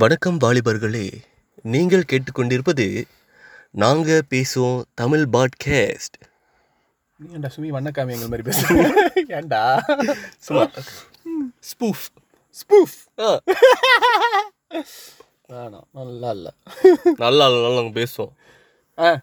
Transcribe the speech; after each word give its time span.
வணக்கம் 0.00 0.40
வாலிபர்களே 0.40 1.24
நீங்கள் 1.62 2.04
கேட்டுக்கொண்டிருப்பது 2.12 3.04
நாங்க 3.70 4.22
பேசுவோம் 4.30 4.82
தமிழ் 4.94 5.26
பாட்காஸ்ட். 5.32 6.20
ஏன்டா 7.32 7.50
சுமி 7.56 7.70
வண்ணக்காமி 7.70 8.10
எங்கள் 8.10 8.28
மாதிரி 8.28 8.42
பேசுறீங்க? 8.42 8.90
ஏன்டா 9.36 9.78
சும்மா. 10.38 10.70
ஸ்பூஃப். 11.60 12.04
ஸ்பூஃப். 12.50 13.38
வேணாம் 15.48 15.88
நல்லா 15.92 16.30
இல்லை. 16.30 16.52
நல்லா 17.16 17.50
நல்லா 17.50 17.74
நாங்கள் 17.74 18.06
பேசுவோம். 18.06 18.32
ஆ. 18.98 19.20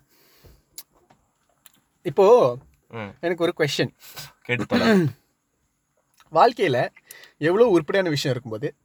இப்போ 2.03 2.57
ம். 2.89 3.07
எனக்கு 3.19 3.43
ஒரு 3.43 3.53
கொஷின் 3.57 3.95
கேட்டு 4.41 5.07
வாழ்க்கையில் 6.29 6.91
எவ்வளோ 7.37 7.65
உருப்படியான 7.67 8.09
விஷயம் 8.09 8.37
இருக்கும்போது 8.37 8.75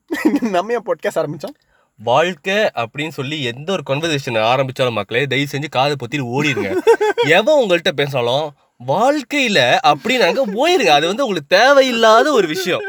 நம்ம 0.51 0.73
ஏன் 0.73 0.83
பாட்காஸ்ட் 0.83 1.19
ஆரம்பித்தோம் 1.19 1.71
வாழ்க்கை 1.99 2.59
அப்படின்னு 2.83 3.15
சொல்லி 3.19 3.37
எந்த 3.51 3.69
ஒரு 3.73 3.83
கன்வர்சேஷன் 3.91 4.39
ஆரம்பிச்சாலும் 4.53 4.99
மக்களே 4.99 5.25
தயவு 5.33 5.53
செஞ்சு 5.53 5.69
காதை 5.77 5.95
பொத்திட்டு 6.01 6.31
ஓடிடுங்க 6.37 6.71
எவன் 7.39 7.61
உங்கள்கிட்ட 7.63 7.93
பேசினாலும் 8.01 8.47
வாழ்க்கையில 8.81 9.59
அப்படின்னாங்க 9.91 10.45
போயிருங்க. 10.57 10.93
அது 10.99 11.07
வந்து 11.11 11.25
உங்களுக்கு 11.25 11.55
தேவையில்லாத 11.57 12.27
ஒரு 12.39 12.47
விஷயம். 12.55 12.83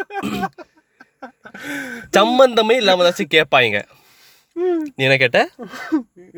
சம்பந்தமே 2.17 2.75
இல்லாம 2.81 3.03
ஏதாச்சும் 3.03 3.33
கேட்பாங்க 3.35 3.79
என்ன 5.03 5.15
கேட்ட? 5.21 5.39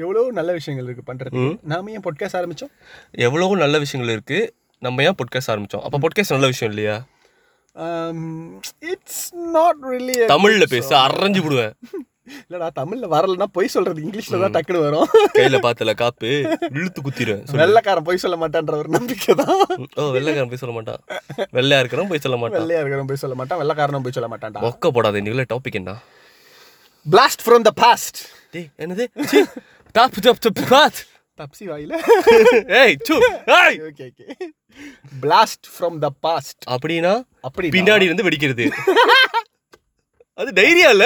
எவ்வளோ 0.04 0.22
நல்ல 0.38 0.52
விஷயங்கள் 0.58 0.88
இருக்குது 0.88 1.08
பண்ணுறது 1.10 1.42
நாம 1.72 1.92
ஏன் 1.92 2.04
பாட்காஸ்ட் 2.06 2.38
ஆரம்பித்தோம் 2.40 2.72
எவ்வளவோ 3.28 3.56
நல்ல 3.64 3.78
விஷயங்கள் 3.84 4.14
இருக்கு. 4.16 4.40
நம்ம 4.82 5.04
ஏன் 5.04 5.18
பொட்காஸ்ட் 5.22 5.52
ஆரம்பிச்சோம்? 5.54 5.84
அப்ப 5.88 6.00
பொட்காஸ்ட் 6.04 6.36
நல்ல 6.36 6.48
விஷயம் 6.54 6.74
இல்லையா? 6.74 6.96
இட்ஸ் 8.92 9.24
நாட் 9.56 9.82
ரியலி 9.92 10.18
தமிழ்ல 10.34 10.68
பேச 10.76 10.90
அரைஞ்சு 11.06 11.42
விடுவேன். 11.46 11.74
இல்லடா 12.48 12.68
தமிழ்ல 12.80 13.08
வரலன்னா 13.16 13.48
பொய் 13.58 13.72
சொல்றது 13.76 14.00
இங்கிலீஷ்ல 14.06 14.40
தான் 14.44 14.56
டக்குனு 14.56 14.82
வரும். 14.86 15.08
கையில 15.38 15.60
பாத்துல 15.66 15.94
காப்பு 16.02 16.30
இழுத்து 16.78 17.02
சொல்லு. 17.16 17.60
வெள்ளைக்காரன் 17.62 18.08
பொய் 18.10 18.22
சொல்ல 18.24 18.38
மாட்டான்ற 18.44 18.76
ஒரு 18.84 18.92
நம்பிக்கை 18.98 19.36
தான். 19.42 19.56
ஓ 20.00 20.10
வெள்ளைக்காரன் 20.18 20.52
போய் 20.54 20.64
சொல்ல 20.64 20.76
மாட்டான். 20.78 21.02
வெள்ளையா 21.58 21.80
இருக்கிறவன் 21.84 22.12
போய் 22.14 22.24
சொல்ல 22.26 22.38
மாட்டான். 22.44 22.62
வெள்ளையா 22.62 22.82
இருக்கிறவன் 22.82 23.10
பொய் 23.12 23.24
சொல்ல 23.24 23.38
மாட்டான் 23.42 23.60
வெள்ளைக்காரனும் 23.64 24.06
பொய் 24.08 24.18
சொல்ல 24.20 24.30
மாட்டான்டா. 24.34 24.62
மொக்க 24.68 24.92
போடாத 24.98 25.20
இன்னைக்குள்ள 25.22 25.48
டாபிக் 25.54 25.80
என்ன? 25.82 25.94
பிளாஸ்ட் 27.06 27.44
ஃப்ரம் 27.48 27.66
த 27.70 27.74
பாஸ்ட் 27.84 28.20
டேய் 28.54 28.70
என்னது? 28.86 29.06
டாப் 29.96 30.20
டாப் 30.28 30.42
டாப் 30.46 30.64
பாத் 30.74 31.02
தப்சி 31.40 31.66
வாயில. 31.70 31.94
ஏய் 32.82 32.96
சு 33.08 33.16
ஏய். 33.60 33.78
Okay 33.88 34.06
okay 34.12 34.26
blast 35.24 35.66
from 35.74 35.98
the 36.06 36.10
past 36.26 36.64
அப்படினா 36.76 37.14
அப்படி 37.48 37.70
பின்னாடி 37.78 38.08
இருந்து 38.10 38.26
வெடிக்கிறது. 38.28 38.66
அது 40.38 40.52
தைரியம் 40.60 40.94
இல்ல? 40.96 41.06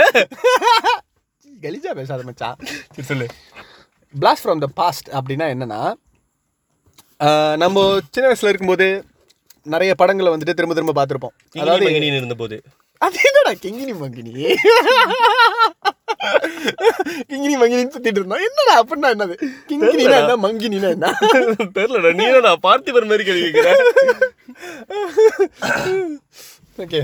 கலிஜா 1.63 1.91
பேசாத 1.99 2.23
மச்சான் 2.27 2.57
சரி 2.95 3.07
சொல்லு. 3.11 3.27
பிளாஸ்ட் 4.13 4.43
ஃப்ரம் 4.45 4.63
த 4.65 4.69
பாஸ்ட் 4.81 5.09
அப்படின்னா 5.19 5.47
என்னன்னா 5.53 5.81
நம்ம 7.63 7.77
சின்ன 8.13 8.25
வயசுல 8.29 8.51
இருக்கும்போது 8.51 8.87
நிறைய 9.73 9.91
படங்களை 10.01 10.29
வந்துட்டு 10.33 10.57
திரும்ப 10.57 10.75
திரும்ப 10.75 10.93
பார்த்துருப்போம். 10.99 11.35
அதாவது 11.61 11.85
மங்கினி 11.87 12.19
இருந்த 12.19 12.37
போது 12.41 12.57
அது 13.05 13.17
என்னடா 13.27 13.51
கிங்கினி 13.63 13.93
மங்கினி? 13.99 14.31
கிங்கினி 17.29 17.55
மங்கினின்னு 17.61 17.93
சுத்திட்டு 17.95 18.19
இருந்தோம். 18.19 18.43
என்னடா 18.47 18.73
அப்படின்னா 18.81 19.09
என்னது? 19.15 19.35
கிங்கினினா 19.69 20.17
என்ன? 20.21 20.35
மங்கினினா 20.45 20.89
என்ன? 20.95 21.11
தெரியலடா. 21.77 22.11
நீ 22.19 22.25
என்ன 22.31 22.55
பார்த்திபர் 22.67 23.09
மாதிரி 23.11 23.27
கேள்வி 23.29 23.43
கேட்கிற 23.45 23.69
ஓகே 26.85 27.01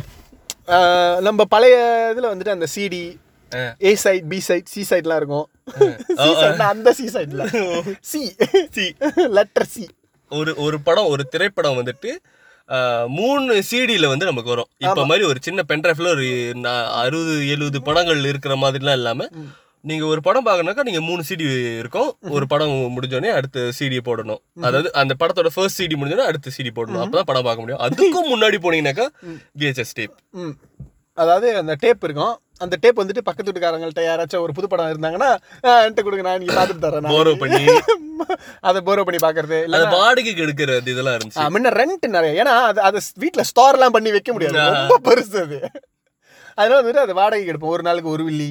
நம்ம 1.28 1.46
பழைய 1.54 1.78
இதில் 2.14 2.32
வந்துட்டு 2.34 2.56
அந்த 2.58 2.68
CD. 2.76 3.04
A 3.90 3.92
side 4.04 4.28
B 4.32 4.40
side 4.48 4.72
C 4.74 4.82
சைட்லாம் 4.92 5.20
இருக்கும். 5.22 5.48
C 6.24 6.30
side 6.42 6.58
னா 6.62 6.68
அந்த 6.76 6.94
சி 7.00 7.06
சைட்ல 7.16 7.44
சி 8.12 8.22
சி 8.78 8.86
லெட்டர் 9.38 9.70
சி 9.74 9.84
ஒரு 10.32 10.52
ஒரு 10.66 10.80
படம் 10.88 11.12
ஒரு 11.14 11.26
திரைப்படம் 11.34 11.78
வந்துட்டு 11.82 12.12
மூணு 13.18 13.56
சிடியில் 13.70 14.12
வந்து 14.12 14.30
நமக்கு 14.30 14.52
வரும். 14.54 14.70
இப்போ 14.86 15.04
மாதிரி 15.10 15.26
ஒரு 15.32 15.40
சின்ன 15.48 15.64
பென்ட்ரைஃபில் 15.72 16.14
ஒரு 16.14 16.26
அறுபது 17.02 17.36
எழுபது 17.56 17.80
படங்கள் 17.90 18.22
இருக்கிற 18.32 18.56
மாதிரிலாம் 18.64 18.98
இல்லாமல் 19.00 19.32
நீங்கள் 19.90 20.10
ஒரு 20.12 20.22
படம் 20.28 20.46
பார்க்கணுனாக்கா 20.46 20.86
நீங்கள் 20.88 21.06
மூணு 21.08 21.22
சிடி 21.28 21.48
இருக்கும். 21.82 22.10
ஒரு 22.36 22.46
படம் 22.54 22.74
முடிஞ்சோடனே 22.96 23.32
அடுத்த 23.38 23.66
சிடியை 23.80 24.04
போடணும். 24.08 24.42
அதாவது 24.68 24.90
அந்த 25.02 25.14
படத்தோட 25.20 25.50
ஃபர்ஸ்ட் 25.56 25.80
சிடி 25.82 25.98
முடிஞ்சோடனே 26.00 26.30
அடுத்த 26.30 26.52
சிடி 26.58 26.72
போடணும். 26.78 27.02
அப்போ 27.04 27.18
தான் 27.18 27.30
படம் 27.32 27.46
பார்க்க 27.48 27.64
முடியும். 27.64 27.84
அதுக்கும் 27.88 28.32
முன்னாடி 28.34 28.60
போனீங்கன்னாக்கா 28.66 29.08
விஹெச்எஸ் 29.62 29.96
டேப் 30.00 30.16
அதாவது 31.14 31.50
அந்த 31.62 31.76
டேப் 31.84 32.04
இருக்கும். 32.08 32.36
அந்த 32.62 32.76
டேப் 32.82 33.00
வந்துட்டு 33.00 33.22
பக்கத்து 33.22 33.48
வீட்டுக்காரங்கள்ட்ட 33.48 34.04
யாராச்சும் 34.06 34.44
ஒரு 34.44 34.54
புது 34.54 34.68
படம் 34.68 34.92
இருந்தாங்கன்னா 34.92 35.30
"ஆ, 35.64 35.72
என்கிட்ட 35.80 36.04
கொடுங்க 36.04 36.24
நான் 36.24 36.38
இன்னைக்கு 36.38 36.58
பார்த்துட்டு 36.58 36.86
தரேன் 36.86 37.10
Borrow 37.12 37.34
பண்ணி. 37.42 37.64
அதை 38.62 38.80
போரோ 38.82 39.04
பண்ணி 39.04 39.20
பார்க்கறது 39.20 39.58
இல்லை 39.66 39.80
வாடகைக்கு 39.96 40.44
எடுக்கிற 40.46 40.76
அது 40.78 40.94
இதெல்லாம் 40.94 41.16
இருந்துச்சு. 41.18 41.48
முன்ன 41.54 41.74
ரெண்ட் 41.78 42.06
நிறைய. 42.10 42.32
ஏன்னா 42.42 42.54
அது 42.70 42.80
அதை 42.82 43.00
வீட்டில் 43.18 43.50
ஸ்டோர்லாம் 43.50 43.96
பண்ணி 43.96 44.12
வைக்க 44.12 44.32
முடியாது. 44.34 44.60
ரொம்ப 44.74 45.00
பெருசு 45.08 45.38
அது. 45.42 45.60
அதனால 46.58 46.78
வந்துட்டு 46.80 47.04
அது 47.04 47.14
வாடகைக்கு 47.16 47.52
எடுப்போம். 47.54 47.76
ஒரு 47.76 47.84
நாளுக்கு 47.84 48.10
ஒரு 48.10 48.24
வில்லி 48.24 48.50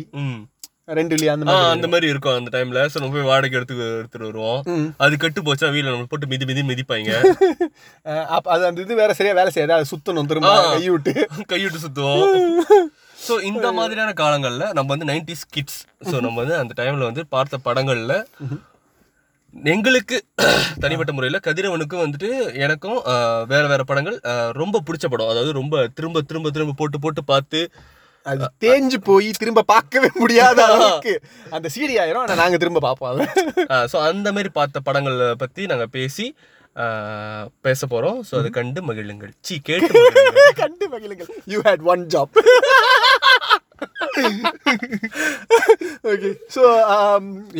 ரெண்டு 0.90 1.12
வில்லி 1.14 1.28
அந்த 1.28 1.44
மாதிரி. 1.46 1.68
அந்த 1.70 1.86
மாதிரி 1.88 2.06
இருக்கும் 2.08 2.36
அந்த 2.36 2.50
டைம்ல 2.54 2.80
ஸோ 2.88 2.98
நம்ம 2.98 3.14
போய் 3.14 3.28
வாடகை 3.28 3.56
எடுத்து 3.58 3.74
எடுத்துட்டு 3.92 4.26
வருவோம். 4.26 4.60
அது 4.98 5.14
கெட்டு 5.16 5.40
போச்சா 5.42 5.70
வீட்டில் 5.70 5.92
நம்ம 5.92 6.08
போட்டு 6.10 6.26
மிதி 6.26 6.44
மிதி 6.44 6.62
மிதிப்பாங்க. 6.64 7.10
அது 8.50 8.66
அந்த 8.66 8.82
இது 8.82 8.94
வேற 8.94 9.12
சரியா 9.14 9.34
வேலை 9.34 9.52
செய்யாது. 9.52 9.76
அது 9.78 9.90
சுத்தணும் 9.92 10.28
திரும்ப 10.28 10.50
ஆ. 10.56 10.60
கை 10.74 10.88
விட்டு. 10.88 11.14
கைவிட்டு 11.52 11.84
சுத்துவோம். 11.84 12.34
ஸோ 13.26 13.34
இந்த 13.50 13.66
மாதிரியான 13.78 14.14
காலங்கள்ல 14.20 14.66
நம்ம 14.78 14.90
வந்து 14.94 15.10
நைன்டிஸ் 15.10 15.44
கிட்ஸ் 15.56 15.80
ஸோ 16.10 16.16
நம்ம 16.26 16.36
வந்து 16.42 16.56
அந்த 16.62 16.74
டைம்ல 16.80 17.10
வந்து 17.10 17.24
பார்த்த 17.34 17.64
படங்கள்ல 17.66 18.14
எங்களுக்கு 19.54 20.16
தனிப்பட்ட 20.82 21.10
முறையில் 21.16 21.44
கதிரவனுக்கும் 21.46 22.02
வந்துட்டு 22.04 22.30
எனக்கும் 22.64 22.96
வேற 23.52 23.64
வேற 23.72 23.82
படங்கள் 23.90 24.16
ரொம்ப 24.60 24.80
பிடிச்ச 24.86 25.06
படம். 25.12 25.30
அதாவது 25.32 25.52
ரொம்ப 25.58 25.84
திரும்ப 25.98 26.22
திரும்ப 26.30 26.50
திரும்ப 26.56 26.74
போட்டு 26.80 26.98
போட்டு 27.04 27.22
பார்த்து 27.32 27.60
அது 28.26 28.48
தேஞ்சு 28.64 28.98
போய் 29.08 29.28
திரும்ப 29.40 29.64
பார்க்கவே 29.72 30.08
முடியாத 30.22 30.58
அளவுக்கு 30.68 31.14
அந்த 31.56 31.66
சீடி 31.74 31.94
ஆயிரும். 32.02 32.22
ஆனா 32.24 32.36
நாங்க 32.42 32.58
திரும்ப 32.62 32.82
பார்ப்போம் 32.86 33.12
அதை. 33.12 33.26
ஸோ 33.92 33.96
அந்த 34.10 34.28
மாதிரி 34.36 34.52
பார்த்த 34.58 34.82
படங்களை 34.88 35.28
பத்தி 35.44 35.68
நாங்க 35.72 35.86
பேசி 35.98 36.26
பேச 37.66 37.86
போறோம். 37.92 38.16
ஸோ 38.28 38.34
அதை 38.40 38.50
கண்டு 38.58 38.80
மகிழுங்கள். 38.88 39.32
சி 39.46 39.56
கேட்டு. 39.68 40.00
கண்டு 40.62 40.86
மகிழுங்கள். 40.94 41.28
You 41.52 41.60
had 41.68 41.84
one 41.92 42.02
job 42.14 42.38
okay 46.10 46.30
so 46.54 46.62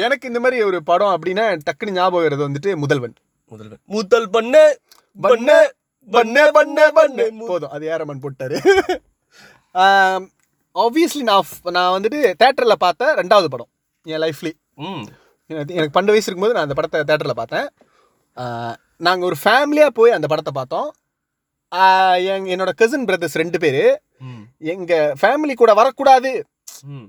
எனக்கு 0.05 0.29
இந்த 0.31 0.41
மாதிரி 0.45 0.59
ஒரு 0.69 0.79
படம் 0.91 1.15
அப்படின்னா 1.17 1.45
டக்குன்னு 1.69 1.97
ஞாபகம் 1.99 2.27
வருது 2.27 2.47
வந்துட்டு 2.49 2.73
முதல்வன். 2.85 3.17
முதல்வன். 3.53 3.81
முதல் 3.97 4.29
பண்ண 4.37 4.55
பண்ண 5.27 5.49
பண்ண 6.15 6.37
பண்ண 6.57 6.79
பண்ண 6.99 7.27
போதும் 7.51 7.75
அது 7.75 7.85
ஏரமன் 7.95 8.23
போட்டாரு. 8.25 8.57
ஆப்வியஸ்லி 10.85 11.23
நான் 11.31 11.51
நான் 11.77 11.95
வந்துட்டு 11.97 12.21
தேட்டரில் 12.43 12.83
பார்த்த 12.85 13.13
ரெண்டாவது 13.21 13.49
படம் 13.55 13.71
என் 14.13 14.23
லைஃப்லேயே. 14.25 14.57
எனக்கு 15.77 15.95
பன்னெண்டு 15.95 16.15
வயசு 16.15 16.29
இருக்கும்போது 16.29 16.57
நான் 16.57 16.67
அந்த 16.67 16.77
படத்தை 16.79 17.01
தேட்டரில் 17.11 17.41
பார்த்தேன். 17.41 17.69
நாங்கள் 19.07 19.29
ஒரு 19.31 19.37
ஃபேமிலியாக 19.45 19.97
போய் 19.99 20.17
அந்த 20.17 20.27
படத்தை 20.33 20.53
பார்த்தோம். 20.59 20.89
ஆஹ் 21.75 22.25
எங் 22.25 22.47
என்னோட 22.47 22.71
கசின் 22.77 23.05
பிரதர்ஸ் 23.05 23.37
ரெண்டு 23.37 23.59
பேர். 23.59 24.01
ம். 24.19 24.45
எங்கள் 24.59 25.13
ஃபேமிலி 25.23 25.55
கூட 25.55 25.75
வரக்கூடாது. 25.75 26.45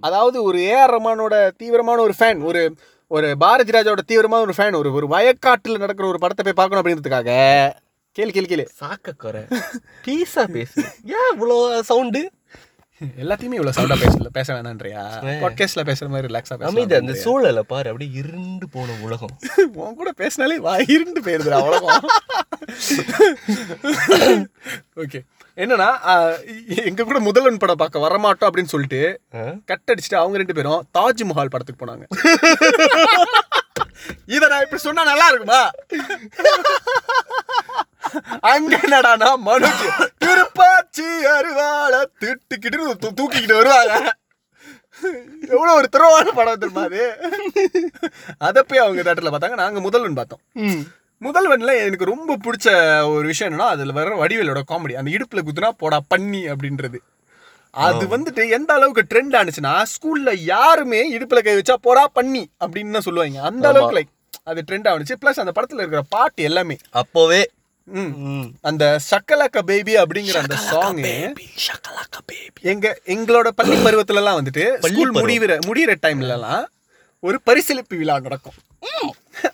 அதாவது 0.02 0.44
ஒரு 0.44 0.58
ஏஆர் 0.58 0.92
ரஹ்மானோட 0.92 1.52
தீவிரமான 1.58 2.02
ஒரு 2.02 2.14
ஃபேன் 2.20 2.44
ஒரு 2.44 2.76
ஒரு 3.08 3.38
பாரதி 3.38 3.72
ராஜாவோட 3.72 4.00
தீவிரமான 4.06 4.42
ஒரு 4.42 4.54
ஃபேன் 4.58 4.76
ஒரு 4.76 4.94
ஒரு 4.94 5.08
வயக்காட்டில் 5.08 5.78
நடக்கிற 5.78 6.08
ஒரு 6.08 6.20
படத்தை 6.20 6.54
போய் 6.54 6.68
பார்க்கணும் 6.68 6.84
அப்படின்றதுக்காக. 6.84 7.30
கேளு 8.16 8.32
கேளு 8.32 8.48
கேளு. 8.52 8.66
சாக்க 8.82 9.12
குறை. 9.18 9.42
பீஸா 10.06 10.44
பேசு. 10.48 10.84
ஏன் 11.06 11.32
இவ்வளோ 11.36 11.80
சவுண்டு 11.80 12.32
எல்லாத்தையுமே 13.20 13.58
இவ்வளோ 13.58 13.72
சவுண்டாக 13.76 14.00
பேசல 14.02 14.30
பேச 14.32 14.48
வேணான்றியா? 14.54 15.02
பாட்காஸ்டில் 15.42 15.86
பேசுகிற 15.86 16.08
மாதிரி 16.10 16.30
ரிலாக்ஸாக 16.30 16.68
அமைதி 16.68 16.88
பேச 16.88 17.00
அந்த 17.02 17.14
சூழலை 17.24 17.64
பாரு 17.64 17.90
அப்படியே 17.90 18.12
இருண்டு 18.16 18.68
போன 18.70 18.96
உலகம். 19.02 19.34
உன் 19.80 19.98
கூட 19.98 20.12
பேசினாலே 20.14 20.58
வாயிருந்து 20.60 21.22
போயிருதுடா 21.26 21.60
அவ்வளோதான் 21.62 22.06
ஓகே 24.98 25.22
என்னன்னா 25.58 25.90
எங்க 26.86 27.02
கூட 27.04 27.20
முதல்வன் 27.20 27.60
படம் 27.60 27.78
பார்க்க 27.78 28.06
வரமாட்டோம் 28.06 28.50
அப்படின்னு 28.50 28.74
சொல்லிட்டு 28.74 29.02
கட் 29.66 29.92
அடிச்சுட்டு 29.92 30.18
அவங்க 30.18 30.38
ரெண்டு 30.38 30.54
பேரும் 30.54 30.82
தாஜ்மஹால் 30.98 31.54
படத்துக்கு 31.54 31.84
போனாங்க. 31.84 32.06
இத 34.28 34.48
நான் 34.48 34.64
இப்படி 34.64 34.82
சொன்னா 34.82 35.04
நல்லா 35.04 35.28
இருக்குமா? 35.28 35.62
அங்க 38.52 38.74
என்னடானா 38.86 39.30
மனுக்கு 39.50 39.88
திருப்பாச்சி 40.26 41.08
அருவாள 41.36 41.94
திட்டுக்கிட்டு 42.24 43.12
தூக்கிக்கிட்டு 43.20 43.60
வருவாங்க. 43.62 43.96
எவ்வளவு 45.54 45.78
ஒரு 45.78 45.88
திறவான 45.90 46.32
படம் 46.32 46.60
தெரியுமா 46.60 46.84
அது? 46.90 47.02
அதை 48.38 48.62
போய் 48.68 48.84
அவங்க 48.84 49.02
தேட்டர்ல 49.08 49.34
பார்த்தாங்க 49.34 49.58
நாங்க 49.64 49.80
முதல்வன் 49.80 50.20
பார்த்தோம். 50.20 50.44
முதல்வன்ல 51.22 51.74
எனக்கு 51.86 52.06
ரொம்ப 52.06 52.38
பிடிச்ச 52.46 52.70
ஒரு 53.08 53.26
விஷயம் 53.28 53.52
என்னன்னா 53.52 53.68
அதுல 53.74 53.94
வர 53.98 54.16
வடிவேலோட 54.16 54.62
காமெடி 54.72 54.94
அந்த 54.94 55.12
இடுப்புல 55.12 55.44
குத்துனா 55.48 55.70
போடா 55.78 56.00
பண்ணி 56.08 56.42
அப்படின்றது. 56.48 57.00
அது 57.74 58.04
வந்துட்டு 58.08 58.44
எந்த 58.50 58.74
அளவுக்கு 58.74 59.04
ட்ரெண்ட் 59.12 59.36
ஆனிச்சுன்னா 59.40 59.72
ஸ்கூல்ல 59.94 60.34
யாருமே 60.36 61.02
இடுப்புல 61.18 61.40
கை 61.44 61.56
வச்சா 61.58 61.76
போடா 61.88 62.04
பண்ணி 62.08 62.44
அப்படின்னு 62.66 62.92
தான் 62.92 63.02
சொல்லுவாங்க. 63.02 63.42
அந்த 63.42 63.68
அளவுக்கு 63.68 63.98
லைக் 63.98 64.12
அது 64.44 64.64
ட்ரெண்ட் 64.68 64.90
ஆனிச்சு. 64.92 65.20
ப்ளஸ் 65.22 65.42
அந்த 65.44 65.54
படத்துல 65.56 65.84
இருக்கிற 65.84 66.02
பாட்டு 66.10 66.44
எல்லாமே. 66.44 66.78
அப்போவே. 66.94 67.42
அந்த 68.62 69.00
சக்கலக்க 69.12 69.60
பேபி 69.60 69.96
அப்படிங்கிற 69.96 70.38
அந்த 70.38 70.56
சாங் 70.56 70.98
ஷக்கலாக்கா 71.66 72.20
baby. 72.32 72.62
எங்க 72.62 72.98
எங்களோட 73.06 73.48
பள்ளி 73.48 73.76
பருவத்துல 73.76 74.16
எல்லாம் 74.16 74.40
வந்துட்டு 74.40 74.78
ஸ்கூல் 74.78 75.12
பருவம். 75.12 75.14
முடிகிற 75.14 75.60
முடிகிற 75.68 75.96
டைம்ல 76.06 76.30
எல்லாம் 76.30 76.70
ஒரு 77.24 77.42
பரிசளிப்பு 77.46 77.90
விழா 77.90 78.20
நடக்கும். 78.20 78.54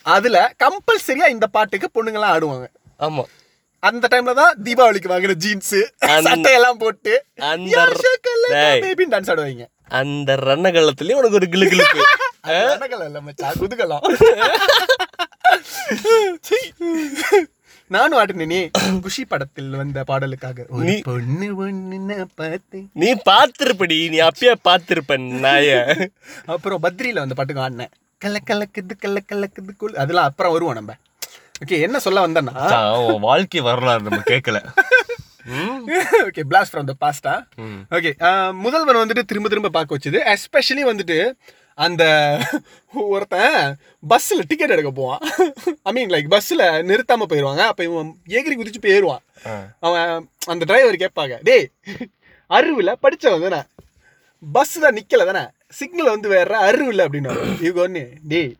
அதுல 0.01 0.53
கம்பல்சரியா 0.63 1.27
இந்த 1.27 1.47
பாட்டுக்கு 1.47 1.89
பொண்ணுங்கலாம் 1.93 2.07
ஆடுவாங்க. 2.07 2.67
ஆமா. 2.99 3.23
அந்த 3.79 4.07
டைம்ல 4.11 4.33
தான் 4.33 4.63
தீபாவளிக்கு 4.63 5.13
வாங்குற 5.13 5.33
ஜீன்ஸ் 5.33 5.75
சட்டையெல்லாம் 6.05 6.79
போட்டு 6.79 7.25
அந்த. 7.35 7.85
பேபின்னு 8.83 9.13
டான்ஸ் 9.13 9.33
ஆடுவாங்க. 9.33 9.67
அந்த 10.01 10.39
ரன்னகலத்துலயும் 10.47 11.13
உனக்கு 11.13 11.31
ஒரு 11.31 11.45
கிளு 11.45 11.69
அது 12.41 12.67
ரணகலம் 12.75 13.05
இல்ல 13.05 13.21
மச்சான், 13.21 13.59
குதூகலம். 13.59 14.01
நானும் 17.91 18.19
ஆடினேனே. 18.19 18.69
குஷி 19.01 19.25
படத்தில் 19.25 19.69
வந்த 19.69 20.03
பாடலுக்காக. 20.07 20.65
நீ- 20.77 21.03
பொண்ணு 21.03 21.67
ஒண்ணு 21.67 22.25
பார்த்தேன் 22.35 22.89
நீ 22.93 23.13
பார்த்திருப்படி 23.13 24.09
நீ 24.09 24.19
அப்பயே 24.19 24.53
பார்த்திருப்ப 24.63 25.17
நாய. 25.43 26.07
அப்புறம் 26.45 26.83
பத்ரியில 26.83 27.13
வந்த 27.13 27.33
பாட்டுக்கு 27.33 27.61
ஆடினேன். 27.61 27.91
கல்ல 28.17 28.37
கலக்குது 28.47 28.91
கல்ல 28.99 29.19
கலக்குது 29.31 29.75
குள் 29.77 29.95
அதெல்லாம் 29.95 30.25
அப்புறம் 30.25 30.51
வருவோம் 30.51 30.73
நம்ம. 30.73 30.93
ஓகே 31.65 31.81
என்ன 31.81 31.99
சொல்ல 31.99 32.27
வந்தேன்னா 32.27 33.19
வாழ்க்கை 33.19 33.61
வரலாறு 33.61 34.01
நம்ம 34.01 34.17
கேட்கல 34.17 34.65
okay 36.25 36.41
blast 36.49 36.73
from 36.73 36.91
the 36.91 36.95
past. 37.01 37.61
Okay 37.91 38.53
Mudhalvan 38.53 38.95
வந்துட்டு 38.95 39.21
திரும்ப 39.21 39.47
திரும்ப 39.47 39.69
பார்க்க 39.69 39.97
வச்சது. 39.97 40.35
எஸ்பெஷலி 40.35 40.83
வந்துட்டு 40.85 41.31
அந்த 41.85 42.03
ஒருத்தன் 43.13 43.57
பஸ்ஸில் 44.11 44.47
டிக்கெட் 44.49 44.73
எடுக்க 44.75 44.91
போவான். 44.99 45.21
ஐ 45.87 45.91
மீன் 45.97 46.11
லைக் 46.13 46.27
பஸ்ஸில் 46.33 46.65
நிறுத்தாம 46.89 47.27
போயிடுவாங்க 47.31 47.63
அப்போ 47.71 47.83
இவன் 47.89 48.09
ஏகிரி 48.37 48.55
குதிச்சு 48.59 48.81
போயிடுவான். 48.85 49.23
அவன் 49.87 50.09
அந்த 50.53 50.63
டிரைவர் 50.71 51.01
கேட்பாங்க 51.03 51.37
டேய் 51.49 51.67
அறிவில் 52.57 52.99
படித்தவன் 53.05 53.45
தானே? 53.47 53.61
பஸ் 54.43 54.75
தான் 54.83 54.97
நிற்கல 54.99 55.25
தானே? 55.29 55.43
சிக்னல் 55.79 56.13
வந்து 56.13 56.29
வேற 56.35 56.51
அறிவு 56.69 56.91
இல்லை 56.93 57.03
அப்படின்னு 57.07 57.33
இவங்க 57.65 57.81
ஒன்று 57.87 58.03
டேய் 58.31 58.51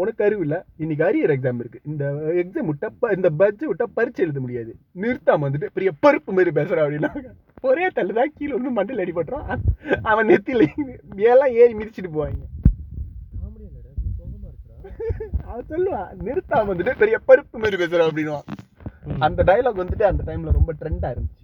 உனக்கு 0.00 0.24
அறிவு 0.24 0.42
இல்லை 0.44 0.58
இன்னைக்கு 0.82 1.04
அரியர் 1.06 1.32
எக்ஸாம் 1.34 1.60
இருக்கு. 1.62 1.80
இந்த 1.90 2.04
எக்ஸாம் 2.42 2.68
விட்டா 2.70 2.88
இந்த 3.16 3.28
பட்ஜெட் 3.40 3.70
விட்டா 3.70 3.86
பரிச்சு 3.96 4.22
எழுத 4.24 4.40
முடியாது. 4.40 4.72
நிறுத்தாம 5.02 5.44
வந்துட்டு 5.46 5.68
பெரிய 5.76 5.90
பருப்பு 6.04 6.32
மாதிரி 6.36 6.52
பேசுறான் 6.58 6.84
அப்படின்னா 6.84 7.10
ஒரே 7.60 7.86
தள்ளுதான் 7.96 8.32
கீழே 8.36 8.52
வந்து 8.56 8.72
மண்டையில் 8.78 9.02
அடிபட்டுறான் 9.04 9.46
அவன் 10.12 10.28
நெத்தியில 10.28 10.66
எல்லாம் 11.32 11.54
ஏறி 11.60 11.74
மிதிச்சிட்டு 11.74 12.12
போவாங்க. 12.16 12.42
அவன் 15.46 15.68
சொல்லுவான் 15.70 16.10
நிறுத்தாம 16.26 16.68
வந்துட்டு 16.72 17.00
பெரிய 17.02 17.18
பருப்பு 17.28 17.62
மாதிரி 17.62 17.80
பேசுறான் 17.82 18.08
அப்படின்னுவான் 18.10 18.48
அந்த 19.26 19.40
டயலாக் 19.48 19.82
வந்துட்டு 19.82 20.10
அந்த 20.10 20.22
டைம்ல 20.26 20.58
ரொம்ப 20.58 20.72
ட்ரெண்டா 20.80 21.08
இருந்துச்சு. 21.14 21.40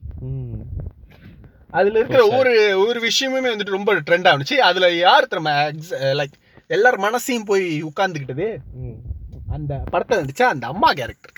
அதுல 1.79 1.99
இருக்கிற 1.99 2.21
ஒரு 2.39 2.53
ஒரு 2.87 2.99
விஷயமுமே 3.07 3.51
வந்துட்டு 3.55 3.79
ரொம்ப 3.79 3.95
ட்ரெண்ட் 4.07 4.29
ஆனிச்சு 4.31 4.57
அதுல 4.69 4.87
யார் 4.97 5.31
திரும்ப 5.33 5.51
லைக் 6.21 6.37
எல்லார் 6.71 6.99
மனசையும் 7.07 7.49
போய் 7.51 7.67
உட்கார்ந்துக்கிட்டது. 7.89 8.49
அந்த 9.57 9.75
படத்தை 9.93 10.15
நடிச்சா 10.19 10.47
அந்த 10.55 10.67
அம்மா 10.73 10.91
கேரக்டர். 11.01 11.35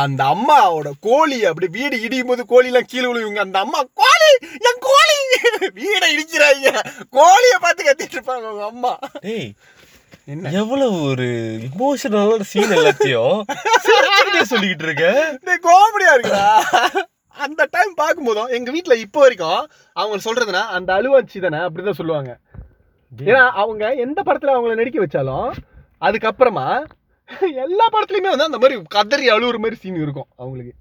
அந்த 0.00 0.22
அம்மாவோட 0.34 0.88
கோழி 1.06 1.38
அப்படி 1.50 1.66
வீடு 1.76 1.96
இடியும் 2.06 2.28
போது 2.30 2.42
கோழி 2.52 2.68
எல்லாம் 2.70 2.90
கீழே 2.90 3.06
விழுவுங்க. 3.08 3.40
அந்த 3.46 3.58
அம்மா 3.64 3.80
கோழி 4.00 4.28
என் 4.68 4.82
கோழி! 4.88 5.16
வீடை 5.78 6.08
இடிக்கிறாங்க. 6.14 6.68
கோழியை 7.16 7.56
பார்த்து 7.64 7.86
கத்திட்டு 7.88 8.16
இருப்பாங்க 8.18 8.46
அவங்க 8.50 8.64
அம்மா. 8.72 8.92
டேய் 9.24 9.48
என்ன? 10.32 10.52
எவ்வளவு 10.60 10.98
ஒரு 11.08 11.26
இமோஷனலான 11.68 12.46
சீன் 12.52 12.76
எல்லாத்தையும் 12.76 13.40
சொல்லிக்கிட்டு 14.52 14.86
இருக்க? 14.88 15.08
காமெடியா 15.68 16.14
இருக்குடா. 16.14 16.46
அந்த 17.36 17.62
டைம் 17.74 17.92
பார்க்கும்போதும் 18.00 18.52
எங்க 18.58 18.70
வீட்ல 18.74 18.96
இப்போ 19.04 19.20
வரைக்கும் 19.24 19.60
அவங்க 19.96 20.16
சொல்றதுன்னா 20.26 20.64
அந்த 20.76 20.90
அழுவாச்சி 20.98 21.40
தானே 21.46 21.60
அப்படிதான் 21.66 22.00
சொல்லுவாங்க. 22.00 22.32
ஏன்னா 23.28 23.42
அவங்க 23.62 23.84
எந்த 24.04 24.20
படத்துல 24.26 24.54
அவங்கள 24.54 24.74
நடிக்க 24.80 24.98
வச்சாலும் 25.02 25.48
அதுக்கப்புறமா 26.02 26.66
எல்லா 27.64 27.84
படத்துலயுமே 27.88 28.32
வந்து 28.32 28.48
அந்த 28.48 28.60
மாதிரி 28.62 28.76
கதறி 28.94 29.26
அழுவுற 29.34 29.58
மாதிரி 29.62 29.76
சீன் 29.82 30.02
இருக்கும் 30.04 30.28
அவங்களுக்கு. 30.40 30.72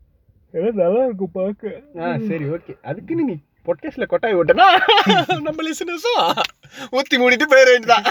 நல்லா 0.79 1.03
இருக்கும் 1.05 1.35
பார்க்க. 1.37 1.71
ஆ 1.99 2.09
சரி 2.29 2.45
ஓகே 2.55 2.73
அதுக்குன்னு 2.89 3.27
நீ 3.29 3.35
பொட்டேஸ்ல 3.67 4.05
கொட்டாய் 4.11 4.37
விட்டனா 4.37 4.67
நம்ம 5.47 5.63
லிசனஸும் 5.67 6.21
ஊத்தி 6.97 7.17
மூடிட்டு 7.21 7.47
போயிட 7.53 7.69
வேண்டியதான் 7.73 8.05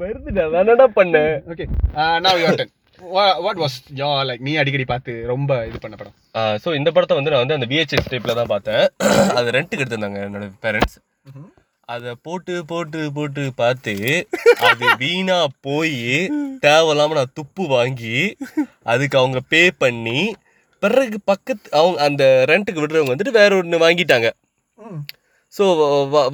வருதுடா 0.00 0.44
நான் 0.46 0.62
என்னடா 0.64 0.86
பண்ணேன்? 0.98 1.34
ஓகே 1.52 1.64
நான் 2.24 2.40
you're 2.42 2.58
done 2.60 2.72
what 3.44 3.60
was 3.62 3.76
yo 4.00 4.08
like 4.28 4.44
நீ 4.46 4.52
அடிக்கடி 4.60 4.86
பார்த்து 4.92 5.12
ரொம்ப 5.32 5.52
இது 5.68 5.78
பண்ண 5.78 5.96
படம்? 5.96 6.16
ஸோ 6.64 6.68
இந்த 6.78 6.90
படத்தை 6.96 7.16
வந்து 7.18 7.32
நான் 7.32 7.44
வந்து 7.44 7.58
அந்த 7.58 7.68
விஹெச்எஸ் 7.72 8.10
டைப்ல 8.12 8.34
தான் 8.40 8.52
பார்த்தேன். 8.54 8.84
அது 9.38 9.54
ரெண்ட்டுக்கு 9.58 9.82
எடுத்திருந்தாங்க 9.84 10.20
என்னோட 10.26 10.48
பேரண்ட்ஸ் 10.64 10.96
அதை 11.88 12.12
போட்டு 12.22 12.54
போட்டு 12.64 13.00
போட்டு 13.12 13.42
பார்த்து 13.56 13.92
அது 14.68 14.86
வீணா 14.98 15.36
போய் 15.60 15.98
தேவையில்லாம 16.62 17.16
நான் 17.18 17.34
துப்பு 17.34 17.64
வாங்கி 17.66 18.36
அதுக்கு 18.82 19.18
அவங்க 19.18 19.40
பே 19.48 19.60
பண்ணி 19.78 20.20
பிறகு 20.82 21.18
பக்கத்து 21.24 21.68
அவங்க 21.70 21.98
அந்த 22.02 22.24
ரெண்ட்டுக்கு 22.48 22.82
விடுறவங்க 22.82 23.12
வந்துட்டு 23.12 23.30
வேற 23.30 23.56
ஒன்று 23.56 23.78
வாங்கிட்டாங்க. 23.84 24.30
ஸோ 25.52 25.64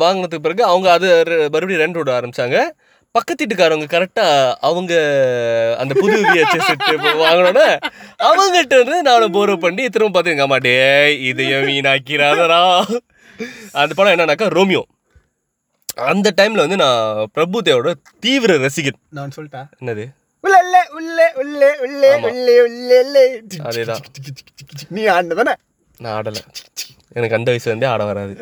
வாங்கினதுக்கு 0.03 0.47
பிறகு 0.47 0.65
அவங்க 0.65 0.89
அது 0.93 1.09
மறுபடியும் 1.53 1.83
ரெண்ட் 1.83 1.99
விட 2.01 2.11
ஆரம்பிச்சாங்க. 2.21 2.57
பக்கத்து 3.15 3.43
வீட்டுக்காரவங்க 3.43 3.89
கரெக்டாக 3.95 4.55
அவங்க 4.61 4.93
அந்த 5.79 5.93
புது 6.01 6.17
விஹெச்எஸ் 6.23 6.71
வாங்கினோன்னே 7.25 7.69
அவங்ககிட்ட 8.29 8.75
இருந்து 8.79 9.03
நான் 9.03 9.35
போரோ 9.37 9.57
பண்ணி 9.57 9.85
திரும்ப 9.89 10.13
பார்த்து 10.15 10.35
எங்கள் 10.35 10.49
அம்மா 10.49 10.61
இதையும் 11.29 11.69
வீணாக்கிறாதரா 11.71 12.63
அந்த 13.73 13.93
படம் 13.95 14.13
என்னன்னாக்கா 14.15 14.49
ரோமியோ 14.59 14.83
அந்த 15.95 16.33
டைமில் 16.37 16.63
வந்து 16.65 16.77
நான் 16.77 17.29
பிரபு 17.33 17.63
தேவோட 17.63 17.95
தீவிர 18.21 18.53
ரசிகன். 18.65 18.99
நான் 19.09 19.33
சொல்லிட்டேன் 19.37 19.69
என்னது? 19.81 20.05
உள்ளே 20.45 20.61
உள்ளே 20.99 21.27
உள்ளே 21.41 21.69
உள்ளே. 21.85 22.11
உள்ளே 22.27 22.61
உள்ளே 22.67 22.95
உள்ளே. 23.03 23.25
அதேதான். 23.69 24.05
நீ 24.89 25.03
ஆடினதானே? 25.07 25.55
நான் 25.99 26.15
ஆடலை. 26.19 26.43
எனக்கு 27.09 27.37
அந்த 27.37 27.53
வயசுல 27.53 27.73
இருந்தே 27.73 27.87
ஆட 27.87 28.05
வராது. 28.05 28.35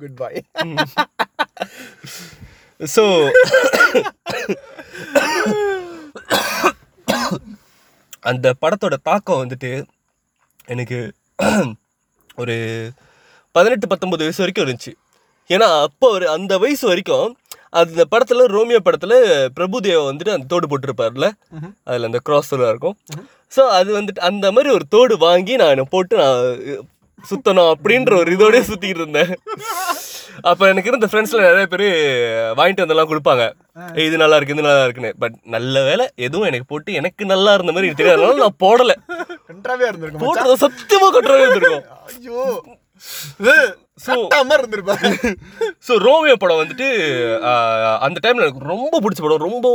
குட் 0.00 0.16
பாய் 0.20 0.42
ஸோ 2.94 3.04
அந்த 8.20 8.54
படத்தோட 8.62 8.94
தாக்கம் 9.02 9.42
வந்துட்டு 9.42 9.70
எனக்கு 10.64 10.98
ஒரு 12.34 12.56
பதினெட்டு 13.52 13.86
பத்தொன்பது 13.86 14.22
வயசு 14.24 14.42
வரைக்கும் 14.42 14.66
இருந்துச்சு. 14.66 14.92
ஏன்னா 15.52 15.68
அப்போ 15.82 16.08
ஒரு 16.08 16.30
அந்த 16.30 16.58
வயசு 16.58 16.84
வரைக்கும் 16.86 17.28
அந்த 17.72 18.04
படத்துல 18.10 18.46
ரோமியோ 18.48 18.80
படத்துல 18.84 19.14
பிரபுதேவா 19.56 20.02
வந்துட்டு 20.08 20.32
அந்த 20.32 20.46
தோடு 20.48 20.66
போட்டிருப்பார்ல 20.66 21.28
அதுல 21.84 22.06
அந்த 22.06 22.18
கிராஸ் 22.22 22.52
இருக்கும். 22.64 22.96
ஸோ 23.52 23.62
அது 23.70 23.90
வந்துட்டு 23.98 24.22
அந்த 24.22 24.52
மாதிரி 24.52 24.70
ஒரு 24.74 24.84
தோடு 24.88 25.16
வாங்கி 25.18 25.56
நான் 25.56 25.90
போட்டு 25.90 26.16
நான் 26.16 26.42
சுத்தணும் 27.24 27.70
அப்படின்ற 27.72 28.12
ஒரு 28.18 28.30
இதோடய 28.32 28.62
சுத்திக்கிட்டு 28.62 29.02
இருந்தேன். 29.02 29.32
அப்போ 30.42 30.68
எனக்கு 30.68 30.88
இருந்த 30.88 31.06
ஃப்ரெண்ட்ஸ்ல 31.06 31.40
நிறைய 31.40 31.66
பேர் 31.66 31.84
வாங்கிட்டு 32.56 32.84
வந்தெல்லாம் 32.84 33.10
கொடுப்பாங்க. 33.10 33.42
"ஏய், 33.94 34.06
இது 34.06 34.16
நல்லா 34.16 34.36
இருக்கு 34.36 34.54
இது 34.54 34.62
நல்லா 34.62 34.84
இருக்குன்னு. 34.84 35.12
பட் 35.18 35.36
நல்ல 35.46 35.82
வேலை 35.82 36.04
எதுவும் 36.18 36.46
எனக்கு 36.46 36.66
போட்டு 36.66 36.92
எனக்கு 36.92 37.24
நல்லா 37.24 37.54
இருந்த 37.54 37.72
மாதிரி 37.72 37.90
தெரியாதனால 37.94 38.42
நான் 38.42 38.60
போடல. 38.60 38.94
போட்டது 40.24 40.56
சத்தியமா 40.64 41.08
கட்டுறவே 41.10 41.44
இருந்திருக்கும். 41.44 41.84
ஐயோ 43.44 43.54
சட்டா 44.04 44.38
மாதிரி 44.48 44.62
இருந்திருப்பாரு 44.62 45.08
ஸோ 45.86 45.92
ரோமியோ 46.06 46.36
படம் 46.42 46.60
வந்துட்டு 46.62 46.86
அந்த 48.06 48.18
டைம்ல 48.24 48.46
எனக்கு 48.46 48.70
ரொம்ப 48.72 49.00
பிடிச்ச 49.04 49.22
படம் 49.24 49.46
ரொம்ப 49.48 49.66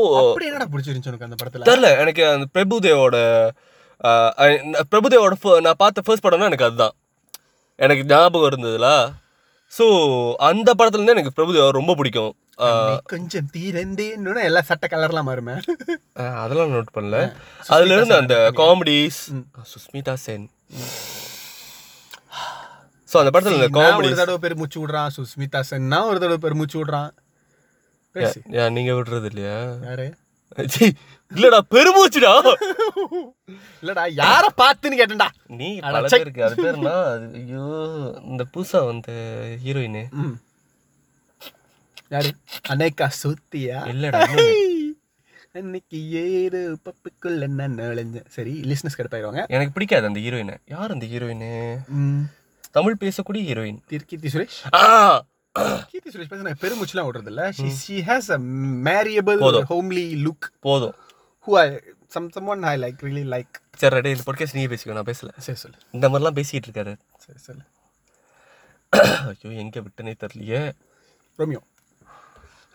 என்னடா 0.48 0.68
பிடிச்சிருந்துச்சு 0.74 1.12
உனக்கு 1.12 1.28
அந்த 1.30 1.38
படத்துல? 1.42 1.68
தெரில 1.70 1.90
எனக்கு 2.04 2.24
அந்த 2.34 2.48
பிரபுதேவோட 2.56 3.18
பிரபுதேவோட 4.94 5.36
நான் 5.68 5.82
பார்த்த 5.84 6.06
ஃபர்ஸ்ட் 6.06 6.26
படம்னா 6.26 6.50
எனக்கு 6.52 6.68
அதுதான். 6.68 6.96
எனக்கு 7.80 8.04
ஞாபகம் 8.12 8.50
இருந்ததுல. 8.52 8.90
ஸோ 9.74 9.86
அந்த 10.50 10.70
படத்துல 10.80 11.00
இருந்து 11.00 11.16
எனக்கு 11.16 11.36
பிரபுதேவா 11.38 11.70
ரொம்ப 11.80 11.94
பிடிக்கும். 11.96 12.34
கொஞ்சம் 13.12 13.48
தீரந்தேன்னு 13.56 14.46
எல்லாம் 14.50 14.68
சட்ட 14.70 14.86
கலர்லாம் 14.94 15.28
மாறுமே. 15.30 15.56
அதெல்லாம் 16.44 16.72
நோட் 16.76 16.96
பண்ணல. 16.96 17.18
அதுல 17.76 17.96
இருந்து 17.98 18.20
அந்த 18.22 18.38
காமெடிஸ் 18.62 19.20
சுஸ்மிதா 19.74 20.16
சென். 20.26 20.48
ஸோ 23.10 23.16
அந்த 23.20 23.32
படத்துல 23.34 23.58
இந்த 23.60 23.70
நான் 23.80 24.00
ஒரு 24.02 24.20
தடவை 24.20 24.40
பேர் 24.44 24.60
மூச்சு 24.62 24.80
விடுறான் 24.82 25.14
சுஸ்மிதா 25.18 25.60
சென்னா 25.70 26.00
ஒரு 26.10 26.20
தடவை 26.24 26.40
பேர் 26.46 26.60
மூச்சு 26.60 26.78
விடுறான். 26.80 27.12
நீங்க 28.76 28.92
விடுறது 28.98 29.28
இல்லையா? 29.32 29.58
யாரு? 29.88 30.08
சீ, 30.74 30.86
இல்லடா 31.32 31.60
பெருமூச்சுடா 31.74 32.32
இல்லடா 33.84 34.04
யார 34.20 34.44
பார்த்துன்னு 34.62 35.00
கேட்டேன்டா. 35.00 35.28
நீ 35.60 35.68
சை. 36.06 36.18
பேருக்கு 36.20 36.46
அது 36.48 36.56
பேருனா 36.64 36.94
ஐயோ 37.40 37.66
இந்த 38.30 38.44
புதுசா 38.54 38.80
வந்த 38.90 39.10
ஹீரோயின். 39.64 40.00
யாரு? 42.16 42.32
அன்னைக்கா 42.72 43.08
சுத்தியா 43.22 43.80
இல்லடா. 43.94 44.22
அன்னைக்கு 45.60 46.00
ஏறு 46.24 46.60
பப்புக்குள்ள 46.88 47.46
நான் 47.60 47.78
நுழைஞ்சேன். 47.80 48.28
சரி 48.36 48.54
லிஸ்னஸ் 48.72 48.98
கடுப்பாயிருவாங்க 48.98 49.44
எனக்கு 49.56 49.76
பிடிக்காது 49.78 50.10
அந்த 50.12 50.22
ஹீரோயின். 50.26 50.56
யார் 50.76 50.96
அந்த 50.96 51.06
ஹீரோயின்? 51.14 51.48
தமிழ் 52.78 53.02
பேசக்கூடிய 53.04 53.42
ஹீரோயின் 53.50 53.80
கீர்த்தி 53.90 54.30
சுரேஷ்? 54.34 54.58
கீர்த்தி 55.92 56.10
சுரேஷ் 56.14 56.32
பேச 56.32 56.42
நான் 56.48 56.62
பெருமூச்சுலாம் 56.64 57.08
விடுறது 57.08 57.32
இல்ல 57.34 57.44
she 57.60 57.70
she 57.84 57.96
has 58.10 58.30
a 58.36 58.40
marriageable. 58.90 59.40
Homely 59.72 60.04
look 60.26 60.48
போதும். 60.66 60.96
Who 61.46 61.54
I 61.62 61.66
some 62.16 62.28
someone 62.54 62.64
I 62.72 62.74
like 62.84 63.00
really 63.08 63.24
like 63.36 63.56
சரி 63.82 63.94
ரெடி 63.96 64.12
இந்த 64.16 64.26
பொட்காஸ்ட் 64.28 64.56
நீயே 64.58 64.70
பேசிக்கோ 64.74 64.96
நான் 64.98 65.10
பேசல. 65.10 65.32
சரி 65.46 65.60
சொல்லு. 65.64 65.78
இந்த 65.96 66.06
மாதிரிலாம் 66.10 66.38
பேசிட்டு 66.40 66.68
இருக்காரு. 66.68 66.94
சரி 67.26 67.40
சொல்லு. 67.48 67.64
ஐயோ 69.32 69.50
எங்க 69.64 69.78
விட்டனே 69.86 70.14
தெரியலையே. 70.24 70.62
ரோமியோ. 71.40 71.62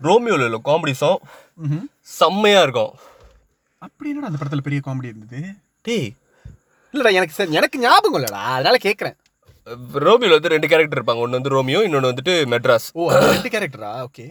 ரோமியோல 0.08 0.46
உள்ள 0.48 0.60
காமெடி 0.68 0.94
சாங் 1.02 1.22
ம் 1.70 1.88
செம்மையா 2.18 2.60
இருக்கும். 2.66 2.92
அப்படி 3.86 4.10
என்னடா 4.10 4.30
அந்த 4.30 4.40
படத்துல 4.40 4.66
பெரிய 4.68 4.82
காமெடி 4.86 5.12
இருந்தது? 5.12 5.40
டேய். 5.86 6.12
இல்லடா 6.94 7.12
எனக்கு 7.18 7.38
சரி 7.40 7.58
எனக்கு 7.60 7.78
ஞாபகம் 7.86 8.20
இல்லடா. 8.20 8.42
அதனால 8.58 8.78
கேக்குறேன். 8.86 9.18
ரோமியோல 10.06 10.36
வந்து 10.38 10.52
ரெண்டு 10.52 10.68
கேரக்டர் 10.70 10.98
இருப்பாங்க. 10.98 11.24
ஒன்னு 11.24 11.38
வந்து 11.38 11.56
ரோமியோ 11.56 11.80
இன்னொன்னு 11.86 12.12
வந்துட்டு 12.12 12.36
மெட்ராஸ். 12.54 12.86
ஓ 12.98 13.10
ரெண்டு 13.32 13.50
கேரக்டரா 13.54 13.90
ஓகே 14.06 14.24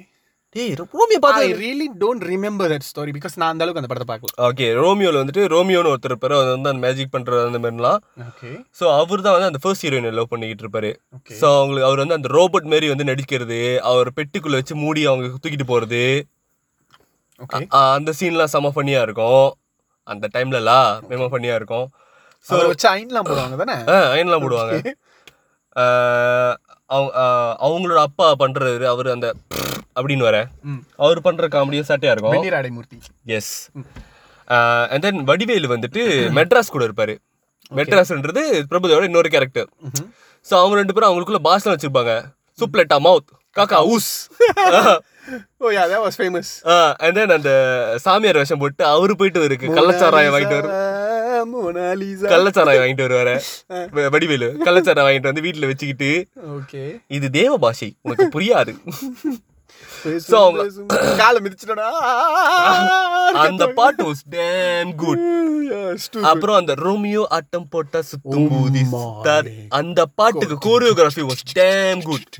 டேய் 0.55 0.73
ரோமியோ 0.79 1.17
ஐ 1.17 1.21
பார்த்து 1.25 1.59
really 1.61 1.85
don't 1.99 2.23
remember 2.31 2.71
that 2.71 2.85
story 2.87 3.11
because 3.17 3.37
நான் 3.41 3.51
அந்த 3.53 3.63
அளவுக்கு 3.65 3.81
அந்த 3.81 3.89
படத்தை 3.91 4.07
பார்க்கல. 4.09 4.31
ஓகே 4.47 4.65
ரோமியோல 4.79 5.21
வந்துட்டு 5.21 5.43
ரோமியோன்னு 5.53 5.91
ஒருத்தர் 5.91 6.11
இருப்பாரு. 6.11 6.35
அவர் 6.37 6.49
வந்து 6.55 6.69
அந்த 6.71 6.81
மேஜிக் 6.85 7.13
பண்றது 7.13 7.45
அந்த 7.49 7.59
மாதிரிலாம். 7.65 7.99
ஓகே 8.29 8.49
ஸோ 8.79 8.85
அவர் 8.97 9.23
தான் 9.25 9.35
வந்து 9.35 9.49
அந்த 9.51 9.61
ஃபர்ஸ்ட் 9.65 9.85
ஹீரோயின் 9.85 10.17
லவ் 10.17 10.31
பண்ணிக்கிட்டு 10.33 10.65
இருப்பாரு. 10.65 10.91
ஓகே 11.17 11.37
ஸோ 11.41 11.45
அவங்களுக்கு 11.59 11.87
அவர் 11.89 12.01
வந்து 12.03 12.17
அந்த 12.19 12.31
ரோபோட் 12.37 12.67
மாரி 12.73 12.89
வந்து 12.93 13.07
நடிக்கிறது 13.11 13.59
அவர் 13.91 14.09
பெட்டிக்குள்ள 14.17 14.59
வச்சு 14.61 14.77
மூடி 14.83 15.03
அவங்க 15.11 15.29
தூக்கிட்டு 15.45 15.67
போறது. 15.73 16.03
அந்த 17.95 18.11
சீன்லாம் 18.19 18.53
செம 18.55 18.73
ஃபன்னியா 18.75 19.03
இருக்கும். 19.07 19.47
அந்த 20.07 20.25
டைம்லலாம் 20.35 20.89
செம 21.13 21.29
ஃபன்னியா 21.31 21.55
இருக்கும். 21.61 21.87
ஸோ 22.47 22.53
அவரை 22.57 22.67
வச்சு 22.73 22.89
ஐன்லாம் 22.97 23.29
போடுவாங்க 23.29 23.55
தானே? 23.63 23.77
அயன்லாம் 24.13 24.43
போடுவாங்க. 24.45 24.75
அவங்களோட 27.65 27.99
அப்பா 28.07 28.27
பண்றது 28.43 28.85
அவர் 28.93 29.09
அந்த 29.15 29.27
அப்படின்னு 29.97 30.25
வர 30.27 30.37
அவர் 31.03 31.19
பண்ற 31.27 31.47
காமெடியும் 31.55 31.87
சாட்டியா 31.89 32.13
இருக்கும். 32.13 32.57
அடைமூர்த்தி. 32.61 32.97
எஸ் 33.37 33.53
அண்ட் 34.91 35.03
தென் 35.05 35.21
வடிவேலு 35.29 35.73
வந்துட்டு 35.75 36.01
மெட்ராஸ் 36.37 36.73
கூட 36.75 36.83
இருப்பாரு. 36.89 37.15
மெட்ராஸ்ன்றது 37.79 38.41
பிரபுதேவோட 38.71 39.07
இன்னொரு 39.09 39.29
கேரக்டர். 39.35 39.69
ஸோ 40.47 40.53
அவங்க 40.61 40.75
ரெண்டு 40.81 40.95
பேரும் 40.95 41.09
அவங்களுக்குள்ள 41.09 41.41
பாஷம் 41.49 41.73
வச்சிருப்பாங்க. 41.73 42.13
சூப்லெட்டா 42.59 42.99
மவுத் 43.07 43.29
காக்கா 43.55 43.79
ஊஸ். 43.93 44.11
ஓ 45.63 45.71
ya 45.75 45.83
that 45.89 46.03
was 46.05 46.17
famous 46.19 46.51
and 47.03 47.17
then 47.17 47.33
அந்த 47.35 47.51
சாமியார் 48.05 48.39
வேஷம் 48.41 48.61
போட்டு 48.61 48.83
அவரு 48.93 49.13
போயிட்டு 49.19 49.47
இருக்கு. 49.49 49.67
கள்ளச்சாராயம் 49.77 50.33
வாங்கிட்டு 50.35 50.57
வரு 50.59 50.69
மோனாலிசா 51.51 52.31
கள்ளச்சாராயம் 52.31 52.83
வாங்கிட்டு 52.83 53.07
வருவாரு 53.07 53.35
வடிவேலு 54.09 54.49
கள்ளச்சாராயம் 54.65 55.07
வாங்கிட்டு 55.07 55.31
வந்து 55.31 55.45
வீட்டுல 55.47 55.69
வச்சுக்கிட்டு 55.71 56.11
ஓகே 56.55 56.83
இது 57.09 57.29
தேவ 57.31 57.53
பாஷை 57.57 57.89
உனக்கு 58.01 58.27
புரியாது 58.35 58.73
அந்த 63.41 63.63
பாட்டு 63.77 64.03
was 64.03 64.21
damn 64.35 64.89
குட் 64.95 65.21
அப்புறம் 66.23 66.57
அந்த 66.57 66.73
ரோமியோ 66.79 67.23
ஆட்டம் 67.37 67.67
போட்டா 67.69 67.99
சுத்தும் 68.09 68.49
பூதி 68.51 68.83
அந்த 69.71 70.01
பாட்டுக்கு 70.19 70.57
கோரியோகிராஃபி 70.67 71.25
வாஸ் 71.29 71.43
டேம் 71.53 72.01
குட் 72.09 72.37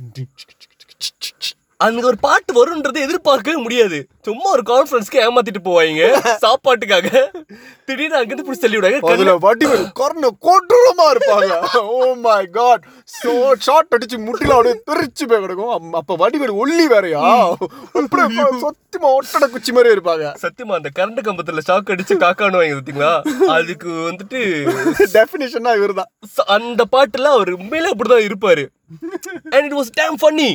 அங்க 1.86 2.06
ஒரு 2.10 2.18
பாட்டு 2.26 2.52
வரும்ன்றது 2.58 3.00
எதிர்பார்க்கவே 3.06 3.58
முடியாது. 3.66 3.98
சும்மா 4.28 4.48
ஒரு 4.56 4.64
கான்ஃபரன்ஸ்க்கு 4.72 5.22
ஏமாத்திட்டு 5.26 5.62
போவாங்க. 5.68 6.04
சாப்பாட்டுக்காக. 6.44 7.10
திடீர்னு 7.88 8.18
அங்கிருந்து 8.20 8.46
பிடிச்சி 8.48 8.64
தள்ளி 8.64 8.78
விடாங்க 8.78 9.12
அதுல 9.14 9.34
வடிவேல் 9.46 9.88
கர்ண 10.00 10.30
கொடூரமா 10.48 11.06
இருப்பாங்க. 11.14 11.54
Oh 11.94 12.14
my 12.26 12.36
god 12.58 12.84
so 13.22 13.32
short 13.68 13.96
அடிச்சு 13.98 14.18
முட்டில 14.28 14.56
அப்படியே 14.58 14.76
தெரிச்சு 14.92 15.26
போய் 15.32 15.42
கிடக்கும். 15.46 15.94
அப்ப 16.02 16.18
வடிவேல் 16.24 16.54
ஒல்லி 16.62 16.86
வேறயா? 16.94 17.22
அப்படியே 18.02 18.46
சொத்திமா 18.66 19.10
ஒட்டட 19.18 19.48
குச்சி 19.56 19.74
மாதிரி 19.78 19.94
இருப்பாங்க. 19.96 20.28
சத்தியமா 20.44 20.78
அந்த 20.80 20.92
கரண்ட் 21.00 21.26
கம்பத்துல 21.30 21.66
ஷாக் 21.70 21.92
அடிச்சு 21.96 22.18
காக்கான்னு 22.26 22.60
வாங்கி 22.62 22.78
பார்த்தீங்களா? 22.78 23.14
அதுக்கு 23.58 23.90
வந்துட்டு 24.10 24.42
டெஃபினிஷனா 25.18 25.74
இவர்தான். 25.80 26.12
அந்த 26.58 26.84
பாட்டுல 26.96 27.34
அவர் 27.38 27.52
உண்மையிலே 27.62 27.92
அப்படிதான் 27.96 28.28
இருப்பாரு. 28.30 28.66
And 29.53 29.65
it 29.67 29.77
was 29.79 29.91
damn 30.00 30.17
funny 30.21 30.50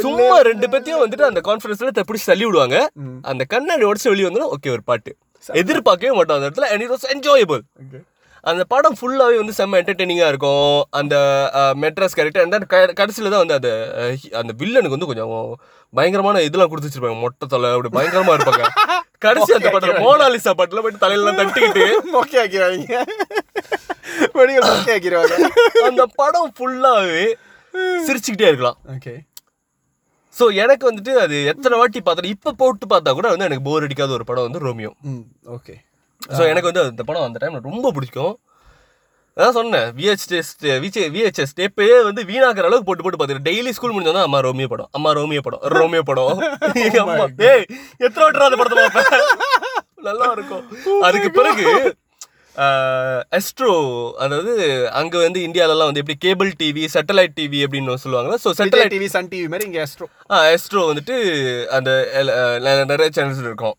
சும்மா 0.00 0.38
ரெண்டு 0.48 0.66
பேத்தையும் 0.68 1.02
வந்துட்டு 1.04 1.28
அந்த 1.30 1.40
கான்ஃபரன்ஸ்ல 1.44 1.90
பிடிச்சி 2.08 2.26
தள்ளி 2.26 2.44
விடுவாங்க. 2.44 2.76
அந்த 3.22 3.44
கண்ணாடி 3.44 3.84
உடச்சு 3.84 4.10
வெளியே 4.12 4.28
வந்துடும் 4.28 4.52
ஓகே 4.56 4.70
ஒரு 4.70 4.82
பாட்டு. 4.82 5.12
எதிர்பார்க்கவே 5.46 6.16
மாட்டோம் 6.16 6.36
அந்த 6.38 6.48
இடத்துல 6.50 6.68
அண்ட் 6.72 6.82
இட் 6.82 6.90
வாஸ் 6.90 7.06
என்ஜாயபிள் 7.14 7.62
அந்த 8.50 8.62
படம் 8.72 8.96
ஃபுல்லாவே 8.98 9.36
வந்து 9.40 9.54
செம்ம 9.58 9.78
என்டர்டெய்னிங்கா 9.80 10.28
இருக்கும். 10.32 10.76
அந்த 11.00 11.14
மெட்ராஸ் 11.82 12.16
கேரக்டர் 12.18 12.44
அந்த 12.46 12.58
கடைசியில 13.00 13.32
தான் 13.32 13.42
வந்து 13.44 13.58
அந்த 13.58 13.70
அந்த 14.40 14.52
வில்லனுக்கு 14.60 14.96
வந்து 14.96 15.10
கொஞ்சம் 15.10 15.34
பயங்கரமான 15.92 16.42
இதெல்லாம் 16.48 16.70
கொடுத்து 16.72 16.88
வச்சிருப்பாங்க. 16.88 17.20
மொட்டை 17.24 17.46
தலை 17.54 17.70
அப்படி 17.76 17.90
பயங்கரமா 17.98 18.34
இருப்பாங்க. 18.36 18.66
கடைசி 19.26 19.50
அந்த 19.56 19.70
படத்துல 19.72 20.02
மோனாலிசா 20.06 20.52
பாட்டுல 20.58 20.82
போயிட்டு 20.84 21.04
தலையெல்லாம் 21.04 21.40
தட்டிக்கிட்டு. 21.40 21.86
மொக்கை 22.14 22.38
ஆக்கிடுவாங்க 22.42 22.94
மொக்கை 24.36 24.92
ஆக்கிடுவாங்க 24.94 25.34
அந்த 25.88 26.04
படம் 26.20 26.52
ஃபுல்லாவே 26.58 27.26
சிரிச்சுக்கிட்டே 28.06 28.48
இருக்கலாம். 28.50 28.78
ஓகே. 28.94 29.14
ஸோ 30.38 30.44
எனக்கு 30.62 30.84
வந்துட்டு 30.88 31.12
அது 31.24 31.36
எத்தனை 31.52 31.74
வாட்டி 31.78 32.00
பார்த்தாலும் 32.06 32.34
இப்போ 32.34 32.50
போட்டு 32.62 32.84
பார்த்தா 32.92 33.14
கூட 33.18 33.28
வந்து 33.32 33.46
எனக்கு 33.48 33.66
போர் 33.68 33.86
அடிக்காத 33.86 34.12
ஒரு 34.18 34.26
படம் 34.28 34.46
வந்து 34.48 34.64
ரோமியோ 34.66 34.92
ஓகே. 35.56 35.74
ஸோ 36.36 36.42
எனக்கு 36.52 36.68
வந்து 36.70 36.82
அந்த 36.86 37.02
படம் 37.08 37.26
அந்த 37.28 37.40
டைம்ல 37.42 37.60
ரொம்ப 37.70 37.90
பிடிக்கும். 37.96 38.34
அதான் 39.36 39.56
சொன்னேன் 39.58 39.88
விஹெச்எஸ் 39.98 40.52
விஜே 40.84 41.02
விஹெச்எஸ் 41.14 41.54
டேப்பே 41.58 41.88
வந்து 42.08 42.22
வீணாக்குற 42.30 42.68
அளவுக்கு 42.68 42.88
போட்டு 42.88 43.04
போட்டு 43.04 43.18
பார்த்துட்டு 43.20 43.46
டெய்லி 43.48 43.72
ஸ்கூல் 43.76 43.94
முடிஞ்சா 43.94 44.24
அம்மா 44.28 44.40
ரோமியோ 44.46 44.68
படம் 44.72 44.90
அம்மா 44.98 45.10
ரோமியோ 45.18 45.42
படம் 45.46 45.62
ரோமியோ 45.76 46.02
படம். 46.10 46.40
எங்க 46.86 46.98
அம்மா 47.04 47.26
ஏய் 47.50 47.64
எத்தனை 48.06 48.22
வாட்டி 48.24 48.46
அந்த 48.48 48.58
படத்தை 48.60 48.86
பார்ப்பேன்? 48.96 49.26
நல்லா 50.08 50.28
இருக்கும். 50.36 50.64
அதுக்கு 51.08 51.30
பிறகு 51.38 51.66
எஸ்ட்ரோ 53.38 53.72
அதாவது 54.24 54.54
அங்க 55.00 55.14
வந்து 55.24 55.40
இந்தியாலலாம் 55.48 55.88
வந்து 55.90 56.02
எப்படி 56.02 56.16
கேபிள் 56.24 56.50
டிவி 56.62 56.84
சேட்டலைட் 56.94 57.36
டிவி 57.38 57.60
அப்படின்னு 57.66 58.02
சொல்லுவாங்க 58.04 58.38
so 58.44 58.50
satellite 58.60 58.92
TV 58.94 59.08
Sun 59.14 59.30
TV 59.32 59.46
மாதிரி 59.52 59.68
இங்க 59.68 59.80
ஆஸ்ட்ரோ 59.84 60.06
ஆ 60.32 60.40
எஸ்ட்ரோ 60.56 60.82
வந்துட்டு 60.90 61.16
அந்த 61.78 61.90
நிறைய 62.92 63.08
சேனல்ஸ் 63.18 63.46
இருக்கும் 63.48 63.76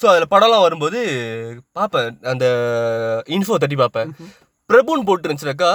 ஸோ 0.00 0.06
அதில் 0.06 0.30
படம்லாம் 0.30 0.64
வரும்போது 0.66 0.98
பார்ப்பேன். 1.72 2.18
அந்த 2.22 2.46
இன்ஃபோ 3.26 3.54
தட்டி 3.62 3.76
பார்ப்பேன். 3.76 4.10
பிரபுன்னு 4.70 5.06
போட்டு 5.06 5.28
இருந்துச்சுனாக்கா 5.28 5.70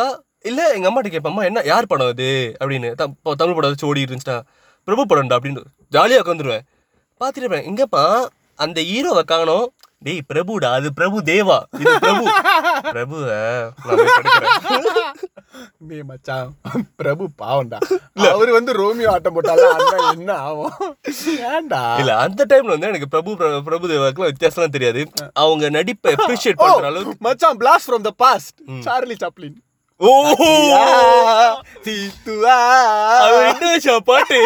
இல்லை 0.50 0.66
எங்கள் 0.76 0.90
அம்மாட்ட 0.92 1.10
கேட்பேன் 1.14 1.32
அம்மா 1.32 1.44
என்ன 1.44 1.62
யார் 1.66 1.88
படம் 1.88 2.12
அது? 2.14 2.30
அப்படின்னு. 2.60 2.90
தமிழ் 3.42 3.58
படம் 3.58 3.72
வச்சு 3.74 3.88
ஓடி 3.88 4.04
இருந்துச்சுன்னா 4.04 4.38
பிரபு 4.88 5.04
படம்டா 5.10 5.38
அப்படின்னு. 5.38 5.64
ஜாலியாக 5.90 6.24
உட்காந்துருவேன். 6.24 6.66
பார்த்துட்டு 7.22 7.44
இருப்பேன். 7.44 7.68
எங்கப்பா 7.72 8.04
அந்த 8.56 8.82
ஹீரோவை 8.82 9.24
காணோம். 9.24 9.68
டேய் 10.04 10.22
பிரபுடா 10.34 10.70
அது 10.74 10.94
பிரபு 10.94 11.22
தேவா. 11.22 11.58
இது 11.80 12.00
பிரபு. 12.00 12.24
பிரபு. 12.92 13.18
நீ 15.78 16.02
மச்சான் 16.10 16.56
பிரபு 16.96 17.30
பாவம்டா. 17.42 17.78
அவரு 18.30 18.52
வந்து 18.54 18.74
ரோமியோ 18.74 19.12
ஆட்டம் 19.12 19.36
போட்டால 19.36 19.66
என்ன 20.12 20.34
ஆகும்? 20.34 20.98
ஏன்டா? 21.52 22.00
இல்ல 22.00 22.18
அந்த 22.18 22.46
டைம்ல 22.46 22.72
வந்து 22.74 22.88
எனக்கு 22.88 23.08
பிரபு 23.08 23.32
பிர- 23.32 23.62
பிரபு 23.62 23.88
தேவாக்குலாம் 23.88 24.32
வித்தியாசம்லாம் 24.32 24.76
தெரியாது. 24.78 25.04
அவங்க 25.34 25.70
நடிப்பை 25.70 26.14
அப்ரிஷியேட் 26.14 26.56
பண்ற 26.56 26.86
அளவுக்கு 26.86 27.16
மச்சான் 27.20 27.58
blast 27.58 27.88
from 27.88 28.02
the 28.02 28.12
past 28.12 28.60
Charlie 28.80 29.16
Chaplin. 29.22 29.58
Indonesia 33.46 33.96
பாட்டு? 34.02 34.38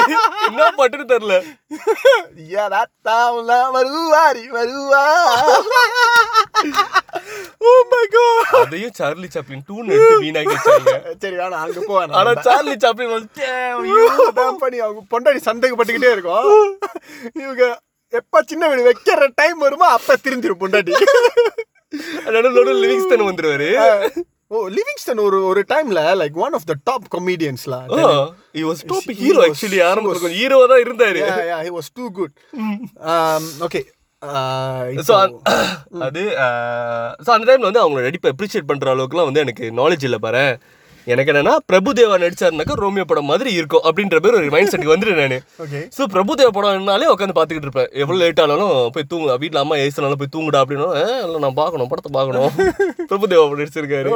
என்ன 0.48 0.66
பாட்டுன்னு 0.78 1.06
தெரியல. 1.12 1.36
வருவாரி 3.76 4.44
வருவா. 4.50 5.04
ஓ 7.62 7.72
மை 7.92 8.02
காட் 8.08 8.52
அதையும் 8.60 8.96
சார்லி 9.00 9.28
சாப்ளின் 9.28 9.66
டூன்னு 9.70 9.96
எடுத்து 9.96 10.22
வீணாக்கி 10.22 10.54
வச்சாங்க 10.56 10.94
சரி 11.24 11.36
வேணாம் 11.36 11.64
அங்க 11.64 11.80
போவேன் 11.88 12.18
ஆனா 12.20 12.34
சார்லி 12.48 12.76
சாப்ளின் 12.78 13.16
வந்து. 13.16 13.48
அதான் 14.28 14.58
பண்ணி 14.58 14.80
அவங்க 14.80 15.04
பொண்டாடி 15.14 15.42
சந்தேகப்பட்டுக்கிட்டே 15.50 16.12
இருக்கும் 16.12 16.52
இவங்க 17.44 17.64
எப்ப 18.14 18.44
சின்ன 18.46 18.68
வீடு 18.68 18.88
வைக்கிற 18.90 19.28
டைம் 19.36 19.60
வருமோ 19.60 19.88
அப்ப 19.98 20.18
திருந்திரும் 20.26 20.62
பொண்டாட்டி. 20.62 20.94
நடுவுல 22.28 22.54
நடுவுல 22.56 22.80
லிவிங்ஸ்டன் 22.84 23.28
வந்துருவாரு. 23.30 23.70
ஓ 24.56 24.62
லிவிங்ஸ்டன் 24.70 25.22
ஒரு 25.22 25.38
ஒரு 25.46 25.62
டைம்ல 25.70 26.02
like 26.22 26.38
one 26.46 26.54
of 26.54 26.66
the 26.66 26.76
top 26.84 27.08
காமெடியன்ஸ்ல 27.16 27.78
top 28.86 29.06
He 29.12 29.16
hero 29.22 29.40
was- 29.40 29.50
actually 29.50 29.80
ஆரம்பத்துல 29.82 30.22
கொஞ்சம் 30.22 30.42
ஹீரோவா 30.42 30.68
தான் 30.68 30.84
இருந்தாரு. 30.86 31.20
Yeah 31.22 31.62
he 31.64 31.72
was 31.72 31.90
too 31.90 32.10
good. 32.12 32.32
Um 33.14 33.46
okay 33.68 33.84
so 35.08 35.14
uh, 35.16 35.26
அது 36.06 36.22
ஸோ 37.26 37.30
அந்த 37.30 37.46
டைம்ல 37.50 37.68
வந்து 37.70 37.82
அவங்களோட 37.82 38.02
நடிப்பை 38.02 38.32
அப்ரிஷியேட் 38.32 38.70
பண்ற 38.72 38.94
அளவுக்குலாம் 38.96 39.28
வந்து 39.30 39.40
எனக்கு 39.40 39.66
நாலேஜ் 39.72 40.04
இல்லை 40.04 40.20
பாரு 40.20 40.46
எனக்கு 41.14 41.32
என்னன்னா 41.32 41.54
பிரபுதேவா 41.72 42.16
நடிச்சாருனாக்கா 42.24 42.76
ரோமியோ 42.84 43.06
படம் 43.10 43.30
மாதிரி 43.32 43.50
இருக்கும் 43.60 43.86
அப்படின்ற 43.88 44.20
பேர் 44.24 44.38
ஒரு 44.40 44.54
மைண்ட் 44.56 44.72
செட்டுக்கு 44.72 44.94
வந்துட்டு 44.94 45.18
நான். 45.22 45.38
ஸோ 45.98 46.06
பிரபுதேவா 46.14 46.52
படம்னாலே 46.58 47.10
உட்காந்து 47.14 47.38
பார்த்துக்கிட்டு 47.38 47.70
இருப்பேன். 47.70 47.90
எவ்வளோ 48.04 48.20
லேட் 48.22 48.42
ஆனாலும் 48.44 48.74
போய் 48.96 49.10
தூங்கு 49.12 49.38
வீட்டில் 49.44 49.64
அம்மா 49.64 49.78
ஏசினாலும் 49.86 50.22
போய் 50.22 50.34
தூங்குடா 50.36 50.62
அப்படின்னா 50.64 50.88
இல்லை 51.26 51.42
நான் 51.46 51.60
பார்க்கணும் 51.62 51.92
படத்தை 51.92 52.12
பார்க்கணும். 52.20 52.50
பிரபுதேவா 53.12 53.44
படம் 53.44 53.62
நடிச்சிருக்காரு. 53.64 54.10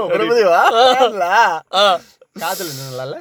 காதல் 2.46 2.74
நல்லா 2.80 3.20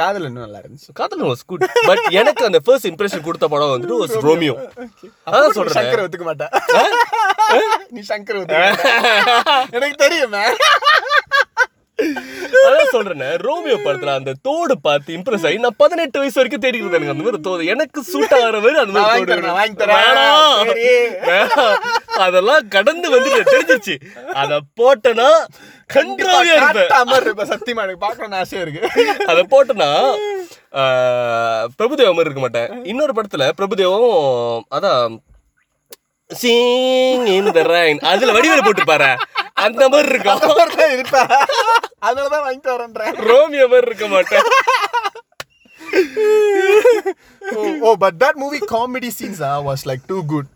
காதல் 0.00 0.24
இன்னும் 0.28 0.44
நல்லா 0.44 0.58
இருந்துச்சு. 0.62 0.90
காதல் 0.98 1.22
வாஸ் 1.26 1.44
குட் 1.50 1.62
பட் 1.88 2.00
எனக்கு 2.20 2.42
அந்த 2.48 2.58
ஃபர்ஸ்ட் 2.64 2.88
இம்ப்ரெஷன் 2.90 3.26
கொடுத்த 3.28 3.46
படம் 3.52 3.70
வந்துட்டு 3.74 4.00
was 4.00 4.14
ரோமியோ. 4.26 4.54
அதான் 5.32 5.54
சொல்றேன். 5.58 5.76
சங்கர் 5.78 6.02
ஒத்துக்க 6.04 6.26
மாட்ட 6.28 6.46
நீ 7.96 8.02
சங்கர். 8.10 8.40
எனக்கு 9.76 9.96
தெரியுமே 10.04 10.44
அதான் 12.66 12.90
சொல்றேன் 12.94 13.22
ரோமியோ 13.46 13.76
படத்துல 13.84 14.14
அந்த 14.18 14.32
தோடு 14.46 14.74
பார்த்து 14.86 15.14
இம்ப்ரெஸ் 15.16 15.46
ஆகி 15.48 15.58
நான் 15.64 15.78
பதினெட்டு 15.82 16.20
வயசு 16.20 16.38
வரைக்கும் 16.38 16.64
தேடிட்டு 16.64 16.84
இருந்தேன் 16.84 17.12
அந்த 17.12 17.24
மாதிரி 17.26 17.40
தோடு. 17.46 17.68
எனக்கு 17.74 18.00
சூட் 18.10 18.34
ஆகிற 18.38 18.58
மாதிரி 18.64 18.80
அந்த 18.82 18.92
மாதிரி 18.96 19.24
தோடு. 19.30 19.52
அதெல்லாம் 22.26 22.68
கடந்து 22.74 23.06
வந்துட்டு 23.14 23.52
தெரிஞ்சிச்சு 23.54 23.94
அத 24.42 24.60
போட்டனா 24.80 25.28
கன்றாவியா 25.90 26.56
இருப்பேன். 26.58 27.50
சத்தியமா 27.54 27.84
எனக்கு 27.86 28.04
பார்க்கணும்னு 28.06 28.40
ஆசையா 28.42 28.64
இருக்கு. 28.66 28.82
அத 29.32 29.38
போட்டனா 29.54 29.90
பிரபுதேவா 31.78 32.12
மாதிரி 32.16 32.28
இருக்க 32.28 32.44
மாட்டேன். 32.46 32.70
இன்னொரு 32.92 33.14
படத்துல 33.18 33.48
பிரபுதேவம் 33.60 34.66
அதான் 34.78 35.16
சீங் 36.30 37.26
இன் 37.36 37.50
த 37.56 37.60
ரைன் 37.72 37.98
அதுல 38.12 38.32
வடிவேல 38.36 38.62
போட்டு 38.66 38.84
பாரு 38.90 39.10
அந்த 39.64 39.82
மாதிரி 39.92 40.08
இருக்கும் 40.12 40.40
இருப்பேன் 40.94 41.30
அதனாலதான் 42.06 42.44
வாங்கிட்டு 42.46 42.72
வரேன்றேன். 42.74 43.14
ரோமியோ 43.28 43.66
மாதிரி 43.72 43.86
இருக்க 43.90 44.06
மாட்டேன். 44.14 44.46
ஓ 47.86 47.94
but 48.02 48.18
that 48.22 48.40
movie 48.42 48.58
comedy 48.72 49.10
scenes 49.18 49.42
was 49.68 49.84
like 49.90 50.02
too 50.10 50.18
good 50.32 50.50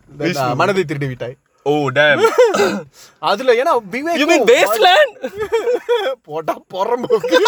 மனதை 0.61 0.85
திருடி 0.91 1.09
விட்டாய். 1.13 1.37
ஓ 1.67 1.73
டேம் 1.99 2.21
அதுல 3.31 3.55
ஏன்னா 3.61 3.73
விவேக் 3.95 4.21
யூ 4.21 4.27
மீன் 4.33 4.47
பேஸ்லேண்ட் 4.53 5.15
போட்டா 6.29 6.57
பொறம்போக்கு. 6.75 7.39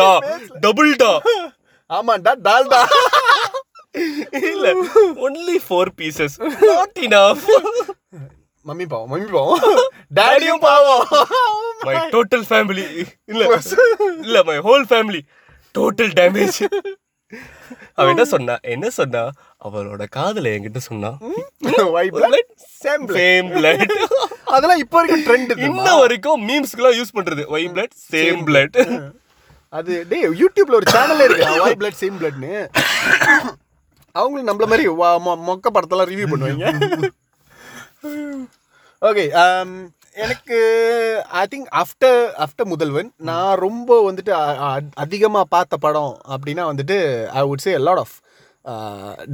டா 0.00 0.10
டபுள் 0.66 0.92
டா. 1.04 1.12
ஆமாண்டா 1.90 2.34
டால்டா. 2.48 2.80
இல்ல 4.50 4.68
only 5.26 5.58
four 5.66 5.90
pieces 5.98 6.36
not 6.64 6.98
enough 7.06 7.44
mummy 8.66 8.86
பாவம் 8.90 9.10
மம்மி 9.12 9.28
பாவம். 9.32 9.62
டாடியும் 10.12 10.62
பாவம். 10.62 11.02
மை 11.86 11.94
டோட்டல் 12.14 12.44
ஃபேமிலி 12.50 12.84
இல்ல 13.32 13.42
இல்ல 14.22 14.38
my 14.46 14.56
whole 14.68 14.86
family 14.90 15.20
total 15.74 16.12
damage 16.18 16.60
அவ 17.98 18.06
என்ன 18.12 18.24
சொன்னா 18.32 18.54
என்ன 18.72 18.86
சொன்னா? 18.96 19.20
அவளோட 19.60 20.04
காதல 20.16 20.52
என்கிட்ட 20.54 20.80
சொன்னா 20.86 21.10
சேம் 23.16 23.48
பிளட் 23.54 23.92
அதெல்லாம் 24.54 24.80
இப்போ 24.82 24.96
வரைக்கும் 24.98 25.24
ட்ரெண்ட் 25.26 25.52
இன்ன 25.66 25.88
வரைக்கும் 26.00 26.40
மீம்ஸ்க்குலாம் 26.48 26.96
யூஸ் 26.98 27.14
பண்றது. 27.16 27.42
ஒய் 27.54 27.68
பிளட் 27.74 27.94
சேம் 28.10 28.40
பிளட் 28.48 28.78
அது 29.72 29.92
டேய் 30.10 30.26
யூடியூப்ல 30.40 30.78
ஒரு 30.80 30.88
சேனல் 30.94 31.22
இருக்கு. 31.26 31.46
ஒய் 31.66 31.78
பிளட் 31.80 32.00
சேம் 32.02 32.18
பிளட்னு 32.20 32.52
அவங்களும் 34.14 34.48
நம்மள 34.48 34.66
மாதிரி 34.66 34.88
வா- 34.94 35.20
மொக்க 35.46 35.68
படத்தெல்லாம் 35.72 36.10
ரிவ்யூ 36.10 36.26
பண்ணுவாங்க. 36.32 36.66
ஓகே 39.02 39.24
எனக்கு 40.16 40.56
I 41.34 41.46
think 41.50 41.68
after 41.74 42.18
after 42.38 42.64
Mudhalvan 42.64 43.12
நான் 43.22 43.56
ரொம்ப 43.56 44.12
வந்துட்டு 44.12 44.32
அ- 44.38 44.58
அ- 44.66 44.92
அதிகமா 44.94 45.44
பார்த்த 45.48 45.76
படம் 45.76 46.20
அப்படின்னா 46.28 46.64
வந்துட்டு 46.64 46.96
I 47.32 47.42
would 47.42 47.58
say 47.58 47.78
lot 47.78 47.98
of 47.98 48.14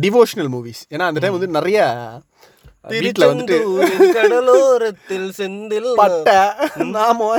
devotional 0.01 0.51
movies 0.51 0.83
ஏன்னா 0.91 1.03
அந்த 1.03 1.21
டைம் 1.21 1.33
வந்து 1.33 1.49
நிறைய 1.49 1.81
வீட்டில் 2.85 3.29
வந்துட்டு 3.31 3.57
கடலோரத்தில் 4.17 5.27
செந்தில் 5.39 5.89
பட்டை 6.01 6.37
நாம 6.97 7.31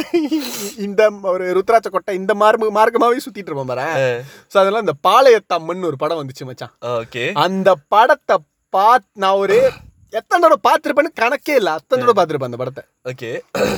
இந்த 0.86 1.02
ஒரு 1.34 1.46
ருத்ராட்ச 1.58 1.90
கொட்டை 1.94 2.16
இந்த 2.20 2.34
மார்மு 2.42 2.68
மார்க்கமாவே 2.80 3.22
சுத்திட்டு 3.26 3.50
இருப்போம் 3.52 3.72
பாரு. 3.72 3.86
ஸோ 4.52 4.56
அதெல்லாம் 4.62 4.86
இந்த 4.86 4.96
பாளையத்தம்மன் 5.08 5.88
ஒரு 5.92 5.98
படம் 6.04 6.20
வந்துச்சு 6.22 6.48
மச்சான். 6.50 6.74
ஓகே. 6.98 7.24
அந்த 7.46 7.70
படத்தை 7.94 8.38
பாத் 8.76 9.08
நான் 9.24 9.40
ஒரு 9.44 9.58
எத்தனை 10.20 10.40
தடவை 10.44 10.60
பார்த்துருப்பேன்னு 10.68 11.12
கணக்கே 11.22 11.56
இல்லை. 11.62 11.74
அத்தனை 11.80 12.00
தடவை 12.02 12.16
பார்த்துருப்பேன் 12.18 12.52
அந்த 12.52 12.60
படத்தை. 12.62 12.84
ஓகே. 13.12 13.32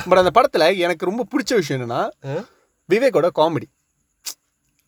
பட் 0.10 0.22
அந்த 0.24 0.34
படத்துல 0.38 0.68
எனக்கு 0.86 1.10
ரொம்ப 1.10 1.26
பிடிச்ச 1.32 1.54
விஷயம் 1.62 1.80
என்னன்னா 1.80 2.02
விவேக்கோட 2.90 3.30
காமெடி. 3.40 3.68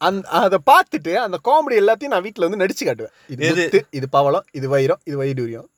அந்த 0.01 0.23
அதை 0.45 0.59
பார்த்துட்டு 0.71 1.13
அந்த 1.25 1.37
காமெடி 1.49 1.75
எல்லாத்தையும் 1.83 2.13
நான் 2.15 2.25
வீட்டில் 2.27 2.47
வந்து 2.47 2.61
நடிச்சு 2.63 2.83
காட்டுவேன். 2.87 3.15
இது 3.33 3.83
இது 3.99 4.09
பவளம் 4.17 4.45
இது 4.59 4.67
வைரம் 4.75 5.01
இது 5.09 5.17
வைடூரியம். 5.21 5.69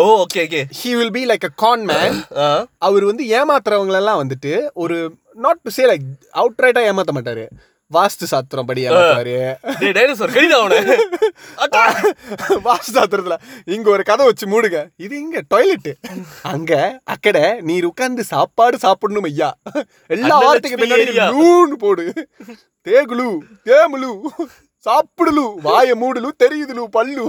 ஓ 0.00 0.04
okay 0.22 0.40
okay 0.46 0.60
he 0.78 0.90
will 0.98 1.14
be 1.16 1.22
like 1.28 1.46
a 1.48 1.52
con 1.62 1.84
man 1.90 2.16
அவர் 2.86 3.04
வந்து 3.04 3.24
ஏமாத்துறவங்களெல்லாம் 3.38 4.20
வந்துட்டு 4.22 4.52
ஒரு 4.82 4.96
not 5.44 5.60
to 5.64 5.70
say 5.76 5.84
like 5.90 6.04
out 6.40 6.62
ரைட்டா 6.64 6.82
ஏமாத்த 6.90 7.12
மாட்டாரு. 7.16 7.44
வாஸ்து 7.90 8.24
சாத்திரம் 8.32 8.66
படி 8.68 8.80
ஏமாத்துவாரு. 8.86 9.36
டேய் 9.80 9.94
டைனோசர் 9.96 10.34
கடிதா 10.36 10.56
அவன? 10.62 10.96
வாஸ்து 12.66 12.90
சாத்திரத்துல. 12.96 13.36
இங்க 13.74 13.88
ஒரு 13.90 14.02
கதை 14.02 14.26
வச்சு 14.26 14.46
மூடுங்க. 14.46 14.80
இது 14.96 15.14
இங்க 15.24 15.42
டாய்லெட் 15.48 15.90
அங்க 16.52 16.72
அக்கட 17.14 17.38
நீர் 17.68 17.88
உட்கார்ந்து 17.90 18.24
சாப்பாடு 18.32 18.78
சாப்பிடணும் 18.84 19.28
ஐயா. 19.30 19.50
எல்லா 20.16 20.38
வார்த்தைக்கு 20.46 20.80
பின்னாடி 20.84 21.76
போடு. 21.84 22.06
தேகுலு 22.86 23.28
தேமுலு 23.70 24.10
சாப்பிடுலு 24.86 25.46
வாய 25.68 25.94
மூடுலு 26.02 26.30
தெரியுதுலு 26.44 26.84
பல்லு. 26.98 27.26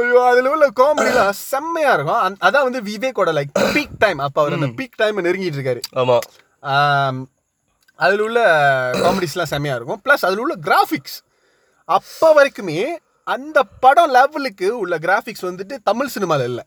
ஐயோ 0.00 0.20
அதுல 0.30 0.50
உள்ள 0.54 0.66
காமெடிலாம் 0.80 1.30
செம்மையா 1.30 1.92
இருக்கும். 1.92 2.38
அதான் 2.46 2.66
வந்து 2.68 2.82
விவேக்கோட 2.90 3.32
லைக் 3.38 3.52
பீக் 3.76 3.96
டைம் 3.98 4.18
அப்ப 4.26 4.40
அவர் 4.42 4.58
அந்த 4.58 4.70
பீக் 4.80 5.00
டைம் 5.02 5.24
நெருங்கிட்டு 5.26 5.58
இருக்காரு. 5.60 5.82
ஆமா. 6.02 6.18
அதில் 8.04 8.20
உள்ள 8.20 8.40
காமெடிஸ்லாம் 9.04 9.52
செம்மையாக 9.54 9.78
இருக்கும். 9.80 10.02
ப்ளஸ் 10.04 10.26
அதில் 10.28 10.42
உள்ள 10.44 10.54
கிராஃபிக்ஸ் 10.68 11.18
அப்போ 11.84 12.28
வரைக்குமே 12.38 12.80
அந்த 13.34 13.58
படம் 13.84 14.10
லெவலுக்கு 14.10 14.68
உள்ள 14.78 14.98
கிராஃபிக்ஸ் 14.98 15.46
வந்துட்டு 15.48 15.76
தமிழ் 15.84 16.14
சினிமாவில் 16.16 16.48
இல்லை. 16.48 16.64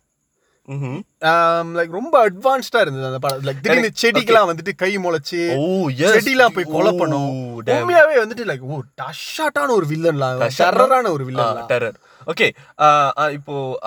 லைக் 0.69 1.91
ரொம்ப 1.91 2.29
அட்வான்ஸ்டாக 2.29 2.81
இருந்தது 2.81 3.05
அந்த 3.05 3.19
படம். 3.19 3.41
லைக் 3.41 3.59
திடீர்னு 3.61 3.91
செடிக்கெல்லாம் 4.01 4.49
வந்துட்டு 4.49 4.75
கை 4.75 4.97
முளைச்சு 4.97 5.55
ஓ 5.57 5.89
எஸ் 5.97 6.29
செடிலாம் 6.29 6.47
போய் 6.47 6.63
கொலை 6.63 6.91
பண்ணும். 6.91 7.27
Oh. 7.29 7.69
உண்மையாவே 7.69 8.17
வந்துட்டு 8.17 8.43
லைக் 8.43 8.59
ஓ 8.59 8.79
டஷாட்டான 9.01 9.67
ஒரு 9.67 9.85
வில்லன்லாம் 9.85 10.49
டெரரான 10.57 11.09
ஒரு 11.09 11.25
வில்லன் 11.25 11.55
டெரர் 11.55 11.93
ஓகே 12.27 13.31
இப்போ 13.31 13.79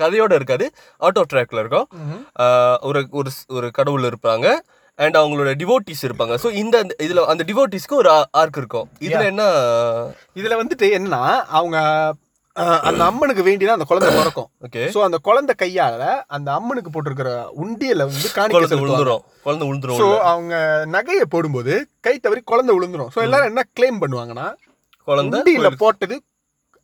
கதையோட 0.00 0.32
இருக்காது 0.32 0.70
அவுட் 0.98 1.18
ஆஃப் 1.18 1.32
ட்ராக்ல 1.32 1.58
இருக்கும். 1.58 1.88
ஆஹ் 2.38 2.78
ஒரு 2.80 3.06
ஒரு 3.10 3.30
ஒரு 3.48 3.70
கடவுள் 3.70 4.02
இருப்பாங்க. 4.02 4.54
அண்ட் 5.04 5.16
அவங்களோட 5.20 5.50
டிவோட்டிஸ் 5.60 6.04
இருப்பாங்க. 6.06 6.34
ஸோ 6.44 6.48
இந்த 6.62 6.76
இதுல 7.06 7.24
அந்த 7.32 7.44
டிவோட்டிஸ்க்கு 7.50 8.00
ஒரு 8.02 8.10
ஆர்க் 8.40 8.58
இருக்கும். 8.60 8.88
இதுல 9.06 9.24
என்ன? 9.32 9.44
இதுல 10.40 10.56
வந்துட்டு 10.62 10.86
என்னன்னா 10.98 11.22
அவங்க 11.58 11.78
அந்த 12.88 13.02
அம்மனுக்கு 13.10 13.42
வேண்டிதான் 13.48 13.78
அந்த 13.78 13.86
குழந்தை 13.90 14.08
பிறக்கும். 14.14 14.48
ஓகே 14.66 14.84
சோ 14.94 15.00
அந்த 15.08 15.18
குழந்தை 15.26 15.52
கையால 15.60 16.06
அந்த 16.36 16.48
அம்மனுக்கு 16.58 16.90
போட்டிருக்கிற 16.94 17.32
உண்டியல 17.64 18.06
வந்து 18.10 18.30
காணிக்கை 18.38 18.78
விழுந்துரும் 18.80 19.22
குழந்தை 19.46 19.66
விழுந்துரும் 19.68 20.00
உள்ள. 20.06 20.16
அவங்க 20.32 20.54
நகையை 20.96 21.26
போடும்போது 21.34 21.74
கை 22.06 22.14
தவறி 22.24 22.42
குழந்தை 22.52 22.74
விழுந்துரும் 22.78 23.12
சோ 23.16 23.22
எல்லாரும் 23.26 23.50
என்ன 23.52 23.64
கிளைம் 23.78 24.00
பண்ணுவாங்கன்னா 24.04 24.48
குழந்தை 25.08 25.38
உண்டியில 25.38 25.70
போட்டது 25.84 26.18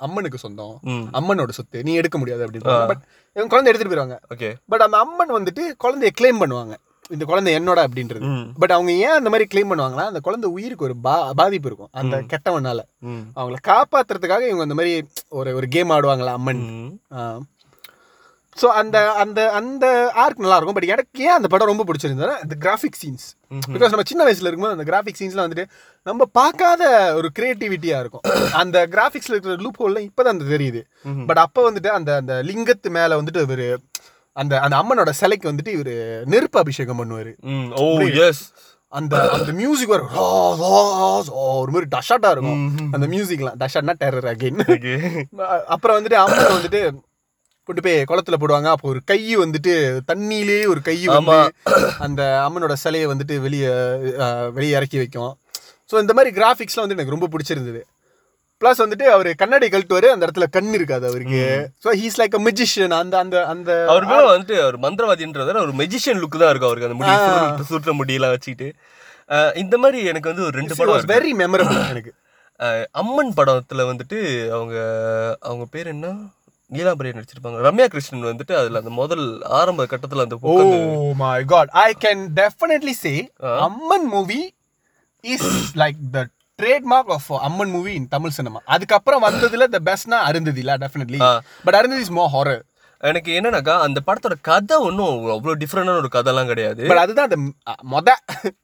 அம்மனுக்கு 0.04 0.38
சொந்தம். 0.44 0.76
அம்மனோட 1.18 1.52
சொத்து. 1.58 1.78
நீ 1.86 1.92
எடுக்க 2.00 2.16
முடியாது 2.20 2.42
அப்படின்னு 2.46 2.78
பட் 2.90 3.02
இவங்க 3.36 3.50
குழந்தை 3.52 3.68
எடுத்துட்டு 3.70 3.92
போயிருவாங்க. 3.92 4.16
ஓகே 4.32 4.48
பட் 4.72 4.84
அந்த 4.86 4.96
அம்மன் 5.04 5.36
வந்துட்டு 5.38 5.64
குழந்தைய 5.84 6.12
கிளைம் 6.20 6.40
பண்ணுவாங்க. 6.42 6.74
இந்த 7.10 7.24
குழந்தை 7.24 7.56
என்னோட 7.58 7.78
அப்படின்றது. 7.86 8.26
பட் 8.58 8.70
அவங்க 8.70 8.92
ஏன் 8.92 9.16
அந்த 9.18 9.30
மாதிரி 9.30 9.46
கிளைம் 9.54 9.70
பண்ணுவாங்கன்னா 9.70 10.06
அந்த 10.06 10.20
குழந்தை 10.20 10.50
உயிருக்கு 10.50 10.84
ஒரு 10.84 10.96
பா 10.96 11.32
பாதிப்பு 11.32 11.68
இருக்கும். 11.68 11.90
அந்த 11.92 12.16
கெட்டவனால. 12.32 12.80
அவங்கள 13.36 13.58
காப்பாத்துறதுக்காக 13.68 14.46
இவங்க 14.50 14.62
அந்த 14.62 14.74
மாதிரி 14.74 15.06
ஒரு 15.28 15.54
ஒரு 15.54 15.68
கேம் 15.68 15.90
ஆடுவாங்களா 15.90 16.32
அம்மன். 16.32 16.62
ஸோ 18.56 18.64
அந்த 18.64 19.12
அந்த 19.12 19.52
அந்த 19.52 20.12
ஆர்க் 20.14 20.38
நல்லா 20.38 20.56
இருக்கும் 20.56 20.74
பட் 20.74 20.84
எனக்கு 20.84 21.22
ஏன் 21.22 21.30
அந்த 21.30 21.48
படம் 21.48 21.66
ரொம்ப 21.66 21.84
பிடிச்சிருந்ததுன்னா 21.84 22.36
இந்த 22.42 22.56
கிராஃபிக் 22.60 22.98
சீன்ஸ் 23.02 23.24
பிகாஸ் 23.68 23.88
நம்ம 23.88 24.06
சின்ன 24.06 24.24
வயசுல 24.24 24.48
இருக்கும்போது 24.50 24.76
அந்த 24.76 24.84
கிராஃபிக் 24.90 25.18
சீன்ஸ்லாம் 25.20 25.46
வந்துட்டு 25.46 25.64
நம்ம 26.02 26.24
பார்க்காத 26.24 26.82
ஒரு 27.14 27.30
கிரியேட்டிவிட்டியா 27.38 27.98
இருக்கும். 27.98 28.20
அந்த 28.62 28.86
கிராஃபிக்ஸ்ல 28.86 29.34
இருக்கிற 29.36 29.56
லூப் 29.56 29.80
ஹோல்லாம் 29.82 30.06
இப்போதான் 30.08 30.34
அந்த 30.36 30.44
தெரியுது. 30.44 30.82
பட் 31.26 31.38
அப்போ 31.38 31.70
வந்துட்டு 31.70 31.86
அந்த 31.86 32.16
அந்த 32.16 32.42
லிங்கத்து 32.42 32.90
மேல 32.90 33.20
வந்துட்டு 33.22 33.42
இவரு 33.42 33.68
அந்த 34.42 34.52
அந்த 34.64 34.74
அம்மனோட 34.80 35.10
சிலைக்கு 35.20 35.50
வந்துட்டு 35.50 35.72
இவரு 35.76 35.94
நெருப்பு 36.32 36.58
அபிஷேகம் 36.62 37.00
பண்ணுவாரு. 37.00 37.32
ஓ 37.82 37.86
எஸ் 38.26 38.44
அந்த 38.98 39.14
அந்த 39.36 39.52
மியூசிக் 39.60 39.92
வரும். 39.94 40.12
ஒரு 41.60 41.70
மாதிரி 41.74 41.88
டஷாட்டா 41.94 42.30
இருக்கும். 42.34 42.62
அந்த 42.94 43.06
மியூசிக்லாம் 43.14 43.58
டஷாட்னா 43.62 43.94
டெரர் 44.02 44.28
அகைன் 44.32 44.60
அப்புறம் 45.74 45.96
வந்துட்டு 45.98 46.18
அம்மன் 46.22 46.54
வந்துட்டு 46.56 46.82
கொண்டு 47.68 47.82
போய் 47.84 47.96
குளத்துல 48.10 48.38
போடுவாங்க. 48.40 48.70
அப்போ 48.74 48.86
ஒரு 48.92 49.00
கை 49.10 49.20
வந்துட்டு 49.42 49.72
தண்ணியிலே 50.10 50.58
ஒரு 50.72 50.80
கை 50.88 50.96
வந்து 51.16 51.38
அந்த 52.06 52.22
அம்மனோட 52.46 52.74
சிலையை 52.84 53.06
வந்துட்டு 53.12 53.36
வெளியே 53.46 53.70
வெளியே 54.56 54.76
இறக்கி 54.78 54.98
வைக்கும். 55.02 55.32
ஸோ 55.90 55.94
இந்த 56.04 56.12
மாதிரி 56.18 56.30
கிராஃபிக்ஸ்லாம் 56.40 56.84
வந்து 56.84 56.96
எனக்கு 56.98 57.16
ரொம்ப 57.16 57.28
பிடிச்சிருந்தது. 57.32 57.82
ப்ளஸ் 58.64 58.82
வந்துட்டு 58.84 59.06
அவர் 59.14 59.30
கண்ணாடி 59.44 59.68
கழட்டுவாரு 59.74 60.10
அந்த 60.14 60.26
இடத்துல 60.26 60.48
கண் 60.56 60.72
இருக்காது 60.78 61.04
அவருக்கு. 61.10 61.42
So 61.84 61.92
he's 62.02 62.18
like 62.22 62.36
a 62.38 62.42
magician 62.48 62.96
அந்த 63.02 63.14
அந்த 63.24 63.36
அந்த 63.52 63.70
அவர் 63.92 64.10
மேல 64.10 64.26
வந்துட்டு 64.32 64.58
அவர் 64.64 64.76
மந்திரவாதின்றத 64.84 65.56
ஒரு 65.66 65.74
மெஜிஷியன் 65.82 66.20
லுக் 66.24 66.42
தான் 66.42 66.52
இருக்கும் 66.52 66.70
அவருக்கு. 66.70 66.90
அந்த 66.90 66.98
முடி 67.00 67.64
சுருட்ட 67.70 67.94
முடியெல்லாம் 68.00 68.34
வச்சுக்கிட்டு. 68.34 68.68
இந்த 69.62 69.74
மாதிரி 69.82 69.98
எனக்கு 70.12 70.30
வந்து 70.30 70.46
ஒரு 70.46 70.54
ரெண்டு 70.60 70.76
படம். 70.78 71.10
வெரி 71.14 71.32
மெமரபிள் 71.42 71.78
எனக்கு. 71.94 72.12
அம்மன் 73.00 73.32
படத்துல 73.38 73.84
வந்துட்டு 73.90 74.18
அவங்க 74.56 74.74
அவங்க 75.48 75.64
பேர் 75.74 75.88
என்ன? 75.92 76.08
நீலாம்பரி 76.70 77.14
நடிச்சிருப்பாங்க. 77.16 77.58
ரம்யா 77.66 77.86
கிருஷ்ணன் 77.92 78.30
வந்துட்டு 78.30 78.54
அதுல 78.60 78.80
அந்த 78.82 78.92
முதல் 79.00 79.24
ஆரம்ப 79.58 79.86
கட்டத்துல 79.92 80.24
அந்த 80.26 80.36
ஓ 80.52 80.54
my 81.22 81.34
god 81.52 81.72
I 81.86 81.88
can 82.04 82.22
definitely 82.40 82.94
say 83.04 83.12
Amman 83.66 84.06
movie 84.14 84.40
is 85.24 85.50
like 85.82 86.00
the 86.16 86.22
trademark 86.58 87.12
of 87.16 87.30
Amman 87.46 87.72
movie 87.74 87.92
in 88.00 88.12
Tamil 88.12 88.36
cinema 88.36 88.60
அதுக்கப்புறம் 88.74 89.24
வந்ததுல 89.26 89.66
த 89.74 89.80
பெஸ்ட்னா 89.88 90.18
அருந்ததி 90.28 90.62
இல்ல 90.64 90.74
definitely 90.84 91.18
but 91.66 91.76
Arundhati 91.80 92.04
is 92.06 92.16
more 92.18 92.26
horror 92.34 92.62
எனக்கு 93.00 93.30
என்னன்னாக்கா 93.38 93.74
அந்த 93.86 93.98
படத்தோட 94.06 94.34
கதை 94.48 94.76
ஒன்றும் 94.86 95.16
அவ்வளோ 95.34 95.54
டிஃப்ரெண்டான 95.62 96.00
ஒரு 96.02 96.10
கதைலாம் 96.14 96.50
கிடையாது. 96.50 96.82
பட் 96.90 97.00
அதுதான் 97.02 97.26
அந்த 97.28 97.38
மொத 97.92 98.08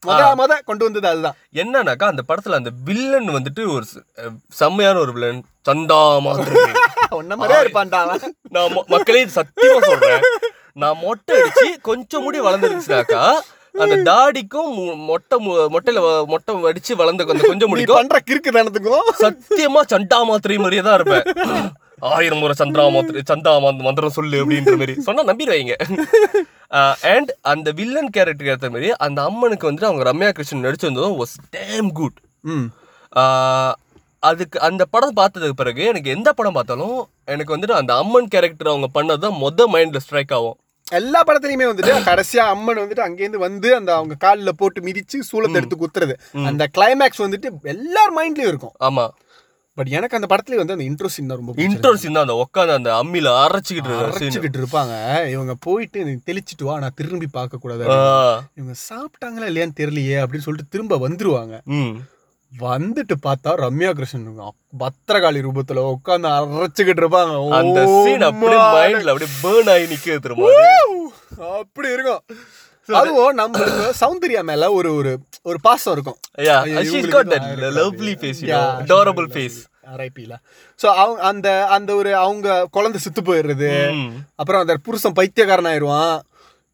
மொத 0.07 0.21
மொத 0.41 0.53
கொண்டு 0.69 0.87
வந்தது 0.87 1.09
அதுதான். 1.11 1.37
என்னன்னாக்கா 1.63 2.07
அந்த 2.13 2.23
படத்துல 2.29 2.61
அந்த 2.61 2.71
வில்லன் 2.89 3.29
வந்துட்டு 3.37 3.65
ஒரு 3.75 3.85
செம்மையான 4.61 5.01
ஒரு 5.05 5.15
வில்லன் 5.17 5.43
சந்தா 5.69 6.01
மாதிரி. 6.27 6.55
ஒன்ன 7.19 7.37
மாதிரியே 7.41 7.61
இருப்பான்டா. 7.65 8.01
நான் 8.57 8.77
மக்களே 8.95 9.23
இது 9.25 9.39
சத்தியமா 9.41 9.81
சொல்றேன். 9.91 10.25
நான் 10.83 11.01
மொட்டை 11.05 11.37
அடிச்சு 11.41 11.69
கொஞ்சம் 11.91 12.25
முடி 12.27 12.41
வளர்ந்துருச்சுனாக்கா 12.47 13.23
அந்த 13.75 13.97
தாடிக்கும் 14.09 14.71
மொட்டை 15.09 15.37
மொட்டையில 15.75 16.01
மொட்டை 16.33 16.55
அடிச்சு 16.71 16.93
வளர்ந்த 17.01 17.25
கொஞ்சம் 17.25 17.53
நீ 17.55 17.69
முடிக்கும். 17.73 17.99
பண்ற 18.01 18.19
கிறுக்கு 18.29 18.51
தானத்துக்கும் 18.57 19.11
சத்தியமா 19.23 19.83
சண்டா 19.93 20.19
மாத்திரை 20.31 20.59
மாதிரியே 20.59 20.85
தான் 20.89 20.99
இருப்பேன். 20.99 21.27
ஆயிரம் 22.11 22.41
முறை 22.43 22.55
சந்திரா 22.61 22.85
மாத்திரை 22.93 23.23
சந்தா 23.31 23.53
மந்த் 23.65 23.87
மந்திரம் 23.87 24.17
சொல்லு 24.19 24.41
அப்படின்ற 24.43 24.75
மாதிரி. 24.77 24.95
சொன்னா 25.09 25.25
நம்பிடுவாங்க. 25.31 25.75
அண்ட் 27.13 27.31
அந்த 27.53 27.69
வில்லன் 27.79 28.13
கேரக்டருக்கு 28.17 28.53
ஏற்ற 28.53 28.69
மாதிரி 28.71 28.89
அந்த 29.07 29.21
அம்மனுக்கு 29.29 29.69
வந்துட்டு 29.69 29.89
அவங்க 29.89 30.05
ரம்யா 30.11 30.31
கிருஷ்ணன் 30.31 30.67
நடிச்சிருந்ததும் 30.67 31.17
வாஸ் 31.21 31.35
டேம் 31.57 31.89
குட் 31.93 32.19
ம். 32.45 32.69
அதுக்கு 34.23 34.59
அந்த 34.61 34.83
படம் 34.87 35.17
பார்த்ததுக்கு 35.17 35.61
பிறகு 35.61 35.83
எனக்கு 35.85 36.11
எந்த 36.11 36.31
படம் 36.33 36.57
பார்த்தாலும் 36.57 36.97
எனக்கு 37.27 37.55
வந்துட்டு 37.55 37.79
அந்த 37.81 37.93
அம்மன் 37.95 38.29
கேரக்டர் 38.29 38.73
அவங்க 38.73 38.89
பண்ணது 38.95 39.23
தான் 39.25 39.39
மொத 39.43 39.67
மைண்ட்ல 39.75 40.03
ஸ்ட்ரைக் 40.05 40.35
ஆகும். 40.39 40.57
எல்லா 40.93 41.23
படத்துலயுமே 41.27 41.67
வந்துட்டு 41.71 41.95
கடைசியா 42.11 42.45
அம்மன் 42.55 42.83
வந்துட்டு 42.83 43.07
அங்கேருந்து 43.07 43.41
வந்து 43.47 43.69
அந்த 43.77 43.91
அவங்க 43.95 44.15
கால்ல 44.27 44.53
போட்டு 44.61 44.81
மிதிச்சு 44.81 45.19
சூளத்தை 45.31 45.59
எடுத்து 45.61 45.77
குத்துறது. 45.77 46.15
அந்த 46.51 46.67
கிளைமேக்ஸ் 46.79 47.25
வந்துட்டு 47.27 47.51
எல்லார் 47.75 48.15
மைண்ட்லயும் 48.19 48.53
இருக்கும். 48.53 48.75
ஆமா. 48.81 49.07
பட் 49.77 49.91
எனக்கு 49.97 50.17
அந்த 50.19 50.29
படத்துலயே 50.31 50.61
வந்து 50.61 50.75
அந்த 50.77 50.85
இன்ட்ரோ 50.89 51.07
சீன் 51.07 51.29
தான் 51.31 51.39
ரொம்ப. 51.41 51.53
இன்ட்ரோ 51.67 51.93
சீன் 51.95 52.17
தான் 52.17 52.27
அந்த 52.27 52.37
உட்காந்து 52.45 52.79
அந்த 52.79 52.91
அம்மியில 53.03 53.29
அரைச்சிக்கிட்டு. 53.43 53.93
அரைச்சுக்கிட்டு 54.01 54.61
இருப்பாங்க. 54.63 54.95
இவங்க 55.35 55.55
போயிட்டு 55.67 56.01
தெளிச்சிட்டு 56.29 56.65
வா 56.69 56.79
நான் 56.79 56.97
திரும்பி 57.01 57.29
பார்க்க 57.33 57.63
கூடாது 57.63 57.85
இவங்க 58.59 58.75
சாப்பிட்டாங்களா 58.89 59.49
இல்லையான்னு 59.51 59.79
தெரியலையே 59.83 60.17
அப்படின்னு 60.23 60.47
சொல்லிட்டு 60.49 60.75
திரும்ப 60.77 60.99
வந்துருவாங்க. 61.09 61.57
வந்துட்டு 62.59 63.15
பார்த்தா 63.27 63.49
ரம்யா 63.49 63.91
கிருஷ்ணன் 63.91 64.53
பத்திரகாளி 64.79 65.45
ரூபத்துல 65.47 65.95
உட்காந்து 65.95 66.29
அரைச்சுக்கிட்டு 66.31 67.05
இருப்பாங்க 67.05 67.49
அந்த 67.49 68.03
சீன் 68.05 68.21
அப்படியே 68.21 68.59
மைண்ட்ல 68.59 69.11
அப்படியே 69.11 69.31
பேர்ன் 69.43 69.71
ஆகி 69.71 69.95
நிக்குது 69.95 70.17
திரும்ப 70.17 70.73
அப்படி 71.39 71.93
இருக்கும். 71.93 72.21
அதுவும் 72.87 73.39
நம்மளுக்கு 73.39 73.91
சௌந்தர்யா 74.01 74.43
மேல 74.43 74.73
ஒரு 74.73 74.95
ஒரு 74.95 75.19
ஒரு 75.43 75.61
பாசம் 75.61 75.93
இருக்கும். 75.93 76.17
Yeah, 76.39 76.83
know, 78.43 78.85
adorable 78.85 79.29
face. 79.33 79.69
RIP-ல. 79.97 80.33
So, 80.77 80.93
அவங்க 80.93 81.23
அந்த 81.23 81.67
அந்த 81.67 81.95
ஒரு 81.95 82.17
அவங்க 82.17 82.67
குழந்தை 82.71 83.01
செத்து 83.01 83.23
போயிடுறது. 83.23 83.93
அப்புறம் 84.35 84.61
அந்த 84.61 84.77
புருஷன் 84.83 85.13
பைத்தியக்காரன் 85.13 85.65
ஆயிடுவான் 85.65 86.21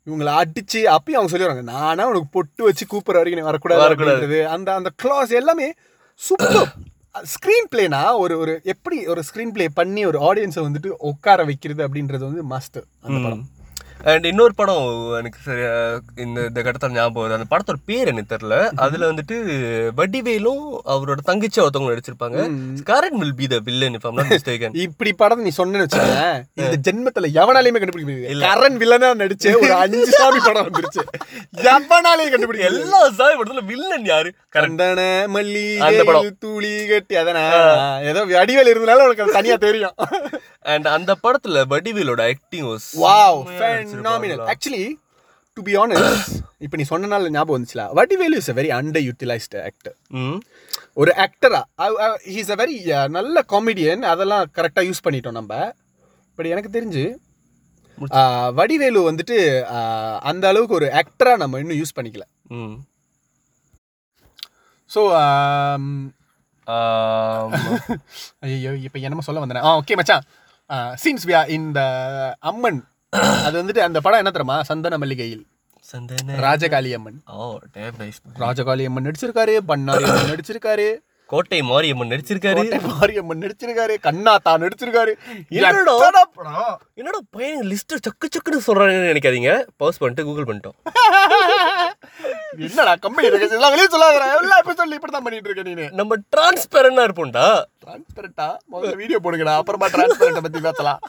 இவங்கள 0.07 0.33
அடிச்சு 0.41 0.81
அப்பயும் 0.95 1.19
அவங்க 1.19 1.31
சொல்லிடுவாங்க 1.33 1.65
நானா 1.69 2.09
உனக்கு 2.09 2.29
பொட்டு 2.31 2.63
வச்சு 2.65 2.85
கூப்பிடுற 2.85 3.21
வரைக்கும் 3.21 3.41
நீ 3.41 3.47
வரக்கூடாது 3.47 3.83
வரக்கூடாது. 3.83 4.39
அந்த 4.47 4.69
அந்த 4.75 4.91
கிளாஸ் 4.97 5.33
எல்லாமே 5.33 5.69
சூப்பர் 6.21 6.71
ஸ்க்ரீன் 7.35 7.69
பிளேனா 7.73 8.01
ஒரு 8.19 8.35
ஒரு 8.39 8.61
எப்படி 8.65 8.97
ஒரு 9.07 9.21
ஸ்க்ரீன் 9.29 9.53
பிளே 9.53 9.67
பண்ணி 9.75 10.03
ஒரு 10.07 10.19
ஆடியன்ஸை 10.21 10.63
வந்துட்டு 10.67 10.91
உட்கார 11.11 11.45
வைக்கிறது 11.45 11.83
அப்படின்றது 11.87 12.25
வந்து 12.31 12.43
மஸ்ட் 12.55 12.79
அந்த 13.03 13.19
படம். 13.25 13.45
அண்ட் 14.11 14.27
இன்னொரு 14.31 14.55
படம் 14.55 14.89
எனக்கு 15.19 15.39
சரியா 15.45 15.71
இந்த 16.25 16.39
இந்த 16.49 16.61
கட்டத்தில் 16.63 16.97
ஞாபகம் 16.97 17.23
வருது. 17.23 17.37
அந்த 17.39 17.49
படத்தோட 17.53 17.79
பேர் 17.89 18.11
எனக்கு 18.11 18.33
தெரியல. 18.35 18.57
அதுல 18.85 19.09
வந்துட்டு 19.13 19.37
வடிவேலும் 20.01 20.63
அவரோட 20.95 21.21
தங்கச்சி 21.31 21.59
ஒருத்தவங்க 21.63 21.93
நடிச்சிருப்பாங்க. 21.93 22.39
Karan 22.91 23.17
will 23.23 23.35
be 23.41 23.47
the 23.53 23.59
villain 23.69 23.97
if 23.99 24.07
mistaken 24.33 24.77
இப்படி 24.87 25.13
படம் 25.23 25.43
நீ 25.47 25.53
சொன்னேன்னு 25.59 25.87
வச்சுக்கேன் 25.87 26.45
இந்த 26.61 26.77
ஜென்மத்துல 26.87 27.31
எவனாலையுமே 27.41 27.81
கண்டுபிடிக்க 27.83 28.11
முடியாது. 28.13 28.47
கரண் 28.47 28.79
வில்லனா 28.83 29.11
நடிச்ச 29.23 29.55
ஒரு 29.63 29.73
அஞ்சு 29.83 30.13
சாமி 30.19 30.41
படம் 30.47 30.69
வந்துருச்சு. 30.69 31.05
எவனாலையும் 31.73 32.33
கண்டுபிடிக்க. 32.35 32.71
எல்லா 32.73 33.03
சாய் 33.19 33.39
படத்துல 33.41 33.65
வில்லன் 33.73 34.09
யாரு? 34.13 34.31
கரண் 34.57 34.79
கண்டன 34.81 35.03
அந்த 35.89 36.03
படம். 36.11 36.31
தூளி 36.45 36.73
கட்டி 36.93 37.17
அதானே 37.23 37.45
ஏதோ 38.11 38.23
வடிவேல் 38.37 38.73
இருந்தனால 38.75 39.05
உனக்கு 39.09 39.25
அது 39.27 39.39
தனியா 39.41 39.57
தெரியும். 39.67 39.97
அண்ட் 40.75 40.87
அந்த 40.97 41.13
படத்துல 41.25 41.61
வடிவேலோட 41.73 42.23
acting 42.31 42.71
wow 43.03 43.43
phenomenal 43.97 44.43
actually 44.55 44.85
to 45.57 45.63
be 45.69 45.75
honest 45.83 46.33
இப்போ 46.65 46.77
நீ 46.81 46.85
சொன்னனால 46.93 47.31
ஞாபகம் 47.37 47.57
வந்துச்சுல 47.57 47.85
Vadivelu 47.99 48.39
is 48.43 48.51
a 48.53 48.57
very 48.59 48.71
underutilised 49.09 49.61
actor 49.69 49.97
ஒரு 51.01 51.13
ஆக்டரா 51.25 51.61
ஹீஸ் 52.35 52.53
அ 52.55 52.59
வெரி 52.63 52.77
நல்ல 53.19 53.45
காமெடியன் 53.53 54.05
அதெல்லாம் 54.13 54.45
கரெக்டாக 54.59 54.89
யூஸ் 54.89 55.05
பண்ணிட்டோம் 55.07 55.39
நம்ம. 55.41 55.55
பட் 56.39 56.51
எனக்கு 56.55 56.71
தெரிஞ்சு 56.77 57.05
வடிவேலு 58.59 59.01
வந்துட்டு 59.09 59.37
அந்த 60.31 60.45
அளவுக்கு 60.53 60.79
ஒரு 60.79 60.89
ஆக்டரா 61.01 61.33
நம்ம 61.43 61.61
இன்னும் 61.63 61.81
யூஸ் 61.81 61.97
பண்ணிக்கல. 61.99 62.25
ஸோ. 64.91 65.01
ஐயோ 68.47 68.73
இப்போ 68.87 68.99
என்னமோ 69.07 69.25
சொல்ல 69.29 69.43
வந்தேன். 69.43 69.65
ஆ 69.69 69.73
ஓகே 69.81 69.97
மச்சான். 70.01 70.27
சீன்ஸ் 71.03 71.27
வியா 71.31 71.41
இந்த 71.59 71.81
அம்மன் 72.51 72.81
அது 73.47 73.57
வந்துட்டு 73.61 73.83
அந்த 73.89 73.99
படம் 74.05 74.21
என்ன 74.23 74.31
தெரியுமா? 74.37 74.57
சந்தன 74.71 74.99
மல்லிகையில். 75.03 75.45
சந்தன 75.91 76.37
Rajakaali 76.45 76.91
Amman 76.97 77.19
oh 77.35 77.49
damn 77.75 77.99
nice 78.03 78.21
Rajakaali 78.45 78.87
Amman 78.89 79.07
நடிச்சிருக்காரு 79.09 79.55
பண்ணாரி 79.73 80.07
நடிச்சிருக்காரு. 80.33 80.87
கோட்டை 81.31 81.59
மாரியம்மன் 81.69 82.11
நடிச்சிருக்காரு. 82.13 82.63
மாரியம்மன் 82.91 83.41
நடிச்சிருக்காரு 83.45 83.95
கண்ணாத்தா 84.07 84.53
நடிச்சிருக்காரு. 84.65 85.13
என்னடா? 85.59 85.95
என்னடா 87.01 87.21
பையன் 87.37 87.65
லிஸ்ட் 87.71 87.95
சக்கு 88.07 88.27
சக்குன்னு 88.35 88.67
சொல்றாங்கன்னு 88.69 89.11
நினைக்காதீங்க. 89.13 89.53
பாஸ் 89.83 90.01
பண்ணிட்டு 90.03 90.27
கூகுள் 90.29 90.49
பண்ணிட்டோம். 90.51 90.77
என்னடா 92.67 92.93
கம்பெனி 93.05 93.29
இருக்கு 93.31 93.57
எல்லாம் 93.59 93.73
வெளியே 93.75 93.89
சொல்லாத 93.95 94.21
எல்லா 94.43 94.59
எபிசோட்ல 94.63 94.99
இப்படி 94.99 95.13
தான் 95.17 95.27
பண்ணிட்டு 95.27 95.49
இருக்க 95.51 95.65
நீனு. 95.71 95.87
நம்ம 96.01 96.19
டிரான்ஸ்பெரண்டா 96.35 97.07
இருப்போம்டா. 97.09 97.47
டிரான்ஸ்பரண்டா 97.85 98.49
முதல்ல 98.75 98.95
வீடியோ 99.03 99.21
போடுங்கடா. 99.25 99.57
அப்புறமா 99.63 99.89
டிரான்ஸ்பரண்ட 99.97 100.43
பத்தி 100.47 100.61
பேசலாம். 100.69 101.01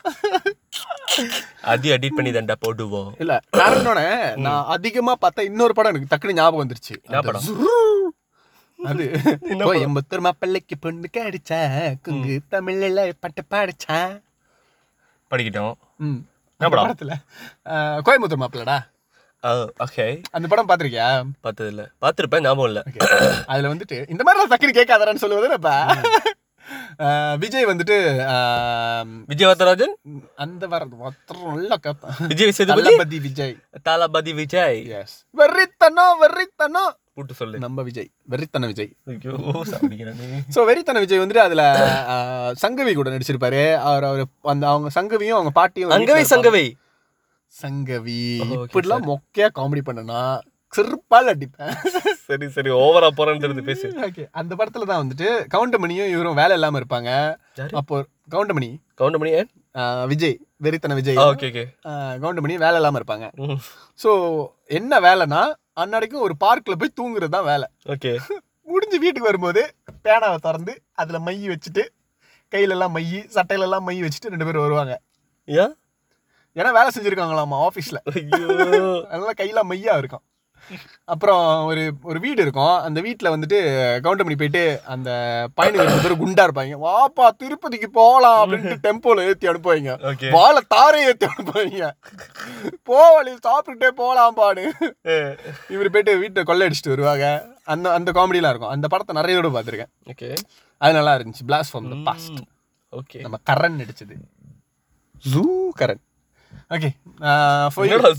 அதையும் 1.69 1.95
எடிட் 1.95 2.17
பண்ணி 2.17 2.31
தான்டா 2.31 2.55
போடுவோம். 2.63 3.09
இல்ல 3.19 3.33
காரணோட 3.57 3.99
நான் 4.45 4.69
அதிகமா 4.75 5.13
பார்த்த 5.15 5.49
இன்னொரு 5.49 5.73
படம் 5.73 5.91
எனக்கு 5.93 6.11
டக்குனு 6.11 6.33
ஞாபகம் 6.33 6.63
வந்துருச்சு. 6.63 6.95
என்ன 7.07 7.21
படம்? 7.21 7.47
அது 8.79 9.03
கோயம்புத்தூர் 9.61 10.25
மாப்பிள்ளைக்கு 10.25 10.75
பொண்ணுக்கு 10.81 11.19
அடிச்சா 11.27 11.59
குங்கு 12.05 12.35
தமிழ்ல 12.51 13.05
பட்டு 13.19 13.43
பாடிச்சா. 13.53 13.99
படிக்கிட்டோம். 15.31 15.73
ம். 15.99 16.19
என்ன 16.59 16.69
படம்? 16.69 16.85
படத்துல 16.85 17.15
கோயம்புத்தூர் 18.07 18.43
மாப்பிள்ளடா? 18.43 18.77
ஓகே 19.85 20.05
அந்த 20.31 20.45
படம் 20.51 20.69
பாத்திருக்கியா 20.69 21.07
பார்த்தது 21.41 21.69
இல்ல 21.69 21.83
பார்த்துருப்பேன் 22.03 22.45
ஞாபகம் 22.45 22.69
இல்ல. 22.71 22.81
அதுல 23.47 23.71
வந்துட்டு 23.73 23.97
இந்த 24.13 24.23
மாதிரி 24.23 24.51
டக்குனு 24.53 24.77
கேட்காதரான்னு 24.79 25.23
சொல்லுவது 25.23 25.49
விஜய் 27.43 27.65
வந்துட்டு 27.65 27.97
ஆஹ் 28.33 29.09
விஜயவர்தராஜன் 29.31 29.93
அந்த 30.35 30.67
வர 30.67 30.85
நல்லா 31.55 31.77
கேட்பான் 31.85 32.15
விஜய் 32.31 32.55
சேதுபதி 32.59 33.19
விஜய். 33.27 33.55
தளபதி 33.83 34.33
விஜய். 34.33 34.79
எஸ் 34.99 35.17
வெறித்தனம் 35.35 36.17
வெறித்தனம் 36.23 36.93
கூட்டு 37.13 37.33
சொல்லு. 37.33 37.59
நம்ம 37.59 37.83
விஜய். 37.87 38.09
வெறித்தன 38.31 38.65
விஜய். 38.65 38.91
ஸோ 40.55 40.59
வெறித்தன 40.69 40.99
விஜய் 41.03 41.21
வந்துட்டு 41.23 41.45
அதுல 41.45 41.63
சங்கவி 42.63 42.93
கூட 42.93 43.09
நடிச்சிருப்பாரு. 43.09 43.63
அவர் 43.87 44.05
அவர் 44.09 44.25
அந்த 44.53 44.67
அவங்க 44.67 44.91
சங்கவியும் 44.99 45.37
அவங்க 45.39 45.53
பாட்டியும் 45.59 45.95
சங்கவை 46.33 46.65
சங்கவி. 47.53 48.19
okay, 48.43 48.57
இப்படிலாம் 48.63 49.05
மொக்கையா 49.09 49.47
காமெடி 49.57 49.81
பண்ணனா 49.85 50.21
செருப்பால் 50.73 51.29
அடிப்பேன். 51.31 51.71
சரி 52.27 52.47
சரி 52.55 52.69
ஓவரா 52.83 53.09
போறேன்றது 53.19 53.61
பேசு. 53.69 53.87
ஓகே 54.07 54.23
அந்த 54.39 54.53
படத்துல 54.59 54.87
தான் 54.89 55.01
வந்துட்டு 55.03 55.27
கவுண்டமணியும் 55.53 56.11
இவரும் 56.13 56.39
வேலை 56.41 56.55
இல்லாம 56.57 56.79
இருப்பாங்க? 56.81 57.11
அப்போ 57.81 57.95
கவுண்டமணி. 58.33 58.69
கவுண்டமணி 59.01 59.31
விஜய் 60.11 60.35
வெறித்தன 60.65 60.95
விஜய். 60.99 61.19
ஓகே 61.29 61.47
ஓகே 61.51 61.63
கவுண்டமணி 62.23 62.55
வேலை 62.65 62.77
இல்லாம 62.81 62.99
இருப்பாங்க. 63.01 63.25
ஸோ 64.03 64.09
என்ன 64.79 64.99
வேலைனா 65.07 65.41
அன்னடைக்கும் 65.83 66.25
ஒரு 66.27 66.35
பார்க்ல 66.45 66.75
போய் 66.81 66.97
தூங்குறது 66.99 67.33
தான் 67.37 67.49
வேலை. 67.51 67.67
ஓகே 67.95 68.11
முடிஞ்சு 68.71 68.97
வீட்டுக்கு 69.03 69.29
வரும்போது 69.29 69.61
பேனாவை 70.05 70.37
திறந்து 70.45 70.73
அதுல 71.01 71.17
மை 71.27 71.35
வச்சுட்டு 71.51 71.83
கையில 72.53 72.73
எல்லாம் 72.75 72.93
மை 72.95 73.03
சட்டையில 73.35 73.67
எல்லாம் 73.67 73.85
மை 73.89 73.95
வச்சுட்டு 74.05 74.31
ரெண்டு 74.33 74.47
பேரும் 74.47 74.65
வருவாங்க. 74.65 74.93
ஏன்? 75.47 75.73
ஏன்னா 76.55 76.71
வேலை 76.77 76.89
செஞ்சிருக்காங்களாமா 76.95 77.57
ஆஃபீஸ்ல 77.67 77.99
அதனால 79.11 79.33
கையில 79.41 79.61
மையா 79.71 79.95
இருக்கும். 80.01 80.23
அப்புறம் 81.13 81.43
ஒரு 81.69 81.83
ஒரு 82.09 82.19
வீடு 82.23 82.41
இருக்கும். 82.45 82.75
அந்த 82.87 82.99
வீட்டில் 83.05 83.31
வந்துட்டு 83.33 83.59
கவுண்டமணி 84.05 84.37
போயிட்டு 84.41 84.63
அந்த 84.93 85.09
பயணி 85.57 85.77
ரெண்டு 85.81 86.03
பேரும் 86.05 86.21
குண்டா 86.21 86.45
இருப்பாங்க. 86.47 86.77
வாப்பா 86.87 87.27
திருப்பதிக்கு 87.41 87.89
போகலாம் 87.99 88.39
அப்படின்ட்டு 88.41 88.77
டெம்போல 88.85 89.25
ஏற்றி 89.29 89.51
அனுப்புவாங்க. 89.51 90.31
வாழை 90.37 90.61
தாரை 90.75 91.01
ஏற்றி 91.09 91.27
அனுப்புவாங்க. 91.31 91.91
போ 92.89 92.99
வழி 93.15 93.33
சாப்பிட்டுட்டே 93.47 93.91
போகலாம் 94.01 94.37
பாடு. 94.41 94.65
இவர் 95.75 95.93
போயிட்டு 95.95 96.15
வீட்டை 96.23 96.43
கொள்ளை 96.51 96.67
அடிச்சுட்டு 96.67 96.95
வருவாங்க. 96.95 97.27
அந்த 97.75 97.93
அந்த 97.97 98.11
காமெடிலாம் 98.17 98.53
இருக்கும். 98.53 98.73
அந்த 98.75 98.87
படத்தை 98.95 99.15
நிறைய 99.19 99.37
தடவை 99.39 99.55
பார்த்துருக்கேன். 99.57 99.93
ஓகே. 100.13 100.31
அது 100.81 100.97
நல்லா 100.99 101.15
இருந்துச்சு. 101.17 101.47
Blast 101.51 101.71
from 101.71 101.89
the 101.93 101.97
past 102.09 102.41
okay. 102.99 103.21
நம்ம 103.25 103.39
கரண் 103.51 103.79
நடிச்சது. 103.81 104.17
ஜூ 105.31 105.45
கரண். 105.79 106.03
ஓகே 106.75 106.89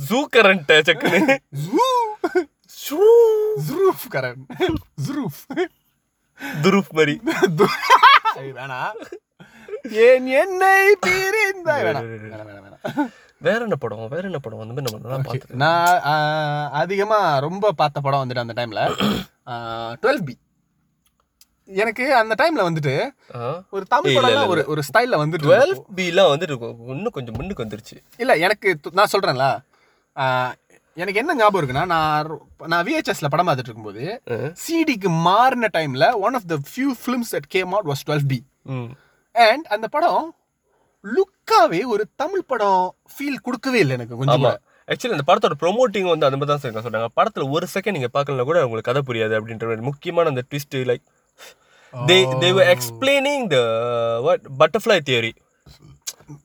ஜூ 0.08 0.18
கரண்ட் 0.34 0.72
செக்குன்னு 0.88 1.36
ஜூ 1.64 1.84
ஜுரூஃப் 3.66 4.06
கரண் 4.10 4.42
ஜுரூஃப் 5.02 5.42
துருப் 6.62 6.92
மாதிரி. 6.92 7.14
வேணாம் 8.56 8.98
ஏன் 10.02 10.26
என்னை 10.36 10.74
பிரிந்தாய்? 11.02 11.84
வேணாம் 11.86 12.06
வேணாம் 12.24 12.48
வேணாம் 12.48 12.66
வேணாம் 12.66 13.08
வேற 13.40 13.58
என்ன 13.62 13.76
படம்? 13.76 14.08
வேற 14.08 14.22
என்ன 14.22 14.38
படம்? 14.38 14.60
மாதிரி 14.60 14.84
நம்ம 14.86 15.00
நல்லா 15.02 15.18
பார்த்து 15.22 15.58
நான் 15.58 15.98
ஆஹ், 16.10 16.68
அதிகமா 16.74 17.18
ரொம்ப 17.38 17.72
பார்த்த 17.72 18.00
படம் 18.00 18.22
வந்துட்டு 18.22 18.44
அந்த 18.44 18.56
டைம்ல 18.56 18.82
டுவெல் 20.02 20.22
பி 20.24 20.34
எனக்கு 21.76 22.04
அந்த 22.14 22.34
டைம்ல 22.38 22.62
வந்துட்டு 22.68 22.94
ஒரு 23.70 23.84
தமிழ் 23.86 24.16
படம் 24.18 24.48
ஒரு 24.48 24.62
ஒரு 24.66 24.82
ஸ்டைல்ல 24.82 25.16
வந்துட்டு 25.16 25.46
டுவெல். 25.46 25.74
பிலாம் 25.96 26.28
வந்து 26.28 26.46
இருக்கும். 26.46 26.76
இன்னும் 26.88 27.10
கொஞ்சம் 27.10 27.36
முன்னுக்கு 27.36 27.64
வந்துருச்சு. 27.64 27.96
இல்ல 28.18 28.34
எனக்கு 28.38 28.68
நான் 28.92 29.12
சொல்றேன்ல. 29.12 29.46
எனக்கு 31.00 31.20
என்ன 31.22 31.34
ஞாபகம் 31.40 31.60
இருக்குன்னா 31.60 31.84
நான் 31.92 32.28
நான் 32.72 32.84
விஹெச்எஸ்ல 32.88 33.28
படம் 33.32 33.48
பார்த்துட்டு 33.48 33.70
இருக்கும்போது. 33.70 34.04
சிடிக்கு 34.62 35.10
மாறின 35.26 35.70
டைம்ல 35.76 36.06
one 36.26 36.36
of 36.38 36.48
the 36.52 36.56
few 36.70 36.90
films 37.02 37.32
that 37.34 37.48
came 37.56 37.72
out 37.76 37.90
was 37.90 38.04
twelve 38.08 38.24
B. 38.32 38.38
And 39.34 39.66
அந்த 39.76 39.88
படம் 39.96 40.24
லுக்காவே 41.04 41.82
ஒரு 41.94 42.04
தமிழ் 42.22 42.48
படம் 42.52 42.82
ஃபீல் 43.14 43.44
கொடுக்கவே 43.46 43.80
இல்லை 43.84 43.94
எனக்கு 43.98 44.18
கொஞ்சம். 44.20 44.46
ஆக்சுவலி 44.88 45.16
அந்த 45.16 45.26
படத்தோட 45.28 45.56
ப்ரொமோட்டிங் 45.62 46.10
வந்து 46.10 46.26
அந்த 46.28 46.38
மாதிரி 46.38 46.50
தான் 46.52 46.62
சார் 46.64 46.86
சொன்னாங்க 46.86 47.10
படத்துல 47.18 47.46
ஒரு 47.56 47.66
செகண்ட் 47.74 47.96
நீங்க 47.96 48.10
பார்க்கலனா 48.16 48.46
கூட 48.50 48.60
உங்களுக்கு 48.66 48.90
கதை 48.90 49.02
புரியாது 49.08 49.36
அப்படின்ற 49.38 49.66
மாதிரி 49.70 49.88
முக்கியமான 49.90 50.30
அந்த 50.32 50.44
twist 50.50 50.76
like 50.90 51.04
they 51.94 52.16
they 52.42 52.48
were 52.56 52.68
explaining 52.74 53.44
the 53.54 53.58
what 54.26 54.46
butterfly 54.62 54.96
theory 55.08 55.32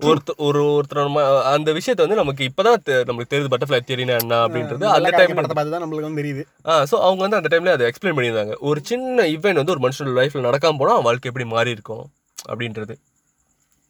ஒருத்தர் 0.10 0.38
ஒரு 0.48 0.60
ஒருத்தர் 0.76 1.06
நம்ம 1.08 1.22
அந்த 1.54 1.70
விஷயத்தை 1.78 2.02
வந்து 2.06 2.20
நமக்கு 2.22 2.44
இப்பதான் 2.50 2.78
நமக்கு 3.10 3.30
தெரியுது 3.32 3.52
பட்டர்ஃப்ளை 3.54 3.80
தியரினா 3.88 4.16
என்ன 4.24 4.38
அப்படின்றது. 4.46 4.84
அந்த 4.98 5.10
டைம் 5.18 5.36
படத்தை 5.38 5.56
பார்த்து 5.58 5.74
தான் 5.76 5.84
நம்மளுக்கு 5.84 6.08
வந்து 6.08 6.22
தெரியுது. 6.22 6.44
ஆ 6.70 6.76
ஸோ 6.92 6.96
அவங்க 7.08 7.22
வந்து 7.26 7.40
அந்த 7.40 7.50
டைம்ல 7.54 7.74
அதை 7.78 7.88
எக்ஸ்பிளைன் 7.90 8.16
பண்ணியிருந்தாங்க. 8.18 8.56
ஒரு 8.70 8.82
சின்ன 8.92 9.26
இவெண்ட் 9.36 9.62
வந்து 9.62 9.74
ஒரு 9.76 9.84
மனுஷனோட 9.86 10.16
லைஃப்ல 10.22 10.46
நடக்காம 10.48 10.80
போனா 10.82 10.94
அவன் 10.96 11.08
வாழ்க்கை 11.10 11.30
எப்படி 11.32 11.48
மாறி 11.56 11.76
இருக்கும் 11.78 12.06
அப்படின்றது. 12.52 12.96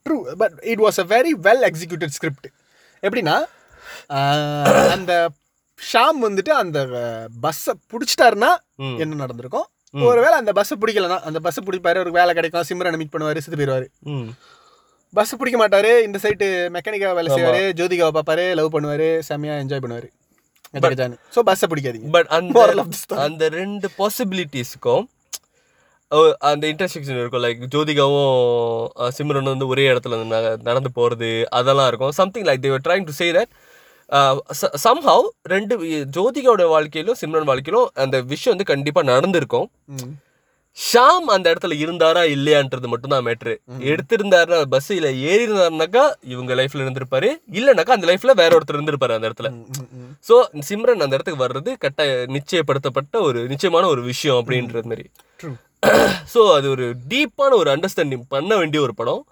True 0.05 0.17
but 0.41 0.55
it 0.71 0.83
was 0.85 0.99
a 1.03 1.07
very 1.13 1.33
well 1.47 1.65
executed 1.69 2.15
script 2.17 2.49
எப்படின்னா 3.03 3.35
அந்த 4.95 5.13
ஷாம் 5.79 6.19
வந்துட்டு 6.27 6.51
அந்த 6.63 6.79
பஸ்ஸை 7.45 7.73
பிடிச்சிட்டாருன்னா. 7.91 8.51
என்ன 9.03 9.21
நடந்திருக்கும்? 9.23 9.67
ஒருவேளை 9.93 10.35
அந்த 10.41 10.51
பஸ்ஸை 10.57 10.75
பிடிக்கலனா 10.81 11.17
அந்த 11.29 11.39
பஸ்ஸை 11.45 11.61
பிடிப்பாரு 11.65 12.03
ஒரு 12.03 12.11
வேலை 12.17 12.31
கிடைக்கும் 12.37 12.67
சிம்ரனை 12.69 12.99
மீட் 12.99 13.13
பண்ணுவாரு 13.15 13.43
செத்து 13.45 13.59
போயிடுவாரு 13.59 13.87
பஸ் 15.13 15.37
பிடிக்க 15.39 15.57
மாட்டாரு 15.59 15.91
இந்த 16.05 16.17
சைட்டு 16.23 16.45
மெக்கானிக்கா 16.75 17.09
வேலை 17.13 17.29
செய்வாரு 17.33 17.63
ஜோதிகாவை 17.79 18.13
பார்ப்பாரு 18.15 18.45
லவ் 18.55 18.73
பண்ணுவாரு 18.75 19.09
செம்மையா 19.27 19.55
என்ஜாய் 19.63 19.83
பண்ணுவாரு. 19.83 20.07
ஸோ 21.33 21.41
பஸ்ஸை 21.43 21.67
பிடிக்காதீங்க. 21.71 22.07
பட் 22.11 22.29
அந்த. 22.37 22.53
அந்த 23.25 23.49
ரெண்டு 23.57 23.89
பாசிபிலிட்டிஸ்க்கும் 23.97 25.03
அந்த 26.49 26.63
இன்டர்செக்ஷன் 26.71 27.19
இருக்கும். 27.19 27.43
லைக் 27.43 27.61
ஜோதிகாவும் 27.73 28.31
அஹ், 28.97 29.13
சிம்ரனும் 29.17 29.53
வந்து 29.53 29.67
ஒரே 29.67 29.85
இடத்துல 29.91 30.17
நடந்து 30.67 30.89
போகிறது 30.91 31.29
அதெல்லாம் 31.51 31.87
இருக்கும். 31.87 32.13
Something 32.19 32.47
like 32.49 32.61
they're 32.61 32.83
trying 32.87 33.07
to 33.07 33.15
say 33.19 33.27
that 33.37 33.53
somehow 34.83 35.23
ரெண்டு 35.45 35.73
ஜோதிகாவோட 36.15 36.63
வாழ்க்கையிலும் 36.69 37.17
சிம்ரன் 37.21 37.49
வாழ்க்கையிலும் 37.49 37.89
அந்த 38.03 38.17
விஷயம் 38.31 38.53
வந்து 38.55 38.69
கண்டிப்பாக 38.71 39.09
நடந்திருக்கும். 39.11 39.67
ஷாம் 40.77 41.27
அந்த 41.33 41.45
இடத்துல 41.51 41.75
இருந்தாரா 41.83 42.21
இல்லையான்றது 42.35 42.87
மட்டும் 42.87 43.13
தான் 43.13 43.25
மேட்ரு 43.25 43.53
எடுத்திருந்தாருன்னா 43.91 44.59
பஸ்ஸில் 44.65 45.07
ஏறி 45.29 45.43
இருந்தாருனாக்கா 45.47 46.03
இவங்க 46.23 46.55
லைஃப்ல 46.59 46.83
இருந்திருப்பாரு. 46.85 47.29
இல்லைனாக்கா 47.59 47.95
அந்த 47.97 48.07
லைஃப்ல 48.11 48.33
வேற 48.41 48.51
ஒருத்தர் 48.57 48.77
இருந்திருப்பாரு 48.79 49.15
அந்த 49.17 49.29
இடத்துல. 49.29 49.49
ஸோ 50.25 50.35
சிம்ரன் 50.69 51.05
அந்த 51.05 51.17
இடத்துக்கு 51.17 51.43
வர்றது 51.45 51.73
கட்டாய 51.77 52.15
நிச்சயப்படுத்தப்பட்ட 52.37 53.21
ஒரு 53.21 53.41
நிச்சயமான 53.47 53.87
ஒரு 53.87 54.03
விஷயம் 54.03 54.39
அப்படின்றது 54.41 54.91
மாதிரி. 54.93 55.05
ஸோ 56.33 56.41
அது 56.57 56.67
ஒரு 56.69 56.85
டீப்பான 57.09 57.55
ஒரு 57.61 57.69
அண்டர்ஸ்டாண்டிங் 57.75 58.25
பண்ண 58.27 58.51
வேண்டிய 58.55 58.81
ஒரு 58.81 58.93
படம். 58.93 59.23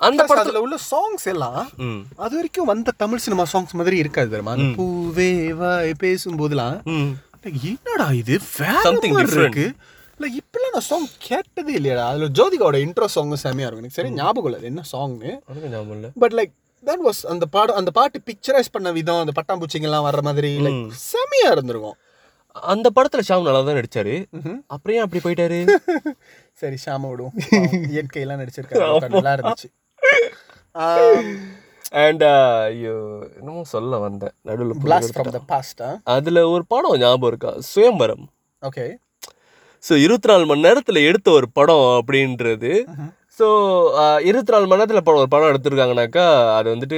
அந்த 0.00 0.22
படத்துல 0.24 0.60
உள்ள 0.64 0.76
சாங்ஸ் 0.90 1.26
எல்லாம் 1.26 1.58
அது 2.18 2.34
வரைக்கும் 2.36 2.68
வந்த 2.70 2.94
தமிழ் 2.96 3.22
சினிமா 3.24 3.44
சாங்ஸ் 3.52 3.74
மாதிரி 3.74 3.96
இருக்காது 3.98 4.30
தெரியுமா? 4.30 4.54
பூவே 4.76 5.30
வாய் 5.54 5.92
பேசும்போதெல்லாம் 5.98 6.78
என்னடா 7.68 8.06
இது? 8.12 8.34
different. 8.34 9.04
இருக்கு. 9.36 9.66
இல்ல 10.20 10.38
இப்பெல்லாம் 10.38 10.72
நான் 10.72 10.88
சாங் 10.90 11.06
கேட்டதே 11.18 11.78
இல்லையாடா. 11.78 12.04
அதுல 12.12 12.28
ஜோதிகாவோட 12.38 12.78
இன்ட்ரோ 12.84 13.04
சாங் 13.04 13.30
செமையா 13.30 13.66
இருக்கும். 13.66 13.82
எனக்கு 13.82 13.98
சரி 13.98 14.10
ஞாபகம் 14.10 14.52
இல்லை. 14.52 14.66
என்ன 14.66 14.80
சாங்னு 14.92 15.30
ஞாபகம் 15.68 15.90
இல்லை. 15.90 16.10
பட் 16.18 16.32
லைக் 16.32 16.52
தட் 16.84 17.02
வாஸ் 17.06 17.26
அந்த 17.26 17.46
பாடம் 17.46 17.76
அந்த 17.76 17.90
பாட்டு 17.90 18.20
பிக்சரைஸ் 18.26 18.72
பண்ண 18.72 18.92
விதம் 18.92 19.22
அந்த 19.24 19.32
பட்டாம்பூச்சிங்கெல்லாம் 19.38 20.06
வர்ற 20.08 20.22
மாதிரி 20.22 20.58
லைக் 20.58 20.90
செமையா 21.12 21.50
இருந்திருக்கும். 21.50 21.96
அந்த 22.54 22.90
படத்துல 22.94 23.20
ஷாம் 23.28 23.42
நல்லா 23.42 23.62
தான் 23.62 23.76
நடிச்சாரு. 23.76 24.14
அப்புறம் 24.66 25.02
அப்படி 25.04 25.20
போயிட்டாரு? 25.24 25.58
சரி 26.60 26.76
ஷாம 26.86 27.08
விடுவோம். 27.10 27.34
இயற்கையெல்லாம் 27.90 28.40
நடிச்சிருக்காரு. 28.42 29.08
நல்லா 29.08 29.34
இருந்துச்சு. 29.34 29.68
அண்ட் 32.04 32.22
ஐயோ 32.22 32.96
என்னமோ 33.38 33.62
சொல்ல 33.64 33.98
வந்தேன். 33.98 34.34
நடுவில் 34.42 34.82
blast 34.84 35.10
from 35.14 35.32
the 35.32 35.44
past 35.48 35.78
ஆ? 35.80 36.00
அதுல 36.04 36.48
ஒரு 36.48 36.66
படம் 36.66 36.98
ஞாபகம் 36.98 37.28
இருக்கா? 37.28 37.60
சுயம்பரம். 37.60 38.26
ஓகே 38.62 38.84
ஸோ 39.84 39.94
இருபத்தி 40.00 40.28
நாலு 40.30 40.44
மணி 40.46 40.66
நேரத்தில் 40.66 41.06
எடுத்த 41.06 41.28
ஒரு 41.30 41.46
படம் 41.52 41.86
அப்படின்றது. 41.98 42.72
ஸோ 43.38 43.46
இருபத்தி 44.22 44.52
நாலு 44.54 44.66
மணி 44.66 44.80
நேரத்தில் 44.80 45.04
படம் 45.04 45.20
ஒரு 45.20 45.30
படம் 45.30 45.50
எடுத்திருக்காங்கனாக்கா 45.50 46.24
அது 46.56 46.68
வந்துட்டு 46.72 46.96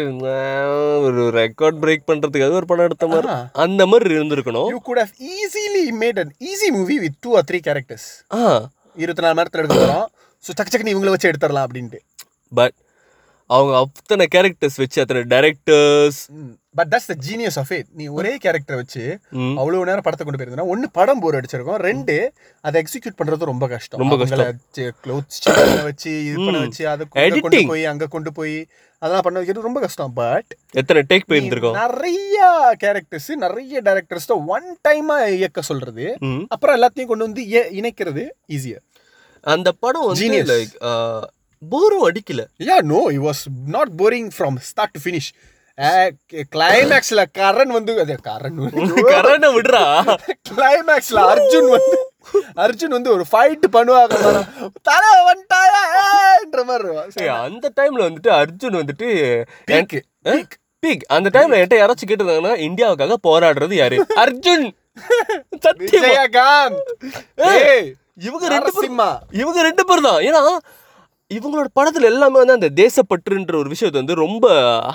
ஒரு 1.06 1.24
ரெக்கார்ட் 1.36 1.80
பிரேக் 1.82 2.08
பண்ணுறதுக்காக 2.08 2.58
ஒரு 2.60 2.68
படம் 2.70 2.88
எடுத்த 2.88 3.06
மாதிரி 3.08 3.28
அந்த 3.64 3.82
மாதிரி 3.86 4.16
இருந்திருக்கணும். 4.16 4.68
You 4.72 4.80
could 4.82 5.02
how 5.02 5.12
easily 5.34 5.84
made 6.00 6.20
an 6.22 6.32
easy 6.48 6.70
movie 6.76 6.96
with 7.04 7.18
two 7.20 7.32
or 7.38 7.46
three 7.50 7.60
characters 7.68 8.08
ah. 8.34 8.42
இருபத்தி 8.96 9.24
நாலு 9.24 9.34
மணி 9.34 9.42
நேரத்தில் 9.42 9.62
எடுக்க 9.62 9.76
போகிறோம் 9.78 10.08
ஸோ 10.44 10.50
டக்கு 10.52 10.70
டக்குன்னு 10.70 10.94
இவங்கள 10.94 11.12
வச்சு 11.12 11.30
எடுத்துடலாம் 11.30 11.66
அப்படின்ட்டு. 11.66 12.00
பட் 12.52 12.76
அவங்க 13.50 13.72
அத்தனை 13.80 14.26
கேரக்டர்ஸ் 14.34 14.80
வச்சு 14.82 14.98
அத்தனை 15.02 15.22
directors 15.32 16.20
but 16.78 16.90
that's 16.92 17.08
the 17.10 17.14
genius 17.26 17.58
of 17.60 17.70
it 17.76 17.88
நீ 18.00 18.04
ஒரே 18.18 18.30
கேரக்டரை 18.44 18.76
வச்சு. 18.80 19.02
அவ்வளவு 19.60 19.86
நேரம் 19.88 20.04
படத்தை 20.06 20.24
கொண்டு 20.26 20.40
போயிருந்தா 20.40 20.66
ஒன்னு 20.74 20.86
படம் 20.98 21.20
போர் 21.22 21.36
அடிச்சிருக்கும் 21.38 21.80
ரெண்டு 21.88 22.14
அதை 22.66 22.76
எக்ஸிக்யூட் 22.82 23.18
பண்றது 23.20 23.50
ரொம்ப 23.50 23.66
கஷ்டம். 23.72 24.00
ரொம்ப 24.02 24.16
change 25.46 25.82
வச்சு 25.88 26.12
இது 26.28 26.36
பண்ண 26.46 26.58
வச்சு 26.64 26.84
அதை 26.92 27.06
கொண்டு-. 27.10 27.66
போய் 27.72 27.84
அங்க 27.92 28.08
கொண்டு 28.14 28.32
போய் 28.38 28.56
அதெல்லாம் 29.02 29.24
பண்ண 29.26 29.38
வைக்கிறது 29.40 29.66
ரொம்ப 29.68 29.80
கஷ்டம். 29.84 30.12
பட் 30.20 30.50
எத்தனை 30.80 31.02
டேக் 31.10 31.28
போயிருந்திருக்கோம்? 31.30 31.76
நிறைய 31.82 32.48
கேரக்டர்ஸ் 32.84 33.30
நிறைய 33.44 33.82
டேரக்டர்ஸ் 33.88 34.28
ஒன் 34.56 34.66
டைமா 34.88 35.16
இயக்க 35.38 35.68
சொல்றது. 35.70 36.06
அப்புறம் 36.54 36.76
எல்லாத்தையும் 36.78 37.10
கொண்டு 37.12 37.28
வந்து 37.28 37.44
இணைக்கிறது 37.80 38.24
ஈஸியர் 38.56 38.82
அந்த 39.54 39.68
படம் 39.84 40.08
வந்து. 40.08 40.42
லைக் 40.52 40.74
போரும் 41.72 42.04
அடிக்கல. 42.08 42.42
Ya 42.68 42.76
no 42.92 43.00
he 43.16 43.18
was 43.26 43.42
not 43.74 43.90
boring 44.00 44.30
from 44.36 44.56
start 44.70 44.94
to 44.96 45.00
finish 45.04 45.28
கிளைமேக்ஸ்ல 46.52 47.22
கரண் 47.38 47.72
வந்து 47.72 47.92
அது 48.00 48.14
கரண் 48.22 48.58
கரண்ட 49.12 49.46
விடுறா. 49.54 49.84
கிளைமேக்ஸ்ல 50.50 51.20
அர்ஜுன் 51.30 51.68
வந்து 51.68 51.98
அர்ஜுன் 52.56 52.88
வந்து 52.88 53.10
ஒரு 53.10 53.24
ஃபைட் 53.32 53.66
பண்ணுவாங்க. 53.72 54.16
தலை 54.82 55.10
வந்துட்டாயன்ற 55.28 56.64
மாதிரி 56.64 57.28
அந்த 57.38 57.72
டைம்ல 57.80 58.02
வந்துட்டு 58.08 58.30
அர்ஜுன் 58.38 58.80
வந்துட்டு 58.80 59.08
Peak. 59.68 59.92
பீக் 60.82 61.04
அந்த 61.08 61.28
டைம்ல 61.32 61.56
என்கிட்ட 61.56 61.76
யாராச்சும் 61.80 62.10
கேட்டிருந்தாங்கன்னா 62.10 62.54
இந்தியாவுக்காக 62.66 63.16
போராடுறது 63.28 63.74
யாரு? 63.74 63.96
அர்ஜுன்! 64.24 64.64
ஏய், 67.50 67.86
இவங்க 68.20 68.46
ரெண்டு 68.48 68.72
பேரும் 68.72 68.98
இவங்க 69.32 69.58
ரெண்டு 69.62 69.84
பேர் 69.84 70.06
தான். 70.08 70.20
ஏன்னா 70.22 70.42
இவங்களோட 71.32 71.68
படத்துல 71.74 72.04
எல்லாமே 72.04 72.38
வந்து 72.38 72.52
அந்த 72.52 72.70
தேசப்பற்றுன்ற 72.76 73.56
ஒரு 73.56 73.68
விஷயத்தை 73.68 74.00
வந்து 74.00 74.22
ரொம்ப 74.24 74.46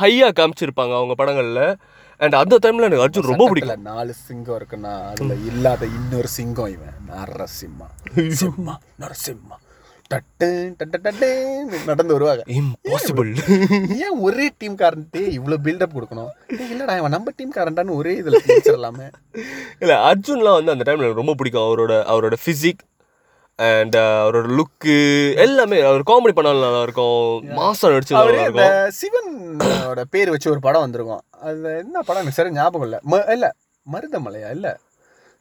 ஹையா 0.02 0.30
காமிச்சிருப்பாங்க 0.40 0.94
அவங்க 0.96 1.16
படங்கள்ல. 1.18 1.62
அண்ட் 2.20 2.36
அந்த 2.36 2.56
டைம்ல 2.64 2.88
எனக்கு 2.88 3.06
அர்ஜுன் 3.06 3.32
ரொம்ப 3.32 3.46
பிடிக்கும். 3.48 3.72
சட்டத்துல 3.72 3.92
நாலு 3.92 4.14
சிங்கம் 4.22 4.58
இருக்குன்னா 4.60 4.94
அதுல 5.10 5.36
இல்லாத 5.50 5.86
இன்னொரு 5.98 6.28
சிங்கம் 6.38 6.72
இவன். 6.72 6.96
நரசிம்மா. 7.12 7.88
சிம்மா 8.40 8.76
நரசிம்மா. 9.00 9.58
நடந்து 11.86 12.14
வருவாங்க. 12.14 12.44
இம்பாசிபிள் 12.58 13.30
ஏன் 13.98 14.20
ஒரே 14.20 14.46
டீம் 14.58 14.78
காரன்ட்டே 14.78 15.24
இவ்வளவு 15.30 15.64
பில்டப் 15.64 15.96
கொடுக்கணும் 15.96 16.30
இல்லடா 16.66 16.96
இவன் 16.98 17.12
நம்ம 17.12 17.32
டீம் 17.36 17.56
காரன்டான்னு 17.56 17.96
ஒரே 17.96 18.14
இதுல 18.22 18.40
பிடிச்சிடலாமே 18.46 19.08
இல்ல 19.82 19.94
அர்ஜுன்லாம் 20.10 20.58
வந்து 20.60 20.74
அந்த 20.74 20.86
டைம்ல 20.86 21.06
எனக்கு 21.06 21.22
ரொம்ப 21.22 21.36
பிடிக்கும். 21.36 21.68
அவரோட 21.68 21.94
அவரோட 22.12 22.36
பிசிக் 22.46 22.84
அண்ட் 23.60 23.96
அவரோட 23.96 24.48
லுக்கு 24.58 24.96
எல்லாமே 25.36 25.82
அவர் 25.82 26.08
காமெடி 26.10 26.32
பண்ணாலும் 26.32 26.62
நல்லா 26.62 26.82
இருக்கும் 26.82 27.46
மாசம் 27.54 27.92
நடிச்சது 27.92 28.14
அவரு 28.14 28.42
நல்லா 28.42 28.66
இருக்கும் 28.66 28.98
சிவனோட 29.00 30.02
பேர் 30.10 30.30
வச்சு 30.30 30.52
ஒரு 30.52 30.60
படம் 30.60 30.82
வந்திருக்கும். 30.82 31.22
அது 31.42 31.62
என்ன 31.78 32.02
படம்? 32.02 32.22
எனக்கு 32.22 32.32
சரி 32.32 32.52
ஞாபகம் 32.52 32.82
இல்ல. 32.82 33.00
ம- 33.12 33.32
இல்ல 33.32 33.48
மருதமலையா? 33.92 34.50
இல்ல. 34.50 34.78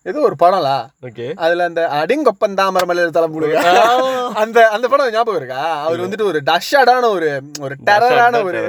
ஏதோ 0.06 0.20
ஒரு 0.20 0.34
படம்லா? 0.42 0.74
ஓகே 1.02 1.34
அதுல 1.34 1.64
அந்த 1.64 1.88
அடிங்கொப்பன் 1.92 2.54
தாமர 2.54 2.82
மலையில 2.88 3.14
தலைமுடியா 3.16 3.62
அந்த 4.42 4.68
அந்த 4.68 4.88
படம் 4.88 5.10
ஞாபகம் 5.10 5.36
இருக்கா? 5.36 5.82
அவர் 5.82 6.00
வந்துட்டு 6.00 6.22
ஒரு 6.22 6.42
டஷாடான 6.46 7.04
ஒரு 7.08 7.30
ஒரு 7.60 7.74
டெரரான 7.86 8.42
ஒரு 8.44 8.60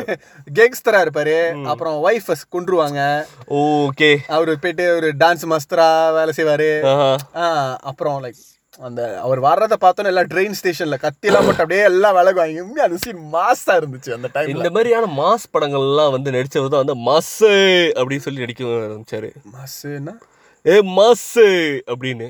கேங்ஸ்டரா 0.54 1.02
இருப்பாரு. 1.06 1.38
அப்புறம் 1.64 1.98
ஒய்ஃப் 2.08 2.32
கொன்றுவாங்க. 2.52 3.02
ஓகே 3.62 4.12
அவரு 4.28 4.60
போயிட்டு 4.60 4.96
ஒரு 4.96 5.14
டான்ஸ் 5.20 5.46
மாஸ்டரா 5.46 5.90
வேலை 6.14 6.34
செய்வாரு. 6.36 6.72
அப்புறம் 7.84 8.24
லைக் 8.24 8.44
அந்த 8.80 9.02
அவர் 9.26 9.40
வர்றத 9.46 9.76
பார்த்தோன்னே 9.84 10.12
எல்லாம் 10.12 10.30
ட்ரெயின் 10.32 10.58
ஸ்டேஷன்ல 10.58 10.98
கத்தியெல்லாம் 11.04 11.46
போட்டு 11.46 11.64
அப்படியே 11.64 11.84
எல்லாம் 11.92 12.16
விலகுவாங்க 12.18 12.64
உண்மையா 12.66 12.88
அந்த 12.88 12.98
சீன் 13.04 13.22
மாசா 13.36 13.74
இருந்துச்சு 13.80 14.12
அந்த 14.18 14.30
டைம்ல 14.34 14.54
இந்த 14.54 14.70
மாதிரியான 14.76 15.10
மாஸ் 15.20 15.46
படங்கள்லாம் 15.56 16.14
வந்து 16.16 16.34
நடிச்சவர் 16.36 16.74
தான் 16.74 16.84
வந்து 16.84 16.98
மாசு 17.10 17.52
அப்படின்னு 18.00 18.26
சொல்லி 18.26 18.44
நடிக்க 18.46 18.64
ஆரம்பிச்சாரு. 18.82 19.30
மாசுன்னா? 19.56 20.14
ஏ 20.66 20.76
மாசு 21.00 21.46
அப்படின்னு. 21.92 22.28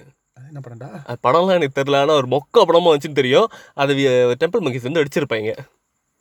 என்ன 0.49 0.59
படம்டா? 0.65 0.89
அது 1.09 1.19
படம்லாம் 1.27 1.57
எனக்கு 1.59 1.77
தெரியல 1.79 2.01
ஆனால் 2.03 2.19
ஒரு 2.21 2.27
மொக்க 2.35 2.65
படமா 2.67 2.89
வந்துச்சுன்னு 2.91 3.21
தெரியும். 3.21 3.47
அது 3.81 3.93
டெம்பிள் 4.43 4.63
மங்கிஸ் 4.65 4.87
வந்து 4.89 5.01
அடிச்சிருப்பாங்க 5.03 5.53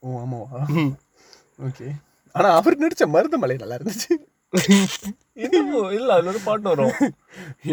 ஓ 0.02 0.18
ஆமாவா? 0.22 0.60
ஓகே. 1.58 1.86
ஆனா 2.34 2.48
அவர் 2.60 2.82
நடிச்ச 2.82 3.04
மருதமலை 3.14 3.56
நல்லா 3.60 3.76
இருந்துச்சு. 3.78 4.10
இல்ல 5.96 6.10
அதுல 6.14 6.30
ஒரு 6.32 6.40
பாட்டு 6.44 6.68
வரும். 6.72 6.94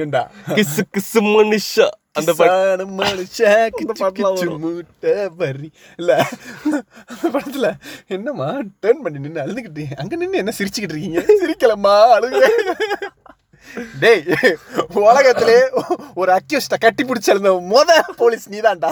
ஏண்டா? 0.01 0.21
கிசு 0.55 0.81
கிசு 0.95 1.19
மனுஷா 1.33 1.87
அந்த 2.19 2.31
பாட்டு. 2.39 2.85
மனுஷா, 2.99 3.51
கிச்சு 3.77 4.23
வரும். 4.25 4.59
மூட்டை 4.63 5.13
வரி. 5.41 5.69
இல்ல 5.97 6.11
அந்த 7.11 7.25
படத்துல 7.35 7.69
என்னம்மா 8.15 8.49
டேர்ன் 8.83 9.03
பண்ணி 9.05 9.23
நின்னு 9.25 9.43
அழுதுகிட்டு 9.45 9.85
அங்க 10.01 10.13
நின்னு 10.21 10.41
என்ன 10.43 10.53
சிரிச்சுக்கிட்டு 10.59 10.95
இருக்கீங்க? 10.95 11.21
சிரிக்கலம்மா 11.41 11.95
அழுகு. 12.17 12.41
டேய் 14.01 14.23
உலகத்திலே 15.03 15.57
ஒரு 16.21 16.31
அக்யூஸ்ட 16.37 16.77
கட்டி 16.85 17.03
பிடிச்சிருந்த 17.03 17.51
முத 17.73 17.91
போலீஸ் 18.21 18.45
நீதான்டா. 18.55 18.91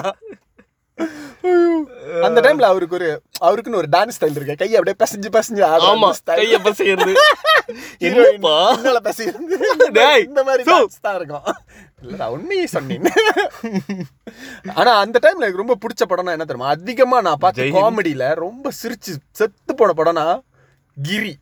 அந்த 2.25 2.39
டைம்ல 2.41 2.65
அவருக்கு 2.71 2.97
ஒரு 2.97 3.08
அவருக்குன்னு 3.41 3.80
ஒரு 3.80 3.89
டான்ஸ் 3.91 4.17
ஸ்டைல் 4.17 4.36
இருக்கு. 4.38 4.56
கையை 4.56 4.75
அப்படியே 4.77 4.97
பசஞ்சு 4.99 5.30
பசஞ்சு 5.36 5.62
ஆமா 5.89 6.10
கைய 6.32 6.58
பசையிறது. 6.65 7.13
என்னப்பா? 8.08 8.54
பின்னால 8.71 8.99
பசையிறது. 9.08 9.56
இந்த 10.27 10.41
மாதிரி 10.43 10.63
dance 10.69 10.97
தான் 10.99 11.17
இருக்கும். 11.19 11.47
இல்லடா 12.04 12.27
உண்மையை 12.36 12.67
சொன்னீங்க 12.67 13.10
ஆனா 14.80 14.91
அந்த 15.01 15.17
டைம்ல 15.23 15.45
எனக்கு 15.45 15.63
ரொம்ப 15.63 15.77
பிடிச்ச 15.84 16.06
படம்னா 16.06 16.36
என்ன 16.36 16.45
தெரியுமா? 16.45 16.73
அதிகமா 16.75 17.19
நான் 17.27 17.41
பார்த்த. 17.43 17.69
காமெடியில 17.77 18.27
ரொம்ப 18.39 18.71
சிரிச்சு 18.82 19.12
செத்து 19.39 19.75
போன 19.75 19.93
படம்னா 19.93 20.25
கிரி. 20.97 21.34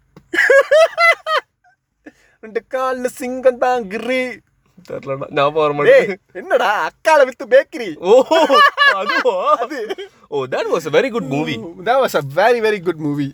ரெண்டு 2.44 2.62
கால்ல 2.74 3.08
சிங்கம் 3.16 3.64
தான் 3.64 3.82
கிரி 3.90 4.22
தெரியலடா. 4.92 5.32
ஞாபகம் 5.32 5.54
வர 5.54 5.74
மாட்டேங்குது. 5.74 6.20
என்னடா 6.34 6.74
அக்கால 6.84 7.24
வித்து 7.24 7.48
பேக்கரி 7.48 7.96
ஓ 7.98 8.24
அதுவா? 8.94 9.56
அது. 9.56 9.96
ஓ 10.28 10.46
that 10.46 10.72
was 10.74 10.94
a 10.94 11.02
very 11.02 11.10
good 11.10 11.24
movie 11.24 11.60
that 11.84 12.06
was 12.06 12.16
a 12.16 12.22
very 12.36 12.60
very 12.60 12.80
good 12.80 12.98
movie. 12.98 13.32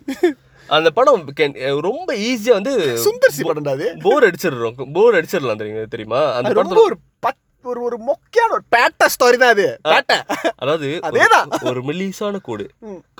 அந்த 0.68 0.90
படம் 0.90 1.24
can- 1.40 1.80
ரொம்ப 1.80 2.14
ஈஸியா 2.14 2.50
வந்து 2.50 2.78
சுந்தர் 2.78 3.30
சி 3.30 3.42
படம்டா 3.42 3.68
அது. 3.68 3.96
போர் 4.00 4.24
அடிச்சிடுறோம். 4.24 4.92
போர் 4.92 5.14
அடிச்சிடலாம் 5.14 5.60
தெரியுங்க 5.60 5.86
தெரியுமா? 5.86 6.32
அந்த 6.32 6.50
படத்துல 6.50 6.82
ஒரு 6.82 6.96
பத் 7.26 7.45
ஒரு 7.66 7.80
ஒரு 7.82 7.98
மொக்கையான 7.98 8.50
ஒரு 8.50 8.62
பேட்ட 8.76 9.06
ஸ்டோரி 9.06 9.36
தான் 9.36 9.50
அது. 9.50 9.80
பேட்ட. 9.84 10.20
அதாவது 10.56 10.98
அதேதான். 11.02 11.46
ஒரு- 11.60 11.84
மெல்லிசான 11.86 12.38
கோடு. 12.42 12.68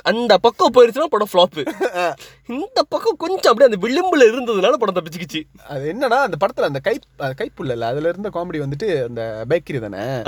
அந்த 0.03 0.39
பக்கம் 0.39 0.73
போயிருச்சுன்னா 0.75 1.05
படம் 1.05 1.29
ஃப்ளாப்பு 1.33 1.67
இந்த 2.47 2.83
பக்கம் 2.89 3.17
கொஞ்சம் 3.17 3.53
அப்படியே 3.53 3.69
அந்த 3.69 3.79
விளிம்புல 3.79 4.21
இருந்ததுனால 4.21 4.73
படம் 4.73 4.95
தப்பிச்சுக்கிச்சு. 4.95 5.43
அது 5.69 5.93
என்னன்னா 5.93 6.19
அந்த 6.21 6.47
படத்துல 6.47 6.61
அந்த 6.61 6.79
கை 6.79 6.99
கைப்புள்ள 7.19 7.71
இல்ல 7.71 7.87
அதுல 7.87 8.09
இருந்த 8.09 8.31
காமெடி 8.35 8.63
வந்துட்டு 8.65 9.07
அந்த 9.07 9.45
பேக்கரி 9.51 9.79
தானே. 9.79 10.23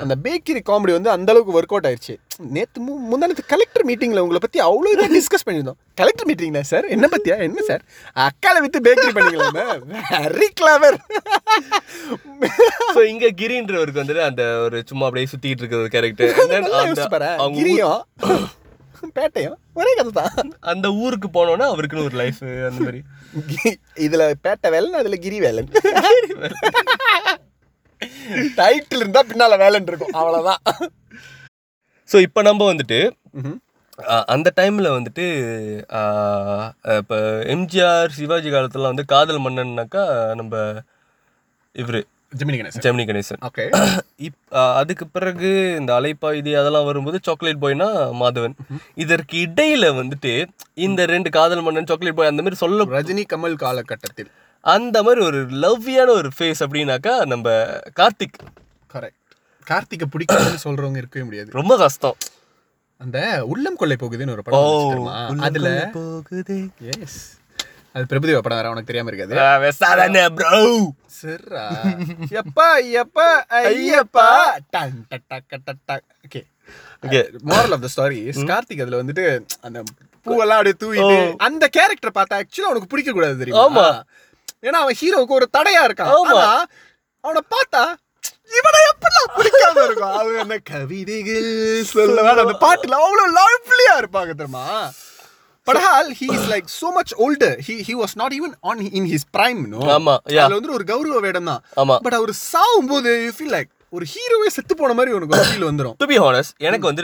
அந்த 0.00 0.16
பேக்கரி 0.22 0.60
காமெடி 0.66 0.92
வந்து 0.92 1.10
அந்த 1.10 1.32
அளவுக்கு 1.32 1.60
ஒர்க் 1.60 1.78
அவுட் 1.78 1.86
ஆயிருச்சு. 1.86 2.16
நேத்து 2.36 2.80
முந்தானத்து 2.82 3.38
கலெக்டர் 3.46 3.84
மீட்டிங்ல 3.86 4.18
உங்களை 4.18 4.38
பத்தி 4.40 4.60
அவ்வளோ 4.60 4.96
இதாக 4.96 5.20
டிஸ்கஸ் 5.20 5.48
பண்ணியிருந்தோம். 5.48 5.78
கலெக்டர் 5.94 6.26
மீட்டிங்னா 6.26 6.60
சார் 6.60 6.84
என்ன 6.84 7.08
பத்தியா? 7.10 7.38
என்ன 7.38 7.62
சார் 7.62 7.82
அக்கால 8.12 8.60
வித்து 8.60 8.80
பேக்கரி 8.80 9.12
பண்ணிக்கலாமே 9.12 9.80
வெரி 10.10 10.48
கிளவர் 10.60 10.96
So, 12.94 13.02
இங்க 13.02 13.26
கிரின்றவருக்கு 13.58 14.02
வந்துட்டு 14.02 14.24
அந்த 14.30 14.42
ஒரு 14.64 14.78
சும்மா 14.90 15.06
அப்படியே 15.08 15.28
சுத்திட்டு 15.32 15.62
இருக்கிற 15.62 15.82
ஒரு 15.84 15.92
கேரக்டர் 15.94 16.32
பேட்டையும் 19.16 19.58
ஒரே 19.80 19.90
கதை 19.98 20.10
தான் 20.14 20.48
அந்த 20.70 20.86
ஊருக்கு 21.02 21.28
போனோன்னா 21.34 21.66
அவருக்குன்னு 21.72 22.06
ஒரு 22.08 22.16
லைஃப் 22.20 22.40
அந்த 22.68 22.80
மாதிரி. 22.86 23.00
இதுல 24.04 24.22
பேட்டை 24.44 24.68
வேலன் 24.74 24.98
அதுல 25.00 25.18
கிரி 25.26 25.38
வேலன் 25.44 25.68
டைட்டில் 28.58 29.00
இருந்தா 29.04 29.22
பின்னால 29.28 29.56
வேலன் 29.62 29.88
இருக்கும். 29.90 30.12
அவ்வளவுதான். 30.20 30.60
ஸோ 32.08 32.16
இப்போ 32.26 32.40
நம்ம 32.48 32.66
வந்துட்டு 32.72 32.98
அந்த 34.34 34.48
டைம்ல 34.58 34.88
வந்துட்டு 34.96 35.24
இப்போ 37.00 37.16
எம்ஜிஆர் 37.54 38.16
சிவாஜி 38.18 38.50
காலத்துல 38.50 38.90
வந்து 38.92 39.04
காதல் 39.14 39.44
மன்னன்னாக்கா 39.46 40.04
நம்ம 40.40 40.54
இவரு. 41.74 42.02
ஜெமினி 42.32 42.56
கணேசன். 42.60 42.82
ஜெமினி 42.82 43.04
கணேசன். 43.10 43.40
ஓகே. 43.42 43.64
இப் 44.16 44.54
அதுக்கு 44.54 45.06
பிறகு 45.06 45.76
இந்த 45.78 46.00
அலைப்பாயுதி 46.00 46.58
அதெல்லாம் 46.60 46.84
வரும்போது 46.84 47.18
சாக்லேட் 47.22 47.62
பாய்னா 47.62 47.88
மாதவன். 48.22 48.54
இதற்கு 48.94 49.36
இடையில 49.38 49.88
வந்துட்டு 50.00 50.46
இந்த 50.74 51.06
ரெண்டு 51.06 51.30
காதல் 51.30 51.62
மன்னன் 51.62 51.86
சாக்லேட் 51.86 52.14
பாய் 52.14 52.28
அந்த 52.28 52.42
மாதிரி 52.42 52.60
சொல்ல 52.60 52.84
ரஜினி 52.84 53.24
கமல் 53.32 53.54
காலகட்டத்தில். 53.54 54.30
அந்த 54.60 55.02
மாதிரி 55.02 55.24
ஒரு 55.24 55.46
லவ்வியான 55.46 56.08
ஒரு 56.08 56.30
ஃபேஸ் 56.38 56.60
அப்படின்னாக்கா 56.60 57.26
நம்ம 57.26 57.48
கார்த்திக். 58.00 58.38
கரெக்ட் 58.94 59.16
கார்த்திகை 59.66 60.08
பிடிக்காதுன்னு 60.12 60.64
சொல்றவங்க 60.64 60.96
இருக்கவே 60.96 61.24
முடியாது. 61.24 61.50
ரொம்ப 61.52 61.76
கஷ்டம். 61.76 62.16
அந்த 62.96 63.46
உள்ளம் 63.46 63.76
கொள்ளை 63.76 63.96
போகுதுன்னு 64.00 64.30
ஒரு 64.30 64.42
படம்? 64.42 65.38
அதுல 65.38 65.90
போகுதே. 65.94 66.68
எஸ் 67.00 67.37
அது 67.94 68.04
பிரபுதேவா 68.10 68.40
படம் 68.44 68.58
வேற 68.60 68.70
உனக்கு 68.72 68.90
தெரியாம 68.90 69.10
இருக்காது. 69.10 69.34
வெசாதானே 69.64 70.24
ப்ரோ 70.38 70.52
சரிடா 71.18 71.64
எப்பா 72.40 72.66
எப்பா 73.02 73.28
ஐயப்பா. 73.60 74.26
டன் 74.74 74.98
டக் 75.10 75.26
டக் 75.30 75.82
டக் 75.90 76.06
okay 77.06 77.20
moral 77.50 77.72
of 77.76 77.84
the 77.84 77.90
story 77.94 78.18
Karthik 78.50 78.82
அதுல 78.84 79.00
வந்துட்டு 79.02 79.24
அந்த 79.66 79.78
பூவெல்லாம் 80.26 80.58
அப்படியே 80.58 80.76
தூவிட்டு 80.82 81.18
அந்த 81.46 81.64
கேரக்டர் 81.76 82.16
பார்த்தா 82.18 82.40
ஆக்சுவலா 82.42 82.68
அவனுக்கு 82.70 82.92
பிடிக்க 82.92 83.10
கூடாது 83.12 83.40
தெரியுமா? 83.42 83.64
ஆமா. 83.66 83.86
ஏன்னா 84.66 84.78
அவன் 84.84 84.98
ஹீரோவுக்கு 85.00 85.38
ஒரு 85.38 85.46
தடையா 85.56 85.82
இருக்கான். 85.88 86.12
ஆனா 86.30 86.46
அவனை 87.24 87.42
பார்த்தா 87.54 87.82
இவனை 88.58 88.80
எப்படிலாம் 88.90 89.32
பிடிக்காம 89.38 89.82
இருக்கும்? 89.86 90.14
அவன் 90.20 90.42
அந்த 90.44 90.56
கவிதைகள்? 90.70 91.48
சொல்லவான. 91.92 92.42
அந்த 92.44 92.56
பாட்டுல 92.64 92.98
அவ்வளவு 93.04 93.34
லவ்லியா 93.38 93.94
இருப்பாங்க 94.02 94.32
தெரியுமா? 94.40 94.66
படஹால் 95.68 96.10
he 96.18 96.28
is 96.34 96.46
like 96.52 96.68
so 96.74 96.90
much 96.94 97.14
older 97.20 97.56
he 97.66 97.76
he 97.86 97.96
was 98.00 98.14
not 98.18 98.34
even 98.34 98.54
on 98.68 98.80
in 98.98 99.08
his 99.12 99.26
prime 99.34 99.62
no 99.72 99.80
ஆமா 99.96 100.14
யா 100.32 100.42
அதுல 100.42 100.58
வந்து 100.58 100.76
ஒரு 100.76 100.86
கௌரவ 100.90 101.20
வேடம் 101.26 101.50
தான் 101.50 101.62
ஆமா. 101.82 101.96
பட் 102.04 102.18
அவர் 102.18 102.32
சாவும் 102.44 102.88
போது 102.88 103.10
யூ 103.20 103.32
ஃபீல் 103.36 103.54
லைக் 103.54 103.70
ஒரு 103.92 104.06
ஹீரோவே 104.06 104.48
செத்து 104.54 104.74
போன 104.78 104.94
மாதிரி 104.96 105.10
உனக்கு 105.16 105.34
ஒரு 105.36 105.46
ஃபீல் 105.50 105.66
வந்துரும். 105.68 105.94
டு 105.96 106.06
பி 106.08 106.16
ஹானஸ்ட் 106.20 106.54
எனக்கு 106.66 106.86
வந்து 106.88 107.02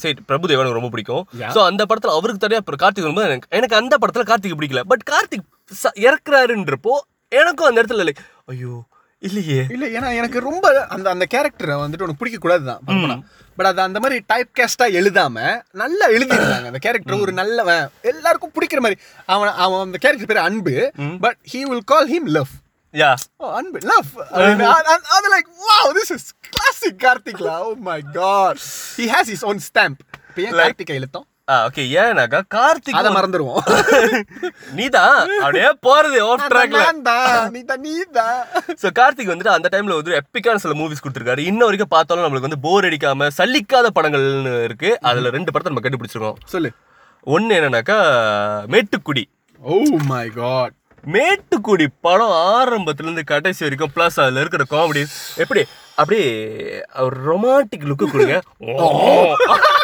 சரி 0.00 0.14
பிரபுதேவா 0.28 0.62
எனக்கு 0.62 0.78
ரொம்ப 0.78 0.90
பிடிக்கும். 0.90 1.22
ஸோ 1.54 1.60
அந்த 1.66 1.82
படத்துல 1.84 2.14
அவருக்கு 2.16 2.42
தனியா 2.42 2.60
அப்புறம் 2.62 2.80
கார்த்திக் 2.80 3.06
வரும்போது 3.06 3.28
எனக்கு 3.28 3.48
எனக்கு 3.58 3.76
அந்த 3.78 3.94
படத்துல 4.02 4.24
கார்த்திக் 4.30 4.58
பிடிக்கல. 4.58 4.82
பட் 4.90 5.04
கார்த்திக் 5.10 5.46
ச- 5.72 5.94
இறக்குறாருன்றப்போ 6.04 6.94
எனக்கும் 7.32 7.68
அந்த 7.68 7.78
இடத்துல 7.80 8.06
லைக் 8.08 8.22
ஐயோ 8.48 8.74
இல்லையே. 9.22 9.60
இல்ல 9.70 9.84
ஏன்னா 9.96 10.08
எனக்கு 10.14 10.38
ரொம்ப 10.42 10.64
அந்த 10.94 11.06
அந்த 11.10 11.24
கேரக்டரை 11.30 11.76
வந்துட்டு 11.80 12.06
உனக்கு 12.06 12.20
பிடிக்க 12.20 12.40
கூடாது 12.40 12.64
தான் 12.66 13.22
பட் 13.56 13.68
அது 13.70 13.80
அந்த 13.80 13.98
மாதிரி 14.02 14.18
டைப் 14.32 14.50
கேஸ்டா 14.58 14.86
எழுதாம 15.00 15.36
நல்லா 15.82 16.06
எழுதிருந்தாங்க 16.16 16.70
அந்த 16.72 16.80
கேரக்டர் 16.86 17.22
ஒரு 17.24 17.32
நல்லவன். 17.40 17.84
எல்லாருக்கும் 18.12 18.52
பிடிக்கிற 18.56 18.80
மாதிரி. 18.84 18.98
அவன் 19.34 19.52
அவன் 19.64 19.84
அந்த 19.86 19.98
கேரக்டர் 20.04 20.30
பேர் 20.32 20.46
Anbu. 20.48 20.76
But 21.24 21.38
he 21.52 21.60
will 21.70 21.86
call 21.92 22.08
him 22.14 22.28
love 22.36 22.52
yeah 22.94 23.12
Anbu. 23.58 23.78
Love 23.92 24.10
அது 25.16 25.28
like 25.34 25.50
wow 25.68 25.92
this 25.98 26.12
is 26.16 26.28
classic 26.48 26.98
கார்த்திக்லா 27.06 27.56
O 27.68 27.72
my 27.90 28.00
god 28.18 28.60
he 28.98 29.06
has 29.14 29.30
his 29.34 29.46
own 29.50 29.62
stamp 29.68 30.02
இப்போ 30.28 30.42
ஏன் 30.46 30.58
கார்த்திக் 30.60 30.96
எழுத்தோம் 30.98 31.26
ஓகே 31.48 31.82
ஏன்னாக்கா 32.02 32.38
கார்த்திக் 32.54 32.98
அதை 32.98 33.10
மறந்துடுவோம் 33.16 33.64
நீதான் 34.78 35.16
அப்படியே 35.42 35.70
போறது 35.86 36.18
ஆஃப் 36.28 36.44
ட்ராக்ல 36.52 36.78
நீ 37.54 37.60
தான் 37.68 37.82
நீ 37.86 37.94
தான் 38.18 38.38
ஸோ 38.82 38.90
கார்த்திக் 38.98 39.32
வந்துட்டு 39.32 39.52
அந்த 39.56 39.70
டைம்ல 39.74 39.98
வந்து 39.98 40.16
எப்பிக்கான 40.20 40.62
சில 40.64 40.74
மூவிஸ் 40.80 41.02
கொடுத்துருக்காரு. 41.04 41.44
இன்ன 41.50 41.60
வரைக்கும் 41.66 41.92
பார்த்தாலும் 41.96 42.24
நம்மளுக்கு 42.26 42.48
வந்து 42.48 42.62
போர் 42.66 42.88
அடிக்காம 42.90 43.28
சலிக்காத 43.40 43.90
படங்கள்னு 43.98 44.54
இருக்கு. 44.68 44.92
அதுல 45.10 45.34
ரெண்டு 45.36 45.52
படத்தை 45.52 45.72
நம்ம 45.72 45.84
கண்டுபிடிச்சிருக்கோம். 45.86 46.40
சொல்லு. 46.54 46.70
ஒன்னு 47.26 47.58
என்னன்னாக்கா 47.58 47.98
மேட்டுக்குடி. 48.74 49.24
ஓ 49.60 49.76
மை 50.12 50.26
காட் 50.40 50.74
மேட்டுக்குடி 51.04 51.86
படம் 52.06 52.36
ஆரம்பத்துல 52.50 53.08
இருந்து 53.08 53.30
கடைசி 53.32 53.64
வரைக்கும் 53.64 53.94
ப்ளஸ் 53.96 54.20
அதுல 54.22 54.42
இருக்கிற 54.42 54.64
காமெடி 54.70 55.02
எப்படி? 55.44 55.62
அப்படியே 56.00 56.28
ரொமான்டிக் 57.26 57.88
லுக்கு 57.90 58.06
கொடுங்க. 58.14 58.36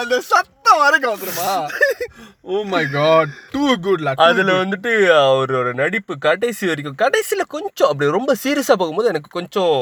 அந்த 0.00 0.16
சத்தம் 0.30 0.80
வரைக்கும் 0.82 1.12
வந்துருமா? 1.14 1.50
ஓ 2.52 2.62
my 2.72 2.82
god 2.94 3.32
too 3.54 3.64
good 3.86 4.02
luck 4.06 4.22
அதுல 4.26 4.52
வந்துட்டு 4.62 4.92
அவரோட 5.22 5.68
நடிப்பு 5.82 6.14
கடைசி 6.26 6.64
வரைக்கும் 6.70 7.00
கடைசியில 7.04 7.42
கொஞ்சம் 7.54 7.90
அப்படி 7.90 8.10
ரொம்ப 8.18 8.34
சீரியஸா 8.44 8.76
போகும்போது 8.82 9.10
எனக்கு 9.12 9.30
கொஞ்சம் 9.38 9.74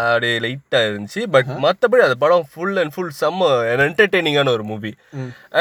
அப்படியே 0.00 0.34
லைட்டா 0.44 0.80
இருந்துச்சு. 0.88 1.22
பட் 1.34 1.50
மத்தபடி 1.64 2.02
அந்த 2.06 2.18
படம் 2.24 2.46
ஃபுல் 2.52 2.78
அண்ட் 2.82 2.94
ஃபுல் 2.96 3.14
செம்ம 3.20 3.48
என்டர்டெய்னிங்கான 3.88 4.52
ஒரு 4.56 4.66
மூவி 4.72 4.92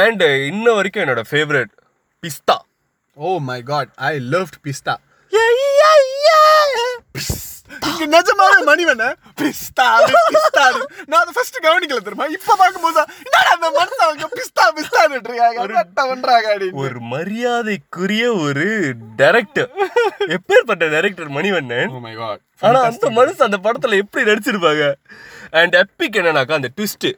அண்ட் 0.03 0.23
இன்ன 0.51 0.73
வரைக்கும் 0.79 1.03
என்னோட 1.05 1.23
favourite 1.31 1.71
Pistha. 2.23 2.57
Oh 3.17 3.37
my 3.51 3.59
god 3.71 3.91
I 4.11 4.13
loved 4.33 4.59
Pistha. 4.67 4.95
இங்க 7.89 8.05
நிஜமாவே 8.15 8.59
மணிவன 8.69 9.03
பிஸ்தா 9.41 9.87
பிஸ்தா. 10.33 10.65
நான் 11.09 11.21
அதை 11.21 11.31
ஃபர்ஸ்ட் 11.37 11.59
கவனிக்கல 11.65 12.01
தெரியுமா? 12.05 12.27
இப்ப 12.37 12.55
பார்க்கும்போது 12.61 13.01
என்னடா 13.25 13.51
அந்த 13.57 13.69
மனுஷன் 13.77 14.35
பிஸ்தா 14.39 14.65
பிஸ்தா 14.77 15.03
இருக்காங்க 15.13 15.85
பண்றாங்க 16.11 16.47
அப்படின்னு. 16.53 16.79
ஒரு 16.83 16.99
மரியாதைக்குரிய 17.13 18.25
ஒரு 18.45 18.67
டைரக்டர் 19.21 19.71
எப்பேற்பட்ட 20.35 20.83
டைரக்டர் 20.95 21.31
மணிவண்ணன்? 21.37 21.95
காட் 22.21 22.43
ஆனா 22.67 22.79
அந்த 22.89 23.09
மனுஷன் 23.19 23.49
அந்த 23.49 23.59
படத்துல 23.65 23.99
எப்படி 24.03 24.23
நடிச்சிருப்பாங்க? 24.29 24.85
அண்ட் 25.61 25.75
எப்பிக் 25.83 26.19
என்னன்னாக்கா 26.21 26.59
அந்த 26.59 26.71
ட்விஸ்ட். 26.77 27.09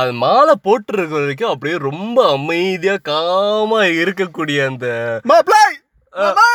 அது 0.00 0.12
மாலை 0.22 0.54
போட்டுருக்க 0.66 1.14
வரைக்கும் 1.16 1.52
அப்படியே 1.52 1.76
ரொம்ப 1.88 2.18
அமைதியா 2.36 2.94
காமா 3.10 3.80
இருக்கக்கூடிய 4.02 4.58
அந்த 4.70 4.86
மாப்ளை 5.30 5.64
மாப்ளை 6.12 6.48
மாப்ளை 6.52 6.54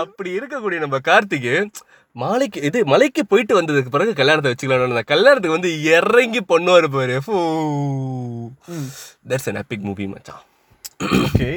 அப்படி 0.00 0.38
இருக்கக்கூடிய 0.38 0.78
நம்ம 0.78 0.98
கார்த்திக் 0.98 1.70
மாலைக்கு 2.12 2.62
இது 2.62 2.84
மலைக்கு 2.84 3.26
போயிட்டு 3.26 3.62
வந்ததுக்கு 3.62 3.94
பிறகு 3.94 4.12
கல்யாணத்தை 4.20 4.50
வச்சுக்கலாம் 4.52 5.04
கல்யாணத்துக்கு 5.12 5.58
வந்து 5.58 5.82
இறங்கி 5.82 6.40
பண்ணுவாரு 6.40 6.88
பாரு. 6.96 7.16
தட்ஸ் 9.28 9.48
an 9.50 9.56
epic 9.62 9.80
மூவி 9.88 10.06
மச்சான். 10.06 10.42
ஓகே 11.24 11.50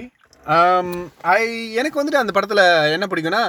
ஐ 1.22 1.74
எனக்கு 1.74 2.02
வந்துட்டு 2.02 2.22
அந்த 2.22 2.34
படத்துல 2.36 2.62
என்ன 2.92 3.08
பிடிக்கும்னா 3.10 3.44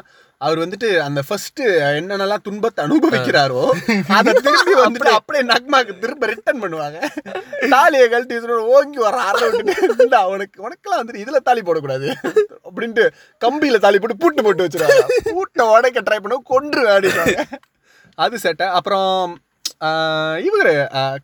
அவர் 0.44 0.58
வந்துட்டு 0.58 0.88
அந்த 1.06 1.20
ஃபர்ஸ்ட் 1.28 1.60
என்னென்னலாம் 1.96 2.44
துன்பத்தை 2.46 2.80
அனுபவிக்கிறாரோ 2.84 3.62
அதை 4.18 4.32
திரும்பி 4.46 4.74
வந்துட்டு 4.82 5.10
அப்படியே 5.18 5.42
நக்மாக்கு 5.50 5.94
திரும்ப 6.04 6.26
ரிட்டர்ன் 6.30 6.62
பண்ணுவாங்க. 6.62 6.98
தாலியை 7.74 8.06
கழட்டி 8.12 8.38
ஓங்கி 8.76 9.00
வர 9.06 9.16
"இந்தா, 10.04 10.20
உனக்கு 10.34 10.64
உனக்கெல்லாம் 10.66 11.02
வந்துட்டு 11.02 11.22
இதுல 11.24 11.40
தாலி 11.48 11.62
போடக்கூடாது 11.68 12.08
அப்படின்ட்டு 12.68 13.04
கம்பியில 13.44 13.80
தாலி 13.84 13.98
போட்டு 13.98 14.20
பூட்டு 14.22 14.44
போட்டு 14.46 14.66
வச்சிருவாங்க. 14.66 15.04
பூட்டை 15.36 15.66
உடைக்க 15.74 16.04
ட்ரை 16.08 16.20
பண்ண 16.24 16.40
கொன்று 16.52 16.82
ஆடிடுவாங்க. 16.94 17.38
அது 18.18 18.36
செட்ட 18.46 18.64
அப்புறம் 18.78 19.38
இவரு 20.48 20.74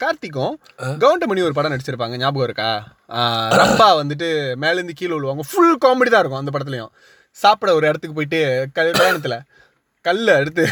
கார்த்திக்கும் 0.02 0.54
கவுண்டமணி 1.02 1.42
ஒரு 1.48 1.56
படம் 1.56 1.72
நடிச்சிருப்பாங்க. 1.72 2.16
ஞாபகம் 2.22 2.46
இருக்கா? 2.48 2.70
ரம்பா 3.60 3.88
வந்துட்டு 4.02 4.28
மேலேருந்து 4.62 5.00
கீழே 5.00 5.14
விழுவாங்க. 5.16 5.44
ஃபுல் 5.50 5.76
காமெடி 5.84 6.10
தான் 6.12 6.22
இருக்கும் 6.22 6.42
அந்த 6.42 6.52
படத்துலயும். 6.54 6.92
சாப்பிட 7.38 7.70
ஒரு 7.74 7.86
இடத்துக்கு 7.88 8.16
போயிட்டு 8.16 8.40
கல்யாணத்துல 8.76 9.36
கல்ல 10.04 10.34
எடுத்து 10.40 10.64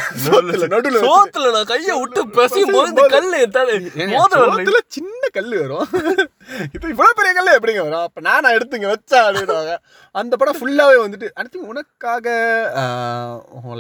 நடுவுல 0.73 0.99
சோத்துல 1.05 1.49
நான் 1.55 1.71
கைய 1.71 1.95
விட்டு 2.01 2.21
பசியும் 2.37 2.75
போது 2.75 3.05
கல்லு 3.15 3.39
என் 3.45 3.55
தலை 3.57 3.73
ஏங்க, 3.95 4.13
மோதிரம் 4.13 4.43
இல்லை. 4.43 4.59
சோத்துல 4.59 4.81
சின்ன 4.89 5.23
கல்லு 5.37 5.57
வரும். 5.63 5.89
இப்போ 6.75 6.87
இவ்வளவு 6.89 7.17
பெரிய 7.19 7.33
கல்லு 7.33 7.57
எப்படிங்க 7.57 7.83
வரும்? 7.85 8.05
அப்ப 8.07 8.21
நானா 8.21 8.49
எடுத்துங்க 8.57 8.89
வச்சா 8.93 9.19
அப்படின்னுவாங்க. 9.25 9.75
அந்த 10.15 10.37
படம் 10.37 10.59
ஃபுல்லாவே 10.59 10.97
வந்துட்டு 11.03 11.29
அடுத்து 11.35 11.67
உனக்காக 11.71 12.27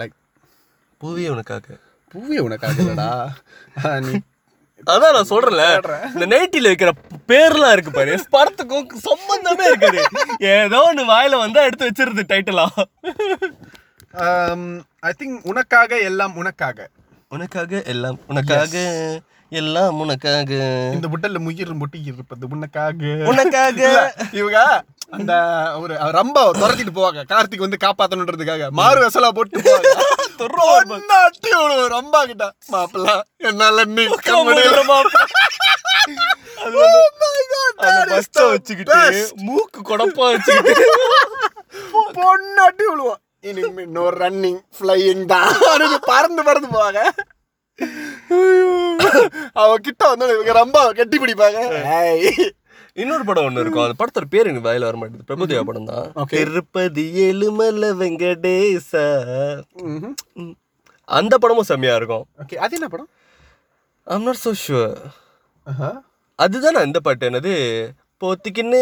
லைக் 0.00 0.16
பூவே 1.00 1.26
உனக்காக. 1.30 1.66
பூவே 2.14 2.38
உனக்காக 2.40 2.76
இல்லடா. 2.82 3.08
நீ 4.06 4.14
அதான் 4.92 5.14
நான் 5.16 5.32
சொல்றேன்ல. 5.32 5.66
இந்த 6.14 6.26
நைட்டில 6.32 6.70
வைக்கிற 6.70 6.90
பேர்லாம் 7.30 7.74
இருக்கு 7.74 7.90
பாரு. 7.90 8.14
படத்துக்கும் 8.34 8.88
சம்பந்தமே 9.08 9.64
இருக்காது. 9.70 10.00
ஏதோ 10.54 10.78
ஒண்ணு 10.88 11.04
வாயில 11.12 11.38
வந்தா 11.44 11.62
எடுத்து 11.68 11.90
வச்சிருது 11.90 12.24
டைட்டிலா 12.32 12.66
ஐ 15.08 15.12
திங்க் 15.20 15.38
உனக்காக 15.52 15.98
எல்லாம் 16.10 16.34
உனக்காக. 16.42 16.88
உனக்காக 17.28 17.82
எல்லாம் 17.92 18.18
உனக்காக 18.26 18.74
எல்லாம் 19.60 19.98
உனக்காக. 20.02 20.52
இந்த 20.94 21.06
புட்டல்ல 21.12 21.38
முயிர் 21.46 21.72
முட்டி 21.80 21.98
இருப்பது 22.10 22.46
உனக்காக. 22.56 23.10
உனக்காக. 23.32 23.80
இவங்க 24.40 24.60
அந்த 25.16 25.32
ஒரு 25.82 25.94
ரம்ப 26.18 26.38
துரத்திட்டு 26.60 26.92
போவாங்க. 26.98 27.22
கார்த்திக் 27.32 27.64
வந்து 27.66 27.82
காப்பாத்தணுன்றதுக்காக. 27.84 28.68
மாறு 28.80 29.00
வசலா 29.06 29.30
போட்டு 29.38 29.60
போவாங்க. 29.66 29.92
பொண்ணாட்டி 30.38 31.50
ஒரு 31.64 31.76
ரம்பா 31.94 32.20
கிட்ட 32.30 32.46
மாப்பிள்ள 32.72 33.08
என்னால 33.48 33.84
நிக்க 33.96 34.28
முடியல. 34.46 34.80
அது 36.64 36.76
Oh 36.84 38.50
வச்சுக்கிட்டு. 38.52 38.98
மூக்கு 39.46 39.80
கொடப்பா 39.88 40.24
வச்சுக்கிட்டு. 40.32 40.86
பொண்ணாட்டி 42.18 42.84
விழுவோம் 42.90 43.20
இனிமே 43.50 43.84
நோ 43.96 44.04
ரன்னிங் 44.22 44.60
ஃப்ளையிங் 44.76 45.24
தான். 45.32 45.50
பறந்து 46.10 46.44
பறந்து 46.48 46.68
போவாங்க. 46.74 47.00
அவ 49.62 49.70
கிட்ட 49.86 50.02
வந்து 50.08 50.26
இவங்க 50.34 50.52
ரொம்ப 50.52 50.78
கட்டி 50.98 51.16
பிடிப்பாங்க. 51.18 51.60
இன்னொரு 53.02 53.24
படம் 53.28 53.46
ஒண்ணு 53.46 53.62
இருக்கும். 53.62 53.84
அந்த 53.84 53.96
படத்தோட 54.00 54.26
பேர் 54.34 54.48
எனக்கு 54.50 54.68
வாயில 54.68 54.88
வர 54.88 54.96
மாட்டேங்குது. 54.98 55.28
பிரபுதேவா 55.30 55.62
படம் 55.70 55.88
தான். 55.90 56.28
திருப்பதி 56.34 57.04
ஏழுமலை 57.24 57.90
வெங்கடேசா. 58.00 59.04
அந்த 61.08 61.34
படமும் 61.42 61.68
செம்மையா 61.70 61.94
இருக்கும். 62.00 62.24
ஓகே. 62.42 62.56
அது 62.64 62.76
என்ன 62.78 62.88
படம்? 62.94 63.08
ஐம் 64.06 64.26
நாட் 64.28 64.42
சோ 64.44 64.52
ஷுவர் 64.62 64.94
ஆஹா. 65.66 65.90
அதுதான் 66.38 66.86
இந்த 66.88 67.00
பாட்டு? 67.06 67.28
என்னது? 67.30 67.54
போத்திக்கின்னு 68.22 68.80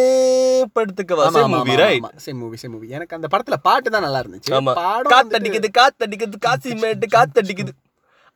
படுத்துக்க 0.76 1.12
வாச 1.20 1.40
movie 1.52 1.74
right 1.82 2.04
same 2.24 2.38
movie 2.42 2.56
same 2.62 2.72
movie 2.74 2.88
எனக்கு 2.96 3.16
அந்த 3.18 3.28
படத்துல 3.32 3.56
பாட்டு 3.68 3.88
தான் 3.94 4.04
நல்லா 4.06 4.20
இருந்துச்சு. 4.22 4.52
ஆமா. 4.58 4.72
காத்தடிக்குது 5.12 5.68
காத்தடிக்குது 5.80 6.38
காசி 6.46 6.74
மேட்டு 6.82 7.06
காத்தடிக்குது. 7.16 7.72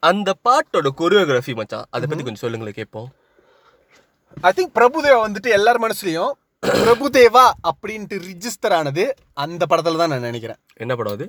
அந்த 0.02 0.30
பாட்டோட 0.48 0.88
கொரியோகிராஃபி 1.00 1.54
மச்சான் 1.60 1.86
அதை 1.94 2.04
பத்தி 2.08 2.24
கொஞ்சம் 2.24 2.44
சொல்லுங்களேன் 2.44 2.78
கேட்போம் 2.80 3.08
ஐ 4.44 4.50
திங்க் 4.56 4.72
பிரபுதேவா 4.78 5.18
வந்துட்டு 5.26 5.50
எல்லார் 5.56 5.78
மனசுலயும் 5.84 6.32
பிரபுதேவா 6.62 7.44
அப்படின்ட்டு 7.70 8.16
ரிஜிஸ்டர் 8.26 8.74
ஆனது 8.78 9.04
அந்த 9.44 9.62
படத்துல 9.70 10.00
தான் 10.00 10.12
நான் 10.12 10.26
நினைக்கிறேன். 10.28 10.58
என்ன 10.82 10.92
படம் 10.98 11.14
அது? 11.16 11.24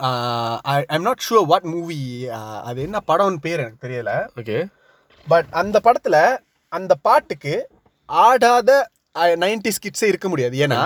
I'm 0.95 1.05
not 1.07 1.23
sure 1.27 1.47
what 1.51 1.67
movie 1.73 1.99
அது 2.69 2.81
என்ன 2.87 2.99
படம்னு 3.09 3.39
பேர் 3.45 3.63
எனக்கு 3.63 3.83
தெரியல. 3.85 4.11
ஓகே 4.41 4.57
பட் 5.27 5.49
அந்த 5.61 5.77
படத்துல 5.87 6.17
அந்த 6.71 6.95
பாட்டுக்கு 7.07 7.55
ஆடாத 8.09 8.71
நைன்டி 9.43 9.73
ஸ்கிட்ஸே 9.77 10.09
இருக்க 10.11 10.27
முடியாது. 10.33 10.55
ஏன்னா 10.65 10.81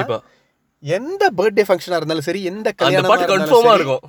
எந்த 0.84 1.24
பர்த்டே 1.40 1.66
ஃபங்க்ஷனா 1.68 2.00
இருந்தாலும் 2.00 2.28
சரி 2.30 2.44
எந்த 2.52 2.68
அந்த 2.70 2.78
கல்யாணமா 2.84 3.76
இருக்கும். 3.80 4.06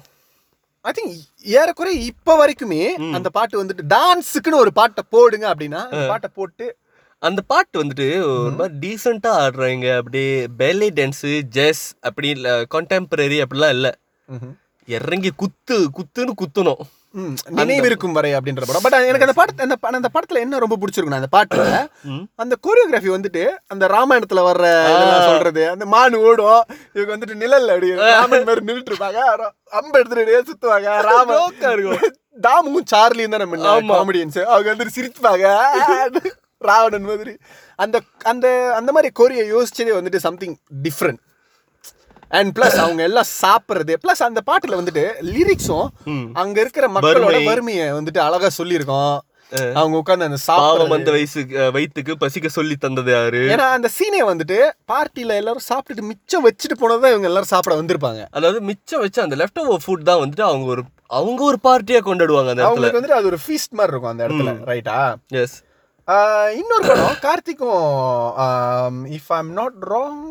ஐ 0.84 0.92
திங்க் 0.98 1.16
ஏறக்குறை 1.58 1.92
இப்ப 2.10 2.36
வரைக்குமே 2.42 2.84
அந்த 3.16 3.28
பாட்டு 3.34 3.60
வந்துட்டு 3.62 3.90
டான்ஸுக்குன்னு 3.96 4.62
ஒரு 4.64 4.72
பாட்டை 4.78 5.02
போடுங்க 5.14 5.46
அப்படின்னா 5.52 5.82
பாட்டை 6.12 6.30
போட்டு 6.38 6.66
அந்த 7.22 7.40
பாட்டு 7.50 7.76
வந்துட்டு 7.80 8.06
ஒரு 8.30 8.54
மாதிரி 8.58 8.74
டீசெண்டா 8.84 9.30
ஆடுறாங்க. 9.42 9.86
அப்படியே 10.00 10.30
பேலே 10.60 10.88
டான்ஸ் 10.98 11.26
ஜெஸ் 11.56 11.84
அப்படி 12.08 12.28
இல்ல 12.36 12.48
கான்டெம்பரரி 12.74 13.38
அப்படிலாம் 13.44 13.74
இல்ல. 13.76 13.88
இறங்கி 14.88 15.30
குத்து 15.42 15.76
குத்துன்னு 15.96 16.32
குத்தணும். 16.40 16.82
ம், 17.20 17.34
நினைவிருக்கும் 17.58 18.16
வரை 18.16 18.30
அப்படின்ற 18.36 18.62
படம். 18.66 18.84
பட் 18.84 18.96
எனக்கு 19.08 19.26
அந்த 19.26 19.36
பாட்டு 19.38 19.64
அந்த 19.66 19.76
அந்த 19.98 20.10
படத்துல 20.14 20.42
என்ன 20.44 20.60
ரொம்ப 20.64 20.76
பிடிச்சிருக்குன்னா 20.82 21.20
அந்த 21.20 21.30
பாட்டுல. 21.36 21.64
அந்த 22.42 22.54
கோரியோகிராஃபி 22.66 23.10
வந்துட்டு 23.16 23.42
அந்த 23.74 23.84
ராமாயணத்துல 23.94 24.44
வர்ற 24.48 24.66
சொல்றது 25.28 25.62
அந்த 25.74 25.86
மானு 25.94 26.22
ஓடும். 26.28 26.62
இவங்க 26.96 27.10
வந்துட்டு 27.14 27.40
நிழல்ல 27.42 27.74
அப்படி 27.76 27.90
ராமன் 28.16 28.46
மாதிரி 28.50 28.66
நின்றுட்டு 28.68 28.92
இருப்பாங்க 28.92 29.20
அம்பு 29.80 29.98
எடுத்துட்டு 30.00 30.46
சுத்துவாங்க. 30.50 30.98
ராமன் 31.10 32.14
தாமும் 32.46 32.90
சார்லியும் 32.92 33.34
தான் 33.34 33.44
நம்ம 33.44 33.88
காமெடியன்ஸ் 33.96 34.40
அவங்க 34.52 34.68
வந்துட்டு 34.72 34.96
சிரிப்பாங்க. 34.98 35.46
ராவணன் 36.64 37.02
மாதிரி. 37.04 37.34
அந்த 37.78 37.96
அந்த 38.24 38.46
அந்த 38.76 38.90
மாதிரி 38.92 39.10
கோரியை 39.12 39.44
யோசிச்சதே 39.52 39.94
வந்துட்டு 39.94 40.20
சம்திங் 40.20 40.54
டிஃப்ரெண்ட் 40.82 41.20
அண்ட் 42.30 42.50
பிளஸ் 42.56 42.78
அவங்க 42.78 43.02
எல்லாம் 43.02 43.30
சாப்பிடுறது. 43.40 43.94
பிளஸ் 44.02 44.22
அந்த 44.22 44.40
பாட்டுல 44.46 44.78
வந்துட்டு 44.78 45.02
லிரிக்ஸும். 45.32 45.88
அங்க 46.34 46.56
இருக்கிற 46.60 46.86
மக்களோட 46.90 47.26
வறுமை. 47.26 47.44
வறுமையை 47.46 47.86
வந்துட்டு 47.92 48.20
அழகா 48.20 48.50
சொல்லியிருக்கோம் 48.58 49.12
அவங்க 49.76 49.96
உட்கார்ந்து 49.96 50.26
அந்த 50.26 50.38
பாவம் 50.42 50.60
சாப்பிடுறது. 50.60 50.96
அந்த 50.96 51.10
வயசுக்கு 51.10 51.56
அஹ், 51.58 51.72
வயித்துக்கு 51.74 52.12
பசிக்க 52.16 52.48
சொல்லி 52.48 52.76
தந்தது 52.76 53.10
யாரு? 53.12 53.40
ஏன்னா 53.52 53.66
அந்த 53.70 53.88
சீனே 53.96 54.20
வந்துட்டு 54.28 54.56
பார்ட்டில 54.88 55.36
எல்லாரும் 55.36 55.66
சாப்பிட்டுட்டு 55.66 56.04
மிச்சம் 56.06 56.44
வச்சுட்டு 56.46 56.76
போனதான் 56.80 57.12
இவங்க 57.12 57.28
எல்லாரும் 57.28 57.50
சாப்பிட 57.50 57.74
வந்திருப்பாங்க. 57.76 58.22
அதாவது 58.30 58.60
மிச்சம் 58.62 59.00
வச்ச 59.00 59.18
அந்த 59.22 59.36
லெஃப்ட் 59.36 59.60
ஓவர் 59.64 59.84
ஃபுட் 59.84 60.08
தான் 60.08 60.22
வந்துட்டு 60.22 60.44
அவங்க 60.46 60.66
ஒரு 60.74 60.84
அவங்க 61.10 61.42
ஒரு 61.44 61.58
பார்ட்டியா 61.62 62.00
கொண்டாடுவாங்க 62.04 62.48
அந்த 62.48 62.60
இடத்துல. 62.60 62.70
அவங்களுக்கு 62.70 62.98
வந்துட்டு 62.98 63.18
அது 63.18 63.26
ஒரு 63.26 63.40
ஃபீஸ்ட் 63.44 63.72
மாதிரி 63.72 63.92
இருக்கும் 63.92 64.12
அந்த 64.12 64.24
இடத்துல 64.26 64.54
ரைட்டா 64.70 64.96
எஸ் 65.40 65.56
இன்னொரு 66.60 66.84
படம் 66.88 67.18
கார்த்திக்கும் 67.26 67.84
if 69.16 69.28
I 69.34 69.38
am 69.42 69.52
not 69.58 69.76
wrong 69.92 70.22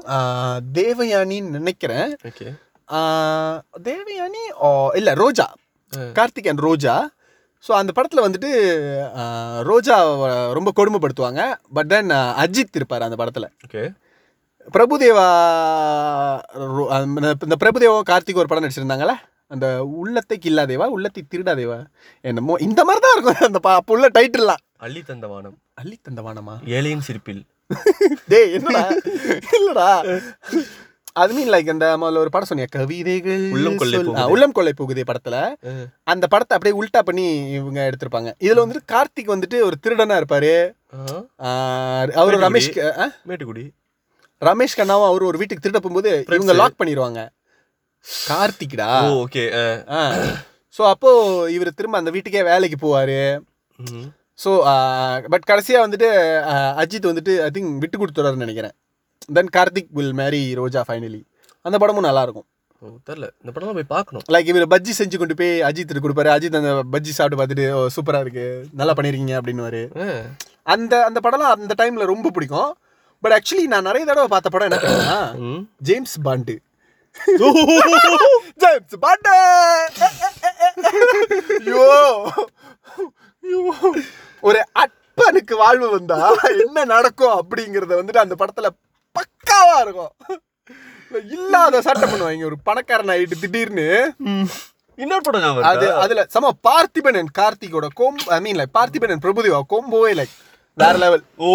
தேவயானின்னு 0.78 1.56
நினைக்கிறேன். 1.58 2.12
தேவயானி 3.88 4.42
இல்ல 5.00 5.14
ரோஜா. 5.24 5.48
கார்த்திக் 6.18 6.50
அண்ட் 6.52 6.64
ரோஜா. 6.68 6.96
ஸோ 7.66 7.72
அந்த 7.80 7.92
படத்தில் 7.98 8.26
வந்துட்டு 8.26 8.50
ரோஜா 9.70 9.98
ரொம்ப 10.58 10.70
கொடுமைப்படுத்துவாங்க. 10.80 11.42
பட் 11.78 11.90
தென் 11.94 12.14
அஜித் 12.44 12.78
இருப்பார் 12.80 13.08
அந்த 13.08 13.20
படத்தில். 13.22 13.50
ஓகே. 13.68 13.84
பிரபுதேவா 14.76 15.28
இந்த 17.48 17.58
பிரபுதேவா 17.64 18.02
கார்த்திக் 18.12 18.42
ஒரு 18.42 18.50
படம் 18.50 18.66
நடிச்சிருந்தாங்களே 18.66 19.16
அந்த 19.54 19.68
உள்ளத்தை 20.02 20.36
கில்லாதேவா? 20.44 20.86
உள்ளத்தை 20.96 21.22
திருடாதேவா? 21.32 21.80
என்னமோ 22.30 22.54
இந்த 22.68 22.82
மாதிரி 22.88 23.02
தான் 23.06 23.16
இருக்கும். 23.16 23.48
அந்த 23.50 23.60
அப்போ 23.78 23.94
உள்ள 23.96 24.10
டைட்டில்லாம் 24.18 24.62
அள்ளி 24.86 25.02
தந்த 25.10 25.26
வானம் 25.32 25.58
அள்ளி 25.82 25.98
தந்த 26.08 26.22
வானமா 26.26 26.54
ஏழையின் 26.76 27.04
சிரிப்பில். 27.08 27.42
டேய் 28.32 28.54
என்னடா? 28.58 28.86
இல்லடா. 29.58 29.90
அது 31.22 31.32
மீன் 31.38 31.52
லைக் 31.54 31.70
அந்த 31.74 31.88
முதல்ல 32.02 32.22
ஒரு 32.24 32.32
படம் 32.34 32.50
சொன்னியா? 32.50 32.68
கவிதைகள் 32.76 33.44
உள்ளம் 33.56 33.78
கொள்ளை 33.82 34.00
உள்ளம் 34.34 34.56
கொள்ளை 34.58 34.74
போகுதே 34.80 35.04
படத்துல. 35.10 35.38
அந்த 36.12 36.26
படத்தை 36.34 36.56
அப்படியே 36.58 36.76
உல்டா 36.80 37.02
பண்ணி 37.10 37.26
இவங்க 37.58 37.80
எடுத்திருப்பாங்க. 37.90 38.32
இதுல 38.46 38.64
வந்துட்டு 38.64 38.90
கார்த்திக் 38.94 39.34
வந்துட்டு 39.34 39.60
ஒரு 39.68 39.78
திருடனா 39.84 40.18
இருப்பாரு. 40.22 40.54
அவரு. 42.22 42.40
ரமேஷ்? 42.46 42.72
மேட்டுக்குடி. 43.30 43.66
ரமேஷ் 44.42 44.78
கண்ணாவும் 44.80 45.10
அவரு 45.10 45.30
ஒரு 45.32 45.40
வீட்டுக்கு 45.42 45.66
திருட 45.66 45.82
போகும்போது 45.82 46.14
இவங்க 46.38 46.56
லாக் 46.62 46.80
பண்ணிடுவாங்க. 46.82 47.22
கார்த்திக்டா? 48.30 48.90
ஓகே 49.24 49.46
ஸோ 50.76 50.82
அப்போ 50.94 51.10
இவர் 51.58 51.78
திரும்ப 51.78 52.02
அந்த 52.02 52.12
வீட்டுக்கே 52.16 52.44
வேலைக்கு 52.50 52.80
போவாரு. 52.84 53.22
ஸோ 54.40 54.52
பட் 55.28 55.44
கடைசியாக 55.44 55.86
வந்துட்டு 55.86 56.10
ஆ, 56.44 56.54
அஜித் 56.82 57.10
வந்துட்டு 57.10 57.34
ஐ 57.44 57.50
திங்க் 57.54 57.74
விட்டு 57.78 57.98
கொடுத்துறாருன்னு 57.98 58.46
நினைக்கிறேன். 58.46 58.76
Then 59.30 59.52
Karthik 59.58 59.92
will 59.92 60.14
marry 60.14 60.42
Roja 60.56 60.82
finally 60.88 61.22
அந்த 61.66 61.78
படமும் 61.78 62.04
நல்லா 62.04 62.22
இருக்கும் 62.22 62.48
ஓ 62.82 62.88
தெரியல. 63.08 63.28
இந்த 63.42 63.52
படம் 63.52 63.76
போய் 63.78 63.92
பார்க்கணும். 63.92 64.24
லைக் 64.32 64.48
இவர் 64.52 64.66
பஜ்ஜி 64.68 64.94
செஞ்சு 65.00 65.18
கொண்டு 65.18 65.36
போய் 65.36 65.52
அஜித் 65.62 65.92
கொடுப்பாரு. 66.06 66.30
அஜித் 66.36 66.58
அந்த 66.60 66.72
பஜ்ஜி 66.94 67.12
சாப்பிட்டு 67.12 67.40
பார்த்துட்டு 67.40 67.66
சூப்பராக 67.96 68.26
இருக்கு. 68.26 68.46
நல்லா 68.74 68.94
பண்ணிருக்கீங்க 68.94 69.36
அப்படின்னு 69.40 69.84
அந்த 70.68 70.94
அந்த 71.06 71.20
படம்லாம் 71.24 71.54
அந்த 71.58 71.76
டைம்ல 71.78 72.06
ரொம்ப 72.06 72.30
பிடிக்கும். 72.30 72.72
பட் 73.24 73.36
ஆக்சுவலி 73.38 73.66
நான் 73.68 73.88
நிறைய 73.90 74.04
தடவை 74.06 74.28
பார்த்த 74.28 74.50
படம் 74.50 74.70
என்ன. 74.70 75.60
ஜேம்ஸ் 75.82 76.18
பாண்டு 76.24 76.56
ஜேம்ஸ் 78.58 78.98
பாண்டு 79.02 79.34
ஐயோ. 81.60 81.86
ஒரு 84.44 84.60
அற்பனுக்கு 84.82 85.56
வாழ்வு 85.56 85.88
வந்தா 85.90 86.18
என்ன 86.64 86.86
நடக்கும் 86.94 87.38
அப்படிங்கறத 87.40 87.94
வந்துட்டு 88.00 88.24
அந்த 88.24 88.36
படத்துல 88.42 88.70
பக்காவா 89.16 89.78
இருக்கும். 89.86 90.12
இல்லாத 91.32 91.82
சட்டம் 91.82 92.12
பண்ணுவாங்க 92.12 92.46
ஒரு 92.46 92.58
பணக்காரன் 92.64 93.12
ஆயிட்டு 93.14 93.42
திடீர்னு. 93.42 93.88
இன்னொரு 94.98 95.24
படம் 95.24 95.60
அது? 95.72 95.88
அதுல 96.04 96.24
சம 96.36 96.52
பார்த்திபன் 96.68 97.20
அண்ட் 97.22 97.34
கார்த்திகோட 97.40 97.88
Kom 97.94 98.20
I 98.36 98.40
mean 98.40 98.60
like 98.60 98.74
Parthiban 98.80 99.14
and 99.14 99.26
Prabhudeva 99.26 99.62
கோம்போவே 99.74 100.12
like 100.20 100.36
வேற 100.78 100.94
லெவல் 101.04 101.24
ஓ 101.46 101.52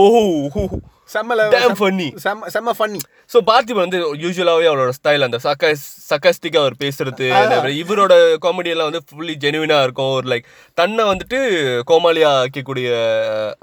செம்ம 1.09 1.35
Damn 1.39 1.53
லெவல் 1.55 1.77
funny. 1.81 2.07
செம்ம 2.25 2.49
செம்ம 2.55 2.73
ஃபன்னி 2.79 3.01
ஸோ 3.33 3.39
பார்த்திபன் 3.49 3.85
வந்து 3.85 3.99
யூஸ்வலாகவே 4.23 4.67
அவரோட 4.71 4.93
ஸ்டைல் 4.99 5.27
அந்த 5.27 5.39
சக்க 5.45 5.71
சக்கஸ்டிக்காக 6.11 6.63
அவர் 6.65 6.77
பேசுறது 6.83 7.27
இவரோட 7.83 8.15
காமெடி 8.45 8.73
எல்லாம் 8.75 8.89
வந்து 8.91 9.03
ஃபுல்லி 9.09 9.35
ஜெனுவினாக 9.45 9.87
இருக்கும். 9.87 10.13
ஒரு 10.19 10.27
லைக் 10.33 10.47
தன்னை 10.79 11.05
வந்துட்டு 11.11 11.39
கோமாளியா 11.91 12.31
ஆக்கக்கூடிய 12.43 12.89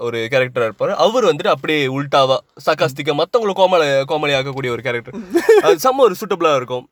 ஒரு 0.08 0.20
கேரக்டராக 0.34 0.70
இருப்பார். 0.70 0.94
அவர் 1.06 1.30
வந்துட்டு 1.30 1.54
அப்படியே 1.56 1.82
உல்டாவா 1.98 2.38
சக்காஸ்டிக்கா 2.68 3.16
மற்றவங்களை 3.22 3.56
கோமாளி 3.62 3.88
கோமாளி 4.12 4.36
ஆக்கக்கூடிய 4.40 4.72
ஒரு 4.78 4.86
கேரக்டர் 4.88 5.18
அது 5.66 5.76
செம்ம 5.86 6.06
ஒரு 6.10 6.18
சூட்டபிளாக 6.22 6.60
இருக்கும். 6.62 6.86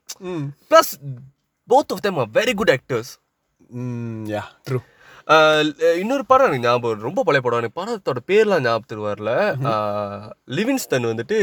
Plus 0.72 0.92
both 1.70 1.94
of 1.96 2.04
them 2.08 2.20
are 2.24 2.32
very 2.40 2.56
good 2.62 2.74
actors 2.78 3.12
yeah 4.34 4.44
true 4.68 4.80
இன்னொரு 5.96 6.26
படம் 6.26 6.48
எனக்கு 6.48 6.68
ஞாபகம். 6.68 7.00
ரொம்ப 7.00 7.24
பழைய 7.24 7.50
படம். 7.50 7.60
எனக்கு 7.60 7.82
படத்தோட 7.82 8.18
பேர்லாம் 8.28 8.60
ஞாபகத்துக்கு 8.60 9.08
வரல 9.08 9.30
ஆஹ், 9.64 10.30
லிவிங்ஸ்டன் 10.48 11.20
வந்துட்டு 11.20 11.38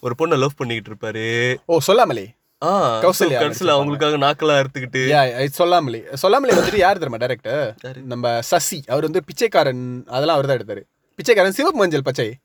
ஒரு 0.00 0.14
பொண்ணை 0.18 0.38
லவ் 0.38 0.56
பண்ணிக்கிட்டு 0.56 0.90
இருப்பாரு. 0.90 1.56
ஓ 1.66 1.78
சொல்லாமலே? 1.78 2.34
கௌசல்யா 2.62 3.38
கடைசியில் 3.38 3.74
அவங்களுக்காக 3.74 4.16
நாக்கெல்லாம் 4.16 4.64
அறுத்துக்கிட்டு. 4.64 5.46
சொல்லாமலே. 5.46 6.04
சொல்லாமலே 6.12 6.54
வந்துட்டு 6.54 6.76
யார் 6.76 6.98
தெரியுமா 6.98 7.26
டேரக்டர் 7.26 8.02
நம்ம 8.02 8.40
சசி. 8.42 8.84
அவர் 8.86 9.02
வந்து 9.02 9.24
பிச்சைக்காரன். 9.24 10.04
அதெல்லாம் 10.06 10.36
அவர் 10.36 10.48
தான் 10.48 10.56
எடுத்தாரு. 10.56 10.82
பிச்சைக்காரன் 11.14 11.52
சிவப்பு 11.52 11.78
மஞ்சள் 11.78 12.02
பச்சை. 12.02 12.36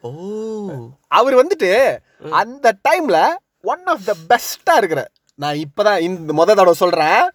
ஓ. 0.00 0.10
அவர் 1.08 1.46
வந்துட்டு 1.46 1.98
அந்த 2.30 2.78
டைம்ல 2.88 3.28
ஒன் 3.62 3.84
ஆஃப் 3.84 4.04
த 4.04 4.14
பெஸ்டா 4.28 4.76
இருக்கிற 4.76 5.08
நான் 5.34 5.54
இப்பதான் 5.54 5.98
இந்த 5.98 6.32
முத 6.32 6.46
தடவை 6.46 6.72
சொல்றேன். 6.72 7.30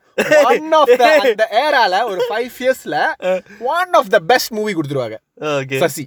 ஒன் 0.49 0.71
ஆஃப் 0.79 0.93
த 1.01 1.05
அந்த 1.25 1.45
ஏரால 1.63 2.03
ஒரு 2.11 2.21
ஃபைவ் 2.29 2.57
இயர்ஸ்ல 2.63 2.95
one 3.77 3.93
of 3.99 4.11
the 4.15 4.19
best 4.31 4.53
movie 4.59 4.73
கொடுத்துருவாங்க. 4.77 5.17
சசி 5.83 6.05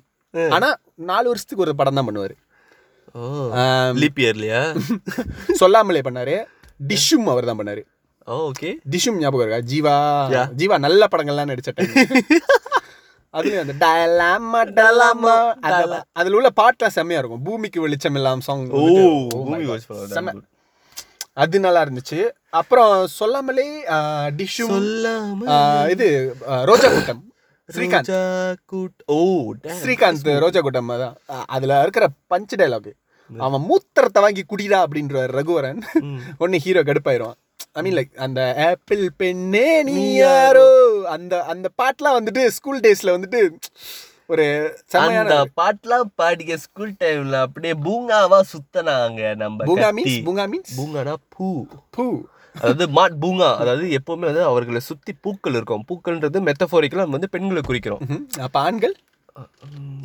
ஆனா 0.57 0.69
நாலு 1.11 1.27
வருஷத்துக்கு 1.31 1.65
ஒரு 1.67 1.75
படம் 1.81 1.99
தான் 1.99 2.09
பண்ணுவாரு. 2.09 2.35
லீப் 4.03 4.21
இயர்லையா 4.25 4.61
சொல்லாமலே 5.63 6.01
பண்ணாரு. 6.07 6.37
டிஷ்ஷும் 6.91 7.29
அவர் 7.33 7.49
தான் 7.51 7.61
பண்ணாரு. 7.61 7.83
ஓகே 8.49 8.71
டிஷ்ஷும் 8.93 9.19
ஞாபகம் 9.23 9.45
இருக்கா? 9.45 9.61
ஜீவா. 9.73 9.95
ஜீவா 10.61 10.77
நல்ல 10.87 11.09
படங்கள்லாம் 11.13 11.51
நடிச்ச 11.53 11.73
டைம் 11.79 11.95
அதுலயும் 13.37 13.63
அந்த 13.63 13.75
டலாமா 13.81 15.35
அதுல 16.19 16.37
உள்ள 16.39 16.51
பாட்டுலாம் 16.61 16.97
செம்மையா 16.97 17.21
இருக்கும். 17.21 17.45
பூமிக்கு 17.47 17.79
வெளிச்சம் 17.85 18.17
இல்லாம் 18.19 18.43
சாங் 18.49 18.67
ஓ 18.81 18.83
செம்ம. 20.17 20.35
அது 21.37 21.61
நல்லா 21.61 21.85
இருந்துச்சு. 21.85 22.19
அப்புறம் 22.53 23.07
சொல்லாமலே 23.13 23.67
ஆ, 23.87 23.97
இது 25.89 26.07
ரோஜா 26.63 26.89
கூட்டம் 26.89 27.23
ஸ்ரீகாந்த். 27.69 28.11
கூட் 28.73 28.97
ஓ. 29.07 29.17
ஸ்ரீகாந்த் 29.77 30.39
ரோஜா 30.39 30.61
கூட்டம் 30.61 30.91
அதான். 30.91 31.15
ஆ, 31.31 31.45
அதுல 31.49 31.81
இருக்கிற 31.81 32.07
பஞ்ச் 32.31 32.55
டைலாக் 32.57 32.93
அவன் 33.31 33.63
மூத்திரத்தை 33.63 34.21
வாங்கி 34.21 34.43
குடிடா 34.45 34.79
அப்படின்ற 34.85 35.25
ரகுவரன். 35.33 35.81
உடனே 36.39 36.59
ஹீரோ 36.59 36.83
கடுப்பாயிருவான் 36.83 37.39
ஐ 37.73 37.83
மீன் 37.83 37.97
லைக் 37.97 38.15
அந்த 38.19 38.41
ஆப்பிள் 38.67 39.11
பெண்ணே 39.17 39.83
நீ 39.83 40.15
யாரோ? 40.17 40.67
அந்த 41.09 41.43
அந்த 41.45 41.69
பாட்டுலாம் 41.79 42.19
வந்துட்டு 42.19 42.47
ஸ்கூல் 42.49 42.81
டேஸ்ல 42.81 43.15
வந்துட்டு 43.17 43.41
ஒரு 44.27 44.77
அந்த 44.93 45.47
பாட்டுலாம் 45.57 46.07
பாடிய 46.15 46.57
ஸ்கூல் 46.57 46.95
டைம்ல 47.01 47.41
அப்படியே 47.41 47.73
பூங்காவா 47.73 48.41
சுத்தனாங்க 48.53 49.37
நம்ம 49.37 49.65
பூங்கா. 49.65 49.91
மீன்ஸ் 49.91 50.25
பூங்கா 50.25 50.45
மீன்ஸ் 50.45 50.73
பூங்கானா 50.77 51.15
பூ. 51.29 51.67
பூ. 51.91 52.23
அதாவது 52.55 52.87
மாட் 52.87 53.21
பூங்கா 53.21 53.57
அதாவது 53.57 53.99
எப்பவுமே 53.99 54.19
வந்து 54.19 54.43
அவர்களை 54.43 54.81
சுத்தி 54.81 55.13
பூக்கள் 55.13 55.53
இருக்கும். 55.53 55.85
பூக்கள்ன்றது 55.89 56.53
மெத்தஃபோரிக்கலா 56.53 57.09
வந்து 57.09 57.29
பெண்களை 57.29 57.63
குறிக்கிறோம். 57.69 58.23
அப்ப 58.41 58.61
ஆண்கள்? 58.61 58.97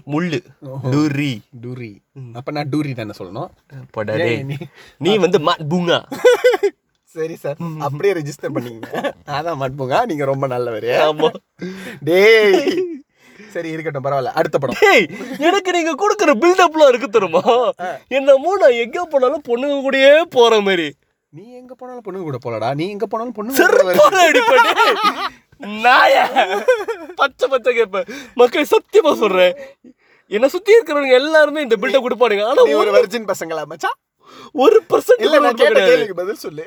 முள்ளு 0.07 0.39
டூரி. 0.65 1.39
டூரி. 1.61 1.95
அப்ப 2.33 2.51
நான் 2.51 2.69
டூரி 2.69 2.95
தானே 2.95 3.11
சொல்லணும். 3.17 3.49
படாடே 3.91 4.43
நீ- 4.99 5.19
வந்து 5.19 5.39
மாட் 5.39 5.67
பூங்கா. 5.69 6.07
சரி 7.03 7.35
சார். 7.35 7.57
அப்படியே 7.79 8.13
ரெஜிஸ்டர் 8.13 8.55
பண்ணீங்க 8.55 9.11
அதான் 9.27 9.59
மட்புங்க 9.59 10.05
நீங்க 10.05 10.25
ரொம்ப 10.25 10.47
நல்லவர். 10.47 10.83
ஆமா. 10.83 11.29
டேய். 11.99 12.88
சரி 13.53 13.69
இருக்கட்டும் 13.75 14.05
பரவாயில்ல. 14.05 14.31
அடுத்த 14.39 14.57
படம். 14.57 14.79
எனக்கு 15.47 15.69
நீங்க 15.77 15.93
கொடுக்குற 16.01 16.33
பில்டப்லாம் 16.43 16.91
இருக்கு 16.91 17.09
தெரியுமா? 17.15 17.43
என்னமோ 18.17 18.55
நான் 18.63 18.79
எங்க 18.85 19.05
போனாலும் 19.13 19.45
பொண்ணுங்க 19.49 19.77
கூடயே 19.85 20.13
போற 20.37 20.59
மாதிரி 20.67 20.87
நீ 21.37 21.43
எங்க 21.61 21.73
போனாலும் 21.79 22.05
பொண்ணு 22.05 22.27
கூட 22.27 22.37
போலடா. 22.43 22.69
நீ 22.79 22.85
எங்க 22.95 23.05
போனாலும் 23.07 23.35
பொண்ணு. 23.37 23.51
நாய. 25.85 26.13
பச்சை 27.21 27.45
பச்சை 27.53 27.71
கேப்ப 27.77 28.01
மக்கள் 28.41 28.71
சத்தியமா 28.73 29.11
சொல்றேன். 29.23 29.55
என்ன 30.31 30.47
சுத்தி 30.53 30.71
இருக்கிறவங்க 30.75 31.17
எல்லாருமே 31.21 31.63
இந்த 31.65 31.75
பில்ட 31.81 31.99
கொடுப்பானுங்க 32.05 32.45
ஆனா 32.51 32.63
ஒரு 32.81 32.91
வர்ஜின் 32.97 33.29
பசங்களா 33.31 33.65
மச்சான்? 33.71 33.97
ஒரு 34.63 34.77
பர்சன்ட் 34.89 35.23
இல்ல 35.25 35.37
நான் 35.43 35.59
கேட்ட 35.61 35.79
கேள்விக்கு 35.89 36.17
பதில் 36.19 36.41
சொல்லு. 36.43 36.63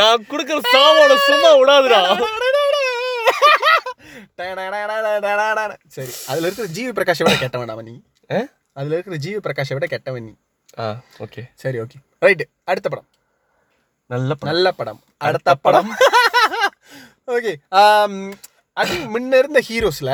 நான் 0.00 0.26
குடுக்கற 0.30 0.58
சாவோட 0.74 1.14
சும்மா 1.28 1.50
விடாதுடா 1.60 2.00
சரி 5.92 6.12
அதுல 6.28 6.46
இருக்கிற 6.46 6.66
ஜிவி 6.76 6.92
பிரகாஷை 6.92 7.24
விட 7.24 7.36
கெட்ட 7.36 7.58
வேண்டாம் 7.58 7.84
நீ 7.84 7.94
ஆ? 8.30 8.40
அதுல 8.76 8.94
இருக்கிற 8.94 9.16
ஜிவி 9.24 9.40
பிரகாஷை 9.40 9.74
விட 9.74 9.86
கெட்டவன் 9.86 10.26
நீ 10.26 10.34
ஆ 10.78 10.86
ஓகே 11.24 11.42
சரி 11.56 11.80
ஓகே 11.80 11.98
ரைட் 12.22 12.44
அடுத்த 12.64 12.86
படம் 12.88 13.08
நல்ல 14.10 14.32
நல்ல 14.42 14.66
படம் 14.72 15.00
அடுத்த 15.20 15.50
படம் 15.64 15.90
ஓகே 17.28 17.52
அது 18.76 18.94
முன்ன 19.12 19.38
இருந்த 19.38 19.60
ஹீரோஸ்ல 19.60 20.12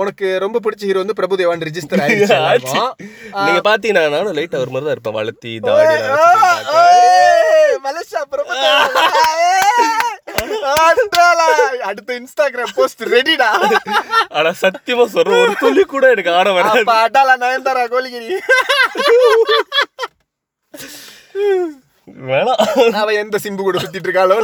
உனக்கு 0.00 0.26
ரொம்ப 0.44 0.60
பிடிச்ச 0.64 0.82
ஹீரோ 0.88 1.00
வந்து 1.02 1.16
பிரபுதேவான் 1.20 1.64
ரிஜிஸ்டர் 1.68 2.02
ஆச்சு. 2.04 2.36
ஆயிடுச்சு. 2.48 2.82
நீங்க 3.46 3.60
பாத்தீங்கன்னா 3.68 4.04
நானும் 4.16 4.36
லைட் 4.38 4.58
அவர் 4.58 4.72
மாதிரி 4.74 4.86
தான் 4.88 4.96
இருப்பேன். 4.96 5.16
வளர்த்தி 5.20 5.52
தாடி 5.66 5.94
மலேசியா 7.86 8.20
அடுத்த 11.88 12.10
இன்ஸ்டாகிராம் 12.20 12.74
போஸ்ட் 12.76 13.02
ரெடிடா 13.14 13.48
ஆனா 14.38 14.50
சத்தியமா 14.62 15.06
சொல்றேன் 15.16 15.40
ஒரு 15.44 15.54
துளி 15.62 15.84
கூட 15.94 16.04
எனக்கு 16.14 16.32
ஆட 16.38 16.48
வராது. 16.58 16.80
அப்ப 16.84 16.94
அடாலா 17.06 17.34
நயன்தாரா 17.44 17.84
கோலிகிரி. 17.94 18.28
வேணாம் 22.26 22.60
அவ 23.00 23.12
எந்த 23.20 23.36
சிம்பு 23.42 23.62
கூட 23.62 23.78
சுத்திட்டு 23.78 24.08
இருக்காளோ 24.08 24.36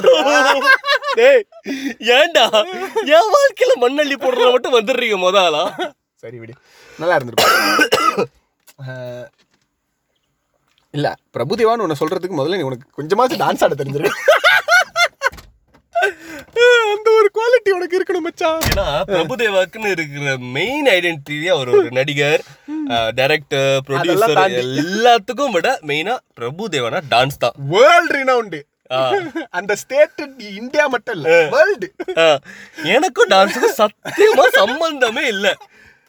டேய் 1.18 1.42
ஏன்டா 2.14 2.44
என் 3.12 3.32
வாழ்க்கையில 3.34 3.74
மண்ணள்ளி 3.82 4.16
போடுறத 4.18 4.48
மட்டும் 4.54 4.76
வந்துடுறீங்க 4.76 5.18
முதலா 5.22 5.64
சரி 6.22 6.38
விடு 6.38 6.54
நல்லா 6.98 7.16
இருந்திருக்கும் 7.16 8.28
அஹ், 8.84 9.26
இல்ல 10.94 11.06
பிரபுதேவான்னு 11.34 11.84
உன்னை 11.84 11.98
சொல்றதுக்கு 11.98 12.38
முதல்ல 12.38 12.58
நீ 12.58 12.66
உனக்கு 12.68 12.86
கொஞ்சமாச்சும் 12.98 13.42
டான்ஸ் 13.42 13.64
ஆட 13.64 13.76
தெரிஞ்சிருக்கு 13.76 14.30
அந்த 16.92 17.09
ஒரு 17.18 17.28
குவாலிட்டி 17.36 17.70
உனக்கு 17.76 17.98
இருக்கணும் 17.98 18.26
மச்சான். 18.28 18.61
ஏன்னா 18.70 18.86
பிரபுதேவாக்குன்னு 19.12 19.92
இருக்கிற 19.96 20.34
மெயின் 20.57 20.88
ஐடென்டிட்டி 20.96 21.48
அவர் 21.55 21.70
ஒரு 21.78 21.90
நடிகர் 21.98 22.42
டைரக்டர் 23.18 23.70
ப்ரொடியூசர். 23.88 24.40
எல்லாத்துக்கும் 24.64 25.55
விட 25.57 25.70
மெயினா 25.90 26.16
பிரபுதேவானா 26.40 27.00
டான்ஸ் 27.14 27.42
தான். 27.44 27.57
World 27.74 28.14
renowned. 28.18 28.61
அந்த 29.59 29.72
ஸ்டேட் 29.82 30.22
இந்தியா 30.62 30.84
மட்டும் 30.94 31.16
இல்ல 31.18 31.28
வேர்ல்டு 31.53 31.88
எனக்கும் 32.94 33.30
டான்ஸுக்கும் 33.34 33.78
சத்தியமா 33.82 34.46
சம்பந்தமே 34.62 35.24
இல்ல. 35.34 35.46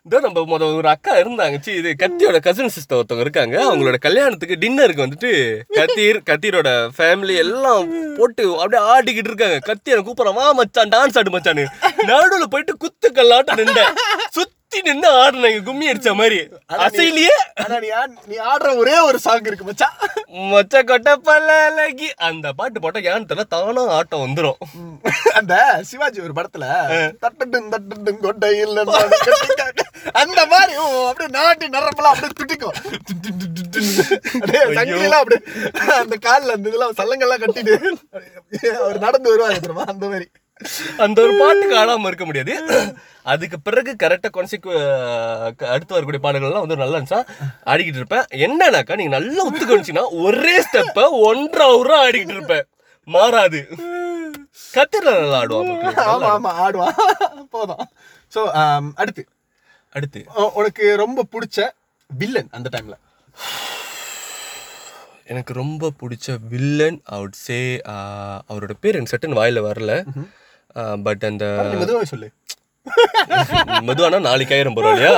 இதோ 0.05 0.19
நம்ம 0.19 0.39
முத 0.41 0.75
ஒரு 0.75 0.87
அக்கா 0.87 1.17
இருந்தாங்க. 1.17 1.59
சி 1.59 1.71
இது 1.71 1.95
கத்தியோட 1.99 2.39
கசின் 2.39 2.69
சிஸ்டர் 2.69 2.97
ஒருத்தவங்க 2.97 3.19
இருக்காங்க. 3.19 3.55
அவங்களோட 3.67 3.97
கல்யாணத்துக்கு 3.97 4.55
டின்னருக்கு 4.63 5.03
வந்துட்டு 5.05 5.29
கத்தீர் 5.77 6.17
கத்தீரோட 6.29 6.69
ஃபேமிலி 6.97 7.35
எல்லாம் 7.35 8.15
போட்டு 8.17 8.43
அப்படியே 8.59 8.81
ஆடிக்கிட்டு 8.93 9.31
இருக்காங்க. 9.31 9.59
கத்தி 9.59 9.91
எனக்கு 9.91 10.09
கூப்பிடுறான். 10.09 10.33
வா 10.33 10.51
மச்சான் 10.51 10.89
டான்ஸ் 10.89 11.17
ஆடு 11.17 11.37
மச்சான்னு. 11.37 11.65
நடுவுல 12.09 12.47
போயிட்டு 12.49 12.77
குத்து 12.77 13.11
கல்லாட்டம் 13.11 13.55
நின்றேன். 13.55 13.93
சுத்தி 14.29 14.51
நின்று 14.81 15.11
ஆடுனாங்க 15.13 15.63
கும்மி 15.63 15.91
அடிச்ச 15.91 16.15
மாதிரி. 16.15 16.49
அசையிலேயே. 16.73 17.35
நீ 17.79 17.87
ஆட்- 17.89 18.25
நீ 18.25 18.35
ஆடுற 18.35 18.77
ஒரே 18.77 18.99
ஒரு 18.99 19.19
சாங் 19.19 19.45
இருக்கு 19.45 19.65
மச்சான் 19.65 19.95
மொச்ச 20.51 20.83
கொட்டை 20.83 21.13
பல்லகி 21.23 22.09
அந்த 22.15 22.51
பாட்டு 22.51 22.79
போட்டா 22.79 22.99
ஏன்னு 22.99 23.25
தெரியல 23.25 23.43
தானா 23.47 23.87
ஆட்டம் 23.87 24.35
வந்துரும். 24.35 24.57
ம். 24.73 24.97
அந்த 25.33 25.79
சிவாஜி 25.81 26.21
ஒரு 26.21 26.33
படத்துல 26.33 26.65
தட்டட்டும் 27.21 27.69
தட்டட்டும் 27.69 28.33
நான் 28.73 29.09
கட்டிக்க- 29.55 30.11
அந்த 30.11 30.45
மாதிரி 30.45 30.73
அப்படியே 31.07 31.41
நாட்டி 31.41 31.69
நரம்பெல்லாம் 31.69 32.13
அப்படியே 32.13 32.31
துடிக்கும் 32.35 32.73
அப்படியே 34.33 34.61
அந்த 35.93 36.15
கால்ல 36.21 36.51
அந்த 36.51 36.69
இதெல்லாம் 36.69 36.93
சல்லங்கெல்லாம் 36.97 37.41
கட்டிட்டு 37.43 38.77
அவர் 38.79 38.99
நடந்து 38.99 39.29
வருவாங்க 39.29 39.83
அந்த 39.85 40.07
மாதிரி. 40.07 40.27
அந்த 40.97 41.21
ஒரு 41.21 41.35
பாட்டுக்கு 41.39 41.77
ஆடாம 41.77 42.07
இருக்க 42.07 42.25
முடியாது. 42.25 42.53
அதுக்கு 43.23 43.59
பிறகு 43.59 43.95
கரெக்டா 44.03 44.29
கொன்சிக்கு 44.33 44.71
அடுத்து 45.67 45.93
வரக்கூடிய 45.93 46.19
பாடல்கள்லாம் 46.23 46.67
வந்து 46.67 46.75
நல்லா 46.75 46.97
இருந்துச்சா 46.97 47.27
ஆடிக்கிட்டு 47.65 48.01
இருப்பேன். 48.01 48.25
என்னன்னாக்கா 48.31 48.95
நீங்க 48.95 49.19
நல்லா 49.19 49.43
ஒத்து 49.43 49.65
கவனிச்சீங்கன்னா 49.65 50.07
ஒரே 50.23 50.61
ஸ்டெப்ப 50.61 51.09
ஒன்றரை 51.11 51.67
ஹவரா 51.69 51.97
ஆடிக்கிட்டு 52.07 52.35
இருப்பேன். 52.37 52.65
மாறாது. 53.03 53.67
கத்திர 54.73 55.01
நல்லா 55.01 55.37
ஆடுவான். 55.37 55.93
ஆமா 55.95 56.29
ஆமா 56.35 56.51
ஆடுவான் 56.65 56.95
போதும். 57.49 57.87
சோ 58.35 58.39
அடுத்து. 58.95 59.27
அடுத்து. 59.91 60.25
உ- 60.35 60.51
உனக்கு 60.53 60.95
ரொம்ப 60.95 61.23
பிடிச்ச 61.31 61.69
வில்லன் 62.17 62.47
அந்த 62.51 62.69
டைம்ல 62.75 62.93
எனக்கு 65.25 65.53
ரொம்ப 65.53 65.91
பிடிச்ச 65.99 66.37
வில்லன் 66.49 67.01
அவுட் 67.05 67.31
சே 67.31 67.81
அவரோட 68.49 68.73
பேர் 68.79 68.95
எனக்கு 68.95 69.17
சட்டுன்னு 69.17 69.37
வாயில 69.41 69.61
வரல. 69.69 69.91
பட் 71.07 71.23
அந்த 71.31 71.45
மெதுவாக 71.81 72.05
சொல்லு. 72.11 72.29
மெதுவானா 73.87 74.19
நாளைக்கு 74.27 74.55
ஆயிரம் 74.55 74.75
பரவாயில்லையா? 74.77 75.13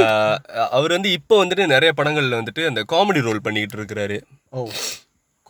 ஆஹ் 0.00 0.38
அவர் 0.76 0.94
வந்து 0.96 1.10
இப்போ 1.18 1.34
வந்துட்டு 1.42 1.64
நிறைய 1.74 1.90
படங்கள்ல 1.98 2.38
வந்துட்டு 2.40 2.62
அந்த 2.70 2.82
காமெடி 2.92 3.22
ரோல் 3.26 3.44
பண்ணிக்கிட்டு 3.46 3.78
இருக்கிறாரு. 3.80 4.18
ஓ 4.50 4.68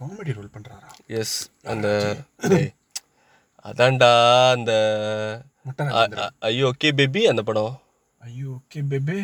காமெடி 0.00 0.32
ரோல் 0.38 0.54
பண்றாரா? 0.56 0.88
எஸ் 1.20 1.36
அந்த 1.72 1.88
அதான்டா 3.70 4.12
அந்த 4.56 4.72
ஐயோ 6.48 6.72
ஓகே 6.72 6.90
பேபி 7.00 7.22
அந்த 7.32 7.42
படம். 7.48 7.74
ஐயோ 8.20 8.48
ஓகே 8.58 8.80
பேபே 8.92 9.18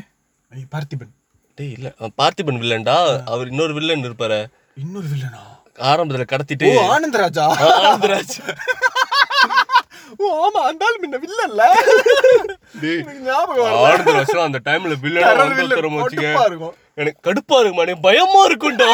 பார்த்திபன். 0.75 1.13
டேய் 1.59 1.75
இல்ல 1.77 1.89
பார்த்திபன் 2.21 2.61
வில்லன்டா. 2.63 2.97
அவர் 3.33 3.51
இன்னொரு 3.53 3.73
வில்லன் 3.79 4.07
இருப்பாரு. 4.09 4.39
இன்னொரு 4.83 5.09
வில்லனா? 5.13 5.43
ஆரம்பத்துல 5.91 6.25
கடத்திட்டு 6.33 6.69
ஆனந்தராஜா. 6.95 7.45
ஆனந்தராஜ். 7.83 8.35
ஆமா 10.39 10.61
அந்த 10.69 10.85
ஆள் 10.87 11.01
முன்ன 11.03 11.19
வில்லன்ல 11.25 11.65
எனக்கு 12.93 13.23
ஞாபகம். 13.27 13.75
ஆனந்தராஜ் 13.83 14.35
அந்த 14.45 14.61
டைம்ல 14.67 14.97
வில்லன் 15.05 15.27
வந்து. 15.43 15.67
தரம் 15.73 15.97
வச்சுக்க. 15.99 16.71
எனக்கு 16.97 17.21
கடுப்பா 17.29 17.59
இருக்குமா 17.61 17.85
எனக்கு 17.87 18.07
பயமா 18.07 18.41
இருக்கும்டா 18.49 18.89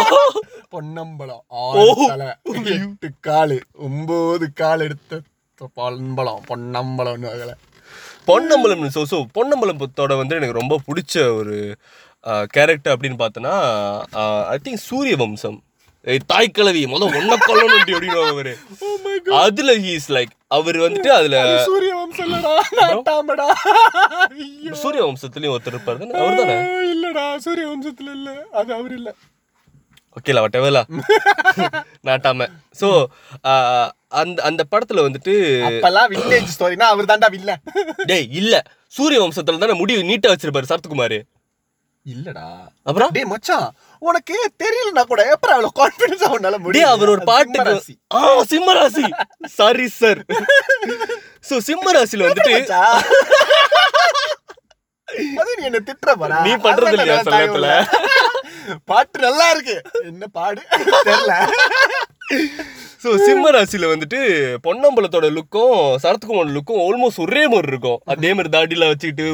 பொன்னம்பலம் 0.71 1.43
ஆறு 1.63 1.85
தலை 2.11 2.29
எட்டு 2.77 3.09
காலு 3.21 3.57
ஒன்பது 3.87 4.49
கால் 4.55 4.81
எடுத்த 4.81 5.21
பொன்பலம் 5.77 6.43
பொன்னம்பலம்னு 6.49 7.31
வகல 7.31 7.53
பொன்னம்பலம் 8.29 8.85
ஸோ 8.95 9.03
ஸோ 9.11 9.19
பொன்னம்பலத்தோட 9.35 10.13
வந்து 10.17 10.37
எனக்கு 10.37 10.61
ரொம்ப 10.61 10.81
பிடிச்ச 10.87 11.15
ஒரு 11.35 11.57
கேரக்டர் 12.51 12.95
அப்படின்னு 12.95 13.19
பார்த்தோன்னா 13.21 13.55
ஐ 14.49 14.59
திங்க் 14.65 14.87
சூரிய 14.87 15.17
வம்சம் 15.17 15.59
ஏய் 16.07 16.21
தாய் 16.31 16.55
கிழவி 16.57 16.83
முதல் 16.91 17.15
ஒன்ன 17.19 17.37
கொல்லணும் 17.45 17.79
அப்படின்னு 17.79 18.19
அவரு. 18.27 18.53
அதுல 19.43 19.71
ஹீஸ் 19.85 20.09
லைக் 20.17 20.33
அவர் 20.57 20.77
வந்துட்டு 20.83 21.11
அதுல 21.17 21.37
சூரிய 21.69 21.93
வம்சம் 22.01 22.27
இல்லடா 22.29 22.53
நாட்டாமடா. 22.81 23.47
ஐயோ. 24.37 24.73
சூரிய 24.83 25.03
வம்சத்துலயும் 25.09 25.55
ஒருத்தர் 25.55 25.75
இருப்பாரு 25.75 26.11
அவர் 26.21 26.39
தானே 26.41 26.57
இல்லடா 26.95 27.25
சூரிய 27.47 27.65
வம்சத்துல 27.73 28.13
இல்ல. 28.19 28.29
அது 28.61 28.71
அவர் 28.79 28.95
இல்ல. 28.99 29.09
ஓகேலா 30.17 30.43
வட்டவேலா 30.45 30.83
நாட்டாம. 32.09 32.47
ஸோ 32.81 32.89
அந்த 34.21 34.39
அந்த 34.49 34.63
படத்துல 34.73 35.03
வந்துட்டு 35.07 35.33
அப்பெல்லாம் 35.69 36.11
வில்லேஜ் 36.13 36.53
ஸ்டோரினா 36.55 36.87
அவர் 36.93 37.11
தான்டா 37.11 37.29
வில்ல 37.35 37.53
டேய் 38.11 38.29
இல்ல. 38.41 38.55
சூரிய 38.95 39.19
வம்சத்துல 39.25 39.63
தானே 39.65 39.77
முடி 39.81 39.97
நீட்டா 40.11 40.31
வச்சிருப்பாரு 40.33 40.71
சரத்குமார். 40.71 41.19
இல்லடா. 42.13 42.47
அப்புறம்? 42.89 43.11
டேய் 43.15 43.31
மச்சான் 43.33 43.69
உனக்கு 44.03 44.37
தெரியலனா 44.63 45.03
கூட 45.13 45.23
எப்பறம் 45.35 45.57
அவ்வளவு 45.57 45.79
கான்ஃபிடன்ஸ் 45.81 46.27
அவனால 46.29 46.55
டேய் 46.57 46.65
முடியும்? 46.67 46.93
அவர் 46.95 47.13
ஒரு 47.15 47.23
பாட்டுக்கு 47.31 47.95
ஆ 48.19 48.21
சிம்மராசி 48.53 49.05
சாரி 49.59 49.87
சார் 50.01 50.21
சோ 51.49 51.57
சிம்மராசில 51.69 52.27
வந்துட்டு 52.29 52.55
அது 55.41 55.51
நீ 55.59 55.63
என்ன 55.69 55.81
திட்டுற 55.89 56.13
பாரா 56.21 56.39
நீ 56.47 56.53
பண்றது 56.67 56.95
இல்லையா? 56.97 57.19
தாய் 57.33 57.51
பாட்டு 58.91 59.19
நல்லா 59.25 59.47
இருக்கு. 59.55 59.77
என்ன 60.11 60.25
பாடு? 60.39 60.61
தெரியல. 61.09 61.35
சோ 63.03 63.11
சிம்மராசில 63.27 63.91
வந்துட்டு 63.93 64.21
பொன்னம்பலத்தோட 64.65 65.27
லுக்கும் 65.37 65.77
சரத்குமார் 66.05 66.55
லுக்கும் 66.57 66.83
ஆல்மோஸ்ட் 66.87 67.23
ஒரே 67.27 67.43
மாதிரி 67.53 67.71
இருக்கும். 67.73 68.01
அதே 68.15 68.31
மாதிரி 68.37 68.53
தாடிலாம் 68.57 68.93
வச்சுக்கிட்டு 68.93 69.27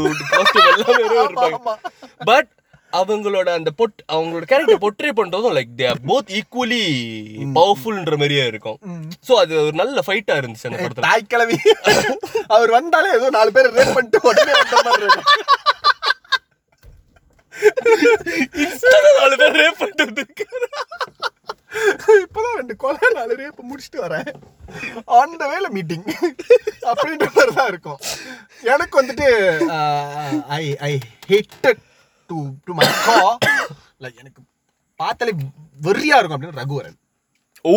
எல்லாமே 0.72 1.04
இருப்பாங்க. 1.26 1.78
பட் 2.30 2.50
அவங்களோட 3.00 3.48
அந்த 3.58 3.70
பொட் 3.80 3.98
அவங்களோட 4.14 4.44
கேரக்டர் 4.50 4.82
பொட்ரே 4.84 5.10
பண்றதும் 5.18 5.54
லைக் 5.58 5.72
தே 5.80 5.86
போத் 6.10 6.32
ஈக்குவலி 6.38 6.80
பவர்ஃபுல்ன்ற 7.58 8.14
மாதிரியே 8.22 8.44
இருக்கும். 8.52 8.78
சோ 9.26 9.32
அது 9.42 9.54
ஒரு 9.66 9.76
நல்ல 9.80 10.02
ஃபைட்டா 10.06 10.34
இருந்துச்சு 10.40 10.68
அந்த 10.70 10.80
படத்துல. 10.82 11.06
தாய் 11.08 11.30
கிழவி. 11.32 11.58
அவர் 12.54 12.70
வந்தாலே 12.78 13.10
ஏதோ 13.18 13.30
நாலு 13.38 13.52
பேர் 13.56 13.74
ரேப் 13.78 13.94
பண்ணிட்டு 13.96 14.20
உடனே 14.30 14.54
வந்த 14.60 14.82
மாதிரி 14.88 15.06
இருக்கும். 15.08 15.30
இன்ஸ்டால 18.64 19.06
நாலு 19.20 19.36
பேர் 19.42 19.58
ரேப் 19.62 19.80
பண்ணிட்டு. 19.82 20.46
இப்பதான் 22.22 22.58
ரெண்டு 22.60 22.74
போல 22.82 23.12
நாலு 23.18 23.34
ரேப் 23.42 23.60
முடிச்சுட்டு 23.70 24.02
வரேன். 24.04 24.28
அந்த 25.20 25.42
வேலை 25.52 25.68
மீட்டிங் 25.76 26.04
அப்படின்ற 26.90 27.26
மாதிரி 27.36 27.54
தான் 27.60 27.70
இருக்கும். 27.72 27.98
எனக்கு 28.72 28.94
வந்துட்டு 29.00 29.28
I 30.58 30.64
I 30.90 30.92
hated 31.32 31.80
to 32.32 32.46
to 32.64 32.74
my 32.74 32.86
கா 33.04 33.38
லைக் 34.00 34.16
எனக்கு 34.16 34.42
பார்த்தாலே 34.96 35.32
வெறியா 35.82 36.16
இருக்கும் 36.16 36.42
அப்படின்னு 36.42 36.56
ரகுவரன். 36.56 37.00
ஓ. 37.62 37.72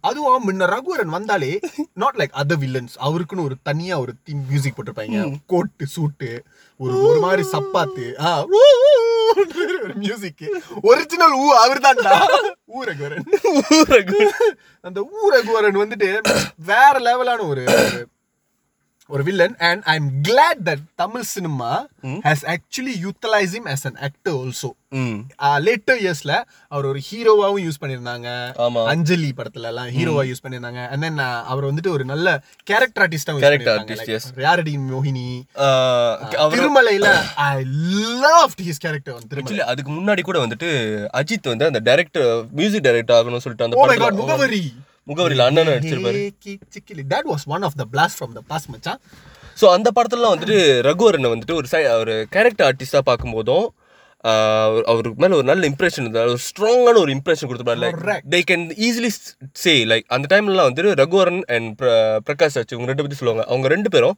அதுவும் 0.00 0.48
முன்ன 0.48 0.62
ரகுவரன் 0.62 1.06
வந்தாலே 1.06 1.60
நாட் 1.94 2.14
லைக் 2.16 2.36
அதர் 2.36 2.62
வில்லன்ஸ் 2.62 2.96
அவருக்குன்னு 3.00 3.42
ஒரு 3.42 3.56
தனியா 3.62 3.98
ஒரு 3.98 4.12
தீம் 4.24 4.46
மியூசிக் 4.48 4.78
போட்டிருப்பாங்க. 4.78 5.36
கோட்டு 5.46 5.86
சூட்டு 5.96 6.38
ஒரு 6.76 7.02
ஒரு 7.02 7.20
மாதிரி 7.20 7.42
சப்பாத்து. 7.52 8.16
ஒரு 9.80 9.92
மியூசிக் 9.94 10.62
ஒரிஜினல் 10.82 11.38
ஊ 11.38 11.44
அவர் 11.44 11.78
தான்டா 11.78 12.22
ஊ 12.68 12.88
ரகுவரன். 12.88 13.22
அந்த 14.80 15.08
ஊ 15.12 15.34
ரகுவரன் 15.34 15.78
வந்துட்டு 15.78 16.36
வேற 16.56 16.92
லெவலான 16.92 17.48
ஒரு 17.48 17.60
ஒரு- 17.60 18.04
ஒரு 19.06 19.22
villain 19.22 19.56
and 19.56 19.82
I 19.82 19.94
am 19.94 20.10
glad 20.22 20.58
that 20.64 20.84
Tamil 20.94 21.22
cinema 21.22 21.86
has 22.26 22.44
actually 22.54 22.94
utilise 23.04 23.54
him 23.56 23.64
as 23.74 23.82
an 23.88 23.94
actor 24.08 24.34
also 24.40 24.70
later 25.66 25.98
இயர்ஸ்ல 26.02 26.32
அவர் 26.74 26.86
ஒரு 26.90 27.00
ஹீரோவாவும் 27.08 27.64
யூஸ் 27.66 27.80
பண்ணிருந்தாங்க. 27.82 28.28
அஞ்சலி 28.92 29.30
படத்துல 29.38 29.70
எல்லாம் 29.70 29.90
ஹீரோவா 29.96 30.22
யூஸ் 30.30 30.42
பண்ணிருந்தாங்க 30.44 30.80
அண்ட் 30.92 31.04
தென் 31.06 31.18
அவர் 31.52 31.66
வந்துட்டு 31.68 31.90
ஒரு 31.96 32.04
நல்ல 32.12 32.36
கேரக்டர் 32.70 33.04
ஆர்டிஸ்டா 33.06 33.34
Character 33.46 33.72
artist, 33.78 34.04
yes. 34.14 34.24
யாரடி 34.46 34.74
மோகினி 34.90 35.26
திருமலையில 36.54 37.10
ஐ 37.48 37.52
லவ்ட் 38.24 38.62
ஹிஸ் 38.68 38.82
கேரக்டர் 38.86 39.16
வந்து 39.18 39.30
திருமலை. 39.34 39.60
அதுக்கு 39.74 39.92
முன்னாடி 39.98 40.24
கூட 40.30 40.38
வந்துட்டு 40.46 40.70
அஜித் 41.20 41.52
வந்து 41.52 41.68
அந்த 41.70 41.82
டைரக்டர் 41.90 42.30
மியூசிக் 42.60 42.86
டைரக்டர் 42.88 43.16
ஆகணும்னு 43.18 43.44
சொல்லிட்டு 43.46 43.68
அந்த 43.68 43.78
ஓ 43.80 43.86
மை 43.86 43.96
காட் 43.96 44.12
படத்துல 44.12 44.24
முகவரி. 44.24 44.64
முகவரியில 45.10 45.46
அண்ணன் 45.48 45.66
நடிச்சிருப்பாரு. 45.66 46.22
That 47.14 47.28
was 47.32 47.44
one 47.56 47.64
of 47.68 47.78
the 47.80 47.84
blast 47.92 48.18
from 48.20 48.36
the 48.38 48.42
past 48.52 48.68
மச்சான். 48.74 49.00
ஸோ 49.56 49.66
அந்த 49.70 49.88
படத்துலலாம் 49.94 50.34
வந்துட்டு 50.34 50.58
ரகுவரனை 50.86 51.28
வந்துட்டு 51.32 51.54
ஒரு 51.54 51.66
சை 51.66 51.82
ஒரு 51.96 52.14
கேரக்டர் 52.30 52.66
ஆர்டிஸ்டாக 52.68 53.04
பார்க்கும்போதும் 53.06 53.66
அவருக்கு 54.86 55.18
மேலே 55.18 55.34
ஒரு 55.34 55.44
நல்ல 55.44 55.68
இம்ப்ரெஷன் 55.68 56.04
இருந்தார் 56.04 56.28
ஒரு 56.28 56.40
ஸ்ட்ராங்கான 56.46 56.96
ஒரு 56.96 57.12
இம்ப்ரெஷன் 57.14 57.48
கொடுத்துருப்பாரு 57.48 57.82
like. 57.82 58.00
They 58.28 58.40
can 58.48 58.64
easily 58.86 59.10
say 59.56 59.74
like 59.84 60.06
அந்த 60.08 60.26
டைம்லலாம் 60.32 60.68
வந்துட்டு 60.68 60.92
ரகுவரன் 61.02 61.42
அண்ட் 61.48 61.82
பிரகாஷ் 62.26 62.56
ராஜ் 62.56 62.74
இவங்க 62.74 62.90
ரெண்டு 62.90 63.04
பற்றி 63.04 63.18
சொல்லுவாங்க 63.20 63.44
அவங்க 63.48 63.68
ரெண்டு 63.68 63.90
பேரும் 63.90 64.16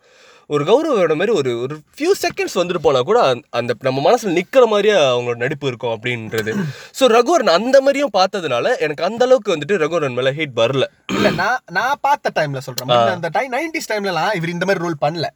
ஒரு 0.51 0.65
கௌரவோட 0.65 1.15
மாதிரி 1.15 1.33
ஒரு 1.33 1.61
ஒரு 1.61 1.75
ஃபியூ 1.97 2.13
செகண்ட்ஸ் 2.23 2.55
வந்துட்டு 2.55 2.79
போனால் 2.79 3.03
கூட 3.03 3.21
அந்த- 3.23 3.47
அந்த 3.51 3.75
நம்ம 3.81 4.01
மனசில் 4.01 4.33
நிற்கிற 4.33 4.67
மாதிரியே 4.67 4.95
அவங்களோட 5.09 5.37
நடிப்பு 5.37 5.67
இருக்கும் 5.67 5.95
அப்படின்றது. 5.97 6.53
ஸோ 6.99 7.07
ரகுவரன் 7.09 7.51
அந்த 7.51 7.81
மாதிரியும் 7.81 8.13
பார்த்ததுனால 8.13 8.79
எனக்கு 8.79 9.05
அந்த 9.05 9.25
அளவுக்கு 9.25 9.57
வந்துட்டு 9.57 9.77
ரகுவரன் 9.77 10.15
மேலே 10.15 10.31
ஹேட் 10.31 10.57
வரல. 10.57 10.87
இல்ல 11.13 11.31
நான் 11.33 11.59
நான் 11.71 11.99
பார்த்த 12.01 12.33
டைம்ல 12.35 12.59
சொல்றேன். 12.59 12.89
முன்ன 12.89 13.11
அந்த 13.11 13.29
டைம் 13.29 13.53
நைன்டிஸ் 13.53 13.91
டைம்லலாம் 13.93 14.35
இவர் 14.35 14.49
இந்த 14.49 14.65
மாதிரி 14.65 14.85
ரோல் 14.85 15.01
பண்ணல. 15.01 15.29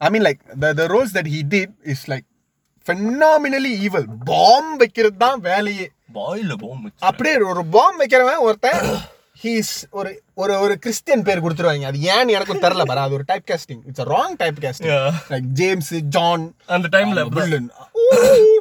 I 0.00 0.10
mean 0.10 0.22
like 0.22 0.40
the 0.60 0.72
the 0.72 0.86
roles 0.86 1.14
that 1.14 1.30
he 1.32 1.42
did 1.48 1.74
is 1.84 2.10
like 2.10 2.26
phenomenally 2.86 3.72
evil 3.86 4.08
bomb 4.24 4.76
வைக்கிறது 4.76 5.16
தான் 5.16 5.40
வேலையே. 5.40 5.88
பாயில் 6.12 6.56
போகும் 6.58 6.92
அப்படியே 7.00 7.36
ஒரு 7.46 7.64
பாம் 7.66 7.98
வைக்கிறவன் 8.00 8.38
ஒருத்தன் 8.38 8.80
ஹீஸ் 9.42 9.72
ஒரு 9.98 10.10
ஒரு 10.42 10.52
ஒரு 10.64 10.74
கிறிஸ்டியன் 10.84 11.22
பேர் 11.26 11.42
கொடுத்துருவாங்க. 11.44 11.88
அது 11.90 11.98
ஏன்னு 12.14 12.34
எனக்கும் 12.36 12.62
தெரியல 12.62 12.84
பாரு 12.90 13.00
அது 13.00 13.16
ஒரு 13.18 13.24
type 13.26 13.46
casting 13.50 13.82
it's 13.88 14.06
wrong 14.12 14.34
type 14.42 14.58
casting. 14.64 14.92
Like 15.32 15.48
James 15.60 15.92
John 16.16 16.44
அந்த 16.76 16.88
டைம்ல 16.96 17.24
புல்லன் 17.36 17.70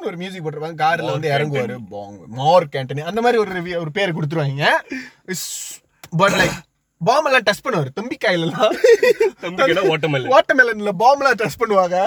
ஒரு 0.07 0.15
மியூசிக் 0.21 0.43
போட்டிருப்பாங்க. 0.45 0.79
கார்ல 0.83 1.11
வந்து 1.15 1.29
இறங்குவாரு. 1.35 1.75
மார்க் 2.41 2.77
ஆண்டனி 2.81 3.03
அந்த 3.11 3.21
மாதிரி 3.25 3.41
ஒரு 3.43 3.79
ஒரு 3.83 3.91
பேர் 3.97 4.15
கொடுத்துருவாங்க. 4.17 4.65
பட் 6.21 6.37
லைக் 6.41 6.57
பாம் 7.07 7.27
எல்லாம் 7.29 7.45
டச் 7.47 7.63
பண்ணுவாரு. 7.65 7.89
தும்பிக்காயில 7.97 8.45
எல்லாம் 8.47 8.75
தம்பிக்கு 9.41 9.89
ஓட்டமில்லை 9.95 10.29
வாட்டர்மெலன்ல 10.35 10.93
பாம் 11.01 11.21
எல்லாம் 11.23 11.39
டச் 11.41 11.59
பண்ணுவாங்க. 11.63 11.97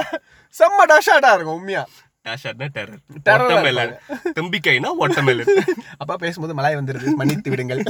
செம்ம 0.61 0.87
டஷாட்டா 0.93 1.33
இருக்கும் 1.35 1.59
உண்மையா. 1.59 1.85
டேஷர்னா 2.25 2.66
டெரர் 2.75 3.01
வாட்டர்மெலன் 3.29 3.93
தும்பிக்கைனா 4.37 4.91
வாட்டர்மெலன் 4.99 5.51
அப்பா 6.03 6.14
பேசும்போது 6.16 6.55
மலாய் 6.55 6.79
வந்துருது. 6.79 7.09
மன்னித்து 7.16 7.51
விடுங்கள். 7.51 7.83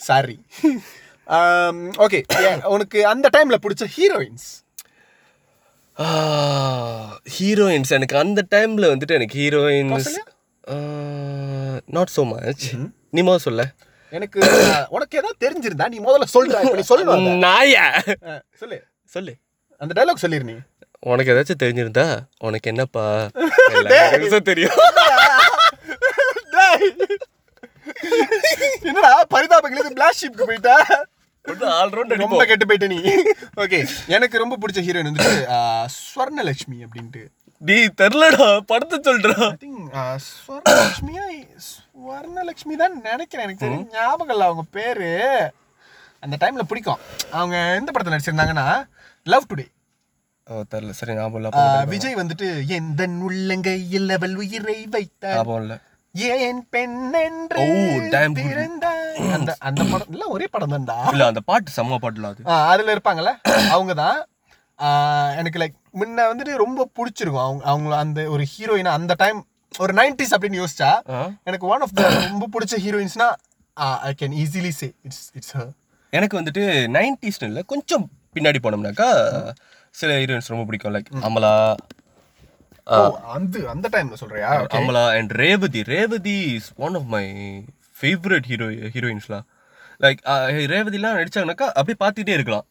சாரி 0.00 0.36
ஓகே 2.04 2.18
உனக்கு 2.66 2.98
அந்த 3.06 3.26
டைம்ல 3.36 3.56
பிடிச்ச 3.62 3.84
ஹீரோயின்ஸ் 3.96 4.48
ஹீரோயின்ஸ் 7.36 7.92
எனக்கு 7.92 8.16
அந்த 8.18 8.40
டைம்ல 8.50 8.90
வந்துட்டு 8.92 9.14
எனக்கு 9.14 9.38
ஹீரோயின்ஸ் 9.38 10.10
நாட் 11.88 12.14
so 12.14 12.24
மச் 12.26 12.64
நீ 13.10 13.20
முதல்ல 13.22 13.44
சொல்ல. 13.44 13.62
எனக்கு 14.12 14.38
அஹ், 14.46 14.86
உனக்கு 14.88 15.18
ஏதாவது 15.18 15.38
தெரிஞ்சிருந்தா 15.44 15.86
நீ 15.88 15.98
முதல்ல 16.00 16.26
சொல்ற. 16.34 16.82
சொல்லுவாங்க 16.84 17.30
நாயா? 17.46 17.86
சொல்லு. 18.54 18.78
சொல்லு. 19.12 19.32
அந்த 19.80 19.92
டைலாக் 19.96 20.24
சொல்லிரு 20.24 20.56
உனக்கு 21.06 21.32
ஏதாச்சும் 21.32 21.62
தெரிஞ்சிருந்தா 21.62 22.06
உனக்கு 22.38 22.70
என்னப்பா? 22.70 23.04
தெரியும். 24.42 24.78
என்னடா 28.82 29.26
பரிதாபங்களுக்கு 29.34 29.92
பிளாக் 29.92 30.18
ஷிப்க்கு 30.20 30.44
போயிட்டா? 30.44 30.76
ரொம்ப 32.16 32.44
கெட்டு 32.44 32.66
போயிட்ட 32.66 32.86
நீ. 32.86 32.98
ஓகே 33.56 33.78
எனக்கு 34.06 34.38
ரொம்ப 34.38 34.56
பிடிச்ச 34.56 34.80
ஹீரோயின் 34.82 35.20
அஹ், 35.54 35.86
ஸ்வர்ணலட்சுமி 36.00 36.78
அப்படின்ட்டு. 36.84 37.22
டீ 37.62 37.76
தெரிலடா 38.00 38.58
படத்தை 38.66 38.98
சொல்றா. 39.00 39.36
ஸ்வர்ணலட்சுமியா? 40.26 41.26
ஸ்வர்ணலட்சுமி 41.68 42.76
தான் 42.76 42.96
நினைக்கிறேன் 43.02 43.44
எனக்கு 43.44 43.64
தெரியும் 43.64 43.88
ஞாபகம் 43.92 44.28
இல்லை 44.28 44.46
அவங்க 44.46 44.64
பேரு. 44.70 45.10
அந்த 46.22 46.36
டைம்ல 46.40 46.62
பிடிக்கும். 46.62 47.00
அவங்க 47.30 47.56
எந்த 47.74 47.90
படத்துல 47.92 48.14
நடிச்சிருந்தாங்கன்னா 48.14 48.68
லவ் 49.26 49.48
டுடே 49.50 49.66
ஓ 50.46 50.56
தெரில 50.72 50.92
சரி 50.98 51.14
ஞாபகம் 51.18 51.88
விஜய் 51.92 52.18
வந்துட்டு 52.18 52.48
எந்த 52.76 53.02
உள்ளங்கையில் 53.28 54.10
அவள் 54.16 54.34
உயிரை 54.42 54.76
வைத்தார் 54.94 55.38
ஞாபகம் 55.38 55.82
ஏன் 56.48 56.60
பெண் 56.74 56.98
என்று. 57.22 57.64
அந்த 59.36 59.50
அந்த 59.68 59.82
படம் 59.90 60.12
இல்ல 60.14 60.26
ஒரே 60.34 60.46
படம் 60.54 60.72
தான்டா. 60.74 60.96
இல்ல 61.12 61.26
அந்த 61.30 61.40
பாட்டு 61.48 61.74
செம்ம 61.76 61.98
பாட்டுல 62.04 62.30
அது. 62.32 62.42
அதுல 62.72 62.94
இருப்பாங்கல்ல? 62.96 63.32
அவங்க 63.74 63.94
தான் 64.02 64.18
எனக்கு 65.40 65.60
லைக் 65.62 65.76
முன்ன 66.00 66.26
வந்துட்டு 66.30 66.54
ரொம்ப 66.64 66.88
பிடிச்சிருக்கும். 66.98 67.44
அவங்க 67.46 67.64
அவங்கள 67.72 67.96
அந்த 68.04 68.22
ஒரு 68.34 68.46
ஹீரோயினா 68.52 68.92
அந்த 69.00 69.16
டைம் 69.22 69.40
ஒரு 69.74 69.92
நைன்டிஸ் 70.00 70.34
அப்படின்னு 70.36 70.60
யோசிச்சா. 70.62 70.90
எனக்கு 71.48 71.66
ஒன் 71.74 71.84
ஆஃப் 71.86 71.96
த 72.00 72.08
ரொம்ப 72.32 72.48
பிடிச்ச 72.54 72.76
ஹீரோயின்ஸ்னா 72.86 73.28
I 74.08 74.12
can 74.22 74.36
easily 74.42 74.72
say 74.80 74.88
it's 75.08 75.24
it's 75.38 75.54
எனக்கு 76.12 76.38
வந்துட்டு 76.40 76.64
நைன்டிஸ்னு 76.98 77.50
இல்லை 77.50 77.64
கொஞ்சம் 77.74 78.06
பின்னாடி 78.36 78.58
போனோம்னாக்கா 78.64 79.10
சில 79.96 80.12
ஹீரோயின்ஸ் 80.14 80.48
ரொம்ப 80.48 80.64
பிடிக்கும். 80.64 80.94
லைக் 80.94 81.24
அமலா 81.24 81.74
அந்த 83.32 83.68
அந்த 83.68 83.88
டைம்ல 83.88 84.12
சொல்றியா. 84.12 84.50
Amala 84.62 85.08
and 85.08 85.30
Revathi. 85.30 85.82
Revathi 85.82 86.36
is 86.54 86.72
one 86.76 86.94
of 86.94 87.04
my 87.04 87.24
favourite 88.00 88.42
hero 88.42 88.66
ஹீரோயின்ஸ்லாம் 88.66 89.44
like 90.00 90.18
ரேவதிலாம் 90.72 91.16
நடிச்சாங்கனாக்கா 91.18 91.70
அப்படியே 91.72 91.96
பார்த்துட்டே 92.00 92.32
இருக்கலாம். 92.32 92.66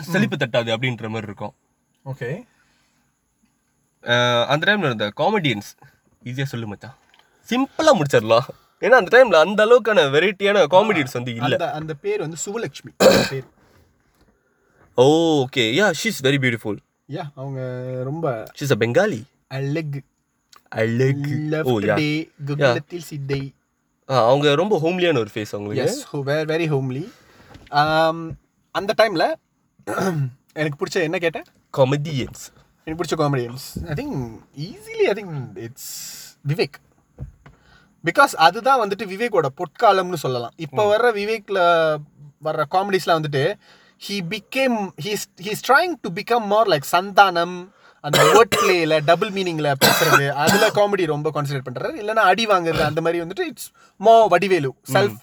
செழிப்பு 0.00 0.36
தட்டாது 0.36 0.70
அப்படின்ற 0.74 1.08
மாதிரி 1.08 1.32
இருக்கும். 1.32 1.54
ஓகே 2.04 2.30
அந்த 4.46 4.62
டைம்ல 4.66 4.84
இருந்த 4.84 5.12
காமெடியன்ஸ் 5.16 5.70
ஈஸியாக 6.24 6.42
சொல்லு 6.42 6.66
மச்சான். 6.66 6.96
சிம்பிளாக 7.50 7.96
முடிச்சிடலாம். 7.98 8.46
ஏன்னா 8.80 8.94
அந்த 9.00 9.10
டைம்ல 9.16 9.40
அந்த 9.40 9.60
அளவுக்கான 9.66 10.00
வெரைட்டியான 10.10 10.64
காமெடியன்ஸ் 10.70 11.12
வந்து 11.12 11.34
இல்லை. 11.34 11.58
அந்த 11.58 11.94
பேர் 11.94 12.20
வந்து 12.20 12.36
சுவலட்சுமி. 12.46 12.92
பேர். 13.30 13.54
ஓ 14.98 15.06
okay 15.40 15.64
yeah 15.78 15.86
she's 16.00 16.18
very 16.24 16.38
beautiful 16.42 16.78
yeah 17.08 17.24
அவங்க 17.34 17.60
ரொம்ப 18.04 18.26
ஷீஸ் 18.58 18.72
அ 18.72 18.78
பெங்காலி 18.82 19.20
அழகு. 19.56 20.00
அழகு. 20.76 21.34
ஓ 21.64 21.74
யா 21.82 21.96
குகுலத்தில் 22.48 23.06
சித்தை 23.10 23.40
அவங்க 24.08 24.54
ரொம்ப 24.54 24.74
ஹோம்லியான 24.82 25.18
ஒரு 25.18 25.30
ஃபேஸ் 25.34 25.52
அவங்களுக்கு. 25.54 25.84
Yes 25.86 26.02
were 26.30 26.48
very 26.54 26.68
homely 26.74 27.04
Um, 27.80 28.18
அந்த 28.74 28.92
டைம்ல 28.98 29.24
எனக்கு 30.58 30.78
பிடிச்ச 30.80 30.96
என்ன 31.02 31.18
கேட்டேன்? 31.18 31.46
காமெடியன்ஸ் 31.74 32.42
எனக்கு 32.86 32.98
பிடிச்ச 33.00 33.16
comedians 33.22 33.64
I 33.86 33.94
think 33.94 34.18
easily 34.66 35.04
I 35.10 35.14
think 35.18 35.32
it's 35.64 35.90
Vivek 36.44 36.76
because 38.04 38.34
அதுதான் 38.46 38.80
வந்துட்டு 38.82 39.04
விவேக்கோட 39.12 39.48
பொற்காலம்னு 39.60 40.20
சொல்லலாம். 40.24 40.54
இப்போ 40.58 40.82
வர்ற 40.92 41.08
விவேக்ல 41.18 41.58
வர்ற 42.42 42.64
காமெடிஸ்லாம் 42.74 43.18
வந்துட்டு 43.20 43.44
he 44.04 44.16
became 44.32 44.78
he's 45.04 45.24
he's 45.46 45.62
trying 45.68 45.94
to 46.04 46.10
become 46.18 46.46
more 46.52 46.68
like 46.72 46.86
Santhanam 46.92 47.56
அந்த 48.04 48.24
வேர்ட் 48.24 48.56
பிளேல 48.62 48.94
டபுள் 49.04 49.30
மீனிங்ல 49.36 49.68
பேசுறது 49.84 50.26
அதுல 50.42 50.66
காமெடி 50.78 51.04
ரொம்ப 51.12 51.30
கான்சென்ட்ரேட் 51.34 51.66
பண்றாரு. 51.68 51.94
இல்லைன்னா 52.02 52.24
அடி 52.30 52.44
வாங்குறது 52.46 52.82
அந்த 52.88 53.00
மாதிரி 53.00 53.22
வந்துட்டு 53.22 53.46
இட்ஸ் 53.50 53.68
மோ. 54.00 54.14
வடிவேலு 54.28 54.70
செல்ஃப் 54.92 55.16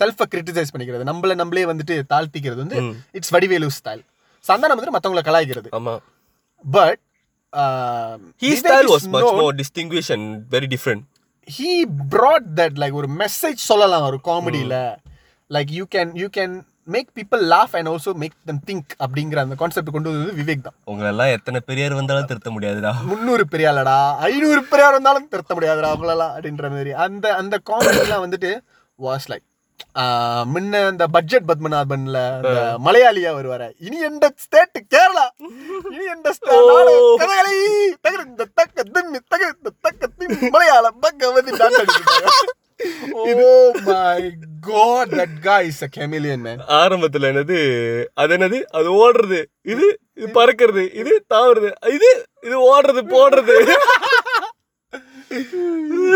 செல்ஃபை 0.00 0.26
கிரிட்டிசைஸ் 0.34 0.72
பண்ணிக்கிறது. 0.74 1.08
நம்மள 1.10 1.34
நம்மளே 1.34 1.64
வந்துட்டு 1.64 1.96
தாழ்த்திக்கிறது 2.12 2.62
வந்து 2.64 2.80
இட்ஸ் 3.10 3.32
வடிவேலு 3.36 3.70
ஸ்டைல் 3.78 4.02
சந்தானம் 4.44 4.76
வந்துட்டு 4.78 4.96
மத்தவங்களை 4.96 5.24
கலாய்க்கிறது. 5.28 5.68
ஆமா. 5.78 5.94
But 6.64 7.00
he 8.42 8.50
style 8.62 8.90
was 8.94 9.08
much 9.16 9.30
more 9.40 9.54
distinguish 9.62 10.10
and 10.16 10.54
very 10.56 10.68
different 10.74 11.04
he 11.48 11.70
brought 12.14 12.44
that 12.60 12.76
like 12.82 12.96
ஒரு 13.02 13.08
மெசேஜ் 13.22 13.60
சொல்லலாம் 13.70 14.06
ஒரு 14.10 14.20
காமெடியில 14.24 14.76
like 15.50 15.70
you 15.78 15.86
can 15.94 16.12
you 16.22 16.28
can 16.36 16.54
make 16.94 17.10
people 17.18 17.42
laugh 17.52 17.74
and 17.78 17.90
also 17.92 18.12
make 18.22 18.36
them 18.50 18.62
think 18.70 18.92
அப்படிங்கிற 19.04 19.40
அந்த 19.44 19.56
கான்செப்ட் 19.60 19.92
கொண்டு 19.96 20.10
வந்தது 20.12 20.32
விவேக் 20.40 20.64
தான். 20.66 20.76
உங்களெல்லாம் 20.92 21.34
எத்தனை 21.36 21.60
பெரியார் 21.68 21.98
வந்தாலும் 22.00 22.30
திருத்த 22.30 22.50
முடியாதுடா. 22.56 22.92
முந்நூறு 23.10 23.46
பெரியாளடா 23.52 23.98
ஐநூறு 24.30 24.62
பெரியார் 24.72 24.96
இருந்தாலும் 24.96 25.28
திருத்த 25.34 25.54
முடியாதுடா 25.58 25.92
அவங்களெல்லாம் 25.92 26.34
அப்படின்ற 26.36 26.70
மாதிரி. 26.74 26.92
அந்த 27.06 27.34
அந்த 27.42 27.58
காமெடிலாம் 27.70 28.24
வந்துட்டு 28.26 28.52
வாஸ் 29.06 29.28
லைக் 29.32 29.46
முன்ன 30.52 30.80
இந்த 30.92 31.04
பட்ஜெட் 31.14 31.46
பத்மநாபன்ல 31.48 32.18
அந்த 32.40 32.58
மலையாளியா 32.86 33.30
வருவாரு. 33.36 33.68
இனி 33.86 33.98
எந்த 34.08 34.26
ஸ்டேட் 34.42 34.78
கேரளா? 34.94 35.24
இனி 35.94 36.04
எந்த? 36.14 36.28
கதகளி 37.20 37.56
தகர 38.04 38.20
இந்த 38.30 38.46
தக்க 38.58 38.84
திம்மி 38.94 39.20
தக 39.32 39.42
இந்த 39.54 39.70
தக்க 39.86 40.02
திம்மி 40.18 40.50
மலையாள 40.56 40.90
பக்க 41.04 41.30
ஓ 43.20 43.50
my 43.88 44.20
god 44.68 45.12
that 45.20 45.36
guy 45.46 45.62
is 45.70 45.78
a 45.86 45.90
chameleon 45.96 46.40
man. 46.46 46.58
ஆரம்பத்துல 46.80 47.30
என்னது 47.32 47.58
அது 48.22 48.34
என்னது 48.36 48.58
அது 48.78 48.88
ஓடுறது 49.02 49.40
இது 49.72 49.86
இது 50.18 50.28
பறக்கிறது 50.38 50.84
இது 51.00 51.12
தாவுறது 51.34 51.70
இது 51.96 52.10
இது 52.46 52.56
ஓடுறது 52.72 53.02
போடுறது. 53.14 53.56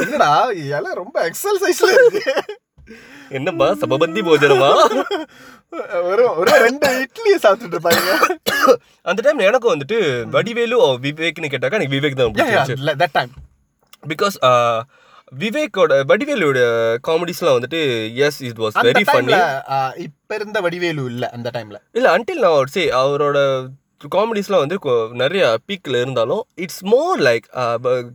என்னடா 0.02 0.32
ரொம்ப 1.02 1.16
எக்ஸசைஸ்ல 1.30 1.90
இருக்கு. 1.98 2.22
என்னப்பா 3.36 3.66
சபபந்தி 3.82 4.20
போஜனமா? 4.28 4.70
ஒரு 6.10 6.24
ஒரு 6.40 6.50
ரெண்டு 6.64 6.88
இட்லியை 7.04 7.38
சாப்பிட்டுட்டு 7.44 7.76
இருப்பாங்க. 7.76 8.10
அந்த 9.10 9.20
டைம்ல 9.24 9.48
எனக்கும் 9.50 9.74
வந்துட்டு 9.74 9.98
வடிவேலு 10.34 10.76
விவேக்னு 11.06 11.52
கேட்டாக்கா 11.52 11.78
எனக்கு 11.78 11.96
விவேக் 11.96 12.18
தான் 12.20 12.34
பிடிச்சிருச்சு 12.34 12.96
தட் 13.02 13.16
டைம் 13.18 13.32
பிகாஸ் 14.12 14.36
விவேக்கோட 15.32 15.92
வடிவேலோட 16.04 16.58
காமெடிஸ்லாம் 17.08 17.56
வந்துட்டு 17.58 17.80
yes 18.16 18.40
it 18.42 18.58
was 18.58 18.76
very 18.82 19.04
funny 19.08 19.34
இப்ப 19.96 20.34
இருந்த 20.34 20.60
வடிவேலு 20.60 21.04
இல்ல 21.04 21.30
அந்த 21.30 21.50
டைம்ல 21.54 21.78
இல்ல 21.92 22.08
அன்டில் 22.16 22.44
நான் 22.44 22.70
சே 22.70 22.84
அவரோட 22.92 23.38
காமெடிஸ்லாம் 24.14 24.62
வந்து 24.64 24.78
நிறைய 25.14 25.58
பீக்ல 25.68 26.00
இருந்தாலும் 26.00 26.42
இட்ஸ் 26.54 26.82
மோர் 26.84 27.20
லைக் 27.20 27.46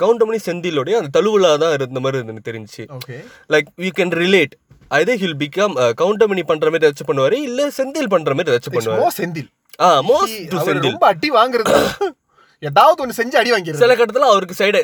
கவுண்டமணி 0.04 0.40
செந்திலோடைய 0.46 0.98
அந்த 1.00 1.12
தழுவுலா 1.20 1.58
தான் 1.58 1.74
இருந்த 1.74 2.00
மாதிரி 2.00 2.24
எனக்கு 2.26 2.48
தெரிஞ்சுச்சு. 2.50 2.84
Okay. 2.98 3.18
Like 3.50 3.70
you 3.78 3.92
can 4.00 4.14
relate 4.16 4.54
either 4.92 5.22
he'll 5.24 5.40
become 5.40 5.76
Goundamani 6.02 6.44
பண்ற 6.44 6.70
மாதிரி 6.70 6.86
ஏதாச்சும் 6.86 7.10
பண்ணுவாரு 7.12 7.38
இல்ல 7.48 7.68
செந்தில் 7.78 8.10
பண்ற 8.10 8.34
மாதிரி 8.34 8.52
ஏதாச்சும் 8.52 8.78
பண்ணுவாரு. 8.78 9.10
செந்தில். 9.20 9.50
ஆ 9.82 9.90
மோஸ்ட் 10.02 10.38
செந்தில். 10.68 10.92
ரொம்ப 10.92 11.08
அடி 11.08 11.32
வாங்குறது. 11.32 11.76
ஏதாவது 12.68 13.02
ஒண்ணு 13.04 13.18
செஞ்சு 13.18 13.36
அடி 13.40 13.52
வாங்கிடுறது. 13.54 13.82
சில 13.82 13.94
கட்டத்துல 14.00 14.30
அவருக்கு 14.32 14.56
சைடு 14.60 14.80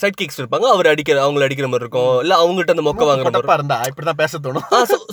சைட் 0.00 0.18
கிக்ஸ் 0.20 0.38
இருப்பாங்க. 0.40 0.66
அவர் 0.74 0.88
அடிக்கிற 0.90 1.16
அவங்கள 1.24 1.46
அடிக்கிற 1.46 1.68
மாதிரி 1.70 1.84
இருக்கும். 1.84 2.12
இல்ல 2.24 2.34
அவங்ககிட்ட 2.42 2.74
அந்த 2.74 2.84
மொக்க 2.88 3.08
வாங்குற 3.08 3.30
மாதிரி 3.36 3.56
இருந்தா 3.60 3.78
இப்படிதான் 3.90 4.20
பேச 4.22 4.38
தோணும். 4.44 4.66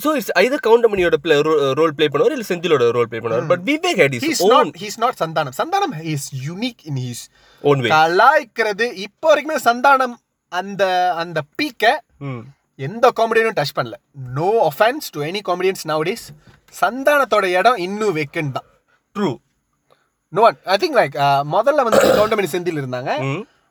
ஸோ 0.04 0.12
இட்ஸ் 0.20 0.34
ஐதர் 0.42 0.64
கவுண்டமணியோட 0.68 1.18
பிளே 1.24 1.38
ரோல் 1.80 1.96
ப்ளே 2.00 2.08
பண்ணுவார் 2.14 2.36
இல்ல 2.38 2.48
செந்திலோட 2.52 2.90
ரோல் 2.98 3.10
ப்ளே 3.12 3.22
பண்ணுவார். 3.24 3.48
But 3.54 3.64
Vivek 3.70 4.02
had 4.04 4.18
is 4.18 4.26
he's 4.30 4.44
own 4.48 4.54
not 4.56 4.82
he's 4.84 4.98
not 5.04 5.18
Santhanam 5.24 5.56
Santhanam 5.62 5.96
is 6.16 6.28
unique 6.48 6.84
in 6.92 7.00
his 7.06 7.24
own 7.64 7.82
way 7.86 7.92
கலாய்க்கிறது. 7.96 8.88
இப்போ 9.08 9.30
வரைக்குமே 9.32 9.58
சந்தானம் 9.70 10.18
அந்த 10.52 10.84
அந்த 11.24 11.42
பீக்க 11.60 11.96
எந்த 12.88 13.06
காமெடியனும் 13.18 13.58
டச் 13.58 13.76
பண்ணல. 13.80 13.96
No 14.38 14.52
offence 14.70 15.08
to 15.16 15.22
any 15.30 15.42
comedians 15.50 15.84
nowadays 16.10 16.28
சந்தானத்தோட 16.82 17.46
இடம் 17.60 17.82
இன்னும் 17.88 18.16
வெக்கன் 18.20 18.54
தான். 18.56 18.68
True 19.16 19.32
no 20.34 20.44
I 20.74 20.78
think 20.84 20.98
like 21.00 21.16
முதல்ல 21.56 21.84
வந்து 21.88 22.02
கவுண்டமணி 22.20 22.50
செந்தில் 22.54 22.82
இருந்தாங்க. 22.82 23.12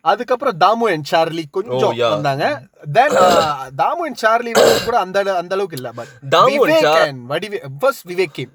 அதுக்கப்புறம் 0.04 0.56
தாமு 0.62 0.86
அண்ட் 0.92 1.08
சார்லி 1.10 1.42
கொஞ்சம் 1.56 1.92
Oh. 1.98 2.08
வந்தாங்க. 2.14 2.44
தென் 2.96 3.14
தாமு 3.80 4.02
அண்ட் 4.08 4.20
சார்லி 4.22 4.52
கூட 4.86 4.96
அந்த 5.04 5.18
அந்த 5.42 5.52
அளவுக்கு 5.56 5.78
இல்ல 5.80 5.90
பட் 5.98 6.12
தாமு 6.34 6.58
and 7.04 7.20
வடிவே 7.32 7.58
ஃபர்ஸ்ட் 7.82 8.06
விவேக் 8.10 8.36
கேம் 8.38 8.52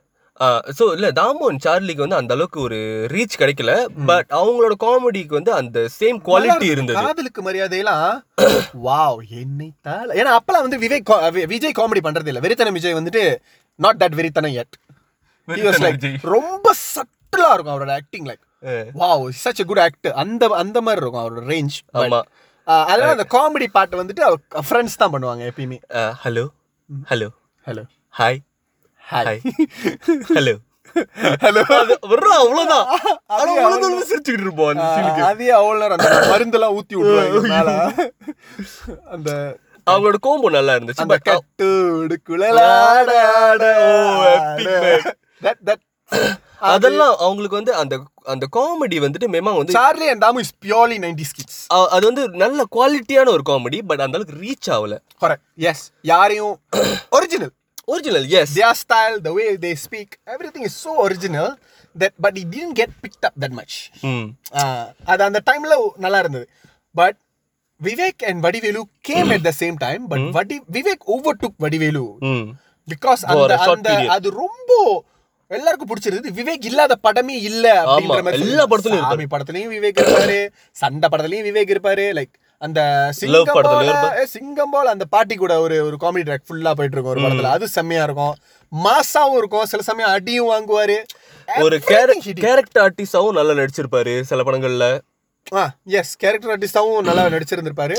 ஸோ 0.78 0.86
இல்ல 0.96 1.08
தாமு 1.20 1.46
அண்ட் 1.50 1.64
சார்லிக்கு 1.66 2.04
வந்து 2.06 2.18
அந்த 2.20 2.34
அளவுக்கு 2.36 2.60
ஒரு 2.66 2.80
ரீச் 3.14 3.38
கிடைக்கல. 3.42 3.72
பட் 4.10 4.30
அவங்களோட 4.40 4.76
காமெடிக்கு 4.84 5.38
வந்து 5.40 5.54
அந்த 5.60 5.86
சேம் 6.00 6.20
குவாலிட்டி 6.28 6.68
இருந்தது. 6.74 6.98
காதலுக்கு 7.00 7.44
மரியாதையெல்லாம் 7.48 8.04
வாவ் 8.88 9.22
என்னை 9.42 9.70
தாள 9.88 10.08
ஏன்னா 10.22 10.34
அப்பலாம் 10.40 10.66
வந்து 10.68 10.82
விவேக் 10.84 11.14
விஜய் 11.54 11.78
காமெடி 11.80 12.04
பண்றது 12.08 12.32
இல்ல 12.34 12.44
வெறித்தனம் 12.46 12.78
விஜய் 12.80 13.00
வந்துட்டு 13.00 13.24
நாட் 13.80 14.02
தட் 14.04 14.20
வெறித்தனம் 14.20 14.56
yet. 14.58 14.72
ரொம்ப 16.28 16.68
சட்டிலா 16.86 17.50
இருக்கும் 17.54 17.76
அவரோட 17.76 17.92
acting 18.00 18.28
like 18.30 18.44
wow 18.96 19.26
such 19.44 19.62
a 19.64 19.68
good 19.70 19.82
act 19.86 20.08
அந்த 20.22 20.48
அந்த 20.62 20.78
மாதிரி 20.82 21.02
இருக்கும் 21.04 21.24
அவரோட 21.24 21.44
ரேஞ்ச் 21.52 21.78
அதனால 22.68 23.12
அந்த 23.16 23.26
காமெடி 23.36 23.68
பாட்டு 23.76 24.00
வந்துட்டு 24.02 24.24
அவர் 24.28 24.66
ஃப்ரெண்ட்ஸ் 24.68 25.00
தான் 25.02 25.14
பண்ணுவாங்க 25.14 25.44
எப்பயுமே. 25.52 25.78
Hello 26.24 26.46
hello 27.12 27.30
hello 27.68 27.84
hi 28.14 28.40
hi 29.04 29.40
hello 30.32 30.56
hello 31.44 31.62
வர்றோம் 32.12 32.40
அவ்வளவுதான். 32.42 32.86
ஆனா 33.34 33.50
அவ்வளவுதான் 33.58 34.10
சிரிச்சுக்கிட்டு 34.10 34.46
இருப்போம் 34.48 34.82
அதே 35.30 35.48
அவ்வளோ 35.60 35.80
நேரம் 35.84 35.98
அந்த 36.00 36.10
மருந்தெல்லாம் 36.34 36.76
ஊத்தி 36.78 36.96
விட்டுருவாங்க 36.98 37.52
மேல. 37.56 37.70
அந்த 39.16 39.30
அவங்களோட 39.88 40.18
கோம்போ 40.26 40.50
நல்லா 40.58 40.76
இருந்துச்சு 40.78 41.06
பட் 45.42 45.62
that 45.70 45.82
அதெல்லாம் 46.74 47.16
அவங்களுக்கு 47.26 47.58
வந்து 47.60 47.74
அந்த 47.82 47.96
அந்த 48.34 48.46
காமெடி 48.56 48.98
வந்துட்டு 49.04 49.28
மேமா 49.34 49.52
வந்து 49.58 49.74
Charlie 49.78 50.08
and 50.12 50.24
Dhamu 50.26 50.42
is 50.46 50.54
purely 50.66 50.98
90s 51.04 51.32
kids 51.38 51.60
அது 51.96 52.04
வந்து 52.10 52.24
நல்ல 52.44 52.64
குவாலிட்டியான 52.76 53.32
ஒரு 53.36 53.44
காமெடி 53.50 53.80
பட் 53.90 54.04
அந்த 54.06 54.18
அளவுக்கு 54.18 54.42
ரீச் 54.46 54.70
ஆகல. 54.76 54.96
கரெக்ட் 55.24 55.46
எஸ் 55.70 55.84
யாரையும் 56.12 56.56
original 57.18 57.54
original 57.94 58.26
yes 58.40 58.54
their 58.60 58.74
style 58.84 59.18
the 59.28 59.34
way 59.38 59.50
they 59.66 59.74
speak 59.86 60.10
everything 60.36 60.64
is 60.70 60.76
so 60.86 60.94
original 61.08 61.48
that 61.96 62.14
but 62.24 62.34
it 62.42 62.48
didn't 62.56 62.76
get 62.82 62.90
picked 63.04 63.24
up 63.30 63.36
that 63.44 63.54
much. 63.60 63.76
ம் 64.12 64.26
Ah, 64.62 64.84
அது 65.12 65.22
அந்த 65.28 65.40
டைம்ல 65.50 65.76
நல்லா 66.06 66.20
இருந்தது. 66.24 66.48
But 66.96 67.18
Vivek 67.82 68.24
and 68.30 68.42
Vadivelu 68.46 68.82
came 69.10 69.32
at 69.36 69.44
the 69.48 69.54
same 69.62 69.78
time 69.86 70.04
but 70.14 70.26
வடி 70.38 70.58
Vivek 70.78 71.06
over 71.16 71.40
took 71.44 71.58
Vadivelu 71.66 72.04
because 72.88 73.24
அந்த 73.32 73.56
அந்த. 73.76 73.90
அது 74.16 74.28
ரொம்ப 74.44 74.72
எல்லாருக்கும் 75.52 75.90
பிடிச்சிருந்தது 75.90 76.30
விவேக் 76.40 76.66
இல்லாத 76.66 76.96
படமே 77.04 77.36
இல்ல 77.50 77.66
எல்லா 78.40 78.66
படத்துலயும் 78.66 79.06
சாமி 79.10 79.26
படத்துலயும் 79.34 79.74
விவேக் 79.76 80.00
இருப்பாரு 80.02 80.40
சண்டை 80.72 81.10
படத்துலயும் 81.12 81.48
விவேக் 81.50 81.72
இருப்பாரு 81.76 82.06
லைக் 82.18 82.34
அந்த 82.62 82.80
சிங்கம் 83.14 83.46
போல. 83.64 84.26
சிங்கம் 84.26 84.70
போல 84.70 84.90
அந்த 84.90 85.06
பாட்டி 85.06 85.36
கூட 85.36 85.60
ஒரு 85.60 85.76
ஒரு 85.86 85.98
காமெடி 86.02 86.24
ட்ராக் 86.28 86.46
ஃபுல்லா 86.48 86.72
போயிட்டு 86.78 86.98
இருக்கும் 86.98 87.14
ஒரு 87.14 87.22
படத்துல. 87.22 87.50
அது 87.58 87.68
செம்மையா 87.68 88.04
இருக்கும். 88.04 88.36
மாசாவும் 88.72 89.38
இருக்கும். 89.38 89.66
சில 89.66 89.82
சமயம் 89.82 90.12
அடியும் 90.12 90.50
வாங்குவாரு. 90.52 90.98
ஒரு. 91.62 91.80
கேரக்டர் 92.46 92.84
ஆர்டிஸ்டாவும் 92.86 93.38
நல்லா 93.40 93.54
நடிச்சிருப்பாரு 93.62 94.22
சில 94.22 94.44
படங்கள்ல. 94.44 94.88
ஆ 95.54 95.64
எஸ் 96.00 96.16
கேரக்டர் 96.16 96.54
ஆர்டிஸ்டாவும் 96.54 97.00
நல்லா 97.02 97.26
நடிச்சிருந்திருப்பாரு. 97.36 97.98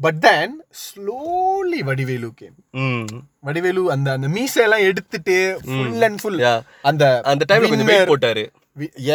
But 0.00 0.18
then 0.24 0.54
slowly 0.84 1.80
Vadivelu 1.88 2.28
came 2.40 2.56
Vadivelu 3.48 3.82
அந்த 3.94 4.08
அந்த 4.16 4.28
மீசையெல்லாம் 4.36 4.86
எடுத்துட்டு 4.90 5.36
ஃபுல் 5.68 6.04
அண்ட் 6.08 6.20
ஃபுல் 6.22 6.40
Yeah. 6.44 6.58
அந்த 6.90 7.04
அந்த 7.32 7.46
டைம்ல 7.50 7.70
கொஞ்சம் 7.72 7.90
வெயிட் 7.92 8.12
போட்டாரு. 8.12 8.44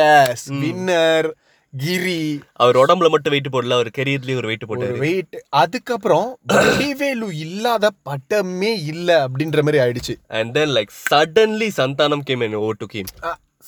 எஸ் 0.05 0.45
வின்னர் 0.63 1.29
கிரி. 1.73 2.21
அவர் 2.61 2.79
உடம்புல 2.83 3.07
மட்டும் 3.13 3.33
வெயிட் 3.33 3.49
போடல 3.55 3.75
அவர் 3.77 3.89
கெரியர்லயும் 3.97 4.39
ஒரு 4.41 4.49
வெயிட் 4.51 4.65
போட்டாரு. 4.69 4.95
வெயிட் 5.03 5.35
அதுக்கப்புறம் 5.61 6.29
வடிவேலு 6.53 7.27
இல்லாத 7.45 7.91
படமே 8.09 8.71
இல்ல 8.93 9.09
அப்படின்ற 9.25 9.61
மாதிரி 9.65 9.81
ஆயிடுச்சு. 9.83 10.15
And 10.39 10.53
then 10.57 10.73
like 10.77 10.95
suddenly 11.11 11.69
Santhanam 11.81 12.25
came 12.29 12.45
in 12.47 12.57
oh 12.65 12.71
to 12.81 12.87
came 12.95 13.11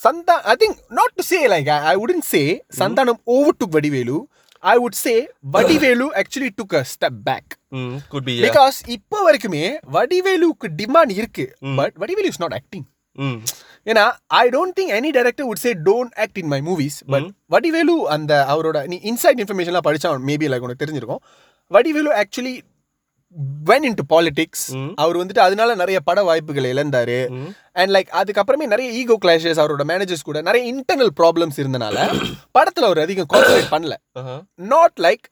சந்தா 0.05 0.35
I 0.51 0.55
think 0.61 0.77
not 0.99 1.15
to 1.19 1.23
say 1.31 1.39
like 1.53 1.69
I 1.91 1.95
wouldn't 2.03 2.25
say 2.33 2.43
Santhanam 2.79 3.21
over 3.35 3.59
to 3.61 3.67
Vadivelu. 3.75 4.17
I 4.63 4.75
would 4.77 4.97
say 4.97 5.13
Vadivelu 5.53 6.07
actually 6.19 6.49
took 6.57 6.75
a 6.75 6.83
step 6.91 7.19
back 7.23 7.51
could 8.09 8.23
be 8.23 8.35
because 8.41 8.77
இப்போ 8.87 9.19
வரைக்குமே 9.27 9.63
வடிவேலுக்கு 9.91 10.69
demand 10.75 11.11
இருக்கு 11.11 11.45
but 11.75 11.95
Vadivelu 11.95 12.27
is 12.27 12.39
not 12.39 12.53
acting 12.53 12.85
ஏன்னா 13.87 14.03
I 14.27 14.43
don't 14.49 14.75
think 14.79 14.91
any 14.91 15.11
director 15.11 15.47
would 15.47 15.63
say 15.63 15.73
don't 15.83 16.13
act 16.17 16.37
in 16.37 16.47
my 16.47 16.61
movies 16.61 16.97
but 17.07 17.29
Vadivelu 17.45 17.95
அந்த 18.07 18.33
அவரோட 18.49 18.87
நீ 18.87 18.99
inside 19.03 19.39
இன்ஃபர்மேஷன்லாம் 19.39 19.87
படிச்சா 19.87 20.11
maybe 20.25 20.47
like 20.47 20.59
உனக்கு 20.59 20.83
தெரிஞ்சிருக்கும். 20.85 21.23
Vadivelu 21.71 22.11
actually 22.13 22.53
went 23.69 23.85
into 23.99 24.03
politics 24.13 24.65
அவர் 25.03 25.19
வந்துட்டு 25.19 25.41
அதனால 25.45 25.75
நிறைய 25.81 25.97
பட 26.07 26.19
வாய்ப்புகளை 26.29 26.69
இழந்தாரு. 26.73 27.17
அண்ட் 27.79 27.91
லைக் 27.95 28.09
அதுக்கப்புறமே 28.21 28.65
நிறைய 28.73 28.89
ஈகோ 29.01 29.15
கிளாஷஸ் 29.25 29.61
அவரோட 29.63 29.83
மேனேஜர்ஸ் 29.91 30.27
கூட 30.29 30.41
நிறைய 30.47 30.63
இன்டர்னல் 30.73 31.13
ப்ராப்ளம்ஸ் 31.19 31.59
இருந்தனால 31.61 31.97
படத்துல 32.57 32.87
அவர் 32.89 33.03
அதிகம் 33.05 33.29
கான்சன்ட்ரேட் 33.33 33.73
பண்ணல. 33.75 33.95
நாட் 34.73 34.97
லைக் 35.07 35.25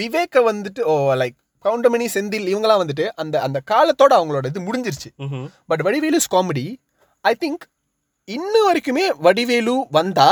விவேக்க 0.00 0.36
வந்துட்டு 0.50 0.84
ஓ 0.92 0.94
லைக் 1.22 1.36
கவுண்டமணி 1.64 2.06
செந்தில் 2.14 2.48
இவங்கலாம் 2.52 2.80
வந்துட்டு 2.82 3.04
அந்த 3.22 3.36
அந்த 3.46 3.58
காலத்தோட 3.72 4.12
அவங்களோட 4.20 4.46
இது 4.52 4.62
முடிஞ்சிருச்சு. 4.68 5.10
But 5.70 5.82
Vadivelu's 5.88 6.32
comedy 6.34 6.66
I 7.24 7.34
think 7.44 7.64
இன்னும் 8.28 8.66
வரைக்குமே 8.68 9.04
வடிவேலு 9.26 9.76
வந்தா 9.90 10.30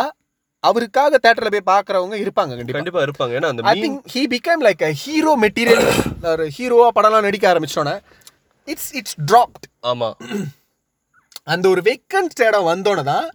அவருக்காக 0.64 1.18
தேட்டர்ல 1.24 1.50
போய் 1.54 1.70
பாக்குறவங்க 1.72 2.16
இருப்பாங்க 2.24 2.52
கண்டிப்பா. 2.58 2.78
கண்டிப்பா 2.78 3.02
இருப்பாங்க. 3.06 3.32
ஏன்னா 3.38 3.50
அந்த 3.52 3.62
I 3.72 3.76
think 3.84 4.00
he 4.14 4.22
become 4.34 4.62
like 4.66 4.82
a 4.88 4.92
hero 5.02 5.32
material 5.44 5.84
ஒரு 6.32 6.46
ஹீரோவா 6.56 6.88
படம்லாம் 6.98 7.26
நடிக்க 7.28 7.46
ஆரம்பிச்சோன்னே 7.52 7.94
இட்ஸ் 8.68 8.90
இட்ஸ் 9.00 9.16
ட்ராப்ட் 9.32 9.66
ஆமா. 9.92 10.10
அந்த 11.52 11.66
ஒரு 11.74 11.82
வெக்கன்ட் 11.90 12.42
இடம் 12.48 12.68
வந்தோன்னு 12.72 13.04
தான் 13.12 13.28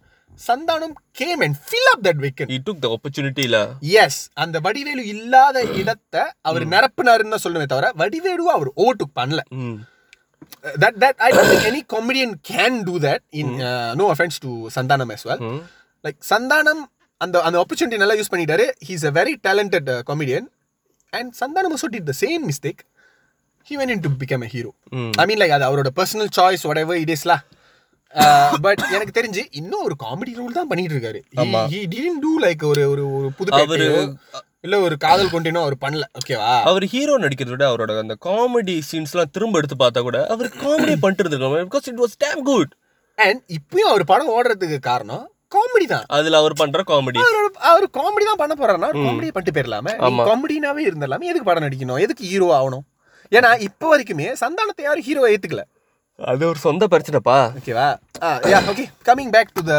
Santhanam 0.48 0.94
came 1.20 1.42
and 1.46 1.58
fill 1.68 1.90
up 1.94 2.04
that 2.08 2.22
vacant 2.26 2.52
E 2.56 2.60
took 2.68 2.84
the 2.86 2.88
ஆப்பர்ச்சுனிட்டில 2.96 3.58
எஸ் 4.04 4.22
அந்த 4.44 4.60
வடிவேலு 4.66 5.04
இல்லாத 5.16 5.58
இடத்தை 5.82 6.24
அவர் 6.50 6.66
நிரப்புனாருன்னு 6.74 7.44
சொல்லுவே 7.46 7.68
தவிர 7.74 7.92
வடிவேலுவை 8.04 8.54
அவர் 8.58 8.72
ஓவர்டுக் 8.84 9.18
பண்ணல. 9.20 9.42
ம். 9.64 9.78
That 10.82 10.96
that 11.02 11.16
I 11.20 11.32
don't 11.32 11.50
think 11.52 11.66
any 11.66 11.82
comedian 11.94 12.32
can 12.50 12.74
do 12.90 12.96
that 13.00 13.22
in 13.42 13.48
uh, 13.70 13.94
no 13.96 14.06
offense 14.14 14.36
to 14.46 14.52
Sandanam 14.76 15.10
as 15.16 15.24
well. 15.30 15.40
ம். 15.50 15.62
Like 16.04 16.18
Sandanam 16.32 16.80
அந்த 17.24 17.42
அந்த 17.48 17.58
opportunity 17.64 17.98
நல்லா 18.02 18.18
யூஸ் 18.20 18.32
பண்ணிட்டாரு. 18.34 18.66
He's 18.88 19.04
a 19.10 19.14
very 19.20 19.34
talented 19.48 19.88
uh, 19.96 20.02
comedian. 20.10 20.46
And 21.14 21.28
Sandanam 21.42 21.74
also 21.76 21.90
did 21.96 22.06
the 22.12 22.18
same 22.24 22.42
mistake. 22.50 22.82
He 23.68 23.76
went 23.80 23.92
into 23.96 24.10
become 24.24 24.44
a 24.48 24.50
hero. 24.56 24.72
ம். 24.98 25.12
I 25.22 25.26
mean 25.30 25.40
like 25.44 25.54
அது 25.58 25.66
அவரோட 25.68 25.92
personal 26.00 26.28
choice 26.40 26.64
whatever 26.70 26.96
it 27.04 27.12
is 27.16 27.24
lah. 27.32 27.40
But 28.66 28.82
எனக்கு 28.96 29.14
தெரிஞ்சு 29.18 29.42
இன்னும் 29.60 29.86
ஒரு 29.88 29.96
comedy 30.04 30.34
role 30.40 30.58
தான் 30.58 30.70
பண்ணிட்டு 30.72 30.96
இருக்காரு 30.96 31.20
he 31.74 31.80
didn't 31.94 32.20
do 32.26 32.34
like 32.46 32.62
ஒரு 32.72 32.84
ஒரு 32.92 33.04
ஒரு 33.18 33.30
புது 33.38 33.52
அவரு 33.60 33.88
இல்ல 34.66 34.76
ஒரு 34.86 34.96
காதல் 35.06 35.32
கொண்டினோ 35.34 35.64
அவர் 35.66 35.76
பண்ணல. 35.84 36.06
ஓகேவா 36.20 36.54
அவர் 36.70 36.86
ஹீரோ 36.94 37.16
நடிக்கிறத 37.24 37.54
விட 37.56 37.66
அவரோட 37.72 37.98
அந்த 38.04 38.16
காமெடி 38.28 38.76
சீன்ஸ்லாம் 38.90 39.34
திரும்ப 39.36 39.60
எடுத்து 39.62 39.78
பார்த்தா 39.84 40.04
கூட 40.08 40.20
அவர் 40.36 40.50
காமெடி 40.64 40.96
பண்ணிட்டு 41.04 41.24
இருந்திருக்காங்க 41.24 41.62
because 41.70 41.90
it 41.92 42.02
was 42.04 42.16
damn 42.26 42.42
good 42.52 42.72
and 43.18 43.42
இப்பயும் 43.58 43.92
அவர் 43.92 44.06
படம் 44.12 44.32
ஓடுறதுக்கு 44.38 44.80
காரணம் 44.92 45.26
காமெடி 45.56 45.88
தான். 45.94 46.06
அதுல 46.18 46.40
அவர் 46.42 46.60
பண்ற 46.62 46.82
காமெடி 46.92 47.22
அவர் 47.72 47.88
காமெடி 48.00 48.26
தான் 48.32 48.42
பண்ண 48.44 48.54
போறாருன்னா 48.62 48.90
காமெடி 49.06 49.30
பண்ணிட்டு 49.36 49.56
போயிடலாமே. 49.58 49.94
காமெடினாவே 50.30 50.84
இருந்திடலாமே 50.90 51.30
எதுக்கு 51.32 51.50
படம் 51.50 51.66
நடிக்கணும்? 51.68 52.02
எதுக்கு 52.08 52.26
ஹீரோ 52.34 52.50
ஆகணும்? 52.60 52.86
ஏன்னா 53.38 53.52
இப்போ 53.68 53.86
வரைக்குமே 53.94 54.28
சந்தானத்தை 54.44 54.84
யாரும் 54.88 55.08
ஹீரோ 55.10 55.24
ஏத்துக்கல. 55.34 55.64
அது 56.32 56.44
ஒரு 56.52 56.60
சொந்த 56.66 56.84
பிரச்சனைப்பா. 56.92 57.38
ஓகேவா 57.60 57.88
okay 58.72 58.86
coming 59.08 59.32
back 59.36 59.56
to 59.58 59.64
the 59.72 59.76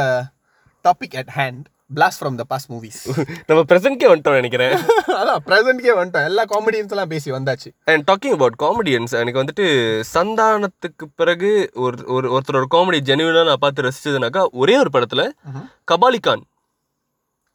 topic 0.86 1.16
at 1.20 1.32
hand 1.38 1.64
blast 1.90 2.18
from 2.20 2.34
the 2.34 2.44
past 2.44 2.70
movies 2.72 3.00
நம்ம 3.46 3.60
பிரசன்ட்கே 3.62 4.06
வந்துட்டோம் 4.12 4.38
நினைக்கிறேன். 4.40 4.72
அதான் 5.20 5.42
ப்ரெசென்ட்கே 5.46 5.92
வந்துட்டோம். 5.98 6.24
எல்லா 6.24 6.44
காமெடியன்ஸ் 6.44 6.88
எல்லாம் 6.88 7.08
பேசி 7.08 7.30
வந்தாச்சு. 7.30 7.68
அண்ட் 7.84 8.10
டாக்கிங் 8.10 8.34
அபவுட் 8.36 8.58
காமெடியன்ஸ் 8.58 9.14
எனக்கு 9.20 9.42
வந்துட்டு 9.42 9.66
சந்தானத்துக்கு 10.14 11.06
பிறகு 11.14 11.50
ஒரு 11.74 12.04
ஒரு 12.06 12.26
ஒருத்தரோட 12.30 12.66
காமெடி 12.74 13.00
ஜெனுவினா 13.08 13.44
நான் 13.44 13.60
பார்த்து 13.60 13.82
ரசிச்சதுனாக்கா 13.82 14.44
ஒரே 14.52 14.78
ஒரு 14.78 14.90
படத்துல 14.92 15.24
கபாலி 15.90 16.20
கான். 16.20 16.44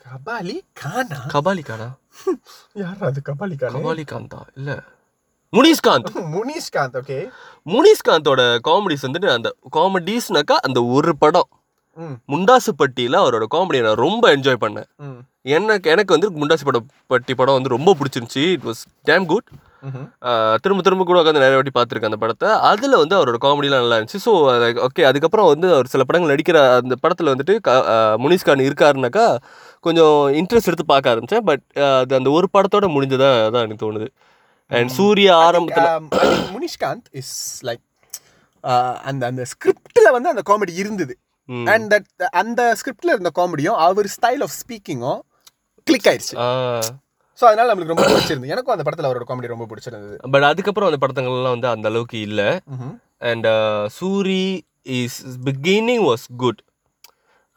கபாலி 0.05 0.55
கானா? 0.73 1.19
கபாலி 1.33 1.63
கானா? 1.63 1.87
யார் 2.73 3.03
அது 3.03 3.21
கபாலி 3.29 3.55
கானா? 3.55 3.75
கபாலி 3.75 4.03
காந்தா 4.11 4.39
இல்ல. 4.55 4.71
முனிஷ்காந்த் 5.53 6.09
முனிஷ்காந்த் 6.35 6.97
ஓகே 6.99 7.17
முனிஷ்காந்தோட 7.65 8.41
காமெடிஸ் 8.67 9.05
வந்துட்டு 9.07 9.29
அந்த 9.29 9.49
காமெடிஸ்னாக்கா 9.75 10.57
அந்த 10.67 10.79
ஒரு 10.95 11.17
படம். 11.17 11.49
ம். 11.97 12.15
முண்டாசு 12.33 12.71
பட்டியில 12.79 13.19
அவரோட 13.23 13.45
காமெடியை 13.55 13.83
நான் 13.87 14.03
ரொம்ப 14.05 14.25
என்ஜாய் 14.35 14.63
பண்ணேன். 14.63 14.87
எனக்கு 15.55 15.87
எனக்கு 15.93 16.15
வந்து 16.15 16.27
முண்டாசு 16.39 16.63
படம் 16.67 16.87
பட்டி 17.07 17.33
படம் 17.35 17.57
வந்து 17.57 17.75
ரொம்ப 17.75 17.91
பிடிச்சிருந்துச்சி. 17.99 18.43
It 18.55 18.65
was 18.69 18.81
damn 19.09 19.25
good. 19.31 19.47
திரும்ப 20.63 20.81
திரும்ப 20.85 21.03
கூட 21.03 21.17
உட்காந்து 21.21 21.41
நிறைய 21.41 21.57
வாட்டி 21.59 21.73
பார்த்துருக்கேன் 21.75 22.11
அந்த 22.11 22.19
படத்தை. 22.23 22.49
அதில் 22.69 22.99
வந்து 23.01 23.15
அவரோட 23.19 23.37
காமெடிலாம் 23.45 23.83
நல்லா 23.83 23.97
இருந்துச்சு. 23.97 24.21
ஸோ 24.25 24.31
ஓகே 24.87 25.05
அதுக்கப்புறம் 25.09 25.47
வந்து 25.51 25.67
அவர் 25.75 25.91
சில 25.93 26.03
படங்கள் 26.03 26.33
நடிக்கிற 26.33 26.59
அந்த 26.81 26.95
படத்தில் 27.03 27.31
வந்துட்டு 27.33 27.55
முனிஷ்கான் 28.23 28.67
இருக்காருனாக்கா 28.67 29.25
கொஞ்சம் 29.83 30.17
இன்ட்ரெஸ்ட் 30.39 30.69
எடுத்து 30.71 30.85
பார்க்க 30.85 31.13
ஆரம்பித்தேன் 31.13 31.47
பட் 31.49 31.63
அது 31.99 32.13
அந்த 32.19 32.31
ஒரு 32.37 32.49
படத்தோட 32.57 32.87
முடிஞ்சதா 32.95 33.31
தான் 33.55 33.65
எனக்கு 33.65 33.83
தோணுது. 33.85 34.09
அண்ட் 34.71 34.91
சூர்யா 34.97 35.33
ஆரம்பத்தில் 35.45 35.89
முனிஷ்காந்த் 36.53 37.09
இஸ் 37.21 37.35
லைக் 37.69 37.83
அந்த 39.09 39.23
அந்த 39.31 39.43
ஸ்கிரிப்ட்ல 39.53 40.09
வந்து 40.17 40.31
அந்த 40.33 40.43
காமெடி 40.49 40.75
இருந்தது. 40.83 41.13
அண்ட் 41.71 41.87
தட் 41.93 42.09
அந்த 42.41 42.61
ஸ்கிரிப்ட்ல 42.79 43.13
இருந்த 43.15 43.31
காமெடியும் 43.39 43.77
அவர் 43.87 44.09
ஸ்டைல் 44.15 44.43
ஆஃப் 44.47 44.55
ஸ்பீக்கிங்கும் 44.61 45.21
கிளிக் 45.87 46.09
ஆயிடுச்சு 46.11 46.35
ஸோ 47.39 47.45
அதனால 47.49 47.69
நம்மளுக்கு 47.69 47.93
ரொம்ப 47.93 48.07
பிடிச்சிருந்து 48.07 48.51
எனக்கும் 48.53 48.73
அந்த 48.73 48.83
படத்துல 48.87 49.07
அவரோட 49.09 49.25
காமெடி 49.29 49.53
ரொம்ப 49.53 49.65
பிடிச்சிருந்தது. 49.69 50.17
பட் 50.33 50.43
அதுக்கப்புறம் 50.43 50.89
அந்த 50.89 50.99
படத்தங்கள்லாம் 51.03 51.55
வந்து 51.55 51.67
அந்த 51.67 51.87
அளவுக்கு 51.91 52.17
இல்லை. 52.19 52.49
And 53.29 53.47
Soori 53.99 54.43
is 54.97 55.19
beginning 55.47 56.03
was 56.09 56.25
good 56.37 56.61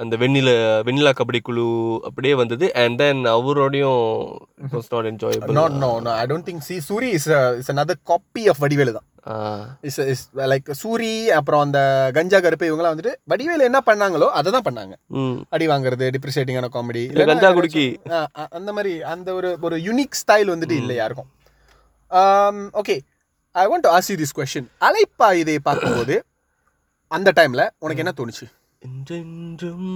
அந்த 0.03 0.15
வெண்ணில 0.21 0.51
வெண்ணிலா 0.87 1.11
கபடி 1.19 1.41
குழு 1.47 1.65
அப்படியே 2.09 2.35
வந்தது. 2.41 2.67
And 2.83 2.97
then 3.01 3.21
அவரோடையும் 3.35 4.01
was 4.73 4.89
not 4.95 5.09
enjoyable 5.11 5.59
No, 5.59 5.65
no, 5.83 5.91
no. 6.07 6.13
I 6.23 6.25
don't 6.31 6.45
think. 6.49 6.61
See, 6.69 6.79
Suri 6.87 7.11
is 7.19 7.27
a, 7.39 7.43
is 7.61 7.69
another 7.75 7.97
copy 8.11 8.43
of 8.53 8.57
Vadivelu 8.65 8.95
தான். 8.97 9.09
இஸ் 9.89 9.99
இஸ் 10.13 10.25
லைக் 10.53 10.67
சூரி 10.81 11.13
அப்புறம் 11.37 11.63
அந்த 11.67 11.79
கஞ்சா 12.17 12.39
கருப்பு 12.47 12.69
இவங்கலாம் 12.71 12.95
வந்துட்டு 12.95 13.13
வடிவேலு 13.33 13.69
என்ன 13.69 13.81
பண்ணாங்களோ 13.89 14.29
அதை 14.39 14.49
தான் 14.57 14.67
பண்ணாங்க. 14.69 14.95
அடி 15.55 15.69
வாங்குறது 15.73 16.09
டிப்ரிசியேட்டிங்கான 16.17 16.71
காமெடி 16.75 17.05
இல்ல 17.13 17.27
கஞ்சா 17.31 17.51
குடுக்கி. 17.59 17.87
அந்த 18.59 18.71
மாதிரி 18.79 18.93
அந்த 19.15 19.29
ஒரு 19.39 19.51
ஒரு 19.69 19.79
யூனிக் 19.87 20.21
ஸ்டைல் 20.23 20.53
வந்துட்டு 20.55 20.77
இல்லை 20.83 20.97
யாருக்கும். 21.03 21.31
Okay 22.83 22.97
I 23.63 23.67
want 23.71 23.87
to 23.89 23.93
ask 23.99 24.11
you 24.15 24.19
this 24.25 24.37
question 24.41 24.69
அலைப்பா 24.89 25.31
இதை 25.45 25.57
பார்க்கும்போது 25.71 26.17
அந்த 27.17 27.31
டைம்ல 27.41 27.65
உனக்கு 27.85 28.05
என்ன 28.07 28.15
தோணுச்சு? 28.21 28.47
என்றென்றும் 28.85 29.89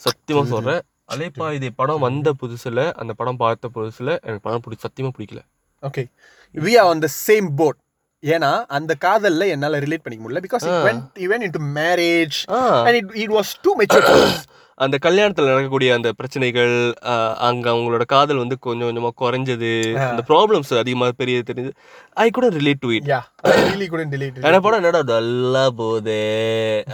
சத்தியமா 0.00 0.42
சொல்றேன். 0.50 0.82
அலைப்பா 1.08 1.46
இது 1.52 1.68
படம் 1.72 2.04
வந்த 2.04 2.28
புதுசுல 2.40 2.80
அந்த 2.94 3.12
படம் 3.14 3.38
பார்த்த 3.38 3.70
புதுசுல 3.74 4.10
எனக்கு 4.20 4.42
படம் 4.42 4.62
பிடி 4.64 4.76
சத்தியமா 4.84 5.10
பிடிக்கல. 5.16 5.40
Okay 5.82 6.02
we 6.54 6.72
are 6.78 6.88
on 6.90 7.02
the 7.02 7.10
same 7.20 7.48
boat 7.56 7.78
ஏன்னா 8.22 8.48
அந்த 8.76 8.92
காதல்ல 9.04 9.44
என்னால 9.48 9.78
ரிலேட் 9.78 10.04
பண்ணிக்க 10.04 10.22
முடியல 10.24 10.42
because 10.46 10.64
it 10.68 10.80
went 10.88 11.18
even 11.18 11.44
into 11.46 11.60
marriage 11.76 12.38
ah. 12.52 12.60
And 12.80 12.98
it 13.00 13.12
it 13.22 13.34
was 13.36 13.52
too 13.62 13.72
mature 13.80 14.08
அந்த 14.84 14.96
கல்யாணத்துல 15.06 15.50
நடக்கக்கூடிய 15.50 15.90
அந்த 15.96 16.08
பிரச்சனைகள் 16.18 16.74
அங்க 17.48 17.66
அவங்களோட 17.72 18.04
காதல் 18.12 18.40
வந்து 18.42 18.56
கொஞ்சம் 18.66 18.88
கொஞ்சமா 18.88 19.10
குறைஞ்சது 19.22 19.70
அந்த 20.10 20.22
ப்ராப்ளம்ஸ் 20.30 20.72
அதிகமா 20.82 21.08
பெரிய 21.22 21.42
தெரிஞ்சது. 21.50 21.74
ஐ 22.24 22.26
கூட 22.38 22.48
ரிலேட் 22.58 22.82
டு 22.84 22.90
இட் 22.96 23.10
எனக்கு 24.48 24.64
படம் 24.66 24.80
என்னடா 24.80 25.02
நல்லா 25.12 25.64
போதே 25.80 26.18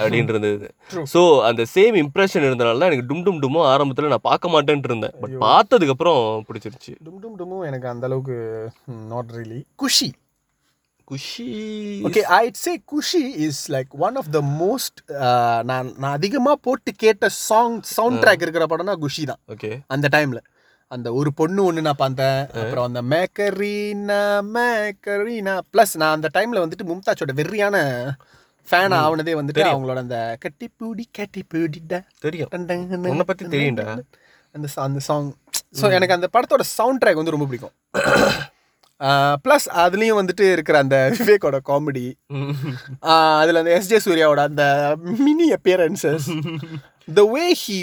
அப்படின்னு 0.00 0.34
இருந்தது. 0.34 0.68
ஸோ 1.14 1.22
அந்த 1.50 1.64
சேம் 1.76 1.96
இம்ப்ரெஷன் 2.04 2.46
இருந்தனால 2.48 2.80
தான் 2.82 2.90
எனக்கு 2.92 3.08
டும் 3.12 3.24
டும் 3.28 3.40
டுமும் 3.46 3.68
ஆரம்பத்துல 3.72 4.12
நான் 4.14 4.28
பார்க்க 4.30 4.54
மாட்டேன்ட்டு 4.56 4.92
இருந்தேன். 4.92 5.16
பட் 5.22 5.36
பார்த்ததுக்கு 5.46 5.96
அப்புறம் 5.96 6.20
பிடிச்சிருச்சு. 6.50 6.94
டும் 7.08 7.20
டும் 7.24 7.38
டுமும் 7.40 7.66
எனக்கு 7.70 7.88
அந்த 7.94 8.06
அளவுக்கு 8.10 8.36
not 9.14 9.34
really 9.38 9.60
Kushi. 9.84 10.10
Kushi 11.08 11.46
okay 12.06 12.22
I'd 12.36 12.58
say 12.62 12.72
Kushi 12.84 13.22
is 13.44 13.62
like 13.72 13.90
one 13.98 14.16
of 14.16 14.30
the 14.30 14.40
most 14.58 14.98
நான் 15.64 15.88
நான் 15.98 16.14
அதிகமா 16.14 16.52
போட்டு 16.62 16.92
கேட்ட 16.96 17.28
சாங் 17.40 17.76
சவுண்ட் 17.92 18.20
ட்ராக் 18.22 18.44
இருக்கிற 18.44 18.66
படம்னா 18.66 18.96
குஷி 18.98 19.24
தான். 19.24 19.40
ஓகே 19.54 19.70
அந்த 19.88 20.08
டைம்ல 20.08 20.40
அந்த 20.90 21.08
ஒரு 21.12 21.30
பொண்ணு 21.32 21.60
ஒன்று 21.64 21.86
நான் 21.86 22.02
பார்த்தேன் 22.02 22.40
அப்புறம் 22.60 22.86
அந்த 22.88 23.00
மேக்கரீனா 23.12 24.18
மேக்கரீனா 24.54 25.54
ப்ளஸ் 25.72 25.94
நான் 25.96 26.16
அந்த 26.16 26.28
டைம்ல 26.34 26.64
வந்துட்டு 26.64 26.88
மும்தாஜோட 26.90 27.34
வெறியான 27.40 27.76
ஃபேன் 28.68 28.94
ஆனதே 28.98 29.34
வந்துட்டு 29.34 29.64
அவங்களோட 29.66 29.98
அந்த 29.98 30.18
கட்டி 30.40 30.68
பூடி 30.78 31.04
கட்டி 31.12 31.42
பூடிடா 31.50 31.98
தெரியும் 32.18 32.50
உன்னை 33.12 33.26
பத்தி 33.26 33.44
தெரியும்டா. 33.46 33.86
அந்த 34.54 34.66
அந்த 34.86 35.00
சாங் 35.06 35.28
ஸோ 35.80 35.86
எனக்கு 35.96 36.16
அந்த 36.16 36.28
படத்தோட 36.34 36.64
சவுண்ட் 36.76 37.02
ட்ராக் 37.02 37.20
வந்து 37.20 37.34
ரொம்ப 37.34 37.46
பிடிக்கும். 37.46 37.74
ப்ளஸ் 39.44 39.66
அதுலேயும் 39.82 40.18
வந்துட்டு 40.20 40.44
இருக்கிற 40.52 40.76
அந்த 40.78 40.96
விவேக்கோட 41.18 41.58
காமெடி 41.70 42.06
அதில் 43.40 43.60
அந்த 43.62 43.72
எஸ்ஜே 43.78 44.00
சூர்யாவோட 44.06 44.42
அந்த 44.50 44.64
mini 45.26 45.48
appearances 45.58 46.28
the 47.08 47.24
way 47.34 47.46
he 47.62 47.78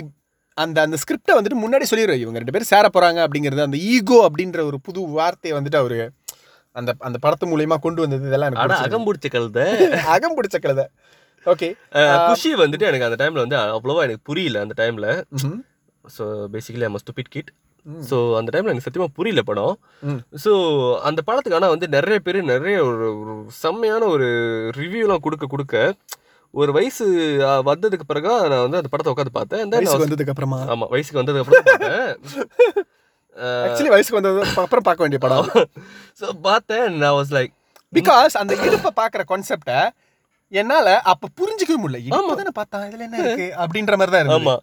அந்த 0.57 0.77
அந்த 0.85 0.97
ஸ்கிரிப்டை 1.03 1.35
வந்துட்டு 1.37 1.61
முன்னாடி 1.61 1.85
சொல்லிடுவார் 1.91 2.23
இவங்க 2.23 2.39
ரெண்டு 2.41 2.55
பேரும் 2.55 2.71
சேர 2.71 2.87
போகிறாங்க 2.89 3.19
அப்படிங்கிறது 3.25 3.67
அந்த 3.67 3.77
ஈகோ 3.93 4.19
அப்படின்ற 4.27 4.59
ஒரு 4.69 4.79
புது 4.87 5.01
வார்த்தையை 5.17 5.55
வந்துட்டு 5.57 5.81
அவரு 5.83 5.99
அந்த 6.75 6.91
அந்த 7.07 7.17
படத்து 7.23 7.49
மூலியமா 7.51 7.77
கொண்டு 7.79 8.01
வந்தது 8.03 8.27
இதெல்லாம். 8.29 8.55
அகம் 8.85 9.05
பிடிச்ச 9.07 9.27
கழுத. 9.33 9.59
அகம் 10.15 10.35
பிடிச்ச 10.37 10.57
கழுதை. 10.59 10.85
ஓகே 11.45 11.67
குஷி 12.29 12.49
வந்துட்டு 12.61 12.87
எனக்கு 12.89 13.07
அந்த 13.07 13.17
டைம்ல 13.21 13.43
வந்து 13.45 13.57
அவ்வளவா 13.75 14.03
எனக்கு 14.07 14.27
புரியல 14.29 14.61
அந்த 14.65 14.75
டைம்ல 14.81 15.07
so 16.05 16.23
basically 16.53 16.85
I'm 16.87 17.01
stupid 17.03 17.31
kid 17.35 17.51
so 18.09 18.17
அந்த 18.39 18.49
டைம்ல 18.53 18.71
எனக்கு 18.71 18.85
சத்தியமா 18.85 19.07
புரியல 19.17 19.41
படம். 19.41 19.73
ஸோ 20.43 20.51
அந்த 21.09 21.19
படத்துக்கு 21.21 21.57
ஆனா 21.59 21.69
வந்து 21.73 21.87
நிறைய 21.95 22.17
பேர் 22.19 22.39
நிறைய 22.51 22.75
ஒரு 22.85 23.33
செம்மையான 23.63 24.07
ஒரு 24.07 24.27
ரிவ்யூலாம் 24.79 25.25
கொடுக்க 25.25 25.47
கொடுக்க 25.47 25.75
ஒரு 26.53 26.71
வயசு 26.77 27.05
வந்ததுக்கு 27.69 28.05
பிறகு 28.09 28.31
நான் 28.51 28.65
வந்து 28.65 28.79
அந்த 28.79 28.89
படத்தை 28.91 29.11
உட்காந்து 29.13 29.37
பார்த்தேன். 29.37 29.63
வந்ததுக்கு 29.97 30.33
அப்புறமா? 30.33 30.59
ஆமா 30.73 30.87
வயசுக்கு 30.91 31.21
வந்ததுக்கு 31.21 31.45
அப்புறம் 31.45 31.69
பார்த்தேன். 31.71 32.11
ஆக்சுவலி 33.65 33.91
வயசுக்கு 33.93 34.17
வந்தது 34.17 34.41
அப்புறம் 34.63 34.85
பார்க்க 34.87 35.05
வேண்டிய 35.05 35.19
படம். 35.23 35.47
ஸோ 36.19 36.25
பார்த்தேன் 36.47 36.97
நான் 37.03 37.15
வாஸ் 37.19 37.33
லைக் 37.37 37.53
பிகாஸ் 37.93 38.35
அந்த 38.41 38.53
இடுப்பை 38.67 38.91
பார்க்குற 38.99 39.23
கான்செப்டை 39.31 39.79
என்னால 40.51 40.87
அப்ப 41.11 41.29
புரிஞ்சுக்கவே 41.39 41.79
முடியல. 41.83 41.99
இடுப்பு 42.07 42.35
தானே 42.41 42.53
பார்த்தா 42.59 42.83
இதுல 42.89 43.05
என்ன 43.07 43.17
இருக்கு? 43.23 43.47
அப்படின்ற 43.63 43.93
மாதிரி 43.99 44.13
தான் 44.15 44.23
இருந்தது. 44.23 44.39
ஆமா. 44.41 44.55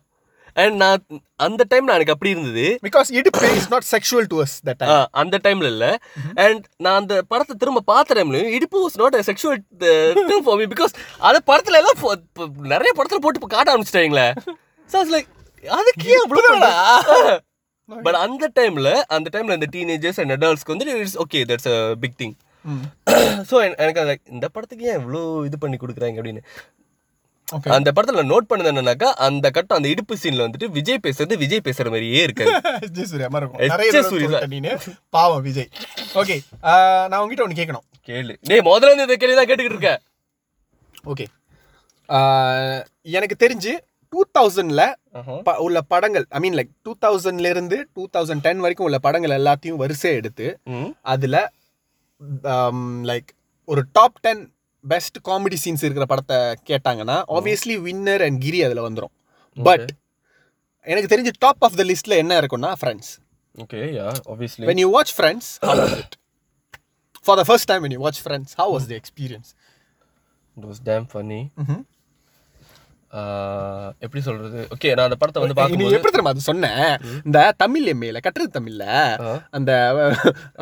அண்ட் 0.60 0.76
நான் 0.82 1.02
அந்த 1.46 1.62
டைம்ல 1.72 1.96
எனக்கு 1.98 2.14
அப்படி 2.14 2.32
இருந்தது. 2.34 2.64
பிகாஸ் 2.86 3.08
இடுப்பு 3.18 3.50
is 3.58 3.68
not 3.74 3.86
sexual 3.92 4.28
to 4.32 4.38
us 4.44 4.54
that 4.68 4.82
அந்த 5.22 5.36
டைம்ல 5.46 5.68
இல்ல. 5.74 5.86
அண்ட் 6.46 6.64
நான் 6.84 6.98
அந்த 7.02 7.16
படத்தை 7.32 7.56
திரும்ப 7.62 7.84
பார்த்த 7.92 8.18
டைம்ல 8.18 8.40
இடுப்பு 8.58 8.78
was 8.84 8.98
not 9.02 9.18
sexual 9.30 9.60
thing 10.30 10.44
for 10.48 10.58
me 10.62 10.66
because 10.74 10.94
அது 11.30 11.40
படத்துல 11.50 11.80
எல்லாம் 11.82 12.00
நிறைய 12.74 12.92
படத்துல 12.98 13.20
போட்டு 13.26 13.54
காட்ட 13.56 13.68
ஆரம்பிச்சிட்டாங்களே. 13.74 14.28
ஸோ 14.90 15.04
லைக் 15.14 15.30
அதுக்கு 15.64 16.08
ஏன் 16.16 16.28
பட் 18.06 18.18
அந்த 18.24 18.44
டைம்ல 18.58 18.88
அந்த 19.14 19.28
டைம்ல 19.34 19.54
இந்த 19.58 19.68
டீனேஜர்ஸ் 19.72 20.20
அண்ட் 20.22 20.32
அடல்ட்ஸ்க்கு 20.34 20.72
வந்து 20.74 20.86
it's 21.00 21.16
okay 21.24 21.40
that's 21.50 21.68
a 21.70 21.78
big 22.02 22.18
thing 22.20 22.34
so 23.50 23.56
எனக்கு 23.82 24.00
like, 24.10 24.22
இந்த 24.34 24.46
படத்துக்கு 24.54 24.84
ஏன் 24.90 24.98
இவ்வளோ 25.00 25.22
இது 25.48 25.56
பண்ணி 25.62 25.76
கொடுக்குறாங்க 25.82 26.18
அப்படின்னு. 26.20 26.42
அந்த 27.74 27.90
படத்துல 27.94 28.22
நோட் 28.30 28.48
பண்ணது 28.50 28.70
என்னன்னாக்கா 28.70 29.08
அந்த 29.26 29.46
கட்டம் 29.56 29.78
அந்த 29.78 29.88
இடுப்பு 29.92 30.14
சீன்ல 30.22 30.44
வந்துட்டு 30.46 30.68
விஜய் 30.76 31.02
பேசுறது 31.06 31.36
விஜய் 31.42 31.64
பேசுற 31.68 31.86
மாதிரியே 31.90 32.22
நீனு. 34.52 34.72
பாவம் 35.10 35.42
விஜய். 35.42 35.68
ஓகே 36.20 36.36
நான் 37.10 37.20
உங்ககிட்ட 37.20 37.44
ஒன்று 37.46 37.60
கேட்கணும் 37.60 37.84
கேளு. 38.08 38.34
டேய் 38.50 38.66
முதல்ல 38.68 38.90
இருந்து 38.90 39.06
இந்த 39.08 39.16
கேள்வி 39.22 39.36
தான் 39.36 39.48
கேட்டுக்கிட்டு 39.50 39.76
இருக்க. 39.76 39.92
ஓகே 41.12 41.26
எனக்கு 43.12 43.36
தெரிஞ்சு 43.44 43.74
டூ 44.12 44.22
தௌசண்ட்ல 44.38 44.84
உள்ள 45.58 45.80
படங்கள் 45.92 46.26
ஐ 46.30 46.40
மீன் 46.40 46.56
லைக் 46.58 46.72
டூ 46.86 46.94
தௌசண்ட்ல 47.04 47.50
இருந்து 47.54 47.76
டூ 47.96 48.04
தௌசண்ட் 48.14 48.44
டென் 48.46 48.62
வரைக்கும் 48.64 48.86
உள்ள 48.88 48.98
படங்கள் 49.06 49.36
எல்லாத்தையும் 49.38 49.80
வரிசை 49.82 50.12
எடுத்து 50.20 50.46
அதுல 51.12 51.36
லைக் 53.10 53.30
ஒரு 53.68 53.84
top 53.92 54.20
ten 54.20 54.52
best 54.84 55.18
comedy 55.28 55.58
scenes 55.64 55.84
இருக்கிற 55.86 56.06
படத்தை 56.12 56.38
கேட்டாங்கன்னா 56.70 57.16
ஆப்வியஸ்லி 57.36 57.76
வின்னர் 57.86 58.24
அண்ட் 58.26 58.40
கிரி 58.46 58.60
அதுல 58.66 58.84
வந்துரும். 58.88 59.14
பட் 59.56 59.90
எனக்கு 60.86 61.10
தெரிஞ்சு 61.12 61.32
டாப் 61.44 61.64
ஆஃப் 61.66 61.76
த 61.80 61.84
லிஸ்ட்ல 61.90 62.16
என்ன 62.22 62.40
இருக்கும்னா 62.40 62.72
friends 62.80 63.12
okay 63.64 63.80
yeah 63.98 64.08
obviously 64.32 64.66
when 64.70 64.80
you 64.84 64.90
watch 64.96 65.12
friends 65.20 65.46
how 65.68 65.76
was 65.82 65.94
it? 66.02 66.12
For 67.26 67.34
the 67.40 67.46
first 67.50 67.66
time 67.70 67.82
when 67.84 67.94
you 67.96 68.02
watch 68.06 68.20
friends 68.26 68.50
how 68.60 68.68
was 68.74 68.84
the 68.90 68.98
experience? 69.02 69.48
It 70.56 70.66
was 70.70 70.82
damn 70.90 71.06
funny. 71.12 71.40
எப்படி 74.04 74.20
சொல்றது? 74.26 74.60
Okay 74.74 74.90
நான் 74.96 75.06
அந்த 75.08 75.16
படத்தை 75.20 75.40
வந்து 75.42 75.56
பார்க்கும்போது 75.58 75.96
எப்படி 75.96 76.12
தெரியுமா 76.14 76.32
அது 76.34 76.48
சொன்னேன் 76.48 76.92
இந்த 77.26 77.38
தமிழ் 77.62 77.86
எம்ஏல 77.92 78.20
கட்டுறது 78.26 78.50
தமிழ்ல. 78.58 78.84
அந்த 79.58 79.70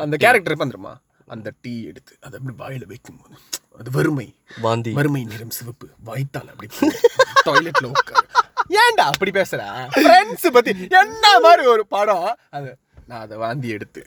அந்த 0.03 0.15
கேரக்டர் 0.23 0.61
வந்துருமா 0.63 0.93
அந்த 1.35 1.53
டீ 1.61 1.73
எடுத்து 1.91 2.13
அதை 2.21 2.39
அப்படி 2.39 2.57
வாயில 2.61 2.85
வைக்கும்போது 2.91 3.35
அது 3.79 3.91
வறுமை. 3.91 4.27
வாந்தி. 4.61 4.91
வறுமை 4.91 5.21
நிறம் 5.23 5.55
சிவப்பு. 5.57 5.87
வாய்த்தால் 6.03 6.49
அப்படி 6.53 6.69
டாய்லெட்ல 7.45 7.87
உட்காரு. 7.93 8.27
ஏன்டா 8.79 9.05
அப்படி 9.11 9.31
பேசுற? 9.39 9.61
ஃப்ரெண்ட்ஸ் 9.95 10.51
பத்தி 10.57 10.73
என்ன 11.03 11.39
மாதிரி 11.39 11.65
ஒரு 11.75 11.83
படம்? 11.95 12.35
அது 12.49 12.71
நான் 13.07 13.21
அதை 13.25 13.37
வாந்தி 13.37 13.69
எடுத்து. 13.75 14.01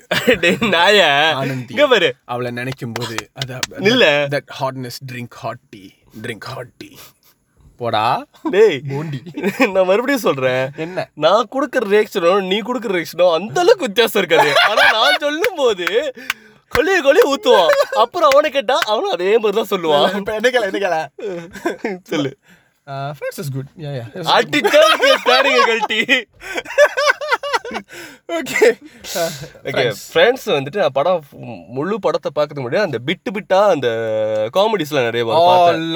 நாய 0.75 1.01
ஆனந்தி. 1.41 2.13
அவளை 2.25 2.51
நினைக்கும் 2.51 2.93
போது 2.93 3.17
அது 3.33 3.55
நில்ல. 3.89 4.05
That 4.35 4.51
hotness 4.61 5.01
drink 5.13 5.41
hot 5.45 5.65
tea 5.71 5.83
drink 6.23 6.49
hot 6.53 6.77
tea 6.83 6.91
போடா. 7.77 8.05
டேய் 8.51 8.81
போண்டி. 8.89 9.21
நான் 9.73 9.89
மறுபடியும் 9.91 10.27
சொல்றேன். 10.27 10.71
என்ன? 10.77 11.09
நான் 11.15 11.49
கொடுக்குற 11.55 11.85
ரியாக்ஷனும் 11.93 12.47
நீ 12.47 12.59
கொடுக்குற 12.61 12.93
ரியாக்ஷனும் 12.97 13.35
அந்த 13.39 13.59
அளவுக்கு 13.61 13.87
வித்தியாசம் 13.87 14.23
இருக்காது. 14.23 14.53
ஆனா 14.69 14.85
நான் 14.93 15.23
சொல்லும் 15.27 15.59
போது 15.63 15.87
கொளிய 16.73 16.99
கொளிய 17.07 17.25
ஊத்துவான் 17.33 17.71
அப்புறம் 18.03 18.31
அவனை 18.31 18.51
கேட்டா 18.57 18.77
அவனும் 18.91 19.15
அதே 19.17 19.31
மாதிரி 19.43 19.57
தான் 19.61 19.73
சொல்லுவான் 19.75 20.09
இப்ப 20.21 20.35
என்ன 20.39 20.51
கேள 20.55 20.67
என்ன 20.71 20.81
கேள 20.85 20.97
சொல்லு 22.13 22.33
friends 23.17 23.41
is 23.43 23.51
good 23.57 23.69
yeah 23.83 23.91
yeah 23.97 24.05
அடிச்சால் 24.37 24.95
ஸ்டாரிங்க 25.21 25.61
கழட்டி. 25.69 25.99
ஓகே 28.39 28.69
ஓகே 29.69 29.85
ஃப்ரெண்ட்ஸ் 30.01 30.47
வந்துட்டு 30.57 30.89
படம் 30.99 31.21
முழு 31.77 31.97
படத்தை 32.07 32.31
பார்க்கறதுக்கு 32.31 32.65
முன்னாடி 32.65 32.87
அந்த 32.87 33.01
பிட்டு 33.09 33.33
பிட்டா 33.37 33.61
அந்த 33.75 33.89
காமெடிஸ்லாம் 34.57 35.09
நிறைய 35.09 35.25
பார்த்தேன். 35.29 35.87